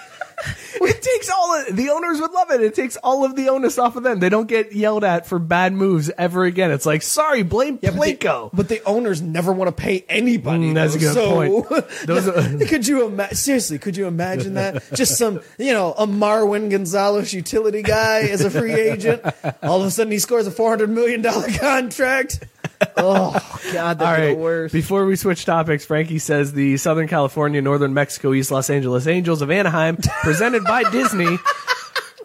It 0.75 1.01
takes 1.01 1.29
all 1.29 1.55
of, 1.61 1.73
the 1.75 1.89
owners 1.91 2.19
would 2.19 2.31
love 2.31 2.51
it. 2.51 2.59
It 2.61 2.73
takes 2.75 2.97
all 2.97 3.23
of 3.23 3.35
the 3.37 3.47
onus 3.49 3.77
off 3.77 3.95
of 3.95 4.03
them. 4.03 4.19
They 4.19 4.27
don't 4.27 4.47
get 4.47 4.73
yelled 4.73 5.03
at 5.05 5.25
for 5.27 5.39
bad 5.39 5.71
moves 5.71 6.11
ever 6.17 6.43
again. 6.43 6.71
It's 6.71 6.85
like, 6.85 7.01
sorry, 7.03 7.43
blame 7.43 7.79
Yeah, 7.81 7.91
but 7.91 8.01
the- 8.01 8.15
Plinko. 8.17 8.49
But 8.51 8.67
the 8.67 8.83
owners 8.83 9.21
never 9.21 9.53
want 9.53 9.69
to 9.69 9.81
pay 9.81 10.03
anybody. 10.09 10.71
Mm, 10.71 10.73
that's 10.73 10.95
a 10.95 10.99
good 10.99 11.15
though. 11.15 11.61
point. 11.63 11.85
Those 12.05 12.27
are- 12.27 12.65
could 12.65 12.85
you 12.87 13.05
imagine? 13.05 13.35
Seriously, 13.37 13.77
could 13.79 13.95
you 13.95 14.07
imagine 14.07 14.55
that? 14.55 14.83
Just 14.93 15.17
some, 15.17 15.39
you 15.57 15.71
know, 15.71 15.93
a 15.93 16.05
Marwin 16.07 16.69
Gonzalez 16.69 17.33
utility 17.33 17.83
guy 17.83 18.21
as 18.23 18.41
a 18.41 18.49
free 18.49 18.73
agent. 18.73 19.21
All 19.61 19.79
of 19.79 19.87
a 19.87 19.91
sudden, 19.91 20.11
he 20.11 20.19
scores 20.19 20.47
a 20.47 20.51
four 20.51 20.69
hundred 20.69 20.89
million 20.89 21.21
dollar 21.21 21.47
contract. 21.51 22.43
Oh 22.97 23.31
God, 23.71 24.01
All 24.01 24.07
that's 24.07 24.19
right. 24.19 24.27
the 24.33 24.35
worst. 24.35 24.73
Before 24.73 25.05
we 25.05 25.15
switch 25.15 25.45
topics, 25.45 25.85
Frankie 25.85 26.19
says 26.19 26.53
the 26.53 26.77
Southern 26.77 27.07
California, 27.07 27.61
Northern 27.61 27.93
Mexico, 27.93 28.33
East 28.33 28.51
Los 28.51 28.69
Angeles 28.69 29.07
Angels 29.07 29.41
of 29.41 29.49
Anaheim, 29.51 29.97
presented 30.21 30.63
by 30.65 30.83
Disney, 30.91 31.37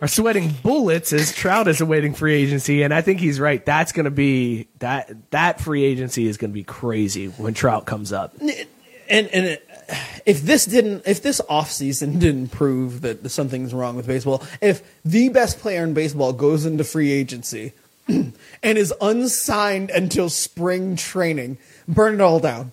are 0.01 0.09
sweating 0.09 0.51
bullets 0.63 1.13
as 1.13 1.33
Trout 1.33 1.69
is 1.69 1.81
awaiting 1.81 2.15
free 2.15 2.35
agency, 2.35 2.83
and 2.83 2.93
I 2.93 3.03
think 3.03 3.21
he's 3.21 3.39
right. 3.41 3.65
That's 3.65 3.93
going 3.93 4.05
to 4.05 4.11
be 4.11 4.69
that 4.81 5.31
that 5.31 5.61
free 5.61 5.85
agency 5.85 6.27
is 6.27 6.37
going 6.37 6.51
to 6.51 6.55
be 6.55 6.65
crazy 6.65 7.27
when 7.29 7.55
Trout 7.55 7.87
comes 7.87 8.13
up. 8.13 8.35
and 8.41 9.29
and 9.29 9.47
it, 9.47 9.69
if 10.27 10.43
this 10.43 10.65
didn't 10.67 11.03
if 11.07 11.23
this 11.23 11.41
offseason 11.49 12.19
didn't 12.21 12.49
prove 12.49 13.01
that 13.03 13.29
something's 13.31 13.73
wrong 13.73 13.97
with 13.97 14.07
baseball 14.07 14.43
if 14.61 14.83
the 15.05 15.29
best 15.31 15.59
player 15.61 15.83
in 15.83 15.95
baseball 15.95 16.33
goes 16.33 16.67
into 16.67 16.85
free 16.85 17.11
agency 17.11 17.73
and 18.63 18.79
is 18.79 18.93
unsigned 19.01 19.91
until 19.91 20.29
spring 20.29 20.97
training. 20.97 21.59
Burn 21.87 22.15
it 22.15 22.21
all 22.21 22.41
down. 22.41 22.73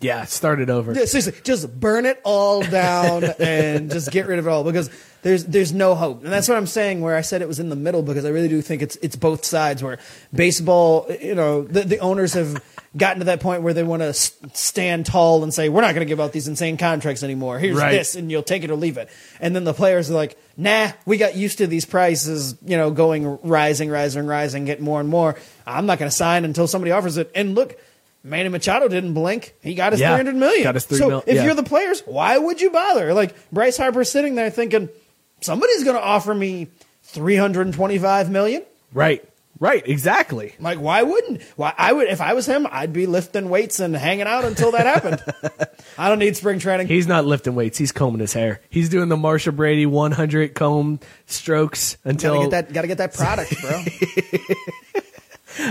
Yeah, 0.00 0.24
start 0.24 0.60
it 0.60 0.68
over. 0.68 0.92
Yeah, 0.92 1.06
seriously 1.06 1.32
just 1.44 1.80
burn 1.80 2.04
it 2.04 2.20
all 2.24 2.62
down 2.62 3.24
and 3.38 3.90
just 3.90 4.10
get 4.10 4.26
rid 4.26 4.38
of 4.38 4.46
it 4.46 4.50
all 4.50 4.62
because 4.62 4.90
there's 5.22 5.46
there's 5.46 5.72
no 5.72 5.94
hope. 5.94 6.22
And 6.22 6.32
that's 6.32 6.48
what 6.48 6.58
I'm 6.58 6.66
saying 6.66 7.00
where 7.00 7.16
I 7.16 7.22
said 7.22 7.40
it 7.40 7.48
was 7.48 7.58
in 7.58 7.70
the 7.70 7.76
middle 7.76 8.02
because 8.02 8.24
I 8.26 8.28
really 8.28 8.48
do 8.48 8.60
think 8.60 8.82
it's 8.82 8.96
it's 8.96 9.16
both 9.16 9.44
sides 9.44 9.82
where 9.82 9.98
baseball 10.32 11.06
you 11.20 11.34
know 11.34 11.62
the, 11.62 11.82
the 11.82 11.98
owners 12.00 12.34
have 12.34 12.62
gotten 12.96 13.18
to 13.18 13.24
that 13.26 13.40
point 13.40 13.62
where 13.62 13.74
they 13.74 13.82
want 13.82 14.02
to 14.02 14.12
stand 14.14 15.04
tall 15.06 15.42
and 15.42 15.52
say 15.52 15.68
we're 15.68 15.80
not 15.80 15.94
going 15.94 16.06
to 16.06 16.08
give 16.08 16.20
out 16.20 16.32
these 16.32 16.46
insane 16.48 16.76
contracts 16.76 17.22
anymore 17.22 17.58
here's 17.58 17.76
Right. 17.76 17.90
this 17.92 18.14
and 18.14 18.30
you'll 18.30 18.42
take 18.44 18.62
it 18.62 18.70
or 18.70 18.76
leave 18.76 18.96
it 18.98 19.08
and 19.40 19.54
then 19.56 19.64
the 19.64 19.74
players 19.74 20.10
are 20.10 20.14
like 20.14 20.38
nah 20.56 20.92
we 21.04 21.16
got 21.16 21.34
used 21.36 21.58
to 21.58 21.66
these 21.66 21.84
prices 21.84 22.56
you 22.64 22.76
know 22.76 22.90
going 22.92 23.38
rising 23.42 23.90
rising 23.90 24.26
rising 24.26 24.64
getting 24.64 24.84
more 24.84 25.00
and 25.00 25.08
more 25.08 25.36
I'm 25.66 25.86
not 25.86 25.98
going 25.98 26.08
to 26.10 26.14
sign 26.16 26.44
until 26.44 26.66
somebody 26.68 26.92
offers 26.92 27.16
it 27.16 27.30
and 27.34 27.54
look 27.54 27.76
Manny 28.26 28.48
Machado 28.48 28.88
didn't 28.88 29.12
blink. 29.12 29.52
He 29.60 29.74
got 29.74 29.92
his 29.92 30.00
Yeah, 30.00 30.16
300 30.16 30.34
million. 30.38 30.62
got 30.62 30.74
his 30.76 30.86
three 30.86 30.96
so 30.96 31.08
mil- 31.08 31.24
if 31.26 31.34
yeah. 31.36 31.44
you're 31.44 31.52
the 31.54 31.62
players, 31.62 32.00
why 32.06 32.38
would 32.38 32.58
you 32.58 32.70
bother? 32.70 33.12
Like 33.12 33.34
Bryce 33.52 33.76
Harper's 33.76 34.10
sitting 34.10 34.34
there 34.34 34.48
thinking, 34.48 34.88
somebody's 35.42 35.84
going 35.84 35.96
to 35.96 36.02
offer 36.02 36.34
me 36.34 36.68
325 37.02 38.30
million. 38.30 38.62
Right, 38.94 39.22
right, 39.58 39.86
exactly. 39.86 40.54
Like, 40.58 40.78
why 40.78 41.02
wouldn't? 41.02 41.42
Why 41.56 41.72
I 41.76 41.92
would 41.92 42.08
if 42.08 42.20
I 42.20 42.34
was 42.34 42.46
him, 42.46 42.66
I'd 42.70 42.92
be 42.92 43.06
lifting 43.06 43.48
weights 43.48 43.80
and 43.80 43.94
hanging 43.94 44.26
out 44.26 44.44
until 44.44 44.72
that 44.72 44.86
happened. 44.86 45.22
I 45.98 46.08
don't 46.08 46.18
need 46.18 46.36
spring 46.36 46.58
training. 46.58 46.88
He's 46.88 47.06
not 47.06 47.24
lifting 47.24 47.54
weights. 47.54 47.78
He's 47.78 47.92
combing 47.92 48.20
his 48.20 48.32
hair. 48.32 48.60
He's 48.70 48.88
doing 48.88 49.08
the 49.08 49.16
Marcia 49.16 49.52
Brady 49.52 49.86
100 49.86 50.54
comb 50.54 51.00
strokes 51.26 51.96
until 52.04 52.34
gotta 52.34 52.50
get 52.50 52.68
that. 52.68 52.72
Gotta 52.72 52.88
get 52.88 52.98
that 52.98 53.14
product, 53.14 53.60
bro. 53.60 53.82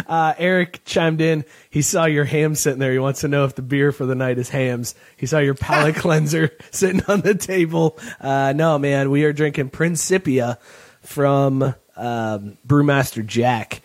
Uh, 0.07 0.34
Eric 0.38 0.81
chimed 0.86 1.21
in. 1.21 1.45
He 1.69 1.81
saw 1.81 2.05
your 2.05 2.25
ham 2.25 2.55
sitting 2.55 2.79
there. 2.79 2.91
He 2.91 2.99
wants 2.99 3.21
to 3.21 3.27
know 3.27 3.45
if 3.45 3.55
the 3.55 3.61
beer 3.61 3.91
for 3.91 4.05
the 4.05 4.15
night 4.15 4.38
is 4.38 4.49
Hamm's. 4.49 4.95
He 5.17 5.25
saw 5.25 5.39
your 5.39 5.55
palate 5.55 5.95
cleanser 5.97 6.51
sitting 6.71 7.01
on 7.07 7.21
the 7.21 7.36
table. 7.36 7.99
Uh, 8.19 8.53
no, 8.55 8.79
man, 8.79 9.09
we 9.09 9.25
are 9.25 9.34
drinking 9.34 9.69
Principia 9.69 10.57
from 11.01 11.75
um, 11.96 12.58
Brewmaster 12.68 13.26
Jack. 13.26 13.82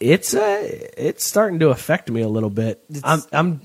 It's 0.00 0.34
uh, 0.34 0.60
it's 0.96 1.24
starting 1.24 1.58
to 1.60 1.70
affect 1.70 2.10
me 2.10 2.20
a 2.20 2.28
little 2.28 2.50
bit. 2.50 2.84
I'm 3.02 3.22
I'm 3.32 3.60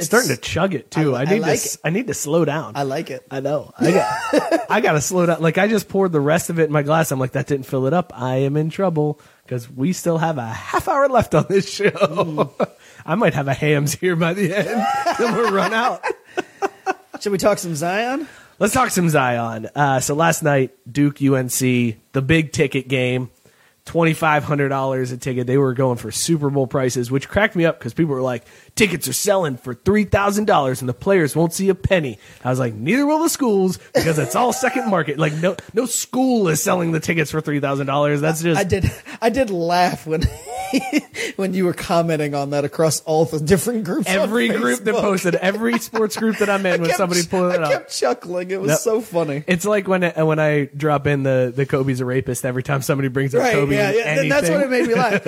starting 0.00 0.30
to 0.30 0.36
chug 0.36 0.74
it 0.74 0.90
too. 0.90 1.14
I, 1.14 1.22
I 1.22 1.24
need 1.24 1.40
like 1.40 1.60
to 1.60 1.68
it. 1.68 1.76
I 1.84 1.90
need 1.90 2.06
to 2.08 2.14
slow 2.14 2.44
down. 2.44 2.72
I 2.74 2.82
like 2.82 3.10
it. 3.10 3.26
I 3.30 3.40
know. 3.40 3.72
I 3.78 3.92
got 3.92 4.66
I 4.70 4.80
got 4.80 4.92
to 4.92 5.00
slow 5.00 5.26
down. 5.26 5.40
Like 5.40 5.58
I 5.58 5.68
just 5.68 5.88
poured 5.88 6.12
the 6.12 6.20
rest 6.20 6.50
of 6.50 6.58
it 6.58 6.64
in 6.64 6.72
my 6.72 6.82
glass. 6.82 7.12
I'm 7.12 7.20
like 7.20 7.32
that 7.32 7.46
didn't 7.46 7.66
fill 7.66 7.86
it 7.86 7.92
up. 7.92 8.12
I 8.14 8.36
am 8.38 8.56
in 8.56 8.70
trouble 8.70 9.20
because 9.44 9.70
we 9.70 9.92
still 9.92 10.18
have 10.18 10.38
a 10.38 10.46
half 10.46 10.88
hour 10.88 11.08
left 11.08 11.34
on 11.34 11.46
this 11.48 11.70
show. 11.70 11.90
Mm. 11.90 12.70
I 13.06 13.14
might 13.14 13.34
have 13.34 13.46
a 13.46 13.54
Hamm's 13.54 13.94
here 13.94 14.16
by 14.16 14.34
the 14.34 14.52
end. 14.52 14.66
then 15.18 15.34
we'll 15.36 15.52
run 15.52 15.72
out. 15.72 16.04
Should 17.20 17.30
we 17.30 17.38
talk 17.38 17.58
some 17.58 17.76
Zion? 17.76 18.26
Let's 18.58 18.72
talk 18.72 18.90
some 18.90 19.10
Zion. 19.10 19.68
Uh, 19.74 20.00
so 20.00 20.14
last 20.14 20.42
night, 20.42 20.74
Duke 20.90 21.20
UNC, 21.20 21.58
the 21.58 22.22
big 22.24 22.52
ticket 22.52 22.88
game, 22.88 23.30
twenty 23.84 24.14
five 24.14 24.44
hundred 24.44 24.70
dollars 24.70 25.12
a 25.12 25.18
ticket. 25.18 25.46
They 25.46 25.58
were 25.58 25.74
going 25.74 25.98
for 25.98 26.10
Super 26.10 26.48
Bowl 26.48 26.66
prices, 26.66 27.10
which 27.10 27.28
cracked 27.28 27.54
me 27.54 27.66
up 27.66 27.78
because 27.78 27.92
people 27.92 28.14
were 28.14 28.22
like, 28.22 28.46
"Tickets 28.76 29.08
are 29.08 29.12
selling 29.12 29.56
for 29.56 29.74
three 29.74 30.04
thousand 30.04 30.44
dollars, 30.44 30.80
and 30.80 30.88
the 30.88 30.94
players 30.94 31.34
won't 31.34 31.52
see 31.52 31.68
a 31.70 31.74
penny." 31.74 32.18
I 32.44 32.50
was 32.50 32.58
like, 32.60 32.74
"Neither 32.74 33.04
will 33.04 33.18
the 33.22 33.28
schools 33.28 33.78
because 33.94 34.18
it's 34.18 34.36
all 34.36 34.52
second 34.52 34.88
market. 34.90 35.18
Like, 35.18 35.32
no, 35.34 35.56
no 35.74 35.86
school 35.86 36.46
is 36.48 36.62
selling 36.62 36.92
the 36.92 37.00
tickets 37.00 37.30
for 37.32 37.40
three 37.40 37.58
thousand 37.60 37.86
dollars. 37.88 38.20
That's 38.20 38.42
just 38.42 38.60
I 38.60 38.64
did. 38.64 38.90
I 39.20 39.30
did 39.30 39.50
laugh 39.50 40.06
when 40.06 40.22
when 41.36 41.54
you 41.54 41.64
were 41.64 41.72
commenting 41.72 42.34
on 42.34 42.50
that 42.50 42.64
across 42.64 43.00
all 43.02 43.24
the 43.24 43.40
different 43.40 43.84
groups. 43.84 44.08
every 44.08 44.48
group 44.48 44.80
that 44.84 44.94
posted, 44.94 45.34
every 45.36 45.78
sports 45.78 46.16
group 46.16 46.38
that 46.38 46.50
I'm 46.50 46.64
in, 46.66 46.80
when 46.80 46.90
kept- 46.90 46.98
somebody 46.98 47.22
pulled 47.24 47.54
it 47.54 47.60
I 47.60 47.64
up. 47.64 47.68
I 47.68 47.72
kept 47.74 47.96
chuckling. 47.96 48.50
It 48.50 48.60
was 48.60 48.70
Yep. 48.72 48.78
so 48.80 49.00
funny. 49.00 49.44
It's 49.46 49.64
like 49.64 49.88
when 49.88 50.04
uh, 50.04 50.24
when 50.26 50.38
I 50.38 50.64
drop 50.76 51.06
in 51.06 51.22
the 51.22 51.52
the 51.54 51.66
Kobe's 51.66 52.00
a 52.00 52.04
rapist 52.04 52.44
every 52.44 52.62
time 52.62 52.82
somebody 52.82 53.08
brings 53.08 53.34
up 53.34 53.42
Right, 53.42 53.54
Kobe. 53.54 53.74
yeah, 53.74 53.90
yeah. 53.92 54.14
th- 54.16 54.28
That's 54.30 54.50
what 54.50 54.60
it 54.62 54.70
made 54.70 54.86
me 54.88 54.94
laugh. 54.94 55.22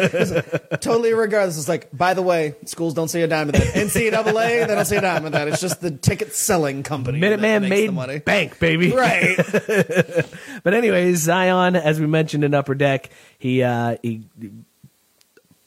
Totally 0.80 1.14
regardless. 1.14 1.56
It's 1.58 1.68
like, 1.68 1.88
by 1.96 2.14
the 2.14 2.22
way, 2.22 2.54
schools 2.64 2.94
don't 2.94 3.08
see 3.08 3.22
a 3.22 3.28
dime 3.28 3.37
of 3.46 3.52
that. 3.52 3.74
NCAA, 3.74 4.66
they 4.66 4.74
don't 4.74 4.84
see 4.84 4.96
a 4.96 5.00
dime 5.00 5.24
of 5.24 5.32
that. 5.32 5.48
It's 5.48 5.60
just 5.60 5.80
the 5.80 5.90
ticket 5.90 6.34
selling 6.34 6.82
company. 6.82 7.20
Minuteman 7.20 7.68
made 7.68 7.92
money. 7.92 8.18
bank, 8.18 8.58
baby. 8.58 8.92
Right. 8.98 9.38
But 10.64 10.74
anyways, 10.74 11.18
Zion, 11.18 11.76
as 11.76 12.00
we 12.00 12.06
mentioned 12.06 12.42
in 12.42 12.52
Upper 12.52 12.74
Deck, 12.74 13.10
he 13.38 13.62
uh, 13.62 13.96
he 14.02 14.24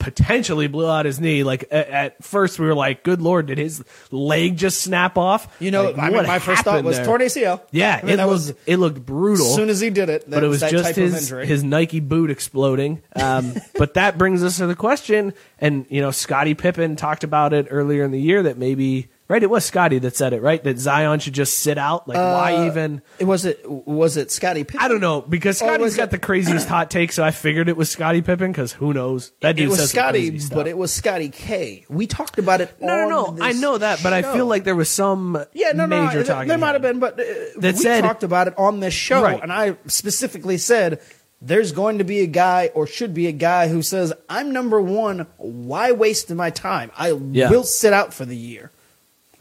potentially 0.01 0.67
blew 0.67 0.89
out 0.89 1.05
his 1.05 1.19
knee. 1.19 1.43
Like 1.43 1.65
at, 1.71 1.87
at 1.89 2.23
first, 2.23 2.59
we 2.59 2.65
were 2.65 2.73
like, 2.73 3.03
"Good 3.03 3.21
lord, 3.21 3.45
did 3.45 3.57
his 3.57 3.83
leg 4.09 4.57
just 4.57 4.81
snap 4.81 5.17
off?" 5.17 5.55
You 5.61 5.71
know, 5.71 5.91
Like, 5.91 5.97
I 5.99 6.09
mean, 6.09 6.25
my 6.27 6.39
first 6.39 6.63
thought 6.63 6.83
was 6.83 6.97
there? 6.97 7.05
torn 7.05 7.21
ACL. 7.21 7.61
Yeah, 7.71 7.99
I 8.01 8.05
mean, 8.05 8.13
it 8.15 8.17
that 8.17 8.23
looked 8.23 8.33
was 8.33 8.53
it 8.65 8.77
looked 8.77 9.05
brutal. 9.05 9.45
as 9.45 9.55
soon 9.55 9.69
as 9.69 9.79
he 9.79 9.89
did 9.91 10.09
it. 10.09 10.23
That 10.29 10.37
but 10.37 10.43
it 10.43 10.47
was 10.47 10.61
just 10.61 10.95
his 10.95 11.29
his 11.29 11.63
Nike 11.63 11.99
boot 11.99 12.31
exploding. 12.31 13.01
Um, 13.15 13.53
but 13.77 13.93
that 13.93 14.17
brings 14.17 14.43
us 14.43 14.57
to 14.57 14.67
the 14.67 14.75
question, 14.75 15.33
and 15.59 15.85
you 15.89 16.01
know, 16.01 16.11
Scottie 16.11 16.55
Pippen 16.55 16.95
talked 16.95 17.23
about 17.23 17.53
it 17.53 17.67
earlier 17.69 18.03
in 18.03 18.11
the 18.11 18.19
year 18.21 18.43
that 18.43 18.57
maybe 18.57 19.09
right, 19.31 19.41
it 19.41 19.49
was 19.49 19.65
Scotty 19.65 19.99
that 19.99 20.15
said 20.15 20.33
it, 20.33 20.41
right? 20.41 20.63
That 20.63 20.77
Zion 20.77 21.19
should 21.19 21.33
just 21.33 21.59
sit 21.59 21.77
out. 21.77 22.07
Like, 22.07 22.17
why 22.17 22.67
even? 22.67 23.01
It 23.19 23.25
was 23.25 23.45
it 23.45 23.69
was 23.69 24.17
it 24.17 24.31
Scotty 24.31 24.63
Pippen? 24.63 24.83
I 24.83 24.87
don't 24.87 25.01
know 25.01 25.21
because 25.21 25.57
Scotty's 25.59 25.95
got 25.95 26.03
it- 26.09 26.11
the 26.11 26.19
craziest 26.19 26.67
hot 26.67 26.91
take, 26.91 27.11
so 27.11 27.23
I 27.23 27.31
figured 27.31 27.69
it 27.69 27.77
was 27.77 27.89
Scottie 27.89 28.21
Pippen 28.21 28.51
because 28.51 28.71
who 28.73 28.93
knows? 28.93 29.31
That 29.41 29.55
dude 29.55 29.65
It 29.65 29.69
was 29.69 29.79
says 29.79 29.91
Scotty, 29.91 30.39
but 30.53 30.67
it 30.67 30.77
was 30.77 30.91
Scotty 30.93 31.29
K. 31.29 31.85
We 31.89 32.07
talked 32.07 32.37
about 32.39 32.61
it. 32.61 32.73
no, 32.81 33.07
no, 33.07 33.31
no. 33.31 33.43
I 33.43 33.53
know 33.53 33.77
that, 33.77 34.01
but 34.03 34.13
I 34.13 34.21
feel 34.21 34.45
like 34.45 34.63
there 34.63 34.75
was 34.75 34.89
some 34.89 35.43
Yeah, 35.53 35.71
no, 35.73 35.85
no, 35.85 36.03
major 36.05 36.19
no. 36.19 36.23
talking. 36.23 36.47
There 36.47 36.57
might 36.57 36.73
have 36.73 36.81
been, 36.81 36.99
but 36.99 37.19
uh, 37.19 37.23
That 37.57 37.75
we 37.75 37.81
said- 37.81 38.01
talked 38.01 38.23
about 38.23 38.47
it 38.47 38.53
on 38.57 38.79
this 38.79 38.93
show, 38.93 39.23
Right. 39.23 39.41
and 39.41 39.51
I 39.51 39.77
specifically 39.87 40.57
said 40.57 40.99
there's 41.41 41.71
going 41.71 41.97
to 41.97 42.03
be 42.03 42.19
a 42.19 42.27
guy, 42.27 42.69
or 42.75 42.85
should 42.85 43.13
be 43.15 43.25
a 43.27 43.31
guy, 43.31 43.67
who 43.67 43.81
says, 43.81 44.13
"I'm 44.29 44.51
number 44.51 44.79
one. 44.79 45.25
Why 45.37 45.91
waste 45.91 46.29
my 46.29 46.49
time? 46.51 46.91
I 46.95 47.13
Yeah. 47.31 47.49
will 47.49 47.63
sit 47.63 47.93
out 47.93 48.13
for 48.13 48.25
the 48.25 48.35
year." 48.37 48.69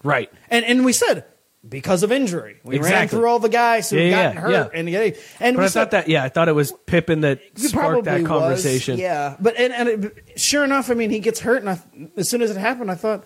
Right. 0.02 0.30
And 0.50 0.64
and 0.64 0.84
we 0.84 0.92
said 0.92 1.24
because 1.68 2.02
of 2.02 2.10
injury. 2.10 2.56
We 2.64 2.76
ran 2.76 2.84
Exactly. 2.86 3.18
through 3.18 3.28
all 3.28 3.38
the 3.38 3.48
guys 3.50 3.90
who 3.90 3.96
Yeah, 3.98 4.02
yeah, 4.04 4.22
gotten 4.22 4.36
hurt, 4.42 4.50
yeah. 4.52 4.68
and 4.80 4.88
yeah, 4.88 5.10
and 5.40 5.56
But 5.56 5.60
we 5.60 5.64
I 5.64 5.68
said- 5.68 5.80
thought 5.80 5.90
that 5.90 6.08
yeah, 6.08 6.24
I 6.24 6.28
thought 6.30 6.48
it 6.48 6.54
was 6.54 6.72
Pippen 6.86 7.20
that 7.20 7.40
He 7.56 7.68
sparked 7.68 8.04
that 8.04 8.24
probably 8.24 8.24
conversation. 8.26 8.92
Was, 8.94 9.00
yeah, 9.00 9.36
but 9.38 9.56
and, 9.58 9.72
and 9.72 9.88
it, 10.06 10.32
sure 10.40 10.64
enough, 10.64 10.90
I 10.90 10.94
mean, 10.94 11.10
he 11.10 11.18
gets 11.18 11.40
hurt, 11.40 11.60
and 11.60 11.68
I, 11.70 11.78
as 12.16 12.28
soon 12.30 12.40
as 12.40 12.50
it 12.50 12.56
happened, 12.56 12.90
I 12.90 12.94
thought, 12.94 13.24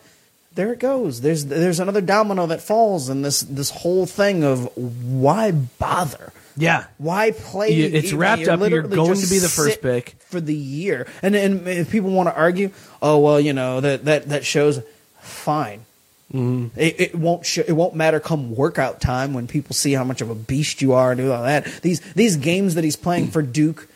there 0.56 0.72
it 0.72 0.80
goes. 0.80 1.20
There's 1.20 1.44
there's 1.46 1.78
another 1.80 2.00
domino 2.00 2.46
that 2.46 2.60
falls, 2.60 3.08
in 3.08 3.22
this 3.22 3.40
this 3.42 3.70
whole 3.70 4.04
thing 4.06 4.42
of 4.42 4.68
why 4.76 5.52
bother. 5.52 6.32
Yeah. 6.56 6.84
Why 6.98 7.30
play? 7.32 7.70
You- 7.70 7.90
it's 7.92 8.10
you- 8.12 8.18
wrapped 8.18 8.42
up. 8.42 8.46
You're 8.46 8.56
literally 8.58 8.96
going 8.96 9.10
just 9.14 9.24
to 9.28 9.30
be 9.30 9.38
the 9.40 9.48
first 9.48 9.74
sit 9.74 9.82
pick. 9.82 10.16
for 10.28 10.40
the 10.40 10.54
year, 10.54 11.06
and 11.22 11.36
and 11.36 11.68
if 11.68 11.88
people 11.90 12.10
want 12.10 12.28
to 12.28 12.34
argue, 12.36 12.70
oh 13.00 13.18
well, 13.18 13.38
you 13.38 13.52
know 13.52 13.80
that 13.80 14.04
that 14.06 14.28
that 14.30 14.44
shows. 14.44 14.80
Fine, 15.20 15.86
Mm-hmm. 16.34 16.78
it, 16.78 17.00
it 17.00 17.14
won't 17.14 17.46
sh- 17.46 17.58
it 17.58 17.72
won't 17.72 17.94
matter 17.94 18.18
come 18.18 18.54
workout 18.56 19.00
time 19.00 19.32
when 19.34 19.46
people 19.46 19.74
see 19.74 19.92
how 19.92 20.02
much 20.04 20.20
of 20.20 20.30
a 20.30 20.34
beast 20.34 20.82
you 20.82 20.92
are 20.92 21.12
and 21.12 21.18
do 21.20 21.30
all 21.32 21.44
that. 21.44 21.64
These 21.82 22.00
these 22.14 22.36
games 22.36 22.74
that 22.74 22.82
he's 22.84 22.96
playing 22.96 23.28
for 23.28 23.40
Duke 23.40 23.88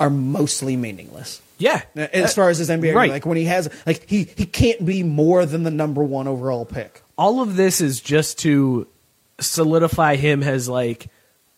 are 0.00 0.08
mostly 0.10 0.76
meaningless. 0.76 1.42
Yeah. 1.58 1.82
As 1.94 2.34
far 2.34 2.48
as 2.48 2.58
his 2.58 2.70
NBA, 2.70 2.94
right. 2.94 3.10
like 3.10 3.24
when 3.26 3.36
he 3.36 3.44
has, 3.44 3.68
like 3.86 4.08
he 4.08 4.24
he 4.36 4.46
can't 4.46 4.84
be 4.84 5.02
more 5.04 5.46
than 5.46 5.62
the 5.62 5.70
number 5.70 6.02
one 6.02 6.26
overall 6.26 6.64
pick. 6.64 7.02
all 7.16 7.40
of 7.40 7.54
this 7.54 7.80
is 7.80 8.00
just 8.00 8.38
to 8.40 8.88
solidify 9.38 10.16
him 10.16 10.42
as 10.42 10.68
like 10.68 11.08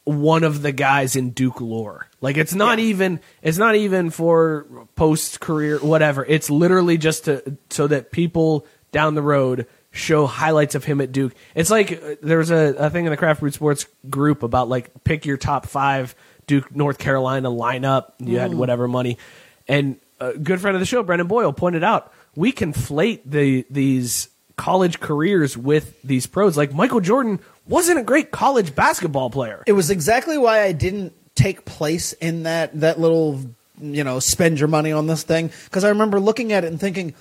one 0.04 0.44
of 0.44 0.60
the 0.60 0.72
guys 0.72 1.16
in 1.16 1.30
Duke 1.30 1.60
lore. 1.60 2.08
Like 2.20 2.36
it's 2.36 2.54
not 2.54 2.78
Yeah. 2.78 2.84
even 2.86 3.20
it's 3.42 3.56
not 3.58 3.76
even 3.76 4.10
for 4.10 4.66
post 4.96 5.40
career 5.40 5.78
whatever. 5.78 6.24
It's 6.26 6.50
literally 6.50 6.98
just 6.98 7.24
to 7.24 7.56
so 7.70 7.86
that 7.86 8.10
people 8.12 8.66
down 8.92 9.14
the 9.14 9.22
road 9.22 9.66
show 9.94 10.26
highlights 10.26 10.74
of 10.74 10.84
him 10.84 11.00
at 11.00 11.12
Duke. 11.12 11.32
It's 11.54 11.70
like 11.70 11.92
uh, 11.92 12.16
there 12.22 12.38
was 12.38 12.50
a, 12.50 12.74
a 12.76 12.90
thing 12.90 13.06
in 13.06 13.10
the 13.10 13.16
Craft 13.16 13.40
Brewed 13.40 13.54
Sports 13.54 13.86
group 14.10 14.42
about 14.42 14.68
like 14.68 15.04
pick 15.04 15.24
your 15.24 15.36
top 15.36 15.66
five 15.66 16.14
Duke 16.46 16.74
North 16.74 16.98
Carolina 16.98 17.50
lineup. 17.50 18.12
You 18.18 18.38
had 18.38 18.52
whatever 18.52 18.86
money, 18.88 19.18
and 19.66 19.96
a 20.20 20.34
good 20.34 20.60
friend 20.60 20.76
of 20.76 20.80
the 20.80 20.86
show, 20.86 21.02
Brendan 21.02 21.28
Boyle, 21.28 21.52
pointed 21.52 21.84
out 21.84 22.12
we 22.36 22.52
conflate 22.52 23.20
the 23.24 23.64
these 23.70 24.28
college 24.56 25.00
careers 25.00 25.56
with 25.56 26.00
these 26.02 26.26
pros. 26.26 26.56
Like 26.56 26.72
Michael 26.72 27.00
Jordan 27.00 27.40
wasn't 27.66 27.98
a 27.98 28.02
great 28.02 28.30
college 28.30 28.74
basketball 28.74 29.30
player. 29.30 29.62
It 29.66 29.72
was 29.72 29.90
exactly 29.90 30.38
why 30.38 30.62
I 30.62 30.72
didn't 30.72 31.12
take 31.34 31.64
place 31.64 32.12
in 32.14 32.44
that 32.44 32.78
that 32.80 33.00
little 33.00 33.40
you 33.80 34.04
know 34.04 34.18
spend 34.20 34.58
your 34.58 34.68
money 34.68 34.92
on 34.92 35.06
this 35.06 35.22
thing 35.22 35.50
because 35.64 35.84
I 35.84 35.88
remember 35.90 36.20
looking 36.20 36.52
at 36.52 36.64
it 36.64 36.68
and 36.68 36.78
thinking 36.80 37.14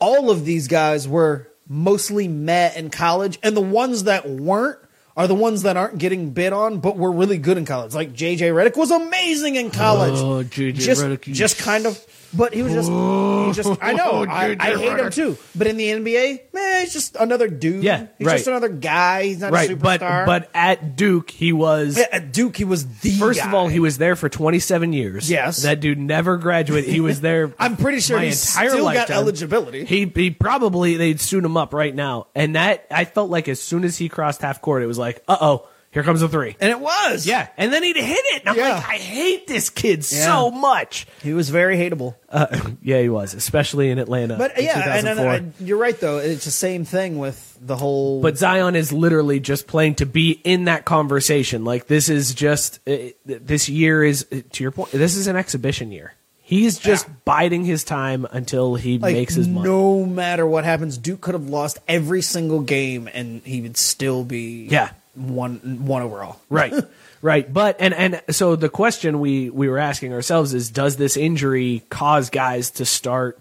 all 0.00 0.30
of 0.30 0.44
these 0.44 0.68
guys 0.68 1.06
were 1.06 1.48
mostly 1.68 2.28
met 2.28 2.76
in 2.76 2.90
college, 2.90 3.38
and 3.42 3.56
the 3.56 3.60
ones 3.60 4.04
that 4.04 4.28
weren't 4.28 4.78
are 5.16 5.28
the 5.28 5.34
ones 5.34 5.62
that 5.62 5.76
aren't 5.76 5.98
getting 5.98 6.30
bid 6.30 6.52
on, 6.52 6.80
but 6.80 6.96
were 6.96 7.12
really 7.12 7.38
good 7.38 7.56
in 7.56 7.64
college. 7.64 7.94
Like 7.94 8.12
JJ 8.12 8.38
Redick 8.52 8.76
was 8.76 8.90
amazing 8.90 9.56
in 9.56 9.70
college. 9.70 10.14
Oh, 10.16 10.42
J.J. 10.42 10.72
just, 10.84 11.02
Redick, 11.02 11.32
just 11.32 11.58
kind 11.58 11.86
of. 11.86 12.04
But 12.36 12.52
he 12.52 12.62
was 12.62 12.72
just, 12.72 12.88
he 12.90 13.52
just 13.52 13.68
oh, 13.68 13.78
I 13.80 13.92
know, 13.92 14.26
I, 14.28 14.56
I 14.58 14.76
hate 14.76 14.98
him 14.98 15.10
too. 15.10 15.38
But 15.54 15.68
in 15.68 15.76
the 15.76 15.88
NBA, 15.88 16.52
man, 16.52 16.82
he's 16.82 16.92
just 16.92 17.14
another 17.14 17.46
dude. 17.46 17.84
Yeah, 17.84 18.08
he's 18.18 18.26
right. 18.26 18.34
just 18.34 18.48
another 18.48 18.70
guy. 18.70 19.22
He's 19.26 19.38
not 19.38 19.50
a 19.50 19.52
right, 19.52 19.78
but 19.78 20.00
superstar. 20.00 20.26
but 20.26 20.50
at 20.52 20.96
Duke 20.96 21.30
he 21.30 21.52
was 21.52 21.96
Yeah, 21.96 22.06
at 22.10 22.32
Duke, 22.32 22.56
he 22.56 22.64
was 22.64 22.86
the 22.98 23.12
First 23.12 23.44
of 23.44 23.54
all, 23.54 23.68
he 23.68 23.78
was 23.78 23.98
there 23.98 24.16
for 24.16 24.28
27 24.28 24.92
years. 24.92 25.30
Yes. 25.30 25.62
that 25.62 25.78
dude 25.78 25.98
never 25.98 26.36
graduated. 26.36 26.90
He 26.90 26.98
was 26.98 27.20
there. 27.20 27.54
I'm 27.60 27.76
pretty 27.76 28.00
sure 28.00 28.18
entire 28.18 28.34
still 28.70 28.92
got 28.92 29.10
eligibility. 29.10 29.84
He 29.84 30.10
he 30.12 30.32
probably 30.32 30.96
they'd 30.96 31.20
suit 31.20 31.44
him 31.44 31.56
up 31.56 31.72
right 31.72 31.94
now. 31.94 32.26
And 32.34 32.56
that 32.56 32.84
I 32.90 33.04
felt 33.04 33.30
like 33.30 33.46
as 33.46 33.60
soon 33.60 33.84
as 33.84 33.96
he 33.96 34.08
crossed 34.08 34.42
half 34.42 34.60
court, 34.60 34.82
it 34.82 34.86
was 34.86 34.98
like, 34.98 35.03
uh 35.28 35.36
oh, 35.40 35.68
here 35.90 36.02
comes 36.02 36.22
a 36.22 36.28
three. 36.28 36.56
and 36.60 36.70
it 36.72 36.80
was. 36.80 37.24
Yeah, 37.26 37.46
and 37.56 37.72
then 37.72 37.82
he'd 37.84 37.94
hit 37.96 38.18
it. 38.18 38.40
And 38.40 38.48
I'm 38.50 38.56
Yeah. 38.56 38.74
like, 38.74 38.88
I 38.88 38.96
hate 38.96 39.46
this 39.46 39.70
kid 39.70 39.98
Yeah. 40.10 40.24
so 40.26 40.50
much. 40.50 41.06
he 41.22 41.32
was 41.32 41.50
very 41.50 41.76
hateable. 41.76 42.16
Uh, 42.28 42.46
yeah, 42.82 43.00
he 43.00 43.08
was, 43.08 43.32
especially 43.34 43.90
in 43.90 43.98
Atlanta. 44.00 44.36
But 44.36 44.58
in 44.58 44.64
yeah, 44.64 44.80
and, 44.96 45.06
and, 45.06 45.18
2004. 45.18 45.34
and 45.34 45.54
you're 45.60 45.78
right 45.78 45.98
though. 46.00 46.18
It's 46.18 46.44
the 46.44 46.50
same 46.50 46.84
thing 46.84 47.18
with 47.18 47.56
the 47.60 47.76
whole. 47.76 48.20
But 48.22 48.36
Zion 48.38 48.74
is 48.74 48.92
literally 48.92 49.38
just 49.38 49.66
playing 49.68 49.94
to 49.96 50.06
be 50.06 50.32
in 50.42 50.64
that 50.64 50.84
conversation. 50.84 51.64
Like 51.64 51.86
this 51.86 52.08
is 52.08 52.34
just 52.34 52.80
uh, 52.88 52.96
this 53.24 53.68
year 53.68 54.02
is 54.02 54.26
to 54.50 54.62
your 54.64 54.72
point. 54.72 54.90
This 54.90 55.16
is 55.16 55.28
an 55.28 55.36
exhibition 55.36 55.92
year. 55.92 56.14
He's 56.46 56.78
just 56.78 57.06
biding 57.24 57.64
his 57.64 57.84
time 57.84 58.26
until 58.30 58.74
he 58.74 58.98
like, 58.98 59.14
makes 59.14 59.34
his 59.34 59.48
money. 59.48 59.66
no 59.66 60.04
matter 60.04 60.46
what 60.46 60.64
happens, 60.64 60.98
Duke 60.98 61.22
could 61.22 61.32
have 61.34 61.48
lost 61.48 61.78
every 61.88 62.20
single 62.20 62.60
game, 62.60 63.08
and 63.12 63.40
he 63.44 63.62
would 63.62 63.78
still 63.78 64.24
be 64.24 64.66
Yeah. 64.70 64.90
one 65.14 65.86
one 65.86 66.02
overall. 66.02 66.38
right 66.50 66.74
right 67.22 67.50
but 67.50 67.76
and 67.80 67.94
and 67.94 68.20
so 68.30 68.56
the 68.56 68.68
question 68.68 69.20
we 69.20 69.48
we 69.48 69.70
were 69.70 69.78
asking 69.78 70.12
ourselves 70.12 70.52
is 70.52 70.68
does 70.68 70.96
this 70.98 71.16
injury 71.16 71.82
cause 71.88 72.28
guys 72.28 72.70
to 72.72 72.84
start 72.84 73.38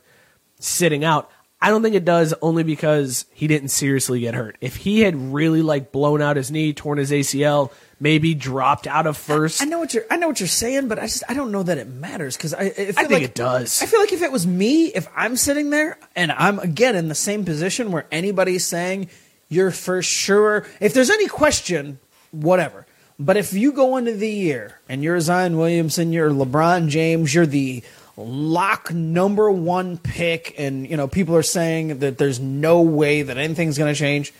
sitting 0.59 1.03
out 1.03 1.29
i 1.61 1.69
don't 1.69 1.83
think 1.83 1.93
it 1.95 2.05
does 2.05 2.33
only 2.41 2.63
because 2.63 3.25
he 3.33 3.47
didn't 3.47 3.67
seriously 3.67 4.21
get 4.21 4.35
hurt 4.35 4.55
if 4.61 4.77
he 4.77 5.01
had 5.01 5.33
really 5.33 5.61
like 5.61 5.91
blown 5.91 6.21
out 6.21 6.37
his 6.37 6.49
knee 6.49 6.71
torn 6.71 6.97
his 6.97 7.11
acl 7.11 7.71
maybe 8.03 8.35
dropped 8.35 8.85
out 8.85 9.07
of 9.07 9.15
first 9.15 9.61
I 9.61 9.65
know 9.65 9.79
what 9.79 9.93
you're. 9.93 10.03
I 10.11 10.17
know 10.17 10.27
what 10.27 10.39
you're 10.39 10.47
saying, 10.47 10.89
but 10.89 10.99
I 10.99 11.03
just 11.03 11.23
I 11.27 11.33
don't 11.33 11.51
know 11.51 11.63
that 11.63 11.77
it 11.77 11.87
matters 11.87 12.35
because 12.35 12.53
I. 12.53 12.63
I, 12.65 12.69
feel 12.71 12.93
think 12.93 13.11
like, 13.11 13.23
it 13.23 13.33
does. 13.33 13.81
I 13.81 13.85
feel 13.85 14.01
like 14.01 14.11
if 14.11 14.21
it 14.21 14.31
was 14.31 14.45
me, 14.45 14.87
if 14.87 15.07
I'm 15.15 15.37
sitting 15.37 15.69
there 15.69 15.97
and 16.15 16.31
I'm 16.31 16.59
again 16.59 16.95
in 16.95 17.07
the 17.07 17.15
same 17.15 17.45
position 17.45 17.91
where 17.91 18.05
anybody's 18.11 18.67
saying 18.67 19.09
you're 19.49 19.71
for 19.71 20.01
sure, 20.01 20.67
if 20.79 20.93
there's 20.93 21.09
any 21.09 21.27
question, 21.27 21.99
whatever. 22.31 22.85
But 23.17 23.37
if 23.37 23.53
you 23.53 23.71
go 23.71 23.97
into 23.97 24.13
the 24.13 24.29
year 24.29 24.79
and 24.89 25.03
you're 25.03 25.19
Zion 25.21 25.57
Williamson, 25.57 26.11
you're 26.11 26.29
LeBron 26.29 26.89
James, 26.89 27.33
you're 27.33 27.45
the 27.45 27.83
lock 28.17 28.91
number 28.93 29.49
one 29.49 29.97
pick, 29.97 30.55
and 30.57 30.89
you 30.89 30.97
know 30.97 31.07
people 31.07 31.35
are 31.35 31.43
saying 31.43 31.99
that 31.99 32.17
there's 32.17 32.39
no 32.39 32.81
way 32.81 33.21
that 33.21 33.37
anything's 33.37 33.77
going 33.77 33.93
to 33.93 33.97
change 33.97 34.33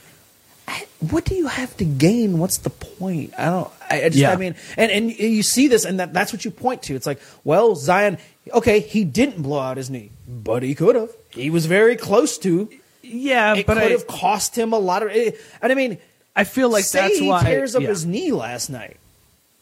what 1.09 1.26
do 1.26 1.36
you 1.36 1.47
have 1.47 1.76
to 1.78 1.86
gain? 1.86 2.39
What's 2.39 2.57
the 2.57 2.70
point? 2.70 3.34
I 3.38 3.45
don't. 3.45 3.70
I, 3.89 4.03
I 4.03 4.09
just. 4.09 4.18
Yeah. 4.18 4.32
I 4.32 4.38
mean, 4.38 4.55
and 4.78 4.91
and 4.91 5.11
you 5.11 5.43
see 5.43 5.68
this, 5.68 5.86
and 5.86 5.99
that 5.99 6.14
that's 6.14 6.32
what 6.32 6.45
you 6.45 6.51
point 6.51 6.84
to. 6.84 6.95
It's 6.95 7.05
like, 7.05 7.20
well, 7.43 7.76
Zion. 7.76 8.18
Okay, 8.51 8.80
he 8.80 9.03
didn't 9.05 9.41
blow 9.41 9.59
out 9.59 9.78
his 9.78 9.89
knee, 9.89 10.11
but 10.28 10.64
he 10.64 10.76
could 10.76 10.95
have. 10.95 11.09
He 11.30 11.49
was 11.49 11.66
very 11.66 11.95
close 11.95 12.38
to. 12.39 12.70
yeah 13.01 13.53
but 13.53 13.59
It 13.59 13.66
but 13.68 13.74
could 13.78 13.84
I, 13.84 13.91
have 13.91 14.07
cost 14.07 14.57
him 14.57 14.74
a 14.74 14.80
lot 14.80 15.03
of. 15.03 15.09
It, 15.09 15.39
and 15.61 15.72
I 15.72 15.76
mean, 15.76 15.97
I 16.36 16.43
feel 16.43 16.70
like 16.70 16.84
say 16.86 17.01
that's 17.01 17.20
he 17.20 17.28
why 17.30 17.43
tears 17.43 17.76
up 17.76 17.84
yeah. 17.84 17.89
his 17.89 18.05
knee 18.05 18.32
last 18.32 18.70
night. 18.70 18.97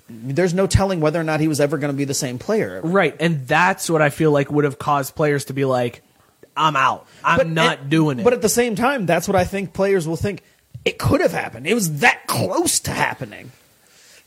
There's 0.09 0.53
no 0.53 0.67
telling 0.67 0.99
whether 0.99 1.19
or 1.19 1.23
not 1.23 1.39
he 1.39 1.47
was 1.47 1.61
ever 1.61 1.77
going 1.77 1.91
to 1.93 1.97
be 1.97 2.03
the 2.05 2.13
same 2.13 2.37
player. 2.37 2.81
right 2.83 3.15
and 3.21 3.47
that's 3.47 3.89
what 3.89 4.01
i 4.01 4.09
feel 4.09 4.29
like 4.31 4.51
would 4.51 4.65
have 4.65 4.77
caused 4.77 5.15
players 5.15 5.45
to 5.45 5.53
be 5.53 5.63
like 5.63 6.01
i'm 6.57 6.75
out 6.75 7.07
i'm 7.23 7.39
eh, 7.39 7.43
not 7.45 7.79
and- 7.79 7.89
doing 7.89 8.19
it 8.19 8.23
But 8.23 8.33
at 8.33 8.41
the 8.41 8.49
same 8.49 8.75
time, 8.75 9.05
that's 9.05 9.25
what 9.27 9.37
I 9.37 9.45
think 9.45 9.71
players 9.73 10.05
will 10.05 10.17
think. 10.17 10.43
It 10.83 10.97
could 10.97 11.21
have 11.21 11.31
happened. 11.31 11.67
It 11.67 11.73
was 11.73 11.99
that 11.99 12.27
close 12.27 12.79
to 12.81 12.91
happening. 12.91 13.51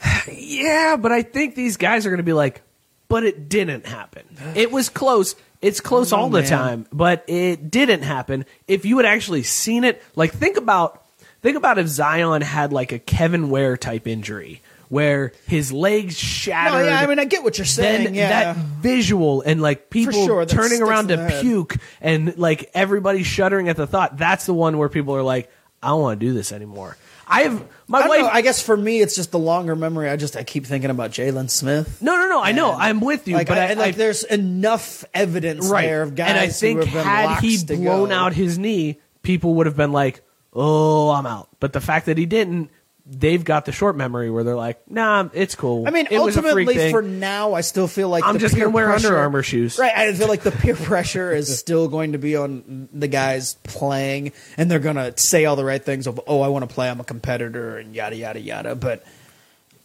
Yeah, 0.30 0.96
but 0.96 1.12
I 1.12 1.22
think 1.22 1.54
these 1.54 1.76
guys 1.76 2.04
are 2.06 2.10
going 2.10 2.18
to 2.18 2.22
be 2.24 2.32
like, 2.34 2.60
but 3.08 3.24
it 3.24 3.48
didn't 3.48 3.86
happen. 3.86 4.22
It 4.54 4.70
was 4.70 4.88
close. 4.88 5.34
It's 5.62 5.80
close 5.80 6.10
don't 6.10 6.20
all 6.20 6.28
the 6.28 6.40
man. 6.40 6.48
time, 6.48 6.86
but 6.92 7.24
it 7.26 7.70
didn't 7.70 8.02
happen. 8.02 8.44
If 8.68 8.84
you 8.84 8.98
had 8.98 9.06
actually 9.06 9.44
seen 9.44 9.84
it, 9.84 10.02
like 10.14 10.32
think 10.32 10.58
about 10.58 11.02
think 11.40 11.56
about 11.56 11.78
if 11.78 11.86
Zion 11.88 12.42
had 12.42 12.72
like 12.72 12.92
a 12.92 12.98
Kevin 12.98 13.48
Ware 13.48 13.78
type 13.78 14.06
injury 14.06 14.60
where 14.88 15.32
his 15.46 15.72
legs 15.72 16.18
shattered. 16.18 16.72
No, 16.72 16.84
yeah, 16.84 17.00
I 17.00 17.06
mean, 17.06 17.18
I 17.18 17.24
get 17.24 17.42
what 17.42 17.56
you're 17.58 17.64
saying. 17.64 18.04
then 18.04 18.14
yeah, 18.14 18.28
that 18.28 18.56
visual 18.56 19.40
and 19.40 19.62
like 19.62 19.90
people 19.90 20.12
sure, 20.12 20.44
turning 20.46 20.82
around 20.82 21.08
to 21.08 21.38
puke 21.40 21.76
and 22.00 22.36
like 22.36 22.70
everybody 22.74 23.22
shuddering 23.22 23.68
at 23.68 23.76
the 23.76 23.86
thought. 23.86 24.18
That's 24.18 24.46
the 24.46 24.54
one 24.54 24.76
where 24.78 24.88
people 24.88 25.16
are 25.16 25.22
like, 25.22 25.50
I 25.84 25.88
don't 25.88 26.00
want 26.00 26.18
to 26.18 26.26
do 26.26 26.32
this 26.32 26.50
anymore. 26.52 26.96
I 27.26 27.42
have 27.42 27.66
my 27.86 28.00
I, 28.00 28.08
wife. 28.08 28.20
know, 28.20 28.28
I 28.28 28.40
guess 28.42 28.60
for 28.62 28.76
me, 28.76 29.00
it's 29.00 29.14
just 29.14 29.30
the 29.30 29.38
longer 29.38 29.74
memory. 29.76 30.08
I 30.10 30.16
just 30.16 30.36
I 30.36 30.44
keep 30.44 30.66
thinking 30.66 30.90
about 30.90 31.10
Jalen 31.10 31.48
Smith. 31.50 32.02
no, 32.02 32.16
no, 32.16 32.28
no. 32.28 32.42
I 32.42 32.52
know. 32.52 32.72
I'm 32.72 33.00
with 33.00 33.26
you, 33.28 33.34
Like, 33.36 33.48
but 33.48 33.58
I, 33.58 33.70
I, 33.70 33.74
like 33.74 33.96
there's 33.96 34.24
enough 34.24 35.04
evidence 35.14 35.66
right. 35.68 35.86
there 35.86 36.02
of 36.02 36.14
guys 36.14 36.28
and 36.30 36.38
I 36.38 36.48
think 36.48 36.80
who 36.80 36.86
have 36.86 36.94
been 36.94 37.04
had 37.04 37.40
he 37.40 37.64
blown 37.64 38.12
out 38.12 38.34
his 38.34 38.58
knee, 38.58 39.00
people 39.22 39.54
would 39.54 39.66
have 39.66 39.76
been 39.76 39.92
like, 39.92 40.22
"Oh, 40.52 41.10
I'm 41.10 41.26
out." 41.26 41.48
But 41.60 41.72
the 41.72 41.80
fact 41.80 42.06
that 42.06 42.18
he 42.18 42.26
didn't, 42.26 42.70
they've 43.06 43.44
got 43.44 43.66
the 43.66 43.72
short 43.72 43.96
memory 43.96 44.30
where 44.30 44.44
they're 44.44 44.56
like, 44.56 44.90
"Nah, 44.90 45.28
it's 45.32 45.54
cool." 45.54 45.86
I 45.86 45.90
mean, 45.90 46.08
it 46.10 46.18
was 46.18 46.36
a 46.36 46.42
freak 46.42 46.68
ultimately, 46.68 46.90
for 46.90 47.02
now, 47.02 47.52
I 47.54 47.60
still 47.60 47.86
feel 47.86 48.08
like 48.08 48.24
I'm 48.24 48.34
the 48.34 48.38
just 48.40 48.54
gonna 48.56 48.70
wear 48.70 48.86
pressure- 48.86 49.08
Under 49.08 49.18
Armour 49.18 49.42
shoes. 49.42 49.78
Right, 49.78 49.92
I 49.94 50.12
feel 50.14 50.28
like 50.28 50.42
the 50.42 50.50
peer 50.52 50.74
pressure 50.90 51.32
is 51.32 51.58
still 51.58 51.88
going 51.88 52.12
to 52.12 52.18
be 52.18 52.36
on 52.36 52.88
the 52.92 53.08
guys 53.08 53.54
playing, 53.64 54.32
and 54.56 54.70
they're 54.70 54.78
going 54.78 54.96
to 54.96 55.12
say 55.16 55.44
all 55.44 55.56
the 55.56 55.64
right 55.64 55.84
things 55.84 56.06
of, 56.06 56.20
"Oh, 56.26 56.40
I 56.40 56.48
want 56.48 56.68
to 56.68 56.74
play. 56.74 56.88
I'm 56.88 57.00
a 57.00 57.04
competitor," 57.04 57.76
and 57.78 57.94
yada 57.94 58.16
yada 58.16 58.40
yada. 58.40 58.74
But 58.74 59.04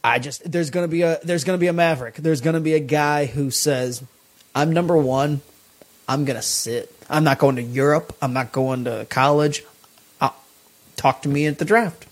I 0.04 0.20
just 0.20 0.50
there's 0.50 0.70
going 0.70 0.86
to 0.86 0.92
be 0.92 1.02
a 1.02 1.20
there's 1.24 1.44
to 1.44 1.58
be 1.58 1.68
a 1.68 1.74
maverick. 1.74 2.16
There's 2.16 2.42
going 2.42 2.54
to 2.54 2.62
be 2.62 2.74
a 2.74 2.80
guy 2.80 3.26
who 3.26 3.52
says, 3.52 4.04
"I'm 4.56 4.72
number 4.72 4.98
one. 4.98 5.42
I'm 6.08 6.26
going 6.26 6.38
to 6.38 6.42
sit. 6.42 6.96
I'm 7.10 7.24
not 7.24 7.38
going 7.38 7.58
to 7.58 7.62
Europe. 7.62 8.16
I'm 8.22 8.34
not 8.34 8.52
going 8.52 8.86
to 8.86 9.06
college. 9.10 9.64
Uh, 10.22 10.30
talk 10.96 11.22
to 11.24 11.30
me 11.30 11.46
at 11.48 11.58
the 11.58 11.66
draft." 11.66 12.06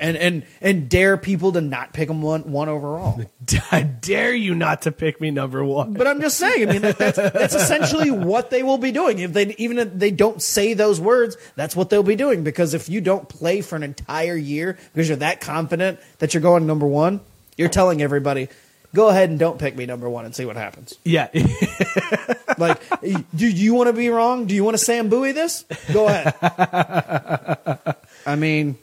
And 0.00 0.16
and 0.16 0.42
and 0.60 0.88
dare 0.88 1.16
people 1.16 1.52
to 1.52 1.60
not 1.60 1.92
pick 1.92 2.08
him 2.08 2.22
one 2.22 2.50
one 2.50 2.68
overall. 2.68 3.22
I 3.72 3.82
dare 3.82 4.34
you 4.34 4.54
not 4.54 4.82
to 4.82 4.92
pick 4.92 5.20
me 5.20 5.30
number 5.30 5.64
one. 5.64 5.92
But 5.92 6.06
I'm 6.06 6.20
just 6.20 6.38
saying. 6.38 6.68
I 6.68 6.72
mean, 6.72 6.82
that, 6.82 6.98
that's 6.98 7.16
that's 7.16 7.54
essentially 7.54 8.10
what 8.10 8.50
they 8.50 8.62
will 8.62 8.78
be 8.78 8.92
doing. 8.92 9.18
If 9.18 9.32
they 9.32 9.54
even 9.58 9.78
if 9.78 9.92
they 9.92 10.10
don't 10.10 10.40
say 10.40 10.74
those 10.74 11.00
words, 11.00 11.36
that's 11.54 11.76
what 11.76 11.90
they'll 11.90 12.02
be 12.02 12.16
doing. 12.16 12.44
Because 12.44 12.74
if 12.74 12.88
you 12.88 13.00
don't 13.00 13.28
play 13.28 13.60
for 13.60 13.76
an 13.76 13.82
entire 13.82 14.36
year 14.36 14.78
because 14.92 15.08
you're 15.08 15.18
that 15.18 15.40
confident 15.40 15.98
that 16.18 16.34
you're 16.34 16.42
going 16.42 16.66
number 16.66 16.86
one, 16.86 17.20
you're 17.56 17.68
telling 17.68 18.02
everybody, 18.02 18.48
go 18.94 19.08
ahead 19.08 19.30
and 19.30 19.38
don't 19.38 19.58
pick 19.58 19.76
me 19.76 19.86
number 19.86 20.08
one 20.08 20.24
and 20.24 20.34
see 20.34 20.46
what 20.46 20.56
happens. 20.56 20.98
Yeah. 21.04 21.28
Like, 22.58 22.80
do 23.34 23.46
you 23.46 23.74
want 23.74 23.88
to 23.88 23.92
be 23.92 24.08
wrong? 24.08 24.46
Do 24.46 24.54
you 24.54 24.64
want 24.64 24.78
to 24.78 24.82
Sam 24.82 25.08
Bowie 25.08 25.32
this? 25.32 25.64
Go 25.92 26.06
ahead. 26.06 26.34
I 28.26 28.36
mean, 28.36 28.78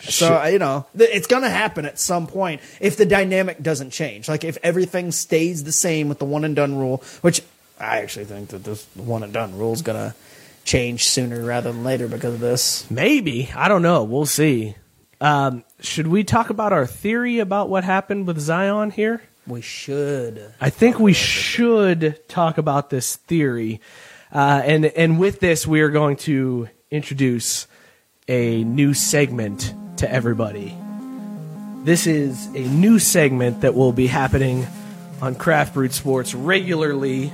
so 0.00 0.44
you 0.44 0.58
know, 0.58 0.86
it's 0.94 1.26
going 1.26 1.42
to 1.42 1.50
happen 1.50 1.84
at 1.84 1.98
some 1.98 2.26
point 2.26 2.60
if 2.80 2.96
the 2.96 3.06
dynamic 3.06 3.62
doesn't 3.62 3.90
change. 3.90 4.28
Like 4.28 4.44
if 4.44 4.58
everything 4.62 5.12
stays 5.12 5.64
the 5.64 5.72
same 5.72 6.08
with 6.08 6.18
the 6.18 6.24
one 6.24 6.44
and 6.44 6.54
done 6.56 6.76
rule, 6.76 7.02
which 7.22 7.42
I 7.78 7.98
actually 7.98 8.24
think 8.26 8.50
that 8.50 8.64
this 8.64 8.86
one 8.94 9.22
and 9.22 9.32
done 9.32 9.56
rule 9.58 9.72
is 9.72 9.82
going 9.82 9.98
to 10.10 10.16
change 10.64 11.04
sooner 11.04 11.42
rather 11.44 11.72
than 11.72 11.84
later 11.84 12.08
because 12.08 12.34
of 12.34 12.40
this. 12.40 12.90
Maybe. 12.90 13.50
I 13.54 13.68
don't 13.68 13.82
know. 13.82 14.04
We'll 14.04 14.26
see. 14.26 14.74
Um, 15.20 15.64
should 15.80 16.08
we 16.08 16.24
talk 16.24 16.50
about 16.50 16.72
our 16.72 16.86
theory 16.86 17.38
about 17.38 17.68
what 17.68 17.84
happened 17.84 18.26
with 18.26 18.38
Zion 18.38 18.90
here? 18.90 19.22
We 19.46 19.60
should. 19.60 20.52
I 20.60 20.70
think 20.70 20.98
we 20.98 21.12
should 21.12 22.28
talk 22.28 22.58
about 22.58 22.90
this 22.90 23.16
theory. 23.16 23.80
Uh, 24.32 24.60
and, 24.64 24.84
and 24.84 25.20
with 25.20 25.40
this, 25.40 25.66
we 25.66 25.80
are 25.80 25.88
going 25.88 26.16
to 26.16 26.68
introduce 26.90 27.66
a 28.28 28.64
new 28.64 28.92
segment 28.92 29.72
to 29.98 30.10
everybody. 30.10 30.76
This 31.84 32.06
is 32.06 32.46
a 32.54 32.66
new 32.66 32.98
segment 32.98 33.60
that 33.62 33.74
will 33.74 33.92
be 33.92 34.06
happening 34.06 34.66
on 35.22 35.34
Craft 35.34 35.74
Brewed 35.74 35.92
Sports 35.92 36.34
regularly. 36.34 37.32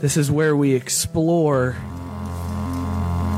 This 0.00 0.16
is 0.16 0.30
where 0.30 0.56
we 0.56 0.74
explore 0.74 1.76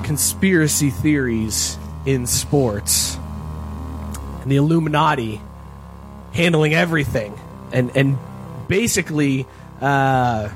conspiracy 0.05 0.90
theories 0.90 1.78
in 2.06 2.26
sports 2.26 3.16
and 4.42 4.52
the 4.52 4.56
Illuminati 4.56 5.40
handling 6.32 6.74
everything 6.74 7.38
and 7.72 7.96
and 7.96 8.18
basically 8.68 9.46
uh, 9.80 10.48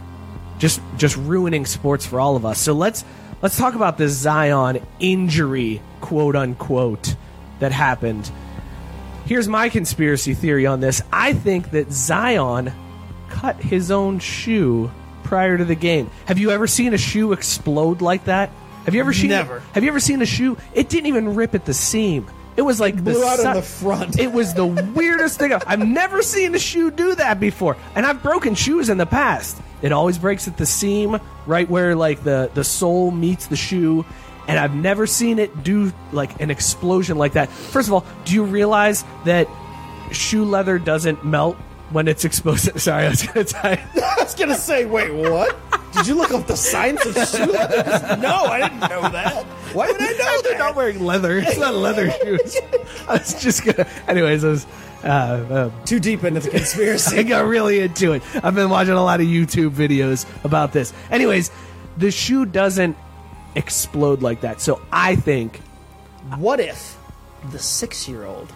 just 0.58 0.80
just 0.96 1.16
ruining 1.16 1.66
sports 1.66 2.06
for 2.06 2.20
all 2.20 2.36
of 2.36 2.44
us. 2.44 2.58
So 2.58 2.72
let's 2.72 3.04
let's 3.42 3.56
talk 3.56 3.74
about 3.74 3.98
this 3.98 4.12
Zion 4.12 4.84
injury, 5.00 5.80
quote 6.00 6.36
unquote, 6.36 7.14
that 7.60 7.72
happened. 7.72 8.30
Here's 9.26 9.48
my 9.48 9.68
conspiracy 9.68 10.34
theory 10.34 10.66
on 10.66 10.80
this. 10.80 11.02
I 11.12 11.32
think 11.34 11.72
that 11.72 11.92
Zion 11.92 12.72
cut 13.28 13.56
his 13.56 13.90
own 13.90 14.20
shoe 14.20 14.90
prior 15.22 15.58
to 15.58 15.64
the 15.64 15.74
game. 15.74 16.10
Have 16.26 16.38
you 16.38 16.50
ever 16.50 16.66
seen 16.66 16.94
a 16.94 16.98
shoe 16.98 17.32
explode 17.32 18.00
like 18.00 18.24
that? 18.24 18.50
Have 18.86 18.94
you 18.94 19.00
ever 19.00 19.12
seen 19.12 19.28
Never. 19.28 19.60
Have 19.74 19.82
you 19.82 19.90
ever 19.90 20.00
seen 20.00 20.22
a 20.22 20.26
shoe? 20.26 20.56
It 20.72 20.88
didn't 20.88 21.06
even 21.06 21.34
rip 21.34 21.54
at 21.54 21.66
the 21.66 21.74
seam. 21.74 22.26
It 22.56 22.62
was 22.62 22.80
like 22.80 22.96
Blew 23.04 23.22
out 23.22 23.38
in 23.38 23.44
si- 23.44 23.52
the 23.52 23.62
front. 23.62 24.18
It 24.18 24.32
was 24.32 24.54
the 24.54 24.66
weirdest 24.94 25.38
thing. 25.38 25.52
I've 25.52 25.86
never 25.86 26.22
seen 26.22 26.54
a 26.54 26.58
shoe 26.58 26.90
do 26.90 27.14
that 27.14 27.38
before, 27.38 27.76
and 27.94 28.04
I've 28.06 28.22
broken 28.22 28.54
shoes 28.54 28.88
in 28.88 28.96
the 28.98 29.06
past. 29.06 29.58
It 29.82 29.92
always 29.92 30.18
breaks 30.18 30.48
at 30.48 30.56
the 30.56 30.66
seam, 30.66 31.20
right 31.46 31.68
where 31.68 31.94
like 31.94 32.24
the 32.24 32.50
the 32.54 32.64
sole 32.64 33.10
meets 33.12 33.46
the 33.46 33.56
shoe, 33.56 34.04
and 34.48 34.58
I've 34.58 34.74
never 34.74 35.06
seen 35.06 35.38
it 35.38 35.62
do 35.62 35.92
like 36.10 36.40
an 36.40 36.50
explosion 36.50 37.18
like 37.18 37.34
that. 37.34 37.50
First 37.50 37.88
of 37.88 37.94
all, 37.94 38.04
do 38.24 38.34
you 38.34 38.44
realize 38.44 39.04
that 39.26 39.46
shoe 40.10 40.44
leather 40.44 40.78
doesn't 40.78 41.24
melt 41.24 41.56
when 41.90 42.08
it's 42.08 42.24
exposed? 42.24 42.80
Sorry, 42.80 43.06
I 43.06 43.10
was 43.10 43.22
gonna 43.22 43.40
you. 43.94 44.02
I 44.02 44.16
was 44.18 44.34
gonna 44.34 44.54
say, 44.56 44.86
wait, 44.86 45.12
what? 45.12 45.56
Did 45.92 46.06
you 46.06 46.14
look 46.16 46.32
up 46.32 46.46
the 46.46 46.56
science 46.56 47.04
of 47.04 47.14
shoe 47.14 47.44
leather? 47.44 48.16
No, 48.20 48.44
I 48.46 48.60
didn't 48.60 48.80
know 48.80 49.02
that. 49.02 49.44
Why 49.74 49.90
would 49.90 50.00
I 50.00 50.12
know 50.12 50.42
They're 50.42 50.58
not 50.58 50.74
wearing 50.76 51.04
leather. 51.04 51.38
It's 51.38 51.58
not 51.58 51.74
leather 51.74 52.10
shoes. 52.22 52.56
I 53.06 53.18
was 53.18 53.40
just 53.40 53.64
gonna. 53.64 53.88
Anyways, 54.08 54.44
I 54.44 54.48
was. 54.48 54.66
Uh, 55.04 55.70
um, 55.70 55.84
Too 55.84 56.00
deep 56.00 56.24
into 56.24 56.40
the 56.40 56.50
conspiracy. 56.50 57.18
I 57.18 57.22
got 57.22 57.46
really 57.46 57.78
into 57.78 58.14
it. 58.14 58.22
I've 58.42 58.56
been 58.56 58.68
watching 58.68 58.94
a 58.94 59.02
lot 59.02 59.20
of 59.20 59.26
YouTube 59.28 59.70
videos 59.70 60.26
about 60.44 60.72
this. 60.72 60.92
Anyways, 61.10 61.52
the 61.96 62.10
shoe 62.10 62.44
doesn't 62.44 62.96
explode 63.58 64.22
like 64.22 64.40
that. 64.40 64.60
So 64.60 64.80
I 64.90 65.16
think 65.16 65.58
what 66.38 66.60
if 66.60 66.96
the 67.50 67.58
six-year-old 67.58 68.52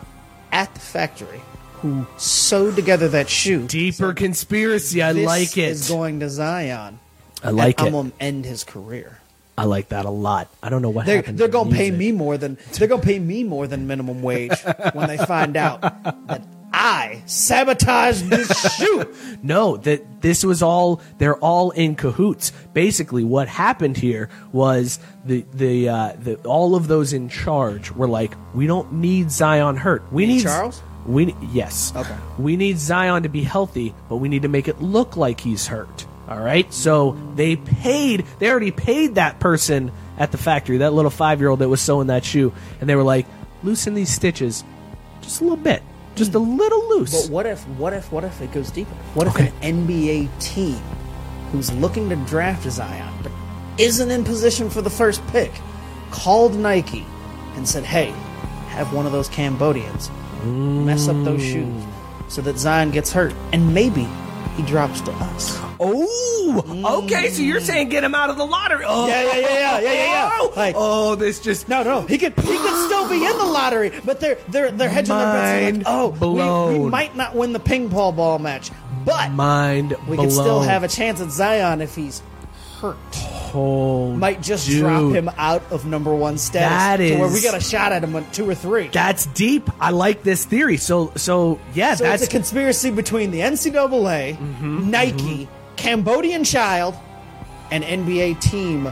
at 0.53 0.73
the 0.74 0.81
factory 0.81 1.41
who 1.74 2.07
sewed 2.16 2.77
together 2.77 3.09
that 3.09 3.29
shoe 3.29 3.66
deeper 3.66 4.15
conspiracy. 4.15 5.03
I 5.03 5.12
like 5.12 5.59
it. 5.59 5.70
is 5.70 5.89
going 5.89 6.20
to 6.20 6.29
Zion? 6.31 7.01
I 7.43 7.51
like 7.51 7.81
it. 7.81 7.87
I'm 7.87 7.93
gonna 7.93 8.12
end 8.20 8.45
his 8.45 8.62
career. 8.62 9.19
I 9.59 9.65
like 9.65 9.89
that 9.89 10.05
a 10.05 10.11
lot. 10.11 10.49
I 10.62 10.70
don't 10.70 10.81
know 10.81 10.91
what 10.91 11.07
They're, 11.07 11.16
happened. 11.16 11.39
they're 11.39 11.49
to 11.49 11.53
gonna 11.53 11.70
pay 11.73 11.91
me 11.91 12.12
more 12.12 12.39
than 12.39 12.57
they're 12.74 12.89
gonna 12.89 13.03
pay 13.03 13.19
me 13.19 13.43
more 13.45 13.66
than 13.66 13.87
minimum 13.87 14.23
wage 14.23 14.59
when 14.93 15.09
they 15.09 15.19
find 15.19 15.57
out 15.57 15.81
that 16.29 16.43
I 16.83 17.23
sabotaged 17.27 18.29
this 18.29 18.75
shoe. 18.77 19.15
No, 19.43 19.77
that 19.79 20.21
this 20.21 20.45
was 20.45 20.63
all 20.63 21.01
they're 21.19 21.37
all 21.37 21.71
in 21.71 21.95
cahoots. 21.95 22.51
Basically, 22.73 23.23
what 23.23 23.47
happened 23.47 23.97
here 23.97 24.29
was 24.53 24.99
the 25.25 25.45
the 25.55 25.89
uh, 25.89 26.13
the 26.19 26.37
all 26.45 26.75
of 26.75 26.89
those 26.89 27.13
in 27.13 27.29
charge 27.29 27.93
were 27.93 28.09
like, 28.09 28.35
we 28.53 28.67
don't 28.67 28.95
need 28.95 29.31
Zion 29.31 29.77
hurt. 29.77 30.03
We 30.13 30.27
need 30.27 30.43
Charles? 30.43 30.83
We 31.07 31.35
yes. 31.53 31.93
Okay. 31.95 32.17
We 32.37 32.57
need 32.57 32.79
Zion 32.79 33.23
to 33.23 33.29
be 33.29 33.43
healthy, 33.43 33.95
but 34.09 34.17
we 34.17 34.29
need 34.29 34.43
to 34.43 34.49
make 34.49 34.67
it 34.67 34.83
look 34.83 35.17
like 35.17 35.41
he's 35.41 35.69
hurt. 35.69 36.07
All 36.29 36.41
right. 36.41 36.73
So 36.73 37.17
they 37.37 37.55
paid. 37.55 38.27
They 38.41 38.51
already 38.51 38.73
paid 38.73 39.15
that 39.15 39.39
person 39.39 39.93
at 40.19 40.33
the 40.33 40.39
factory, 40.39 40.79
that 40.79 40.93
little 40.93 41.11
five 41.13 41.41
year 41.41 41.49
old 41.49 41.61
that 41.61 41.69
was 41.69 41.81
sewing 41.81 42.09
that 42.09 42.25
shoe, 42.25 42.53
and 42.81 42.89
they 42.89 42.97
were 42.97 43.03
like, 43.05 43.27
loosen 43.63 43.95
these 43.95 44.11
stitches 44.11 44.65
just 45.21 45.41
a 45.41 45.45
little 45.45 45.57
bit, 45.57 45.83
just 46.14 46.34
a 46.34 46.39
hmm. 46.39 46.56
little 46.56 46.89
loose. 46.89 47.26
But 47.26 47.32
what 47.32 47.47
if 47.47 47.62
what 47.78 47.93
if 47.93 48.10
what 48.12 48.24
if 48.24 48.40
it 48.40 48.52
goes 48.52 48.70
deeper? 48.70 48.94
What 49.14 49.26
if 49.26 49.34
Okay. 49.34 49.52
an 49.62 49.86
NBA 49.86 50.28
team 50.40 50.80
who's 51.51 51.72
looking 51.72 52.09
to 52.09 52.16
draft 52.16 52.70
Zion 52.70 53.12
but 53.22 53.32
isn't 53.78 54.10
in 54.10 54.24
position 54.24 54.70
for 54.70 54.82
the 54.82 54.90
first 54.90 55.26
pick 55.28 55.52
called 56.10 56.55
Nike 56.55 57.06
and 57.56 57.68
said, 57.68 57.84
"Hey, 57.84 58.12
have 58.68 58.93
one 58.93 59.06
of 59.06 59.12
those 59.12 59.28
Cambodians 59.28 60.10
mess 60.44 61.09
up 61.09 61.16
those 61.24 61.43
hmm. 61.43 61.52
shoes 61.52 61.84
so 62.28 62.43
that 62.43 62.59
Zion 62.59 62.90
gets 62.90 63.12
hurt 63.12 63.34
and 63.52 63.74
maybe 63.74 64.09
he 64.57 64.62
drops 64.62 65.01
to 65.03 65.12
us." 65.12 65.59
Oh, 65.81 67.03
okay. 67.05 67.31
So 67.31 67.43
you're 67.43 67.61
saying 67.61 67.89
get 67.89 68.05
him 68.05 68.15
out 68.15 68.31
of 68.31 68.37
the 68.37 68.45
lottery? 68.47 68.85
Oh, 68.87 69.09
Yeah, 69.09 69.23
yeah, 69.23 69.33
yeah, 69.37 69.41
yeah, 69.41 69.79
yeah, 69.81 69.93
yeah, 69.93 70.05
yeah. 70.05 70.31
Oh, 70.35 70.53
Like- 70.57 70.74
oh, 70.79 71.15
this 71.16 71.41
just 71.41 71.69
No, 71.69 71.83
no, 71.83 72.03
he 72.03 72.19
could 72.19 72.35
he 72.39 72.57
could 72.57 72.87
still 72.87 73.09
be 73.09 73.24
in 73.24 73.37
the 73.39 73.45
lottery, 73.45 73.91
but 74.05 74.20
they're 74.20 74.39
they're 74.49 74.70
they're 74.70 74.89
hedging 74.89 75.16
their 75.16 75.33
bets. 75.33 75.77
Like, 75.79 75.87
oh, 75.87 76.09
we, 76.74 76.79
we 76.85 76.89
might 76.91 77.16
not 77.16 77.35
win 77.35 77.53
the 77.53 77.61
ping 77.61 77.89
pong 77.91 78.15
ball 78.16 78.39
match, 78.39 78.70
but 79.05 79.31
mind 79.33 79.97
we 80.09 80.16
blown. 80.16 80.29
could 80.29 80.33
still 80.33 80.61
have 80.61 80.83
a 80.85 80.89
chance 80.89 81.20
at 81.20 81.31
Zion 81.31 81.81
if 81.81 81.95
he's 81.95 82.23
hurt. 82.83 82.97
Oh, 83.55 84.13
Might 84.13 84.43
just 84.43 84.67
dude. 84.67 84.81
drop 84.81 85.13
him 85.13 85.31
out 85.37 85.63
of 85.71 85.85
number 85.87 86.15
one 86.15 86.37
status 86.39 86.69
That 86.71 86.97
to 86.99 87.17
where 87.19 87.29
is- 87.29 87.35
we 87.35 87.43
got 87.43 87.55
a 87.55 87.61
shot 87.61 87.93
at 87.93 88.03
him 88.03 88.17
at 88.17 88.33
two 88.33 88.49
or 88.49 88.55
three. 88.55 88.89
That's 88.89 89.27
deep. 89.27 89.71
I 89.81 89.91
like 89.91 90.23
this 90.23 90.45
theory. 90.45 90.77
So, 90.79 91.13
so 91.17 91.61
yeah, 91.75 91.95
so 91.95 92.05
that's 92.05 92.23
a 92.25 92.29
conspiracy 92.29 92.91
between 92.91 93.31
the 93.31 93.41
NCAA, 93.41 94.37
Mm-hmm, 94.37 94.91
Nike, 94.91 95.49
Cambodian 95.77 96.45
child, 96.45 96.95
and 97.71 97.85
NBA 97.85 98.41
team 98.41 98.91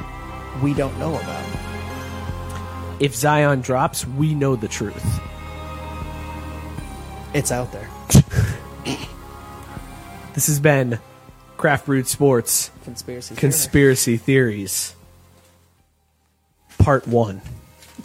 we 0.62 0.72
don't 0.74 0.96
know 0.98 1.14
about. 1.16 1.44
if 3.00 3.14
Zion 3.16 3.60
drops, 3.62 4.06
we 4.06 4.34
know 4.34 4.56
the 4.56 4.68
truth. 4.68 5.20
It's 7.34 7.50
out 7.52 7.72
there. 7.72 7.88
This 10.34 10.46
has 10.46 10.60
been 10.60 10.98
Craft 11.60 11.84
Brewed 11.84 12.08
Sports 12.08 12.70
Conspiracy. 12.84 13.34
Conspiracy 13.34 14.16
Theories, 14.16 14.94
Part 16.78 17.06
1. 17.06 17.42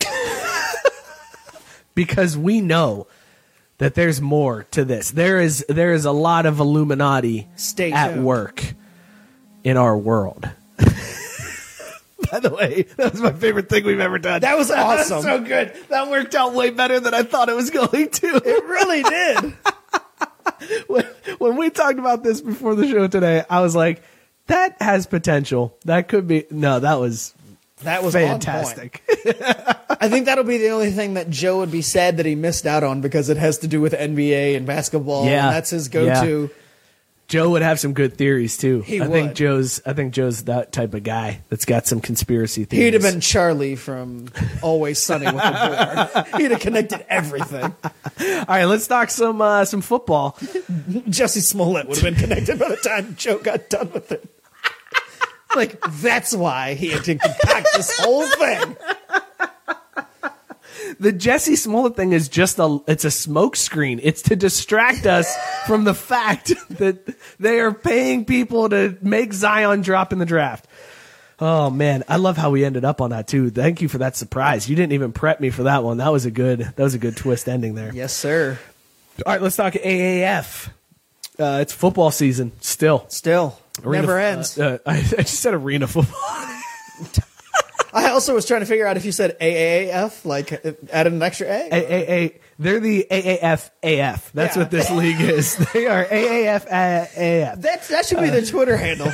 because 1.95 2.37
we 2.37 2.59
know 2.59 3.07
that 3.77 3.95
there's 3.95 4.19
more 4.19 4.63
to 4.71 4.83
this. 4.83 5.11
There 5.11 5.39
is 5.39 5.65
there 5.69 5.93
is 5.93 6.03
a 6.03 6.11
lot 6.11 6.45
of 6.45 6.59
Illuminati 6.59 7.47
Stay 7.55 7.93
at 7.93 8.15
tuned. 8.15 8.25
work 8.25 8.61
in 9.63 9.77
our 9.77 9.95
world. 9.95 10.49
By 12.29 12.39
the 12.41 12.49
way, 12.53 12.87
that 12.97 13.13
was 13.13 13.21
my 13.21 13.31
favorite 13.31 13.69
thing 13.69 13.85
we've 13.85 14.01
ever 14.01 14.19
done. 14.19 14.41
That 14.45 14.57
was 14.57 14.69
awesome. 14.69 15.21
so 15.21 15.39
good. 15.39 15.73
That 15.87 16.09
worked 16.09 16.35
out 16.35 16.53
way 16.53 16.71
better 16.71 16.99
than 16.99 17.13
I 17.13 17.23
thought 17.23 17.47
it 17.47 17.55
was 17.55 17.69
going 17.69 18.09
to. 18.09 18.41
It 18.43 18.63
really 18.65 19.01
did. 19.01 19.53
when, 20.87 21.05
when 21.37 21.57
we 21.57 21.69
talked 21.69 21.99
about 21.99 22.23
this 22.23 22.41
before 22.41 22.75
the 22.75 22.87
show 22.87 23.07
today, 23.07 23.43
I 23.49 23.61
was 23.61 23.75
like, 23.75 24.01
that 24.47 24.81
has 24.81 25.07
potential. 25.07 25.77
That 25.85 26.07
could 26.07 26.27
be 26.27 26.45
no, 26.51 26.79
that 26.79 26.99
was 26.99 27.33
That 27.83 28.03
was 28.03 28.13
fantastic. 28.13 29.01
I 29.89 30.09
think 30.09 30.25
that'll 30.27 30.43
be 30.43 30.57
the 30.57 30.69
only 30.69 30.91
thing 30.91 31.15
that 31.15 31.29
Joe 31.29 31.59
would 31.59 31.71
be 31.71 31.81
sad 31.81 32.17
that 32.17 32.25
he 32.25 32.35
missed 32.35 32.65
out 32.65 32.83
on 32.83 33.01
because 33.01 33.29
it 33.29 33.37
has 33.37 33.59
to 33.59 33.67
do 33.67 33.81
with 33.81 33.93
NBA 33.93 34.55
and 34.55 34.65
basketball. 34.65 35.25
Yeah. 35.25 35.47
and 35.47 35.55
that's 35.55 35.71
his 35.71 35.87
go-to. 35.87 36.49
Joe 37.27 37.49
would 37.51 37.63
have 37.63 37.79
some 37.79 37.93
good 37.93 38.17
theories 38.17 38.55
too. 38.57 38.81
He 38.81 39.01
I 39.01 39.07
think. 39.07 39.33
Joe's. 39.33 39.81
I 39.85 39.93
think 39.93 40.13
Joe's 40.13 40.43
that 40.43 40.71
type 40.71 40.93
of 40.93 41.01
guy 41.03 41.41
that's 41.49 41.65
got 41.65 41.87
some 41.87 41.99
conspiracy 41.99 42.65
theories. 42.65 42.85
He'd 42.85 42.93
have 42.93 43.01
been 43.01 43.19
Charlie 43.19 43.75
from 43.75 44.27
Always 44.61 44.99
Sunny 44.99 45.25
with 45.25 45.35
the 45.35 46.13
board. 46.13 46.27
He'd 46.41 46.51
have 46.51 46.59
connected 46.59 47.03
everything. 47.09 47.63
All 47.63 48.45
right, 48.47 48.65
let's 48.65 48.85
talk 48.85 49.09
some 49.09 49.41
uh, 49.41 49.65
some 49.65 49.81
football. 49.81 50.33
Jussie 50.39 51.41
Smollett 51.41 51.87
would 51.87 51.97
have 51.97 52.03
been 52.03 52.15
connected 52.21 52.59
by 52.59 52.69
the 52.69 52.77
time 52.77 53.15
Joe 53.15 53.39
got 53.39 53.69
done 53.69 53.91
with 53.91 54.11
it. 54.11 54.23
like 55.55 55.79
that's 56.01 56.35
why 56.35 56.75
he 56.75 56.89
had 56.89 57.03
to 57.05 57.15
concoct 57.15 57.67
this 57.75 57.97
whole 57.99 58.27
thing. 58.27 58.75
The 60.99 61.11
Jussie 61.13 61.57
Smollett 61.57 61.95
thing 61.95 62.11
is 62.13 62.29
just 62.29 62.59
a 62.59 62.79
it's 62.87 63.05
a 63.05 63.11
smoke 63.11 63.55
screen. 63.55 63.99
It's 64.03 64.21
to 64.23 64.35
distract 64.35 65.05
us 65.05 65.33
from 65.65 65.83
the 65.83 65.93
fact 65.93 66.53
that 66.69 67.15
they 67.39 67.59
are 67.59 67.73
paying 67.73 68.25
people 68.25 68.69
to 68.69 68.97
make 69.01 69.33
Zion 69.33 69.81
drop 69.81 70.13
in 70.13 70.19
the 70.19 70.25
draft. 70.25 70.67
Oh 71.39 71.69
man, 71.69 72.03
I 72.07 72.15
love 72.17 72.37
how 72.37 72.51
we 72.51 72.63
ended 72.63 72.85
up 72.85 73.01
on 73.01 73.09
that 73.09 73.27
too. 73.27 73.49
Thank 73.49 73.81
you 73.81 73.89
for 73.89 73.97
that 73.97 74.15
surprise. 74.15 74.69
You 74.69 74.75
didn't 74.75 74.93
even 74.93 75.11
prep 75.11 75.39
me 75.41 75.49
for 75.49 75.63
that 75.63 75.83
one. 75.83 75.97
That 75.97 76.11
was 76.11 76.25
a 76.25 76.31
good 76.31 76.59
that 76.59 76.79
was 76.79 76.93
a 76.93 76.99
good 76.99 77.17
twist 77.17 77.49
ending 77.49 77.75
there. 77.75 77.93
Yes, 77.93 78.13
sir. 78.13 78.57
All 79.25 79.33
right, 79.33 79.41
let's 79.41 79.55
talk 79.55 79.73
AAF. 79.73 80.69
Uh, 81.37 81.59
it's 81.61 81.73
football 81.73 82.11
season 82.11 82.53
still. 82.61 83.05
Still 83.09 83.59
Arena- 83.83 84.01
never 84.03 84.19
ends. 84.19 84.57
Uh, 84.57 84.77
I, 84.85 84.97
I 84.97 85.01
just 85.01 85.41
said 85.41 85.53
arena 85.53 85.87
football. 85.87 86.19
I 87.95 88.09
also 88.09 88.33
was 88.35 88.45
trying 88.45 88.59
to 88.59 88.65
figure 88.65 88.85
out 88.85 88.97
if 88.97 89.05
you 89.05 89.11
said 89.13 89.39
AAAF, 89.39 90.25
like 90.25 90.51
uh, 90.65 90.73
added 90.91 91.13
an 91.13 91.23
extra 91.23 91.47
A. 91.47 91.69
A, 91.71 91.93
A, 91.93 92.11
A, 92.25 92.39
they're 92.59 92.79
the 92.81 93.07
AAF 93.09 93.69
AF. 93.81 94.31
That's 94.33 94.55
Yeah. 94.57 94.61
what 94.63 94.69
this 94.71 94.91
league 94.91 95.21
is. 95.21 95.55
They 95.73 95.87
are 95.87 96.03
AAF 96.05 96.65
AF. 96.65 97.61
That 97.61 97.87
that 97.87 98.05
should 98.05 98.19
be 98.19 98.29
the 98.29 98.45
Twitter 98.45 98.75
handle. 98.77 99.11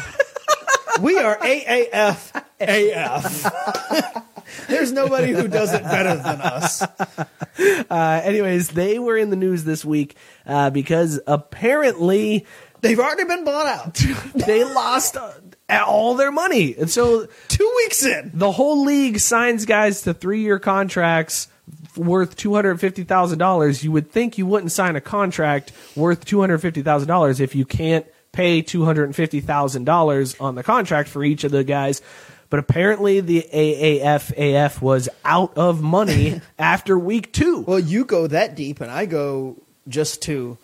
we 1.02 1.18
are 1.20 1.38
AAF 1.38 2.44
AF. 2.60 4.28
There's 4.68 4.92
nobody 4.92 5.32
who 5.32 5.48
does 5.48 5.74
it 5.74 5.84
better 5.84 6.16
than 6.16 6.42
us. 6.42 6.82
Uh, 6.82 8.22
anyways, 8.24 8.70
they 8.70 9.00
were 9.00 9.16
in 9.18 9.30
the 9.30 9.36
news 9.36 9.64
this 9.64 9.86
week 9.86 10.16
uh, 10.46 10.70
because 10.72 11.20
apparently 11.28 12.46
They've 12.82 13.00
already 13.00 13.26
been 13.26 13.44
bought 13.46 13.68
out. 13.68 13.94
they 14.34 14.64
lost 14.64 15.16
uh, 15.16 15.32
all 15.80 16.16
their 16.16 16.32
money, 16.32 16.76
and 16.78 16.90
so 16.90 17.28
Two 17.48 17.74
weeks 17.78 18.04
in. 18.06 18.32
the 18.34 18.52
whole 18.52 18.84
league 18.86 19.20
signs 19.20 19.66
guys 19.66 20.02
to 20.04 20.14
three-year 20.14 20.60
contracts 20.60 21.48
worth 21.96 22.36
two 22.36 22.54
hundred 22.54 22.80
fifty 22.80 23.04
thousand 23.04 23.40
dollars. 23.40 23.84
You 23.84 23.92
would 23.92 24.12
think 24.12 24.38
you 24.38 24.46
wouldn't 24.46 24.72
sign 24.72 24.96
a 24.96 25.02
contract 25.02 25.72
worth 25.96 26.26
two 26.26 26.40
hundred 26.40 26.60
fifty 26.60 26.82
thousand 26.82 27.08
dollars 27.08 27.40
if 27.40 27.56
you 27.56 27.66
can't 27.66 28.06
pay 28.32 28.62
two 28.62 28.86
hundred 28.86 29.14
fifty 29.16 29.40
thousand 29.42 29.86
dollars 29.86 30.36
on 30.40 30.56
the 30.56 30.64
contract 30.64 31.10
for 31.10 31.24
each 31.24 31.44
of 31.44 31.52
the 31.52 31.64
guys. 31.64 32.02
But 32.50 32.60
apparently, 32.60 33.22
the 33.22 33.46
AAFAF 33.54 34.82
was 34.82 35.08
out 35.24 35.58
of 35.58 35.82
money 35.82 36.42
after 36.60 36.98
week 37.00 37.32
two. 37.32 37.62
Well, 37.62 37.80
you 37.80 38.04
go 38.06 38.28
that 38.28 38.56
deep, 38.56 38.82
and 38.82 38.92
I 38.92 39.06
go 39.06 39.58
just 39.88 40.22
to. 40.24 40.58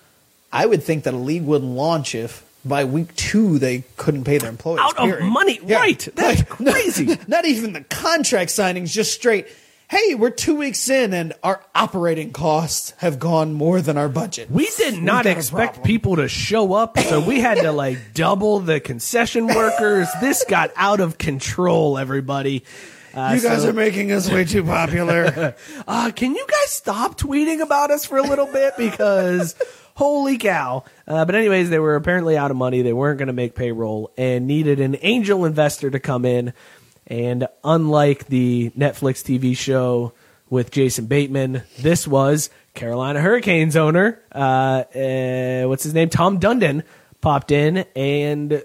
I 0.52 0.66
would 0.66 0.82
think 0.84 1.04
that 1.04 1.14
a 1.14 1.18
league 1.18 1.44
wouldn't 1.44 1.72
launch 1.72 2.16
if 2.16 2.44
by 2.66 2.86
week 2.86 3.16
two 3.16 3.60
they 3.60 3.84
couldn't 3.96 4.24
pay 4.24 4.38
their 4.38 4.50
employees. 4.50 4.80
Out 4.82 4.98
of 4.98 5.06
period. 5.06 5.26
money, 5.26 5.60
right. 5.64 6.08
That's 6.16 6.44
crazy. 6.50 7.18
Not 7.28 7.46
even 7.46 7.74
the 7.74 7.82
contract 7.82 8.52
signings, 8.52 8.92
just 8.92 9.14
straight. 9.14 9.48
Hey, 9.90 10.16
we're 10.16 10.32
two 10.32 10.56
weeks 10.56 10.90
in, 10.90 11.14
and 11.14 11.32
our 11.44 11.64
operating 11.74 12.34
costs 12.34 12.92
have 12.98 13.20
gone 13.20 13.54
more 13.54 13.80
than 13.80 13.98
our 13.98 14.10
budget. 14.10 14.52
We 14.52 14.70
did 14.78 15.02
not 15.02 15.26
a 15.26 15.32
expect 15.32 15.82
people 15.82 16.18
to 16.18 16.28
show 16.28 16.74
up, 16.74 17.00
so 17.00 17.26
we 17.26 17.40
had 17.40 17.60
to 17.60 17.72
like 17.72 17.98
double 18.14 18.60
the 18.60 18.82
concession 18.82 19.48
workers. 19.48 20.10
This 20.20 20.44
got 20.44 20.72
out 20.76 21.00
of 21.00 21.18
control, 21.18 21.98
everybody. 21.98 22.66
Uh, 23.14 23.32
you 23.36 23.42
guys 23.42 23.62
so- 23.62 23.70
are 23.70 23.74
making 23.74 24.12
us 24.12 24.30
way 24.30 24.44
too 24.44 24.64
popular. 24.64 25.56
uh, 25.88 26.12
can 26.14 26.36
you 26.36 26.46
guys 26.46 26.70
stop 26.72 27.18
tweeting 27.18 27.62
about 27.62 27.90
us 27.90 28.04
for 28.04 28.18
a 28.18 28.24
little 28.24 28.46
bit? 28.46 28.74
Because 28.78 29.56
holy 29.98 30.38
cow. 30.38 30.84
Uh, 31.08 31.26
but, 31.26 31.34
anyways, 31.34 31.70
they 31.70 31.80
were 31.80 31.96
apparently 31.96 32.38
out 32.38 32.52
of 32.52 32.58
money. 32.58 32.84
They 32.84 32.94
weren't 32.94 33.18
going 33.18 33.28
to 33.28 33.34
make 33.34 33.56
payroll 33.56 34.12
and 34.16 34.46
needed 34.46 34.80
an 34.80 34.96
angel 35.02 35.44
investor 35.44 35.90
to 35.90 36.00
come 36.00 36.24
in. 36.24 36.54
And 37.08 37.48
unlike 37.64 38.28
the 38.28 38.70
Netflix 38.78 39.24
TV 39.24 39.58
show 39.58 40.14
with 40.50 40.72
Jason 40.72 41.08
Bateman, 41.08 41.64
this 41.80 42.08
was 42.08 42.52
Carolina 42.76 43.20
Hurricanes 43.20 43.76
owner, 43.76 44.22
uh, 44.34 44.84
uh, 44.96 45.64
what's 45.68 45.84
his 45.84 45.96
name? 45.96 46.10
Tom 46.10 46.40
Dundon 46.40 46.84
popped 47.22 47.52
in 47.52 47.86
and 47.96 48.64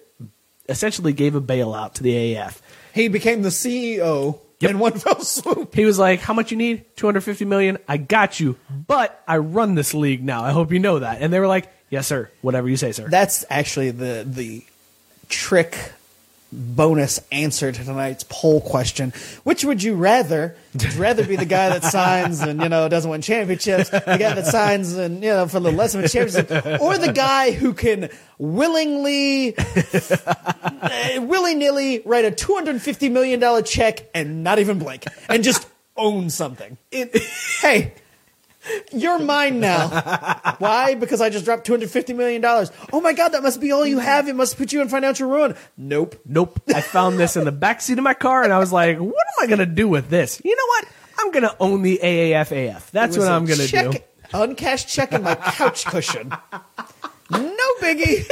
essentially 0.69 1.15
gave 1.15 1.35
a 1.35 1.41
bailout 1.41 1.95
to 1.95 2.03
the 2.03 2.35
AF. 2.35 2.61
he 2.95 3.09
became 3.09 3.41
the 3.41 3.49
CEO 3.49 4.39
in 4.71 4.79
one 4.79 4.93
fell 4.99 5.21
swoop. 5.23 5.75
He 5.75 5.85
was 5.85 5.99
like, 5.99 6.21
"How 6.21 6.35
much 6.35 6.51
you 6.51 6.57
need? 6.57 6.85
Two 6.97 7.07
hundred 7.07 7.23
fifty 7.23 7.45
million. 7.45 7.79
I 7.89 7.97
got 7.97 8.41
you, 8.41 8.57
but 8.71 9.23
I 9.27 9.39
run 9.39 9.75
this 9.75 9.95
league 9.95 10.23
now. 10.23 10.43
I 10.43 10.51
hope 10.51 10.73
you 10.73 10.79
know 10.79 10.99
that." 10.99 11.21
And 11.21 11.33
they 11.33 11.41
were 11.41 11.49
like, 11.49 11.73
"Yes, 11.91 12.07
sir. 12.07 12.31
Whatever 12.41 12.69
you 12.69 12.77
say, 12.77 12.93
sir." 12.93 13.09
That's 13.09 13.45
actually 13.51 13.91
the 13.91 14.25
the 14.27 14.65
trick 15.29 15.77
bonus 16.53 17.21
answer 17.33 17.73
to 17.73 17.85
tonight's 17.85 18.25
poll 18.29 18.61
question. 18.61 19.13
Which 19.45 19.65
would 19.65 19.83
you 19.83 19.95
rather? 19.95 20.55
Would 20.75 20.95
you 20.95 21.01
rather 21.01 21.27
be 21.27 21.37
the 21.37 21.47
guy 21.47 21.71
that 21.71 21.85
signs 21.85 22.41
and 22.41 22.61
you 22.61 22.69
know 22.69 22.89
doesn't 22.89 23.11
win 23.11 23.23
championships, 23.23 23.91
the 23.91 24.01
guy 24.01 24.35
that 24.35 24.47
signs 24.47 24.93
and 24.95 25.23
you 25.23 25.31
know 25.31 25.49
for 25.49 25.57
a 25.57 25.61
little 25.61 25.79
less 25.79 25.95
of 25.95 26.05
a 26.05 26.09
championship, 26.09 26.81
or 26.81 26.99
the 26.99 27.13
guy 27.13 27.53
who 27.53 27.73
can 27.73 28.11
willingly, 28.39 29.55
eh, 29.57 31.19
willy 31.19 31.55
nilly 31.55 32.03
write 32.05 32.25
a 32.25 32.31
two 32.31 32.55
hundred 32.55 32.81
fifty 32.83 33.09
million 33.09 33.41
dollar 33.41 33.63
check 33.63 34.09
and 34.15 34.45
not 34.45 34.59
even 34.59 34.79
blink 34.79 35.05
and 35.29 35.43
just 35.43 35.67
own 35.97 36.31
something? 36.31 36.77
hey. 37.61 37.95
You're 38.93 39.19
mine 39.19 39.61
now. 39.61 39.89
Why? 40.59 40.95
Because 40.95 41.21
I 41.21 41.31
just 41.31 41.45
dropped 41.45 41.67
two 41.67 41.73
hundred 41.73 41.91
fifty 41.91 42.13
million 42.13 42.41
dollars. 42.41 42.71
Oh 42.93 43.01
my 43.01 43.13
god, 43.13 43.31
that 43.31 43.43
must 43.43 43.61
be 43.61 43.73
all 43.73 43.87
you 43.87 43.99
have. 43.99 44.29
It 44.29 44.37
must 44.37 44.57
put 44.57 44.73
you 44.73 44.81
in 44.83 44.89
financial 44.89 45.29
ruin. 45.29 45.55
Nope. 45.77 46.21
nope. 46.25 46.61
I 46.69 46.81
found 46.81 47.19
this 47.19 47.37
in 47.37 47.45
the 47.45 47.53
backseat 47.53 47.99
of 47.99 48.05
my 48.05 48.15
car, 48.15 48.43
and 48.45 48.53
I 48.53 48.59
was 48.59 48.73
like, 48.73 48.99
"What 48.99 49.09
am 49.15 49.45
I 49.45 49.47
gonna 49.47 49.67
do 49.67 49.89
with 49.89 50.09
this? 50.11 50.41
You 50.45 50.55
know 50.55 50.67
what? 50.67 50.89
I'm 51.19 51.31
gonna 51.33 51.57
own 51.61 51.83
the 51.83 51.99
AAFAF. 52.03 52.91
That's 52.91 53.19
what 53.19 53.29
I'm 53.29 53.47
gonna 53.47 53.67
check, 53.67 53.91
do." 53.91 53.99
Uncashed 54.35 54.89
check 54.89 55.13
in 55.13 55.23
my 55.23 55.35
couch 55.35 55.85
cushion. 55.85 56.33
No 57.31 57.67
biggie. 57.81 58.29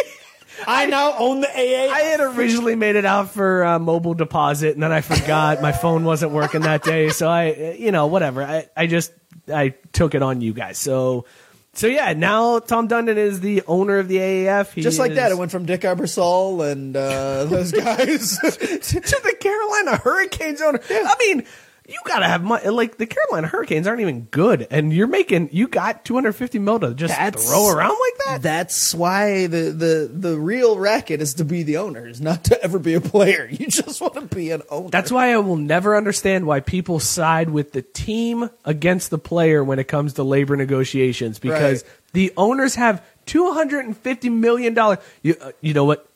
I 0.66 0.86
now 0.86 1.14
own 1.18 1.40
the 1.40 1.48
AA. 1.48 1.92
I 1.92 2.00
had 2.00 2.20
originally 2.20 2.74
made 2.74 2.96
it 2.96 3.04
out 3.04 3.30
for 3.30 3.64
uh, 3.64 3.78
mobile 3.78 4.14
deposit, 4.14 4.74
and 4.74 4.82
then 4.82 4.92
I 4.92 5.00
forgot 5.00 5.62
my 5.62 5.72
phone 5.72 6.04
wasn't 6.04 6.32
working 6.32 6.62
that 6.62 6.82
day. 6.82 7.10
So 7.10 7.28
I, 7.28 7.50
uh, 7.50 7.74
you 7.78 7.92
know, 7.92 8.06
whatever. 8.06 8.42
I, 8.42 8.68
I 8.76 8.86
just 8.86 9.12
I 9.52 9.74
took 9.92 10.14
it 10.14 10.22
on 10.22 10.40
you 10.40 10.52
guys. 10.52 10.78
So, 10.78 11.26
so 11.72 11.86
yeah. 11.86 12.12
Now 12.12 12.58
Tom 12.58 12.88
Dundon 12.88 13.16
is 13.16 13.40
the 13.40 13.62
owner 13.66 13.98
of 13.98 14.08
the 14.08 14.16
AAF. 14.16 14.72
He 14.72 14.82
Just 14.82 14.98
like 14.98 15.14
that, 15.14 15.32
it 15.32 15.38
went 15.38 15.50
from 15.50 15.66
Dick 15.66 15.82
Ebersol 15.82 16.70
and 16.70 16.96
uh, 16.96 17.44
those 17.44 17.72
guys. 17.72 18.38
to 18.38 19.20
the 19.22 19.36
Carolina 19.40 19.96
Hurricanes 19.96 20.60
owner. 20.60 20.80
I 20.90 21.14
mean, 21.18 21.46
you 21.90 21.98
gotta 22.06 22.26
have 22.26 22.42
money. 22.44 22.68
Like 22.68 22.96
the 22.98 23.06
Carolina 23.06 23.48
Hurricanes 23.48 23.86
aren't 23.86 24.00
even 24.00 24.22
good, 24.30 24.66
and 24.70 24.92
you're 24.92 25.06
making 25.08 25.48
you 25.52 25.66
got 25.68 26.04
250 26.04 26.58
mil 26.60 26.78
to 26.80 26.94
just 26.94 27.14
That's- 27.16 27.48
throw 27.50 27.68
around 27.68 27.90
like 28.00 28.26
that. 28.26 28.42
That's 28.42 28.94
why 28.94 29.46
the, 29.48 29.72
the, 29.72 30.10
the 30.12 30.38
real 30.38 30.78
racket 30.78 31.20
is 31.20 31.34
to 31.34 31.44
be 31.44 31.62
the 31.64 31.78
owner, 31.78 32.06
is 32.06 32.20
not 32.20 32.44
to 32.44 32.62
ever 32.62 32.78
be 32.78 32.94
a 32.94 33.00
player. 33.00 33.48
You 33.50 33.66
just 33.66 34.00
want 34.00 34.14
to 34.14 34.22
be 34.22 34.50
an 34.52 34.62
owner. 34.70 34.88
That's 34.90 35.10
why 35.10 35.32
I 35.32 35.38
will 35.38 35.56
never 35.56 35.96
understand 35.96 36.46
why 36.46 36.60
people 36.60 37.00
side 37.00 37.50
with 37.50 37.72
the 37.72 37.82
team 37.82 38.48
against 38.64 39.10
the 39.10 39.18
player 39.18 39.64
when 39.64 39.78
it 39.78 39.88
comes 39.88 40.14
to 40.14 40.22
labor 40.22 40.56
negotiations 40.56 41.38
because 41.38 41.82
Right. 41.82 41.92
the 42.12 42.32
owners 42.36 42.76
have 42.76 43.04
250 43.26 44.28
million 44.30 44.74
dollars. 44.74 44.98
You 45.22 45.34
uh, 45.40 45.52
you 45.60 45.74
know 45.74 45.84
what? 45.84 46.06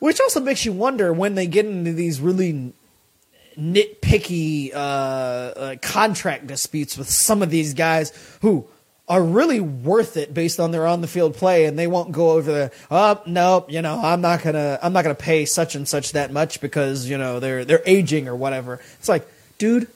Which 0.00 0.20
also 0.20 0.40
makes 0.40 0.64
you 0.64 0.72
wonder 0.72 1.12
when 1.12 1.34
they 1.34 1.46
get 1.46 1.66
into 1.66 1.92
these 1.92 2.20
really 2.20 2.72
nitpicky 3.58 4.72
uh, 4.72 4.76
uh, 4.76 5.76
contract 5.82 6.46
disputes 6.46 6.96
with 6.96 7.10
some 7.10 7.42
of 7.42 7.50
these 7.50 7.74
guys 7.74 8.12
who 8.40 8.66
are 9.08 9.22
really 9.22 9.58
worth 9.58 10.16
it 10.16 10.34
based 10.34 10.60
on 10.60 10.70
their 10.70 10.86
on 10.86 11.00
the 11.00 11.08
field 11.08 11.34
play, 11.34 11.64
and 11.64 11.78
they 11.78 11.86
won't 11.86 12.12
go 12.12 12.32
over 12.32 12.52
the 12.52 12.72
oh 12.90 13.20
no, 13.26 13.64
you 13.68 13.82
know 13.82 13.98
I'm 14.00 14.20
not 14.20 14.42
gonna 14.42 14.78
I'm 14.82 14.92
not 14.92 15.02
gonna 15.02 15.14
pay 15.14 15.44
such 15.46 15.74
and 15.74 15.88
such 15.88 16.12
that 16.12 16.32
much 16.32 16.60
because 16.60 17.08
you 17.08 17.18
know 17.18 17.40
they're 17.40 17.64
they're 17.64 17.82
aging 17.86 18.28
or 18.28 18.36
whatever. 18.36 18.80
It's 18.98 19.08
like, 19.08 19.26
dude, 19.56 19.88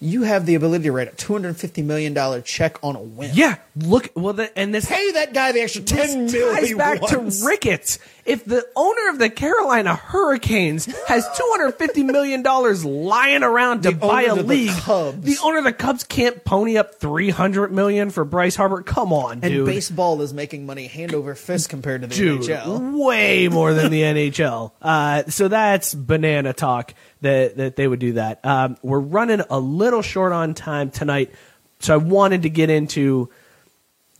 you 0.00 0.24
have 0.24 0.46
the 0.46 0.56
ability 0.56 0.84
to 0.84 0.92
write 0.92 1.06
a 1.06 1.12
two 1.12 1.32
hundred 1.32 1.56
fifty 1.56 1.82
million 1.82 2.12
dollar 2.12 2.40
check 2.40 2.82
on 2.82 2.96
a 2.96 3.00
whim. 3.00 3.30
Yeah, 3.32 3.56
look. 3.76 4.10
Well, 4.16 4.32
the, 4.32 4.58
and 4.58 4.74
this 4.74 4.86
pay 4.86 5.12
that 5.12 5.32
guy 5.32 5.52
the 5.52 5.60
extra 5.60 5.82
ten 5.82 6.26
million. 6.26 6.54
ties 6.56 6.74
back 6.74 7.00
to 7.10 7.46
Ricketts. 7.46 8.00
If 8.24 8.44
the 8.44 8.64
owner 8.76 9.08
of 9.10 9.18
the 9.18 9.28
Carolina 9.28 9.94
Hurricanes 9.96 10.86
has 11.08 11.24
two 11.36 11.46
hundred 11.50 11.72
fifty 11.72 12.02
million 12.04 12.42
dollars 12.42 12.84
lying 12.84 13.42
around 13.42 13.82
to 13.82 13.90
The 13.90 13.96
buy 13.96 14.22
a 14.22 14.32
of 14.32 14.36
the 14.38 14.42
league, 14.44 14.70
Cubs. 14.70 15.20
the 15.22 15.36
owner 15.44 15.58
of 15.58 15.64
the 15.64 15.72
Cubs 15.72 16.04
can't 16.04 16.44
pony 16.44 16.76
up 16.76 16.96
three 16.96 17.30
hundred 17.30 17.72
million 17.72 18.10
for 18.10 18.24
Bryce 18.24 18.54
Harper. 18.56 18.82
Come 18.82 19.12
on, 19.12 19.40
And 19.42 19.52
dude. 19.52 19.66
baseball 19.66 20.22
is 20.22 20.32
making 20.32 20.66
money 20.66 20.86
hand 20.86 21.14
over 21.14 21.34
fist 21.34 21.68
compared 21.68 22.02
to 22.02 22.06
the 22.06 22.14
Dude, 22.14 22.42
NHL. 22.42 22.96
way 23.04 23.48
more 23.48 23.74
than 23.74 23.90
the 23.90 24.02
NHL. 24.02 24.72
Uh, 24.80 25.24
so 25.24 25.48
that's 25.48 25.92
banana 25.94 26.52
talk 26.52 26.94
that 27.22 27.56
that 27.56 27.76
they 27.76 27.88
would 27.88 27.98
do 28.00 28.12
that. 28.14 28.44
Um, 28.44 28.76
we're 28.82 29.00
running 29.00 29.42
a 29.50 29.58
little 29.58 30.02
short 30.02 30.32
on 30.32 30.54
time 30.54 30.90
tonight, 30.90 31.32
so 31.80 31.94
I 31.94 31.96
wanted 31.96 32.42
to 32.42 32.50
get 32.50 32.70
into 32.70 33.30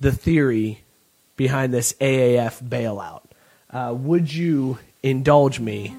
the 0.00 0.10
theory 0.10 0.82
behind 1.36 1.72
this 1.72 1.92
AAF 2.00 2.60
bailout. 2.62 3.22
Uh, 3.72 3.94
would 3.96 4.32
you 4.32 4.78
indulge 5.02 5.58
me 5.58 5.96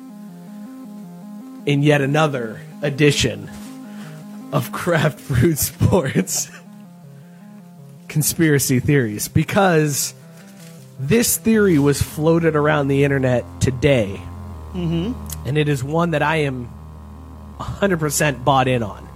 in 1.65 1.81
yet 1.81 2.01
another 2.01 2.61
edition 2.83 3.49
of 4.51 4.71
Craft 4.71 5.27
Brewed 5.27 5.57
Sports 5.57 6.51
conspiracy 8.07 8.79
theories? 8.79 9.27
Because 9.27 10.13
this 10.99 11.37
theory 11.37 11.79
was 11.79 11.99
floated 11.99 12.55
around 12.55 12.89
the 12.89 13.03
internet 13.03 13.43
today, 13.59 14.21
mm-hmm. 14.73 15.13
and 15.47 15.57
it 15.57 15.67
is 15.67 15.83
one 15.83 16.11
that 16.11 16.21
I 16.21 16.37
am 16.37 16.69
100% 17.57 18.43
bought 18.45 18.67
in 18.67 18.83
on. 18.83 19.09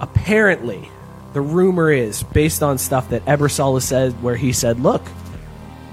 Apparently, 0.00 0.90
the 1.32 1.40
rumor 1.40 1.90
is 1.90 2.22
based 2.22 2.62
on 2.62 2.76
stuff 2.76 3.08
that 3.08 3.24
Ebersol 3.24 3.72
has 3.74 3.86
said, 3.86 4.22
where 4.22 4.36
he 4.36 4.52
said, 4.52 4.80
"Look, 4.80 5.02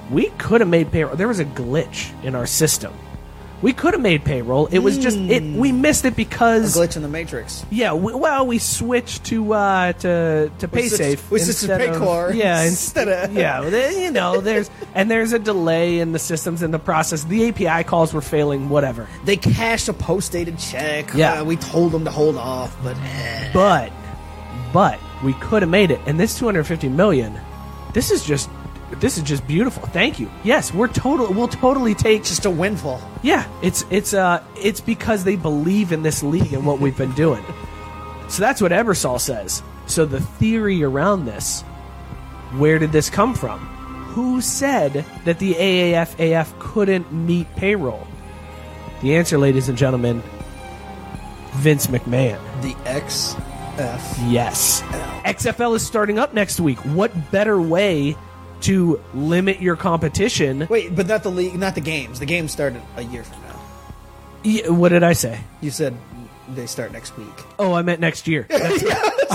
we 0.10 0.28
could 0.38 0.62
have 0.62 0.70
made 0.70 0.92
payroll. 0.92 1.16
There 1.16 1.28
was 1.28 1.40
a 1.40 1.46
glitch 1.46 2.12
in 2.24 2.36
our 2.36 2.46
system. 2.46 2.94
We 3.62 3.74
could 3.74 3.94
have 3.94 4.02
made 4.02 4.24
payroll. 4.24 4.68
It 4.68 4.80
was 4.80 4.98
just 4.98 5.18
it. 5.18 5.44
We 5.44 5.74
missed 5.74 6.06
it 6.06 6.14
A 6.14 6.16
because 6.16 6.78
glitch 6.78 6.96
in 6.96 7.02
the 7.02 7.10
matrix. 7.10 7.66
yeah, 7.70 7.92
we, 7.92 8.14
well, 8.16 8.48
we 8.48 8.58
switched 8.58 9.26
to 9.26 9.52
uh, 9.54 9.92
to 9.92 10.50
to 10.60 10.68
We 10.68 10.88
switched- 10.88 11.04
PaySafe. 11.04 11.30
we 11.30 11.40
switched 11.40 11.60
to 11.66 11.74
instead 11.74 11.82
of- 11.82 12.02
Paycor 12.02 12.34
Yeah, 12.38 12.64
instead 12.64 13.10
of- 13.10 13.34
yeah. 13.34 13.60
well, 13.60 13.70
there- 13.70 13.92
You 13.92 14.12
know, 14.12 14.40
there's 14.40 14.70
and 14.96 15.12
there's 15.12 15.34
a 15.34 15.40
delay 15.40 16.00
in 16.00 16.14
the 16.14 16.20
systems 16.20 16.64
in 16.64 16.72
the 16.72 16.80
process. 16.80 17.26
The 17.26 17.50
API 17.50 17.84
calls 17.84 18.14
were 18.14 18.22
failing. 18.22 18.70
Whatever. 18.70 19.10
They 19.26 19.36
cashed 19.36 19.90
a 19.90 19.94
post-dated 19.94 20.58
check. 20.58 21.14
Yeah. 21.14 21.42
Uh, 21.42 21.44
we 21.44 21.58
told 21.58 21.92
them 21.92 22.06
to 22.06 22.12
hold 22.12 22.38
off, 22.38 22.74
but 22.82 22.96
eh. 22.96 23.52
But 23.54 23.92
but 24.72 25.00
we 25.22 25.34
could 25.34 25.64
have 25.64 25.70
made 25.70 25.92
it. 25.92 26.00
And 26.06 26.18
this 26.18 26.38
250 26.40 26.88
million, 26.88 27.38
this 27.94 28.10
is 28.10 28.24
just 28.24 28.50
this 28.98 29.18
is 29.18 29.24
just 29.24 29.46
beautiful. 29.48 29.84
Thank 29.88 30.20
you. 30.20 30.30
Yes, 30.44 30.74
we're 30.74 30.88
total. 30.88 31.32
We'll 31.34 31.48
totally 31.48 31.96
take. 31.96 32.24
just 32.24 32.46
a 32.46 32.50
windfall. 32.50 33.02
Yeah, 33.24 33.48
it's 33.62 33.86
it's 33.90 34.14
uh 34.14 34.44
it's 34.56 34.82
because 34.82 35.24
they 35.24 35.36
believe 35.36 35.92
in 35.92 36.02
this 36.04 36.24
league 36.24 36.54
and 36.54 36.66
what 36.66 36.80
we've 36.80 36.98
been 36.98 37.14
doing. 37.14 37.44
So 38.30 38.42
that's 38.44 38.62
what 38.62 38.72
Ebersol 38.72 39.20
says. 39.20 39.64
So 39.88 40.06
the 40.06 40.22
theory 40.22 40.84
around 40.84 41.26
this, 41.26 41.64
where 42.60 42.78
did 42.78 42.92
this 42.92 43.10
come 43.10 43.34
from? 43.34 43.58
Who 44.14 44.40
said 44.40 45.04
that 45.26 45.40
the 45.40 45.56
AAF 45.56 46.20
AF 46.20 46.54
couldn't 46.60 47.12
meet 47.12 47.48
payroll? 47.56 48.06
The 49.02 49.16
answer, 49.16 49.40
ladies 49.40 49.68
and 49.68 49.76
gentlemen, 49.76 50.22
Vince 51.54 51.88
McMahon. 51.88 52.40
The 52.62 52.74
XF. 52.86 54.32
Yes. 54.32 54.82
XFL 55.26 55.76
is 55.76 55.84
starting 55.86 56.20
up 56.20 56.34
next 56.34 56.60
week. 56.60 56.78
What 56.86 57.32
better 57.32 57.60
way 57.60 58.16
to 58.62 59.00
limit 59.14 59.62
your 59.62 59.76
competition? 59.76 60.68
Wait, 60.70 60.96
but 60.96 61.08
not 61.08 61.24
the 61.24 61.32
league, 61.32 61.58
not 61.58 61.76
the 61.76 61.82
games. 61.82 62.20
The 62.20 62.26
games 62.26 62.52
started 62.52 62.82
a 62.96 63.04
year 63.04 63.24
from 63.24 63.42
now. 63.44 63.62
Yeah, 64.44 64.70
what 64.70 64.90
did 64.90 65.04
I 65.04 65.14
say? 65.14 65.40
You 65.62 65.72
said 65.72 65.96
they 66.56 66.66
start 66.66 66.92
next 66.92 67.18
week. 67.18 67.28
Oh, 67.58 67.74
I 67.74 67.82
meant 67.82 68.00
next 68.00 68.28
year. 68.28 68.46
That's 68.50 68.84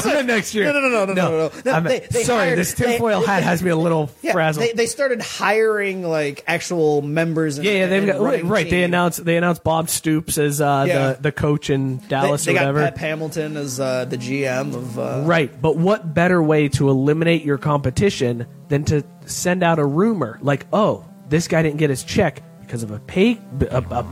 I 0.06 0.14
meant 0.14 0.26
next 0.26 0.54
year. 0.54 0.64
No, 0.64 0.72
no, 0.72 0.80
no, 0.80 0.88
no, 0.88 1.04
no, 1.06 1.14
no, 1.14 1.30
no, 1.30 1.50
no. 1.64 1.72
I 1.72 1.80
meant- 1.80 2.02
They- 2.10 2.18
they 2.18 2.24
sorry, 2.24 2.46
hired- 2.46 2.58
this 2.58 2.74
they- 2.74 2.84
tinfoil 2.92 3.22
hat 3.22 3.42
has 3.42 3.62
me 3.62 3.70
a 3.70 3.76
little 3.76 4.06
frazzled. 4.32 4.66
they, 4.66 4.72
they 4.72 4.86
started 4.86 5.20
hiring 5.22 6.02
like 6.02 6.44
actual 6.46 7.02
members. 7.02 7.58
And, 7.58 7.66
yeah, 7.66 7.72
yeah, 7.72 7.86
they've 7.86 8.02
and 8.02 8.12
got 8.12 8.20
right. 8.20 8.44
running. 8.44 8.64
They 8.64 8.70
team. 8.70 8.84
announced 8.84 9.24
they 9.24 9.36
announced 9.36 9.64
Bob 9.64 9.88
Stoops 9.88 10.38
as 10.38 10.60
uh, 10.60 10.84
Yeah. 10.86 11.12
the 11.14 11.22
the 11.22 11.32
coach 11.32 11.70
in 11.70 11.98
They, 11.98 12.06
Dallas 12.08 12.44
they 12.44 12.52
or 12.52 12.54
got 12.54 12.60
whatever. 12.60 12.80
Pep 12.82 12.98
Hamilton 12.98 13.56
as 13.56 13.78
uh, 13.80 14.04
the 14.04 14.16
GM 14.18 14.74
of. 14.74 14.98
Uh, 14.98 15.22
Right, 15.24 15.50
but 15.62 15.76
what 15.76 16.12
better 16.14 16.42
way 16.42 16.68
to 16.70 16.88
eliminate 16.90 17.44
your 17.44 17.58
competition 17.58 18.46
than 18.68 18.84
to 18.86 19.04
send 19.26 19.62
out 19.62 19.78
a 19.78 19.84
rumor 19.86 20.38
like, 20.42 20.66
"Oh, 20.72 21.04
this 21.28 21.48
guy 21.48 21.62
didn't 21.62 21.78
get 21.78 21.90
his 21.90 22.02
check 22.04 22.42
because 22.60 22.82
of 22.82 22.90
a 22.90 22.98
pay 22.98 23.38
a, 23.70 23.78
a 23.90 24.06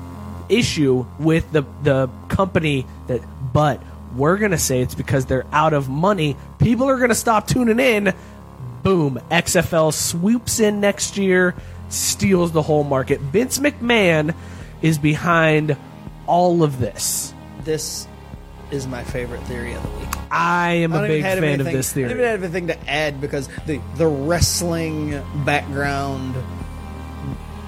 issue 0.52 1.06
with 1.18 1.50
the 1.52 1.62
the 1.82 2.08
company 2.28 2.86
that 3.06 3.20
but 3.52 3.82
we're 4.14 4.36
going 4.36 4.50
to 4.50 4.58
say 4.58 4.80
it's 4.82 4.94
because 4.94 5.24
they're 5.26 5.46
out 5.52 5.72
of 5.72 5.88
money. 5.88 6.36
People 6.58 6.88
are 6.88 6.96
going 6.98 7.08
to 7.08 7.14
stop 7.14 7.46
tuning 7.46 7.80
in. 7.80 8.12
Boom, 8.82 9.18
XFL 9.30 9.92
swoops 9.92 10.60
in 10.60 10.80
next 10.80 11.16
year, 11.16 11.54
steals 11.88 12.52
the 12.52 12.62
whole 12.62 12.84
market. 12.84 13.20
Vince 13.20 13.58
McMahon 13.58 14.34
is 14.82 14.98
behind 14.98 15.76
all 16.26 16.62
of 16.62 16.78
this. 16.78 17.32
This 17.64 18.06
is 18.70 18.86
my 18.86 19.04
favorite 19.04 19.42
theory 19.44 19.72
of 19.74 19.82
the 19.82 19.88
week. 19.98 20.08
I 20.30 20.72
am 20.74 20.92
I 20.94 21.04
a 21.04 21.08
big 21.08 21.22
fan 21.22 21.38
of 21.38 21.44
anything- 21.44 21.76
this 21.76 21.90
I 21.92 21.94
theory. 21.94 22.08
don't 22.08 22.18
even 22.18 22.30
have 22.30 22.42
anything 22.42 22.66
to 22.68 22.90
add 22.90 23.20
because 23.20 23.48
the 23.66 23.80
the 23.96 24.06
wrestling 24.06 25.22
background 25.44 26.34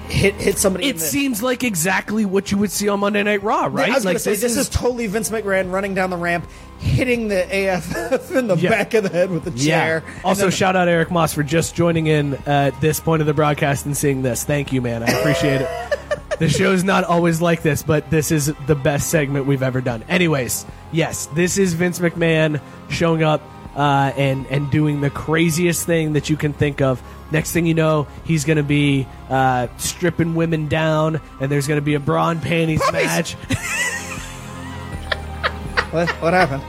hit 0.07 0.35
hit 0.35 0.57
somebody. 0.57 0.87
It 0.87 0.93
the, 0.93 0.99
seems 1.01 1.41
like 1.43 1.63
exactly 1.63 2.25
what 2.25 2.51
you 2.51 2.57
would 2.57 2.71
see 2.71 2.87
on 2.89 2.99
Monday 2.99 3.23
Night 3.23 3.43
Raw, 3.43 3.67
right? 3.71 3.89
I 3.91 3.95
was 3.95 4.05
like 4.05 4.19
say 4.19 4.35
this, 4.35 4.57
is, 4.57 4.69
totally 4.69 5.07
Vince 5.07 5.29
McMahon 5.29 5.71
running 5.71 5.93
down 5.93 6.09
the 6.09 6.17
ramp, 6.17 6.47
hitting 6.79 7.27
the 7.27 7.43
AFF 7.53 8.31
in 8.35 8.47
the 8.47 8.55
Yeah. 8.57 8.69
back 8.69 8.93
of 8.93 9.03
the 9.03 9.09
head 9.09 9.29
with 9.31 9.43
the 9.43 9.51
chair. 9.51 10.03
yeah. 10.05 10.21
Also, 10.23 10.43
then- 10.43 10.51
shout 10.51 10.75
out 10.75 10.87
Eric 10.87 11.11
Moss 11.11 11.33
for 11.33 11.43
just 11.43 11.75
joining 11.75 12.07
in 12.07 12.35
at 12.45 12.79
this 12.81 12.99
point 12.99 13.21
of 13.21 13.25
the 13.27 13.33
broadcast 13.33 13.85
and 13.85 13.95
seeing 13.95 14.21
this. 14.21 14.43
Thank 14.43 14.71
you, 14.73 14.81
man. 14.81 15.03
I 15.03 15.07
appreciate 15.07 15.61
it. 15.61 15.69
The 16.37 16.49
show's 16.49 16.83
not 16.83 17.05
always 17.05 17.39
like 17.41 17.61
this, 17.61 17.81
but 17.81 18.09
this 18.09 18.29
is 18.29 18.51
the 18.67 18.75
best 18.75 19.09
segment 19.09 19.45
we've 19.45 19.63
ever 19.63 19.79
done. 19.79 20.03
Anyways, 20.09 20.65
yes, 20.91 21.27
this 21.27 21.57
is 21.57 21.73
Vince 21.75 21.99
McMahon 21.99 22.59
showing 22.89 23.23
up 23.23 23.41
uh, 23.75 24.13
and 24.15 24.45
and 24.47 24.71
doing 24.71 25.01
the 25.01 25.09
craziest 25.09 25.85
thing 25.85 26.13
that 26.13 26.29
you 26.29 26.37
can 26.37 26.53
think 26.53 26.81
of. 26.81 27.01
Next 27.31 27.51
thing 27.51 27.65
you 27.65 27.73
know, 27.73 28.07
he's 28.23 28.45
going 28.45 28.57
to 28.57 28.63
be 28.63 29.07
uh, 29.29 29.67
stripping 29.77 30.35
women 30.35 30.67
down, 30.67 31.19
and 31.39 31.51
there's 31.51 31.67
going 31.67 31.79
to 31.79 31.85
be 31.85 31.95
a 31.95 31.99
bra 31.99 32.29
and 32.29 32.41
panties 32.41 32.81
Puppies! 32.81 33.05
match. 33.05 33.33
what, 35.91 36.09
what 36.21 36.33
happened? 36.33 36.63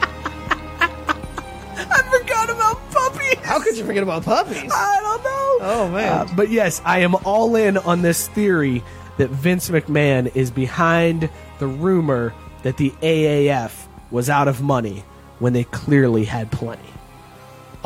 I 1.79 2.19
forgot 2.21 2.51
about 2.51 2.91
puppies. 2.91 3.39
How 3.45 3.61
could 3.61 3.77
you 3.77 3.85
forget 3.85 4.03
about 4.03 4.25
puppies? 4.25 4.71
I 4.73 4.99
don't 5.03 5.23
know. 5.23 5.59
Oh, 5.61 5.91
man. 5.93 6.13
Uh, 6.13 6.29
but 6.35 6.51
yes, 6.51 6.81
I 6.85 7.01
am 7.01 7.15
all 7.25 7.55
in 7.55 7.77
on 7.77 8.03
this 8.03 8.29
theory 8.29 8.83
that 9.19 9.31
Vince 9.31 9.71
McMahon 9.71 10.35
is 10.35 10.51
behind 10.51 11.29
the 11.59 11.67
rumor 11.67 12.35
that 12.63 12.77
the 12.77 12.91
AAF 13.03 13.87
was 14.11 14.31
out 14.31 14.49
of 14.49 14.63
money 14.63 15.05
when 15.39 15.53
they 15.53 15.65
clearly 15.65 16.25
had 16.25 16.51
plenty. 16.51 16.83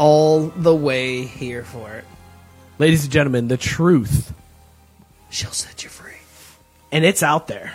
All 0.01 0.47
the 0.49 0.75
way 0.75 1.25
here 1.25 1.63
for 1.63 1.93
it. 1.93 2.05
Ladies 2.79 3.05
and 3.05 3.13
gentlemen, 3.13 3.49
the 3.49 3.59
truth, 3.59 4.33
She'll 5.29 5.51
set 5.51 5.85
you 5.85 5.91
free. 5.91 6.15
and 6.91 7.05
it's 7.05 7.23
out 7.23 7.47
there. 7.49 7.75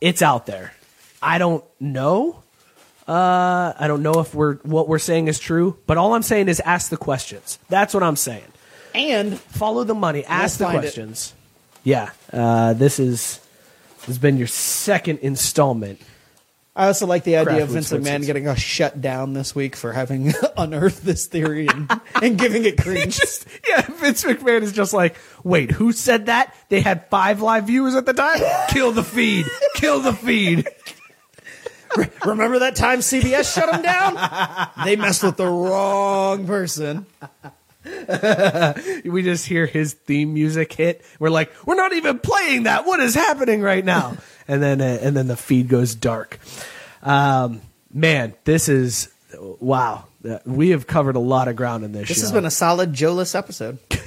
It's 0.00 0.22
out 0.22 0.46
there. 0.46 0.72
I 1.22 1.36
don't 1.36 1.62
know. 1.78 2.42
Uh, 3.06 3.74
I 3.78 3.84
don't 3.86 4.02
know 4.02 4.20
if 4.20 4.34
we're 4.34 4.54
what 4.62 4.88
we're 4.88 4.98
saying 4.98 5.28
is 5.28 5.38
true, 5.38 5.76
but 5.86 5.98
all 5.98 6.14
I'm 6.14 6.22
saying 6.22 6.48
is 6.48 6.58
ask 6.60 6.88
the 6.90 6.96
questions. 6.96 7.58
That's 7.68 7.92
what 7.92 8.02
I'm 8.02 8.16
saying. 8.16 8.50
And 8.94 9.38
follow 9.38 9.84
the 9.84 9.94
money 9.94 10.24
ask 10.24 10.56
the 10.58 10.64
find 10.64 10.78
it. 10.78 10.80
questions 10.80 11.34
yeah 11.82 12.10
uh, 12.32 12.72
this 12.72 12.98
is 12.98 13.40
this 13.98 14.06
has 14.06 14.18
been 14.18 14.38
your 14.38 14.46
second 14.46 15.18
installment 15.18 16.00
I 16.76 16.88
also 16.88 17.06
like 17.06 17.22
the 17.22 17.36
idea 17.36 17.62
of 17.62 17.68
Vince 17.68 17.92
McMahon 17.92 18.26
getting 18.26 18.48
us 18.48 18.58
shut 18.58 19.00
down 19.00 19.32
this 19.32 19.54
week 19.54 19.76
for 19.76 19.92
having 19.92 20.34
unearthed 20.56 21.04
this 21.04 21.26
theory 21.26 21.68
and, 21.68 21.88
and 22.20 22.36
giving 22.36 22.64
it 22.64 22.78
credence. 22.82 23.16
just 23.16 23.46
yeah 23.68 23.82
vince 23.82 24.24
mcmahon 24.24 24.62
is 24.62 24.72
just 24.72 24.92
like 24.92 25.16
wait 25.44 25.70
who 25.70 25.92
said 25.92 26.26
that? 26.26 26.54
They 26.70 26.80
had 26.80 27.08
five 27.10 27.40
live 27.40 27.68
viewers 27.68 27.94
at 27.94 28.06
the 28.06 28.12
time? 28.12 28.40
Kill 28.70 28.90
the 28.90 29.04
feed. 29.04 29.46
Kill 29.76 30.00
the 30.00 30.12
feed. 30.12 30.68
Remember 32.24 32.58
that 32.58 32.74
time 32.74 32.98
CBS 33.00 33.54
shut 33.54 33.72
him 33.72 33.82
down? 33.82 34.70
They 34.84 34.96
messed 34.96 35.22
with 35.22 35.36
the 35.36 35.46
wrong 35.46 36.44
person. 36.44 37.06
we 39.04 39.22
just 39.22 39.46
hear 39.46 39.66
his 39.66 39.92
theme 39.92 40.34
music 40.34 40.72
hit. 40.72 41.04
We're 41.20 41.30
like 41.30 41.52
we're 41.66 41.76
not 41.76 41.92
even 41.92 42.18
playing 42.18 42.64
that. 42.64 42.84
What 42.84 42.98
is 42.98 43.14
happening 43.14 43.60
right 43.60 43.84
now 43.84 44.16
and 44.48 44.62
then 44.62 44.80
uh, 44.80 44.98
and 45.02 45.16
then 45.16 45.26
the 45.26 45.36
feed 45.36 45.68
goes 45.68 45.94
dark 45.94 46.38
um, 47.02 47.60
man 47.92 48.34
this 48.44 48.68
is 48.68 49.12
wow 49.60 50.04
Uh, 50.24 50.38
we 50.46 50.70
have 50.70 50.86
covered 50.86 51.16
a 51.16 51.20
lot 51.20 51.48
of 51.48 51.56
ground 51.56 51.84
in 51.84 51.92
this 51.92 52.08
This 52.08 52.16
show. 52.18 52.22
has 52.22 52.32
been 52.32 52.44
a 52.46 52.50
solid 52.50 52.92
Joeless 52.94 53.34
episode. 53.34 53.78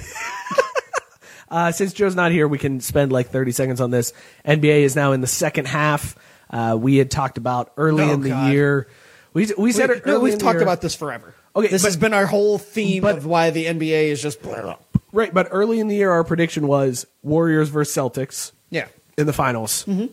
Uh, 1.49 1.71
since 1.71 1.93
Joe's 1.93 2.13
not 2.15 2.33
here, 2.33 2.45
we 2.45 2.57
can 2.57 2.81
spend 2.81 3.13
like 3.13 3.29
30 3.29 3.53
seconds 3.53 3.79
on 3.79 3.89
this. 3.89 4.11
NBA 4.45 4.81
is 4.81 4.97
now 4.97 5.13
in 5.13 5.21
the 5.21 5.27
second 5.27 5.65
half. 5.65 6.17
Uh, 6.49 6.77
we 6.77 6.97
had 6.97 7.09
talked 7.09 7.37
about 7.37 7.71
early 7.77 8.03
Oh, 8.03 8.11
in 8.11 8.19
the 8.21 8.29
God. 8.29 8.51
year. 8.51 8.87
We, 9.33 9.47
we 9.57 9.71
said 9.71 9.89
We- 9.89 10.01
no, 10.11 10.19
we've 10.19 10.37
talked 10.37 10.55
year. 10.55 10.63
about 10.63 10.81
this 10.81 10.93
forever. 10.93 11.33
Okay, 11.55 11.69
this 11.69 11.83
but- 11.83 11.87
has 11.87 11.95
been 11.97 12.13
our 12.13 12.25
whole 12.25 12.57
theme 12.57 13.01
but- 13.03 13.15
of 13.17 13.25
why 13.25 13.51
the 13.51 13.65
NBA 13.65 14.09
is 14.09 14.21
just 14.21 14.41
blah, 14.41 14.61
blah. 14.61 14.75
Right, 15.13 15.33
but 15.33 15.47
early 15.51 15.79
in 15.79 15.87
the 15.87 15.95
year, 15.95 16.11
our 16.11 16.25
prediction 16.25 16.67
was 16.67 17.07
Warriors 17.23 17.69
versus 17.69 17.95
Celtics 17.95 18.51
yeah. 18.69 18.87
in 19.17 19.25
the 19.25 19.31
finals. 19.31 19.85
Mm-hmm. 19.85 20.07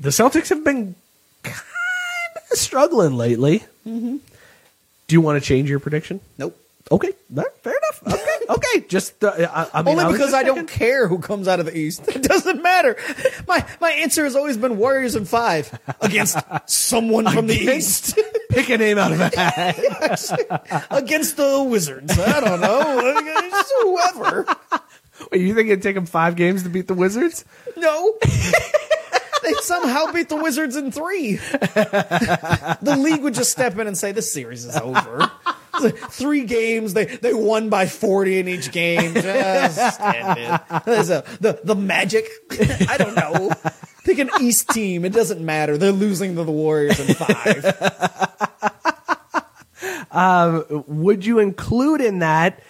The 0.00 0.10
Celtics 0.10 0.48
have 0.50 0.62
been 0.64 0.94
kind 1.42 1.56
of 2.52 2.56
struggling 2.58 3.16
lately. 3.16 3.60
Mm-hmm. 3.86 4.16
Do 5.08 5.14
you 5.14 5.20
want 5.20 5.42
to 5.42 5.46
change 5.46 5.68
your 5.70 5.80
prediction? 5.80 6.20
Nope. 6.36 6.56
Okay, 6.90 7.12
that- 7.30 7.62
fair 7.62 7.74
enough. 7.76 8.14
Okay, 8.14 8.38
okay. 8.54 8.86
Just 8.88 9.22
uh, 9.22 9.32
I, 9.52 9.68
I 9.80 9.82
mean, 9.82 9.98
Only 9.98 10.04
I 10.04 10.12
because 10.12 10.32
I 10.32 10.42
don't 10.42 10.68
care 10.68 11.06
who 11.06 11.18
comes 11.18 11.46
out 11.48 11.60
of 11.60 11.66
the 11.66 11.76
East. 11.76 12.02
It 12.08 12.22
doesn't 12.22 12.62
matter. 12.62 12.96
My 13.46 13.66
my 13.80 13.90
answer 13.90 14.24
has 14.24 14.34
always 14.36 14.56
been 14.56 14.78
Warriors 14.78 15.14
in 15.16 15.24
five 15.26 15.78
against 16.00 16.38
someone 16.66 17.26
from 17.30 17.46
the 17.46 17.54
East. 17.54 18.18
pick 18.50 18.70
a 18.70 18.78
name 18.78 18.96
out 18.98 19.12
of 19.12 19.20
a 19.20 19.28
hat. 19.38 19.78
against 20.90 21.36
the 21.36 21.62
Wizards. 21.68 22.18
I 22.18 22.40
don't 22.40 22.60
know. 22.60 23.62
Whoever. 23.82 24.46
Wait, 25.30 25.40
you 25.42 25.54
think 25.54 25.68
it'd 25.68 25.82
take 25.82 25.94
them 25.96 26.06
five 26.06 26.36
games 26.36 26.62
to 26.62 26.68
beat 26.70 26.86
the 26.86 26.94
Wizards? 26.94 27.44
No. 27.76 28.16
They 29.48 29.60
somehow 29.60 30.12
beat 30.12 30.28
the 30.28 30.36
Wizards 30.36 30.76
in 30.76 30.92
three. 30.92 31.36
the 31.36 32.96
league 32.98 33.22
would 33.22 33.34
just 33.34 33.50
step 33.50 33.78
in 33.78 33.86
and 33.86 33.96
say, 33.96 34.12
this 34.12 34.32
series 34.32 34.64
is 34.64 34.76
over. 34.76 35.30
Three 36.10 36.44
games, 36.44 36.94
they, 36.94 37.04
they 37.04 37.32
won 37.32 37.68
by 37.68 37.86
40 37.86 38.40
in 38.40 38.48
each 38.48 38.72
game. 38.72 39.14
Just 39.14 40.00
end 40.00 40.38
it. 40.38 40.60
A, 40.70 41.24
the, 41.40 41.60
the 41.62 41.74
magic. 41.74 42.28
I 42.88 42.96
don't 42.98 43.14
know. 43.14 43.52
Pick 44.04 44.18
an 44.18 44.30
East 44.40 44.70
team. 44.70 45.04
It 45.04 45.12
doesn't 45.12 45.44
matter. 45.44 45.78
They're 45.78 45.92
losing 45.92 46.34
to 46.36 46.44
the 46.44 46.52
Warriors 46.52 46.98
in 46.98 47.14
five. 47.14 48.28
Um, 50.10 50.84
would 50.86 51.24
you 51.24 51.38
include 51.38 52.00
in 52.00 52.20
that 52.20 52.60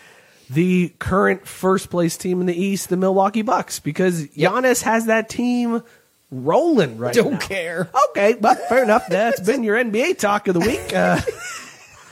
the 0.51 0.93
current 0.99 1.47
first 1.47 1.91
place 1.91 2.17
team 2.17 2.41
in 2.41 2.47
the 2.47 2.55
East, 2.55 2.89
the 2.89 2.97
Milwaukee 2.97 3.43
Bucks? 3.43 3.81
Because 3.81 4.27
Giannis 4.29 4.83
has 4.83 5.07
that 5.07 5.29
team 5.29 5.83
rolling 6.31 6.99
right 6.99 7.15
Don't 7.15 7.33
now. 7.33 7.39
care. 7.39 7.91
Okay, 8.11 8.35
but 8.41 8.69
fair 8.69 8.83
enough. 8.85 9.07
That's 9.11 9.41
been 9.41 9.63
your 9.65 9.77
NBA 9.77 10.19
talk 10.19 10.49
of 10.49 10.55
the 10.55 10.61
week. 10.61 10.93
Uh, 10.95 11.21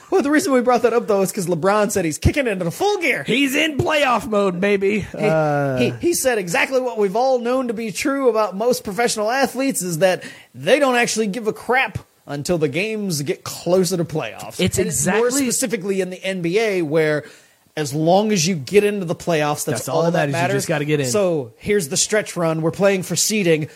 Well, 0.09 0.23
the 0.23 0.31
reason 0.31 0.53
we 0.53 0.61
brought 0.61 0.83
that 0.83 0.93
up, 0.93 1.09
though, 1.09 1.23
is 1.23 1.33
because 1.33 1.49
LeBron 1.49 1.91
said 1.91 2.05
he's 2.05 2.17
kicking 2.17 2.47
into 2.47 2.65
the 2.65 2.71
full 2.71 3.01
gear. 3.01 3.25
he's 3.25 3.57
in 3.57 3.77
playoff 3.77 4.25
mode, 4.29 4.61
baby. 4.61 5.01
He, 5.01 5.07
Uh, 5.19 5.77
he, 5.79 5.91
he 5.91 6.15
said 6.15 6.39
exactly 6.39 6.81
what 6.81 6.97
we've 6.97 7.17
all 7.17 7.41
known 7.41 7.67
to 7.69 7.75
be 7.75 7.91
true 7.91 8.29
about 8.29 8.55
most 8.55 8.85
professional 8.85 9.29
athletes 9.33 9.83
is 9.83 9.99
that 9.99 10.23
they 10.55 10.79
don't 10.79 10.95
actually 10.95 11.27
give 11.27 11.49
a 11.49 11.53
crap 11.53 11.99
until 12.25 12.57
the 12.57 12.69
games 12.69 13.21
get 13.23 13.43
closer 13.43 13.97
to 13.97 14.05
playoffs. 14.05 14.61
It's 14.61 14.79
And 14.79 14.85
more 14.87 15.27
exactly- 15.27 15.43
specifically 15.43 16.01
in 16.01 16.11
the 16.11 16.19
NBA 16.19 16.85
where 16.85 17.25
as 17.77 17.93
long 17.93 18.31
as 18.31 18.47
you 18.47 18.55
get 18.55 18.85
into 18.85 19.07
the 19.07 19.17
playoffs, 19.17 19.65
that's, 19.65 19.81
That's 19.81 19.89
all 19.89 20.05
that 20.05 20.13
that 20.13 20.31
matters. 20.31 20.35
You 20.35 20.41
matters. 20.43 20.55
just 20.59 20.69
gotta 20.69 20.85
get 20.85 21.01
in. 21.01 21.07
So 21.07 21.53
here's 21.57 21.89
the 21.89 21.97
stretch 21.97 22.37
run. 22.37 22.63
We're 22.63 22.71
playing 22.71 23.03
for 23.03 23.17
seeding. 23.17 23.69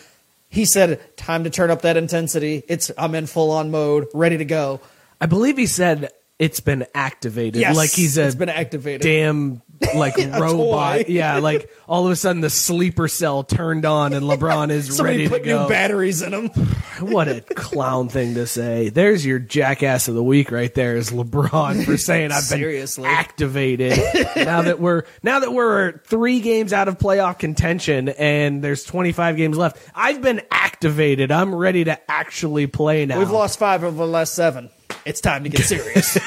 He 0.51 0.65
said, 0.65 0.99
"Time 1.17 1.45
to 1.45 1.49
turn 1.49 1.71
up 1.71 1.81
that 1.83 1.97
intensity. 1.97 2.61
It's 2.67 2.91
I'm 2.97 3.15
in 3.15 3.25
full 3.25 3.51
on 3.51 3.71
mode, 3.71 4.07
ready 4.13 4.37
to 4.37 4.45
go." 4.45 4.81
I 5.19 5.25
believe 5.25 5.57
he 5.57 5.65
said 5.65 6.11
it's 6.37 6.59
been 6.59 6.85
activated. 6.93 7.61
Yes, 7.61 7.75
like 7.75 7.91
he's 7.91 8.17
a 8.17 8.25
it's 8.25 8.35
been 8.35 8.49
activated. 8.49 9.01
damn 9.01 9.61
like 9.95 10.17
robot. 10.17 11.09
Yeah, 11.09 11.37
like 11.39 11.69
all 11.87 12.05
of 12.05 12.11
a 12.11 12.15
sudden 12.15 12.41
the 12.41 12.49
sleeper 12.49 13.07
cell 13.07 13.43
turned 13.43 13.85
on 13.85 14.13
and 14.13 14.25
LeBron 14.25 14.69
is 14.69 15.01
ready 15.01 15.23
to 15.25 15.29
put 15.29 15.43
go. 15.43 15.63
new 15.63 15.69
batteries 15.69 16.21
in 16.21 16.31
them. 16.31 16.49
What 17.01 17.27
a 17.27 17.41
clown 17.41 18.09
thing 18.09 18.35
to 18.35 18.45
say. 18.45 18.89
There's 18.89 19.25
your 19.25 19.39
jackass 19.39 20.07
of 20.07 20.13
the 20.13 20.21
week 20.23 20.51
right 20.51 20.71
there 20.71 20.97
is 20.97 21.09
LeBron 21.09 21.83
for 21.83 21.97
saying 21.97 22.31
I've 22.31 22.47
been 22.47 23.05
activated. 23.05 23.97
now 24.35 24.61
that 24.61 24.79
we're 24.79 25.05
now 25.23 25.39
that 25.39 25.51
we're 25.51 25.97
3 26.05 26.41
games 26.41 26.73
out 26.73 26.87
of 26.87 26.99
playoff 26.99 27.39
contention 27.39 28.09
and 28.09 28.63
there's 28.63 28.83
25 28.83 29.35
games 29.35 29.57
left. 29.57 29.77
I've 29.95 30.21
been 30.21 30.41
activated. 30.51 31.31
I'm 31.31 31.55
ready 31.55 31.85
to 31.85 31.99
actually 32.11 32.67
play 32.67 33.07
now. 33.07 33.17
We've 33.17 33.31
lost 33.31 33.57
five 33.57 33.81
of 33.81 33.95
the 33.95 34.05
last 34.05 34.35
seven. 34.35 34.69
It's 35.03 35.21
time 35.21 35.43
to 35.45 35.49
get 35.49 35.61
serious. 35.65 36.19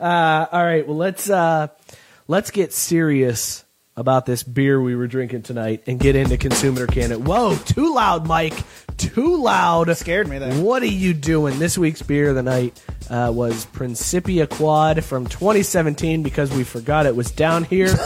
All 0.00 0.64
right, 0.64 0.86
well 0.86 0.96
let's 0.96 1.28
uh 1.30 1.68
let's 2.28 2.50
get 2.50 2.72
serious 2.72 3.64
about 3.94 4.24
this 4.24 4.42
beer 4.42 4.80
we 4.80 4.96
were 4.96 5.06
drinking 5.06 5.42
tonight 5.42 5.82
and 5.86 6.00
get 6.00 6.16
into 6.16 6.36
consumer 6.38 6.80
it 6.80 6.84
or 6.84 6.86
can 6.86 7.12
it. 7.12 7.20
Whoa, 7.20 7.56
too 7.56 7.94
loud, 7.94 8.26
Mike. 8.26 8.54
Too 8.96 9.42
loud. 9.42 9.94
Scared 9.96 10.28
me 10.28 10.38
there. 10.38 10.54
What 10.62 10.82
are 10.82 10.86
you 10.86 11.12
doing? 11.12 11.58
This 11.58 11.76
week's 11.76 12.02
beer 12.02 12.30
of 12.30 12.34
the 12.34 12.42
night 12.42 12.82
uh, 13.10 13.30
was 13.34 13.66
Principia 13.66 14.46
Quad 14.46 15.04
from 15.04 15.26
2017 15.26 16.22
because 16.22 16.50
we 16.52 16.64
forgot 16.64 17.06
it 17.06 17.14
was 17.14 17.30
down 17.30 17.64
here. 17.64 17.88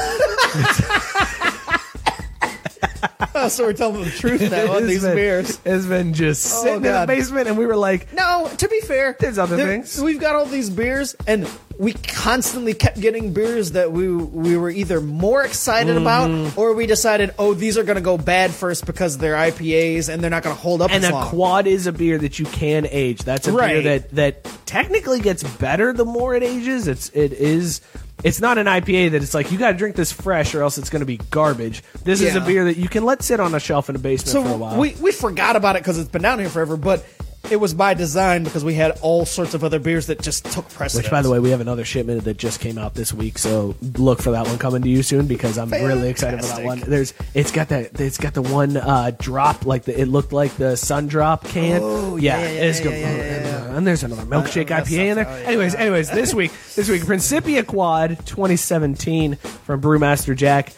Oh, 3.47 3.48
so 3.48 3.64
we're 3.64 3.73
telling 3.73 4.02
the 4.05 4.10
truth 4.10 4.51
now 4.51 4.73
on 4.77 4.86
these 4.86 5.02
been- 5.02 5.14
beers. 5.14 5.59
It's 5.64 5.86
been 5.86 6.12
just 6.14 6.43
sitting 6.43 6.77
in 6.77 6.82
the 6.82 7.05
basement, 7.06 7.48
and 7.48 7.56
we 7.56 7.66
were 7.66 7.77
like, 7.77 8.12
No, 8.12 8.51
to 8.56 8.68
be 8.68 8.81
fair, 8.81 9.16
There's 9.18 9.39
other 9.39 9.56
there- 9.56 9.66
things. 9.66 10.01
We've 10.01 10.20
got 10.20 10.35
all 10.35 10.47
these 10.47 10.68
beers, 10.70 11.14
and 11.27 11.48
we 11.78 11.93
constantly 11.93 12.73
kept 12.73 12.98
getting 13.01 13.32
beers 13.35 13.73
that 13.73 13.93
we 13.93 14.09
we 14.10 14.56
were 14.56 14.70
either 14.70 15.01
more 15.01 15.44
excited 15.44 15.94
Mm-hmm. 15.97 16.02
about, 16.47 16.59
or 16.59 16.73
we 16.74 16.86
decided, 16.86 17.35
oh, 17.39 17.52
these 17.55 17.77
are 17.78 17.85
going 17.85 17.97
to 17.97 18.02
go 18.02 18.16
bad 18.18 18.51
first 18.51 18.86
because 18.86 19.18
they're 19.18 19.35
IPAs 19.35 20.09
and 20.09 20.23
they're 20.23 20.31
not 20.31 20.43
going 20.43 20.56
to 20.56 20.60
hold 20.62 20.81
up 20.82 20.90
and 20.90 21.05
a 21.05 21.10
long. 21.10 21.28
quad 21.28 21.66
is 21.66 21.86
a 21.86 21.93
beer 21.93 22.16
that 22.18 22.39
you 22.39 22.47
can 22.47 22.86
age. 22.90 23.23
That's 23.24 23.47
a 23.47 23.52
beer 23.52 23.82
that 23.82 24.10
that 24.12 24.44
technically 24.66 25.20
gets 25.20 25.43
better 25.43 25.93
the 25.93 26.05
more 26.06 26.35
it 26.35 26.43
ages. 26.43 26.89
It's 26.89 27.10
it 27.10 27.32
is. 27.35 27.81
It's 28.27 28.40
not 28.40 28.59
an 28.59 28.66
IPA 28.66 29.12
that 29.12 29.23
it's 29.23 29.35
like 29.35 29.53
you 29.53 29.59
got 29.59 29.70
to 29.70 29.78
drink 29.78 29.94
this 29.94 30.11
fresh 30.11 30.53
or 30.57 30.62
else 30.62 30.78
it's 30.78 30.90
going 30.90 31.01
to 31.01 31.07
be 31.07 31.19
garbage. 31.31 31.85
This 32.03 32.20
is 32.20 32.35
a 32.35 32.40
Yeah. 32.40 32.44
bear 32.47 32.65
that 32.65 32.77
you 32.77 32.89
can 32.89 33.05
let 33.05 33.23
sit 33.23 33.39
on 33.39 33.55
a 33.55 33.61
shelf 33.61 33.89
in 33.89 33.94
a 33.94 34.01
basement 34.01 34.48
for 34.48 34.53
a 34.53 34.57
while. 34.57 34.78
we 34.81 34.97
we 35.01 35.12
forgot 35.12 35.55
about 35.55 35.77
it 35.77 35.82
because 35.82 35.97
it's 35.97 36.11
been 36.11 36.23
down 36.23 36.40
here 36.40 36.48
forever, 36.48 36.77
but. 36.77 37.05
It 37.48 37.60
was 37.60 37.74
by 37.74 37.94
design 37.94 38.43
because 38.43 38.64
we 38.64 38.74
had 38.74 38.98
all 39.02 39.24
sorts 39.24 39.55
of 39.55 39.62
other 39.62 39.78
beers 39.78 40.09
that 40.09 40.20
just 40.20 40.44
took 40.47 40.68
precedence. 40.68 41.05
which, 41.05 41.10
by 41.10 41.23
the 41.23 41.31
way, 41.31 41.39
we 41.39 41.51
have 41.51 41.60
another 41.60 41.85
shipment 41.85 42.24
that 42.24 42.36
just 42.36 42.59
came 42.60 42.77
out 42.77 42.94
this 42.94 43.12
week, 43.12 43.39
so 43.39 43.77
look 43.97 44.20
for 44.20 44.32
that 44.32 44.47
one 44.47 44.59
coming 44.59 44.82
to 44.82 44.89
you 44.89 45.02
soon 45.05 45.27
because 45.27 45.56
I'm 45.56 45.70
really 45.70 46.09
excited 46.09 46.40
for 46.40 46.47
that 46.47 46.64
one. 46.64 46.81
There's, 46.81 47.14
it's 47.35 47.52
got 47.52 47.68
that, 47.68 48.01
it's 48.01 48.18
got 48.18 48.35
the 48.35 48.43
one 48.43 48.77
uh, 48.77 49.12
drop 49.18 49.64
like 49.64 49.85
the, 49.85 49.98
it 49.98 50.06
looked 50.06 50.32
like 50.32 50.56
the 50.56 50.77
sun 50.77 51.06
drop 51.06 51.44
can. 51.44 51.81
Oh, 51.82 52.16
yeah, 52.16 52.40
yeah, 52.40 52.47
it's 52.47 52.78
yeah, 52.81 52.85
good. 52.85 53.01
yeah, 53.01 53.16
yeah, 53.16 53.77
And 53.77 53.86
there's 53.86 54.02
another 54.02 54.24
milkshake 54.24 54.68
IPA 54.68 54.98
in 54.98 55.14
there. 55.16 55.27
Oh. 55.28 55.32
Anyways, 55.32 55.74
anyways, 55.77 56.10
this 56.10 56.35
week, 56.35 56.51
this 56.74 56.89
week, 56.89 57.05
Principia 57.06 57.62
Quad 57.62 58.18
2017 58.27 59.36
from 59.36 59.81
Brewmaster 59.81 60.35
Jack. 60.36 60.73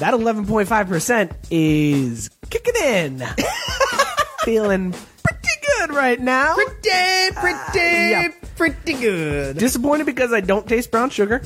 That 0.00 0.12
11.5 0.12 0.88
percent 0.88 1.32
is 1.52 2.28
kicking 2.50 2.74
in, 2.82 3.22
feeling 4.44 4.90
pretty 4.92 5.63
good 5.86 5.96
right 5.96 6.20
now. 6.20 6.54
pretty, 6.54 6.90
uh, 6.90 7.40
pretty, 7.40 7.78
yeah. 7.78 8.28
pretty 8.56 8.94
good. 8.94 9.58
Disappointed 9.58 10.06
because 10.06 10.32
I 10.32 10.40
don't 10.40 10.66
taste 10.68 10.90
brown 10.90 11.10
sugar. 11.10 11.42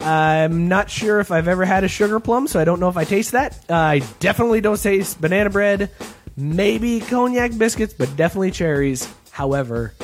I'm 0.00 0.68
not 0.68 0.90
sure 0.90 1.20
if 1.20 1.30
I've 1.30 1.46
ever 1.48 1.64
had 1.64 1.84
a 1.84 1.88
sugar 1.88 2.18
plum, 2.18 2.48
so 2.48 2.58
I 2.60 2.64
don't 2.64 2.80
know 2.80 2.88
if 2.88 2.96
I 2.96 3.04
taste 3.04 3.32
that. 3.32 3.58
Uh, 3.68 3.74
I 3.74 3.98
definitely 4.18 4.60
don't 4.60 4.80
taste 4.80 5.20
banana 5.20 5.50
bread, 5.50 5.90
maybe 6.36 7.00
cognac 7.00 7.56
biscuits, 7.56 7.92
but 7.92 8.14
definitely 8.16 8.50
cherries. 8.50 9.08
However, 9.30 9.94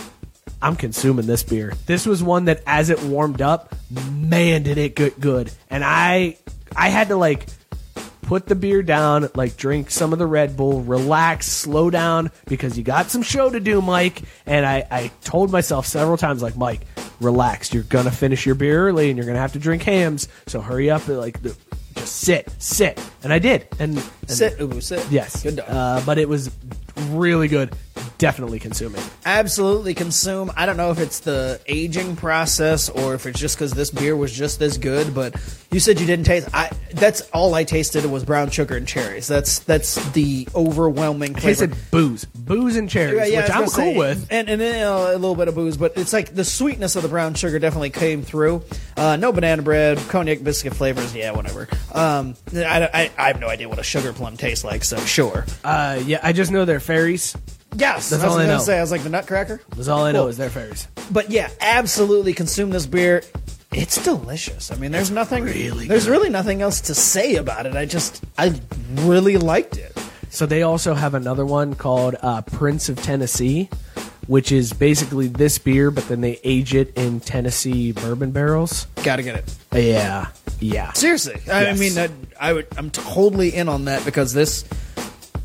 I'm 0.63 0.77
consuming 0.77 1.27
this 1.27 1.43
beer. 1.43 1.73
This 1.87 2.07
was 2.07 2.23
one 2.23 2.45
that, 2.45 2.63
as 2.67 2.91
it 2.91 3.03
warmed 3.03 3.43
up, 3.43 3.75
man, 4.13 4.63
did 4.63 4.79
it 4.79 4.95
get 4.95 5.19
good. 5.19 5.51
And 5.69 5.85
I, 5.85 6.37
I 6.77 6.91
had 6.91 7.09
to 7.09 7.17
like 7.17 7.47
put 8.29 8.45
the 8.45 8.55
beer 8.55 8.83
down, 8.83 9.31
like 9.35 9.57
drink 9.57 9.91
some 9.91 10.13
of 10.13 10.19
the 10.19 10.27
Red 10.27 10.55
Bull, 10.55 10.83
relax, 10.83 11.47
slow 11.47 11.89
down 11.89 12.31
because 12.45 12.77
you 12.77 12.85
got 12.85 13.11
some 13.11 13.23
show 13.23 13.49
to 13.49 13.59
do, 13.59 13.81
Mike. 13.81 14.21
And 14.45 14.67
I, 14.67 14.87
I 14.91 15.11
told 15.25 15.51
myself 15.51 15.87
several 15.87 16.19
times, 16.19 16.43
like, 16.43 16.55
Mike, 16.55 16.83
relax. 17.23 17.73
You're 17.73 17.85
gonna 17.85 18.11
finish 18.11 18.45
your 18.45 18.55
beer 18.55 18.87
early, 18.87 19.09
and 19.09 19.17
you're 19.17 19.27
gonna 19.27 19.39
have 19.39 19.55
to 19.55 19.59
drink 19.59 19.83
Hamm's. 19.83 20.29
So 20.47 20.61
hurry 20.61 20.91
up, 20.91 21.09
and 21.09 21.17
like, 21.17 21.43
just 21.43 21.59
sit, 22.17 22.51
sit. 22.59 23.01
And 23.23 23.33
I 23.33 23.39
did. 23.39 23.67
And, 23.79 23.97
and 23.97 24.31
Sit, 24.31 24.83
sit. 24.83 25.07
Yes. 25.11 25.43
Good 25.43 25.57
dog. 25.57 25.67
Uh, 25.67 26.03
but 26.05 26.19
it 26.19 26.29
was 26.29 26.51
really 27.09 27.49
good. 27.49 27.75
Definitely 28.19 28.59
consuming. 28.59 29.03
absolutely 29.25 29.95
consume. 29.95 30.51
I 30.57 30.67
don't 30.67 30.77
know 30.77 30.91
if 30.91 30.99
it's 30.99 31.21
the 31.21 31.61
aging 31.67 32.17
process 32.17 32.89
or 32.89 33.15
if 33.15 33.27
it's 33.27 33.39
just 33.39 33.57
because 33.57 33.73
this 33.73 33.91
beer 33.91 34.17
was 34.17 34.33
just 34.33 34.59
this 34.59 34.77
good. 34.77 35.15
But 35.15 35.35
you 35.71 35.81
said 35.81 36.01
you 36.01 36.07
didn't 36.07 36.27
taste. 36.27 36.49
I 36.53 36.71
that's 36.93 37.21
all 37.33 37.55
I 37.55 37.65
tasted 37.65 38.05
was 38.07 38.25
brown 38.25 38.51
sugar 38.51 38.77
and 38.77 38.87
cherries. 38.89 39.27
That's 39.29 39.61
that's 39.61 39.95
the 40.13 40.49
overwhelming 40.55 41.37
I 41.37 41.41
flavor. 41.41 41.67
tasted 41.69 41.91
booze, 41.91 42.25
booze 42.25 42.77
and 42.77 42.89
cherries, 42.89 43.17
Yeah, 43.19 43.25
yeah, 43.27 43.43
which 43.43 43.51
I 43.51 43.55
I'm 43.55 43.61
cool 43.65 43.69
say, 43.71 43.97
with. 43.97 44.27
and 44.31 44.49
and 44.49 44.61
then 44.61 44.87
uh, 44.87 45.11
a 45.13 45.19
little 45.19 45.37
bit 45.37 45.49
of 45.49 45.55
booze, 45.55 45.77
but 45.77 45.97
it's 45.97 46.13
like 46.13 46.35
the 46.35 46.45
sweetness 46.45 46.97
of 46.97 47.03
the 47.03 47.09
brown 47.09 47.35
sugar 47.35 47.59
definitely 47.59 47.91
came 47.91 48.23
through. 48.23 48.63
Uh, 48.97 49.17
no 49.17 49.33
banana 49.33 49.63
bread, 49.63 49.99
cognac 50.09 50.43
biscuit 50.43 50.75
flavors, 50.75 51.15
yeah, 51.15 51.31
whatever. 51.33 51.69
Um, 51.95 52.35
I, 52.55 52.89
I, 52.93 53.11
I 53.17 53.27
have 53.29 53.41
no 53.41 53.49
idea 53.49 53.69
what 53.69 53.79
a 53.79 53.83
sugar 53.85 54.13
plum 54.13 54.37
tastes 54.37 54.65
like, 54.65 54.83
so 54.85 54.97
sure. 54.99 55.47
Uh, 55.63 56.01
yeah, 56.05 56.19
I 56.23 56.33
just 56.33 56.51
know 56.51 56.65
they're 56.65 56.81
fairies. 56.81 57.37
Yes, 57.77 58.11
That's 58.11 58.23
I 58.23 58.27
was 58.27 58.35
all 58.35 58.39
I 58.41 58.43
gonna 58.45 58.59
know. 58.59 58.63
say. 58.65 58.79
I 58.79 58.81
was 58.81 58.91
like 58.91 59.03
the 59.03 59.09
Nutcracker. 59.11 59.61
That's 59.77 59.89
all 59.89 60.05
I 60.05 60.13
know 60.13 60.23
Cool. 60.23 60.29
is 60.29 60.37
they're 60.37 60.51
fairies. 60.51 60.89
But 61.11 61.31
yeah, 61.31 61.49
absolutely 61.61 62.33
consume 62.35 62.71
this 62.71 62.87
beer. 62.87 63.23
It's 63.73 64.03
delicious. 64.03 64.71
I 64.73 64.77
mean, 64.77 64.91
there's 64.93 65.11
nothing. 65.11 65.45
really 65.45 65.87
there's 65.87 66.07
good. 66.07 66.11
really 66.13 66.31
nothing 66.31 66.63
else 66.63 66.81
to 66.83 66.95
say 66.95 67.37
about 67.37 67.67
it. 67.67 67.77
I 67.77 67.85
just, 67.85 68.25
I 68.39 68.59
really 68.95 69.37
liked 69.37 69.77
it. 69.77 69.93
So 70.31 70.47
they 70.47 70.63
also 70.63 70.95
have 70.95 71.15
another 71.15 71.45
one 71.47 71.75
called 71.75 72.17
uh, 72.23 72.41
Prince 72.43 72.89
of 72.89 73.01
Tennessee, 73.03 73.69
which 74.27 74.51
is 74.53 74.73
basically 74.73 75.29
this 75.29 75.59
beer, 75.59 75.91
but 75.91 76.09
then 76.09 76.21
they 76.23 76.41
age 76.45 76.75
it 76.75 76.97
in 76.97 77.21
Tennessee 77.21 77.93
bourbon 77.93 78.31
barrels. 78.31 78.87
Got 79.05 79.17
to 79.17 79.23
get 79.23 79.37
it. 79.37 79.55
Yeah, 79.75 80.29
yeah. 80.61 80.93
Seriously, 80.95 81.41
I 81.51 81.75
mean, 81.75 81.95
that, 81.95 82.11
I 82.41 82.55
would. 82.55 82.67
I'm 82.77 82.91
totally 82.91 83.55
in 83.55 83.69
on 83.69 83.85
that 83.85 84.05
because 84.05 84.33
this, 84.33 84.65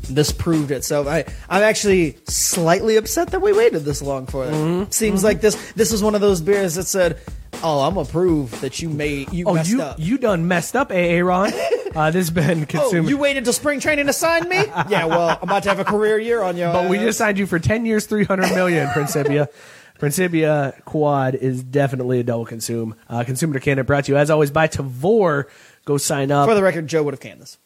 this 0.08 0.32
proved 0.32 0.70
itself. 0.70 1.06
I, 1.06 1.24
I'm 1.48 1.62
actually 1.62 2.18
slightly 2.28 2.96
upset 2.96 3.30
that 3.30 3.40
we 3.40 3.52
waited 3.52 3.80
this 3.84 4.02
long 4.02 4.26
for 4.26 4.44
it. 4.46 4.52
Mm-hmm. 4.52 4.90
Seems 4.90 5.24
like 5.24 5.40
this, 5.40 5.54
this 5.72 5.92
was 5.92 6.02
one 6.02 6.14
of 6.14 6.20
those 6.20 6.40
beers 6.40 6.74
that 6.76 6.84
said, 6.84 7.20
"Oh, 7.62 7.80
I'm 7.82 7.94
gonna 7.94 8.08
prove 8.08 8.60
that 8.60 8.80
you 8.80 8.88
made 8.88 9.32
you 9.32 9.46
Oh, 9.46 9.54
messed 9.54 9.70
you 9.70 9.82
up." 9.82 9.98
you 9.98 10.18
done 10.18 10.46
messed 10.48 10.76
up, 10.76 10.90
Aaron." 10.92 11.52
Uh, 11.94 12.10
this 12.10 12.26
has 12.26 12.30
been 12.30 12.64
Oh, 12.64 12.66
consumed. 12.66 13.08
you 13.08 13.16
waited 13.16 13.44
till 13.44 13.52
spring 13.52 13.78
training 13.78 14.06
to 14.06 14.12
sign 14.12 14.48
me? 14.48 14.56
yeah, 14.88 15.04
well, 15.04 15.28
I'm 15.40 15.48
about 15.48 15.62
to 15.62 15.68
have 15.68 15.78
a 15.78 15.84
career 15.84 16.18
year 16.18 16.42
on 16.42 16.56
you. 16.56 16.64
but 16.72 16.90
we 16.90 16.98
just 16.98 17.16
signed 17.18 17.38
you 17.38 17.46
for 17.46 17.60
10 17.60 17.86
years, 17.86 18.06
300 18.06 18.52
million, 18.52 18.88
Principia. 18.90 19.48
Principia 20.00 20.74
Quad 20.86 21.36
is 21.36 21.62
definitely 21.62 22.18
a 22.18 22.24
double 22.24 22.46
consume. 22.46 22.96
Uh, 23.08 23.22
Consumer 23.22 23.54
to 23.54 23.60
Candidate 23.60 23.86
brought 23.86 24.06
to 24.06 24.12
you, 24.12 24.18
as 24.18 24.28
always, 24.28 24.50
by 24.50 24.66
Tavour. 24.66 25.44
Go 25.84 25.96
sign 25.96 26.32
up. 26.32 26.48
For 26.48 26.56
the 26.56 26.64
record, 26.64 26.88
Joe 26.88 27.04
would 27.04 27.14
have 27.14 27.20
canned 27.20 27.40
this. 27.40 27.58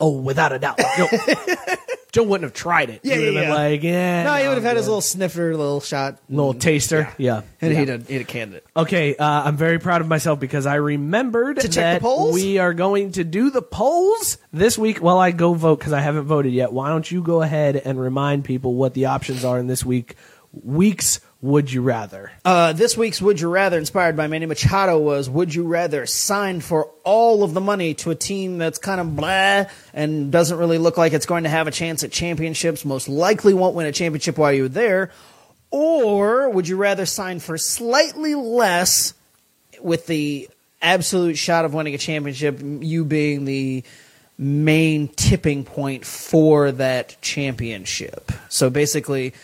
Oh, 0.00 0.12
without 0.20 0.52
a 0.52 0.58
doubt. 0.58 0.78
Joe, 0.96 1.08
Joe 2.12 2.22
wouldn't 2.22 2.44
have 2.44 2.54
tried 2.54 2.90
it. 2.90 3.00
Yeah, 3.02 3.16
he 3.16 3.24
would 3.26 3.34
yeah, 3.34 3.40
been 3.40 3.48
yeah. 3.50 3.54
like, 3.54 3.82
yeah. 3.82 4.22
No, 4.24 4.34
he 4.34 4.48
would 4.48 4.54
have 4.54 4.64
had 4.64 4.76
his 4.76 4.86
little 4.86 5.00
sniffer, 5.02 5.54
little 5.56 5.80
shot, 5.80 6.18
little 6.28 6.54
taster. 6.54 7.12
Yeah. 7.18 7.42
and 7.60 7.76
he'd 7.76 7.88
have, 7.88 8.08
he'd 8.08 8.18
have 8.18 8.26
canned 8.26 8.54
it. 8.54 8.64
Okay, 8.76 9.14
uh, 9.16 9.42
I'm 9.44 9.56
very 9.56 9.78
proud 9.78 10.00
of 10.00 10.08
myself 10.08 10.40
because 10.40 10.64
I 10.66 10.76
remembered 10.76 11.56
To 11.60 11.68
check 11.68 11.72
the 11.72 11.80
that 11.80 12.00
polls? 12.02 12.34
we 12.34 12.58
are 12.58 12.72
going 12.72 13.12
to 13.12 13.24
do 13.24 13.50
the 13.50 13.62
polls 13.62 14.38
this 14.52 14.78
week. 14.78 14.98
While 14.98 15.18
I 15.18 15.32
go 15.32 15.52
vote 15.54 15.78
because 15.80 15.92
I 15.92 16.00
haven't 16.00 16.24
voted 16.24 16.52
yet, 16.52 16.72
why 16.72 16.88
don't 16.88 17.10
you 17.10 17.22
go 17.22 17.42
ahead 17.42 17.76
and 17.76 18.00
remind 18.00 18.44
people 18.44 18.74
what 18.74 18.94
the 18.94 19.06
options 19.06 19.44
are 19.44 19.58
in 19.58 19.66
this 19.66 19.84
week? 19.84 20.14
Weeks 20.52 21.20
would 21.40 21.72
you 21.72 21.82
rather? 21.82 22.32
Uh, 22.44 22.72
this 22.72 22.96
week's 22.96 23.22
Would 23.22 23.40
You 23.40 23.48
Rather, 23.48 23.78
inspired 23.78 24.16
by 24.16 24.26
Manny 24.26 24.46
Machado, 24.46 24.98
was 24.98 25.30
Would 25.30 25.54
you 25.54 25.64
rather 25.64 26.04
sign 26.04 26.60
for 26.60 26.90
all 27.04 27.44
of 27.44 27.54
the 27.54 27.60
money 27.60 27.94
to 27.94 28.10
a 28.10 28.16
team 28.16 28.58
that's 28.58 28.78
kind 28.78 29.00
of 29.00 29.14
blah 29.14 29.66
and 29.94 30.32
doesn't 30.32 30.58
really 30.58 30.78
look 30.78 30.96
like 30.96 31.12
it's 31.12 31.26
going 31.26 31.44
to 31.44 31.50
have 31.50 31.68
a 31.68 31.70
chance 31.70 32.02
at 32.02 32.10
championships, 32.10 32.84
most 32.84 33.08
likely 33.08 33.54
won't 33.54 33.76
win 33.76 33.86
a 33.86 33.92
championship 33.92 34.36
while 34.36 34.52
you're 34.52 34.68
there? 34.68 35.12
Or 35.70 36.50
would 36.50 36.66
you 36.66 36.76
rather 36.76 37.06
sign 37.06 37.38
for 37.38 37.56
slightly 37.56 38.34
less 38.34 39.14
with 39.80 40.06
the 40.06 40.48
absolute 40.82 41.38
shot 41.38 41.64
of 41.64 41.72
winning 41.72 41.94
a 41.94 41.98
championship, 41.98 42.58
you 42.60 43.04
being 43.04 43.44
the 43.44 43.84
main 44.38 45.06
tipping 45.06 45.64
point 45.64 46.04
for 46.04 46.72
that 46.72 47.16
championship? 47.20 48.32
So 48.48 48.70
basically, 48.70 49.34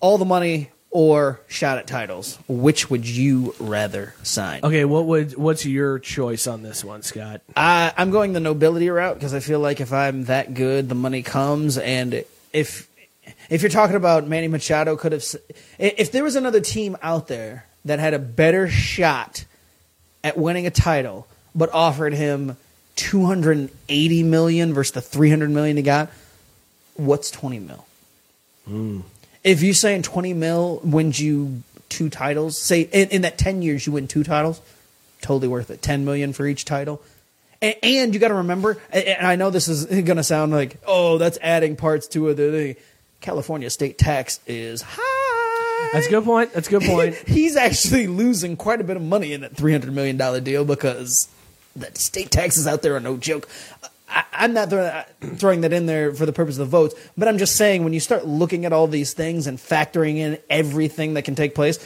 all 0.00 0.18
the 0.18 0.24
money 0.24 0.70
or 0.90 1.40
shot 1.48 1.78
at 1.78 1.86
titles. 1.86 2.38
Which 2.48 2.90
would 2.90 3.06
you 3.06 3.54
rather 3.58 4.14
sign? 4.22 4.60
Okay, 4.64 4.84
what 4.84 5.06
would 5.06 5.36
what's 5.36 5.66
your 5.66 5.98
choice 5.98 6.46
on 6.46 6.62
this 6.62 6.84
one, 6.84 7.02
Scott? 7.02 7.42
I, 7.56 7.92
I'm 7.96 8.10
going 8.10 8.32
the 8.32 8.40
nobility 8.40 8.88
route 8.88 9.14
because 9.14 9.34
I 9.34 9.40
feel 9.40 9.60
like 9.60 9.80
if 9.80 9.92
I'm 9.92 10.24
that 10.24 10.54
good, 10.54 10.88
the 10.88 10.94
money 10.94 11.22
comes. 11.22 11.78
And 11.78 12.24
if 12.52 12.88
if 13.50 13.62
you're 13.62 13.70
talking 13.70 13.96
about 13.96 14.26
Manny 14.26 14.48
Machado, 14.48 14.96
could 14.96 15.12
have 15.12 15.24
if 15.78 16.12
there 16.12 16.24
was 16.24 16.36
another 16.36 16.60
team 16.60 16.96
out 17.02 17.28
there 17.28 17.66
that 17.84 17.98
had 17.98 18.14
a 18.14 18.18
better 18.18 18.68
shot 18.68 19.44
at 20.24 20.36
winning 20.36 20.66
a 20.66 20.70
title, 20.70 21.26
but 21.54 21.72
offered 21.72 22.12
him 22.14 22.56
280 22.96 24.22
million 24.24 24.74
versus 24.74 24.92
the 24.92 25.00
300 25.00 25.50
million 25.50 25.76
he 25.76 25.82
got, 25.82 26.10
what's 26.94 27.30
20 27.30 27.60
mil? 27.60 27.86
Hmm. 28.66 29.00
If 29.44 29.62
you're 29.62 29.74
saying 29.74 30.02
20 30.02 30.34
mil 30.34 30.80
wins 30.82 31.20
you 31.20 31.62
two 31.88 32.10
titles, 32.10 32.58
say 32.58 32.82
in, 32.82 33.08
in 33.08 33.22
that 33.22 33.38
10 33.38 33.62
years 33.62 33.86
you 33.86 33.92
win 33.92 34.08
two 34.08 34.24
titles, 34.24 34.60
totally 35.20 35.48
worth 35.48 35.70
it. 35.70 35.82
10 35.82 36.04
million 36.04 36.32
for 36.32 36.46
each 36.46 36.64
title. 36.64 37.00
And, 37.60 37.74
and 37.82 38.14
you 38.14 38.20
got 38.20 38.28
to 38.28 38.34
remember, 38.34 38.78
and 38.92 39.26
I 39.26 39.36
know 39.36 39.50
this 39.50 39.68
is 39.68 39.84
going 40.04 40.16
to 40.16 40.22
sound 40.22 40.52
like, 40.52 40.76
oh, 40.86 41.18
that's 41.18 41.38
adding 41.42 41.76
parts 41.76 42.06
to 42.08 42.28
it. 42.28 42.34
The 42.34 42.76
California 43.20 43.70
state 43.70 43.98
tax 43.98 44.40
is 44.46 44.82
high. 44.82 45.90
That's 45.92 46.06
a 46.06 46.10
good 46.10 46.24
point. 46.24 46.52
That's 46.52 46.68
a 46.68 46.70
good 46.70 46.82
point. 46.82 47.14
He's 47.26 47.56
actually 47.56 48.06
losing 48.06 48.56
quite 48.56 48.80
a 48.80 48.84
bit 48.84 48.96
of 48.96 49.02
money 49.02 49.32
in 49.32 49.40
that 49.40 49.54
$300 49.54 49.92
million 49.92 50.44
deal 50.44 50.64
because 50.64 51.28
the 51.74 51.90
state 51.94 52.30
taxes 52.30 52.66
out 52.66 52.82
there 52.82 52.94
are 52.96 53.00
no 53.00 53.16
joke. 53.16 53.48
I, 54.08 54.24
I'm 54.32 54.52
not 54.54 54.70
throw, 54.70 55.02
throwing 55.36 55.60
that 55.62 55.72
in 55.72 55.86
there 55.86 56.14
for 56.14 56.26
the 56.26 56.32
purpose 56.32 56.54
of 56.56 56.70
the 56.70 56.70
votes, 56.70 56.94
but 57.16 57.28
I'm 57.28 57.38
just 57.38 57.56
saying 57.56 57.84
when 57.84 57.92
you 57.92 58.00
start 58.00 58.26
looking 58.26 58.64
at 58.64 58.72
all 58.72 58.86
these 58.86 59.12
things 59.12 59.46
and 59.46 59.58
factoring 59.58 60.16
in 60.16 60.38
everything 60.48 61.14
that 61.14 61.22
can 61.22 61.34
take 61.34 61.54
place, 61.54 61.78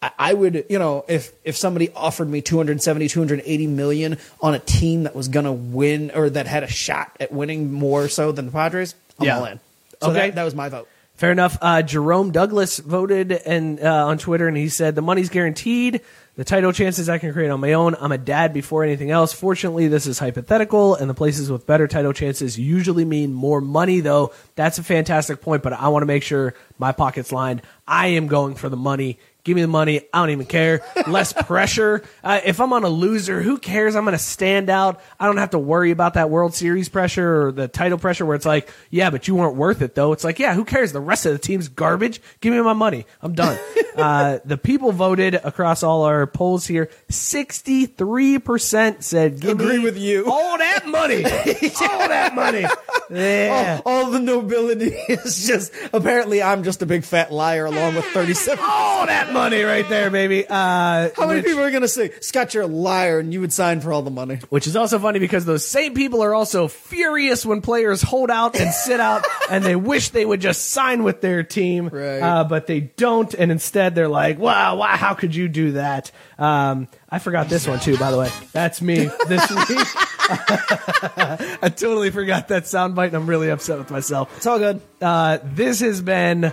I, 0.00 0.10
I 0.18 0.34
would, 0.34 0.66
you 0.68 0.78
know, 0.78 1.04
if 1.08 1.32
if 1.44 1.56
somebody 1.56 1.90
offered 1.94 2.28
me 2.28 2.40
270, 2.42 3.08
280 3.08 3.66
million 3.68 4.18
on 4.40 4.54
a 4.54 4.58
team 4.58 5.04
that 5.04 5.14
was 5.14 5.28
going 5.28 5.44
to 5.46 5.52
win 5.52 6.10
or 6.14 6.30
that 6.30 6.46
had 6.46 6.62
a 6.62 6.68
shot 6.68 7.16
at 7.20 7.32
winning 7.32 7.72
more 7.72 8.08
so 8.08 8.32
than 8.32 8.46
the 8.46 8.52
Padres, 8.52 8.94
I'm 9.18 9.26
Yeah. 9.26 9.38
all 9.38 9.44
in. 9.46 9.60
So 10.00 10.10
Okay. 10.10 10.26
that, 10.28 10.34
that 10.36 10.44
was 10.44 10.54
my 10.54 10.68
vote. 10.68 10.88
Fair 11.14 11.30
enough. 11.30 11.56
Uh, 11.60 11.82
Jerome 11.82 12.32
Douglas 12.32 12.78
voted 12.78 13.30
and 13.30 13.78
uh, 13.80 14.06
on 14.08 14.18
Twitter, 14.18 14.48
and 14.48 14.56
he 14.56 14.68
said 14.68 14.96
the 14.96 15.02
money's 15.02 15.28
guaranteed. 15.28 16.00
The 16.34 16.44
title 16.44 16.72
chances 16.72 17.10
I 17.10 17.18
can 17.18 17.34
create 17.34 17.50
on 17.50 17.60
my 17.60 17.74
own. 17.74 17.94
I'm 18.00 18.10
a 18.10 18.16
dad 18.16 18.54
before 18.54 18.84
anything 18.84 19.10
else. 19.10 19.34
Fortunately, 19.34 19.88
this 19.88 20.06
is 20.06 20.18
hypothetical, 20.18 20.94
and 20.94 21.10
the 21.10 21.14
places 21.14 21.50
with 21.50 21.66
better 21.66 21.86
title 21.86 22.14
chances 22.14 22.58
usually 22.58 23.04
mean 23.04 23.34
more 23.34 23.60
money. 23.60 24.00
Though 24.00 24.32
that's 24.54 24.78
a 24.78 24.82
fantastic 24.82 25.42
point, 25.42 25.62
but 25.62 25.74
I 25.74 25.88
want 25.88 26.02
to 26.02 26.06
make 26.06 26.22
sure 26.22 26.54
my 26.78 26.92
pocket's 26.92 27.32
lined. 27.32 27.60
I 27.86 28.08
am 28.08 28.28
going 28.28 28.54
for 28.54 28.70
the 28.70 28.78
money. 28.78 29.18
Give 29.44 29.56
me 29.56 29.62
the 29.62 29.68
money. 29.68 30.02
I 30.14 30.20
don't 30.20 30.30
even 30.30 30.46
care. 30.46 30.82
Less 31.08 31.32
pressure. 31.46 32.04
Uh, 32.22 32.40
if 32.44 32.60
I'm 32.60 32.72
on 32.72 32.84
a 32.84 32.88
loser, 32.88 33.42
who 33.42 33.58
cares? 33.58 33.96
I'm 33.96 34.04
going 34.04 34.12
to 34.12 34.18
stand 34.22 34.70
out. 34.70 35.00
I 35.18 35.26
don't 35.26 35.38
have 35.38 35.50
to 35.50 35.58
worry 35.58 35.90
about 35.90 36.14
that 36.14 36.30
World 36.30 36.54
Series 36.54 36.88
pressure 36.88 37.46
or 37.48 37.52
the 37.52 37.66
title 37.66 37.98
pressure 37.98 38.24
where 38.24 38.36
it's 38.36 38.46
like, 38.46 38.70
yeah, 38.90 39.10
but 39.10 39.26
you 39.26 39.34
weren't 39.34 39.56
worth 39.56 39.82
it 39.82 39.96
though. 39.96 40.12
It's 40.12 40.22
like, 40.22 40.38
yeah, 40.38 40.54
who 40.54 40.64
cares? 40.64 40.92
The 40.92 41.00
rest 41.00 41.26
of 41.26 41.32
the 41.32 41.38
team's 41.40 41.66
garbage. 41.68 42.20
Give 42.40 42.52
me 42.54 42.60
my 42.60 42.72
money. 42.72 43.04
I'm 43.20 43.32
done. 43.34 43.58
uh, 43.96 44.38
the 44.44 44.56
people 44.56 44.92
voted 44.92 45.34
across 45.34 45.82
all 45.82 46.04
our 46.04 46.24
polls 46.28 46.64
here. 46.66 46.88
63% 47.10 49.02
said, 49.02 49.40
give 49.40 49.50
Agree 49.60 49.78
me 49.78 49.84
with 49.84 49.98
you. 49.98 50.30
all 50.30 50.56
that 50.58 50.86
money. 50.86 51.24
all 51.24 52.08
that 52.08 52.34
money. 52.34 52.64
Yeah. 53.10 53.80
all, 53.84 54.04
all 54.04 54.10
the 54.10 54.20
nobility 54.20 54.90
is 55.08 55.46
just 55.46 55.72
apparently 55.92 56.42
I'm 56.42 56.62
just 56.62 56.80
a 56.82 56.86
big 56.86 57.04
fat 57.04 57.32
liar 57.32 57.66
along 57.66 57.96
with 57.96 58.04
37. 58.06 58.64
All 58.64 59.06
that 59.06 59.31
money 59.32 59.62
right 59.62 59.88
there, 59.88 60.10
baby. 60.10 60.46
Uh, 60.48 61.10
How 61.16 61.26
many 61.26 61.40
which- 61.40 61.46
people 61.46 61.62
are 61.62 61.70
going 61.70 61.82
to 61.82 61.88
say, 61.88 62.10
Scott, 62.20 62.54
you're 62.54 62.64
a 62.64 62.66
liar 62.66 63.18
and 63.18 63.32
you 63.32 63.40
would 63.40 63.52
sign 63.52 63.80
for 63.80 63.92
all 63.92 64.02
the 64.02 64.10
money? 64.10 64.38
Which 64.48 64.66
is 64.66 64.76
also 64.76 64.98
funny 64.98 65.18
because 65.18 65.44
those 65.44 65.66
same 65.66 65.94
people 65.94 66.22
are 66.22 66.34
also 66.34 66.68
furious 66.68 67.44
when 67.46 67.60
players 67.60 68.02
hold 68.02 68.30
out 68.30 68.58
and 68.58 68.72
sit 68.72 69.00
out 69.00 69.24
and 69.50 69.64
they 69.64 69.76
wish 69.76 70.10
they 70.10 70.24
would 70.24 70.40
just 70.40 70.70
sign 70.70 71.02
with 71.02 71.20
their 71.20 71.42
team. 71.42 71.88
Right. 71.88 72.20
Uh, 72.20 72.44
but 72.44 72.66
they 72.66 72.80
don't. 72.80 73.32
And 73.34 73.50
instead 73.50 73.94
they're 73.94 74.08
like, 74.08 74.38
wow, 74.38 74.76
wow, 74.76 74.96
how 74.96 75.14
could 75.14 75.34
you 75.34 75.48
do 75.48 75.72
that? 75.72 76.10
Um, 76.38 76.88
I 77.08 77.18
forgot 77.18 77.48
this 77.48 77.66
one 77.66 77.80
too, 77.80 77.96
by 77.98 78.10
the 78.10 78.18
way. 78.18 78.30
That's 78.52 78.80
me 78.82 79.08
this 79.28 79.50
week. 79.68 79.86
I 80.28 81.70
totally 81.76 82.10
forgot 82.10 82.48
that 82.48 82.64
soundbite 82.64 83.08
and 83.08 83.16
I'm 83.16 83.26
really 83.26 83.50
upset 83.50 83.78
with 83.78 83.90
myself. 83.90 84.34
It's 84.36 84.46
all 84.46 84.58
good. 84.58 84.80
Uh, 85.00 85.38
this 85.42 85.80
has 85.80 86.00
been 86.00 86.52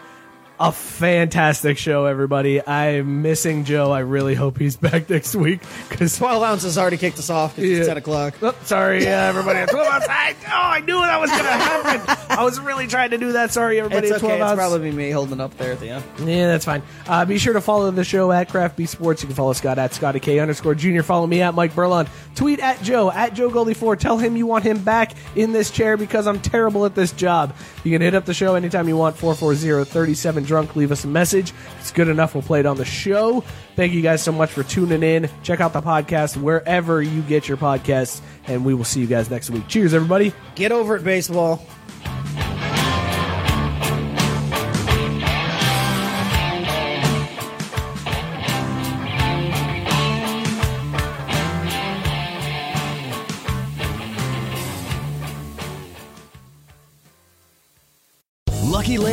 a 0.59 0.71
fantastic 0.73 1.77
show, 1.77 2.03
everybody. 2.05 2.65
I'm 2.65 3.21
missing 3.21 3.63
Joe. 3.63 3.91
I 3.91 3.99
really 3.99 4.35
hope 4.35 4.57
he's 4.57 4.75
back 4.75 5.09
next 5.09 5.33
week 5.35 5.61
because 5.87 6.17
12 6.17 6.43
ounces 6.43 6.77
already 6.77 6.97
kicked 6.97 7.17
us 7.17 7.29
off 7.29 7.55
'cause 7.55 7.63
Yeah. 7.63 7.77
it's 7.77 7.87
10 7.87 7.95
o'clock. 7.97 8.33
Oh, 8.41 8.53
sorry, 8.65 9.07
uh, 9.07 9.09
everybody. 9.09 9.59
At 9.59 9.69
12 9.69 9.87
ounce. 9.87 10.05
I, 10.09 10.35
oh, 10.47 10.51
I 10.51 10.79
knew 10.81 10.99
that 10.99 11.19
was 11.21 11.29
going 11.31 11.43
to 11.43 11.49
happen. 11.49 12.17
I 12.37 12.43
was 12.43 12.59
really 12.59 12.87
trying 12.87 13.11
to 13.11 13.17
do 13.17 13.31
that. 13.33 13.51
Sorry, 13.51 13.79
everybody. 13.79 14.07
It's 14.07 14.17
at 14.17 14.23
okay. 14.23 14.37
12 14.37 14.41
It's 14.41 14.49
ounce. 14.51 14.57
probably 14.57 14.91
me 14.91 15.11
holding 15.11 15.39
up 15.39 15.57
there 15.57 15.71
at 15.71 15.79
the 15.79 15.89
end. 15.91 16.03
Yeah, 16.25 16.47
that's 16.47 16.65
fine. 16.65 16.81
Uh, 17.07 17.23
be 17.23 17.37
sure 17.37 17.53
to 17.53 17.61
follow 17.61 17.89
the 17.91 18.03
show 18.03 18.31
at 18.31 18.49
Craft 18.49 18.85
Sports. 18.89 19.21
You 19.23 19.27
can 19.27 19.35
follow 19.35 19.53
Scott 19.53 19.77
at 19.79 19.93
Scotty 19.93 20.19
K 20.19 20.39
underscore 20.39 20.75
Junior. 20.75 21.03
Follow 21.03 21.25
me 21.25 21.41
at 21.41 21.53
Mike 21.55 21.73
Burlon. 21.73 22.07
Tweet 22.35 22.59
at 22.59 22.81
Joe 22.83 23.09
at 23.11 23.33
Joe 23.33 23.49
Goldie 23.49 23.73
Four. 23.73 23.95
Tell 23.95 24.17
him 24.17 24.35
you 24.35 24.45
want 24.45 24.63
him 24.65 24.79
back 24.79 25.13
in 25.35 25.53
this 25.53 25.71
chair 25.71 25.95
because 25.95 26.27
I'm 26.27 26.39
terrible 26.39 26.85
at 26.85 26.95
this 26.95 27.11
job. 27.13 27.53
You 27.85 27.91
can 27.91 28.01
hit 28.01 28.13
up 28.13 28.25
the 28.25 28.33
show 28.33 28.55
anytime 28.55 28.87
you 28.89 28.97
want. 28.97 29.15
440-37 29.17 30.45
drunk. 30.49 30.75
Leave 30.75 30.91
us 30.91 31.05
a 31.05 31.07
message. 31.07 31.53
It's 31.79 31.91
good 31.91 32.09
enough. 32.09 32.33
We'll 32.33 32.43
play 32.43 32.59
it 32.59 32.65
on 32.65 32.75
the 32.75 32.83
show. 32.83 33.41
Thank 33.77 33.93
you 33.93 34.01
guys 34.01 34.21
so 34.21 34.33
much 34.33 34.49
for 34.51 34.63
tuning 34.63 35.03
in. 35.03 35.29
Check 35.43 35.61
out 35.61 35.71
the 35.71 35.81
podcast 35.81 36.35
wherever 36.35 37.01
you 37.01 37.21
get 37.21 37.47
your 37.47 37.55
podcasts, 37.55 38.19
and 38.47 38.65
we 38.65 38.73
will 38.73 38.83
see 38.83 38.99
you 38.99 39.07
guys 39.07 39.29
next 39.29 39.49
week. 39.49 39.65
Cheers, 39.69 39.93
everybody. 39.93 40.33
Get 40.55 40.73
over 40.73 40.97
it, 40.97 41.05
baseball. 41.05 41.65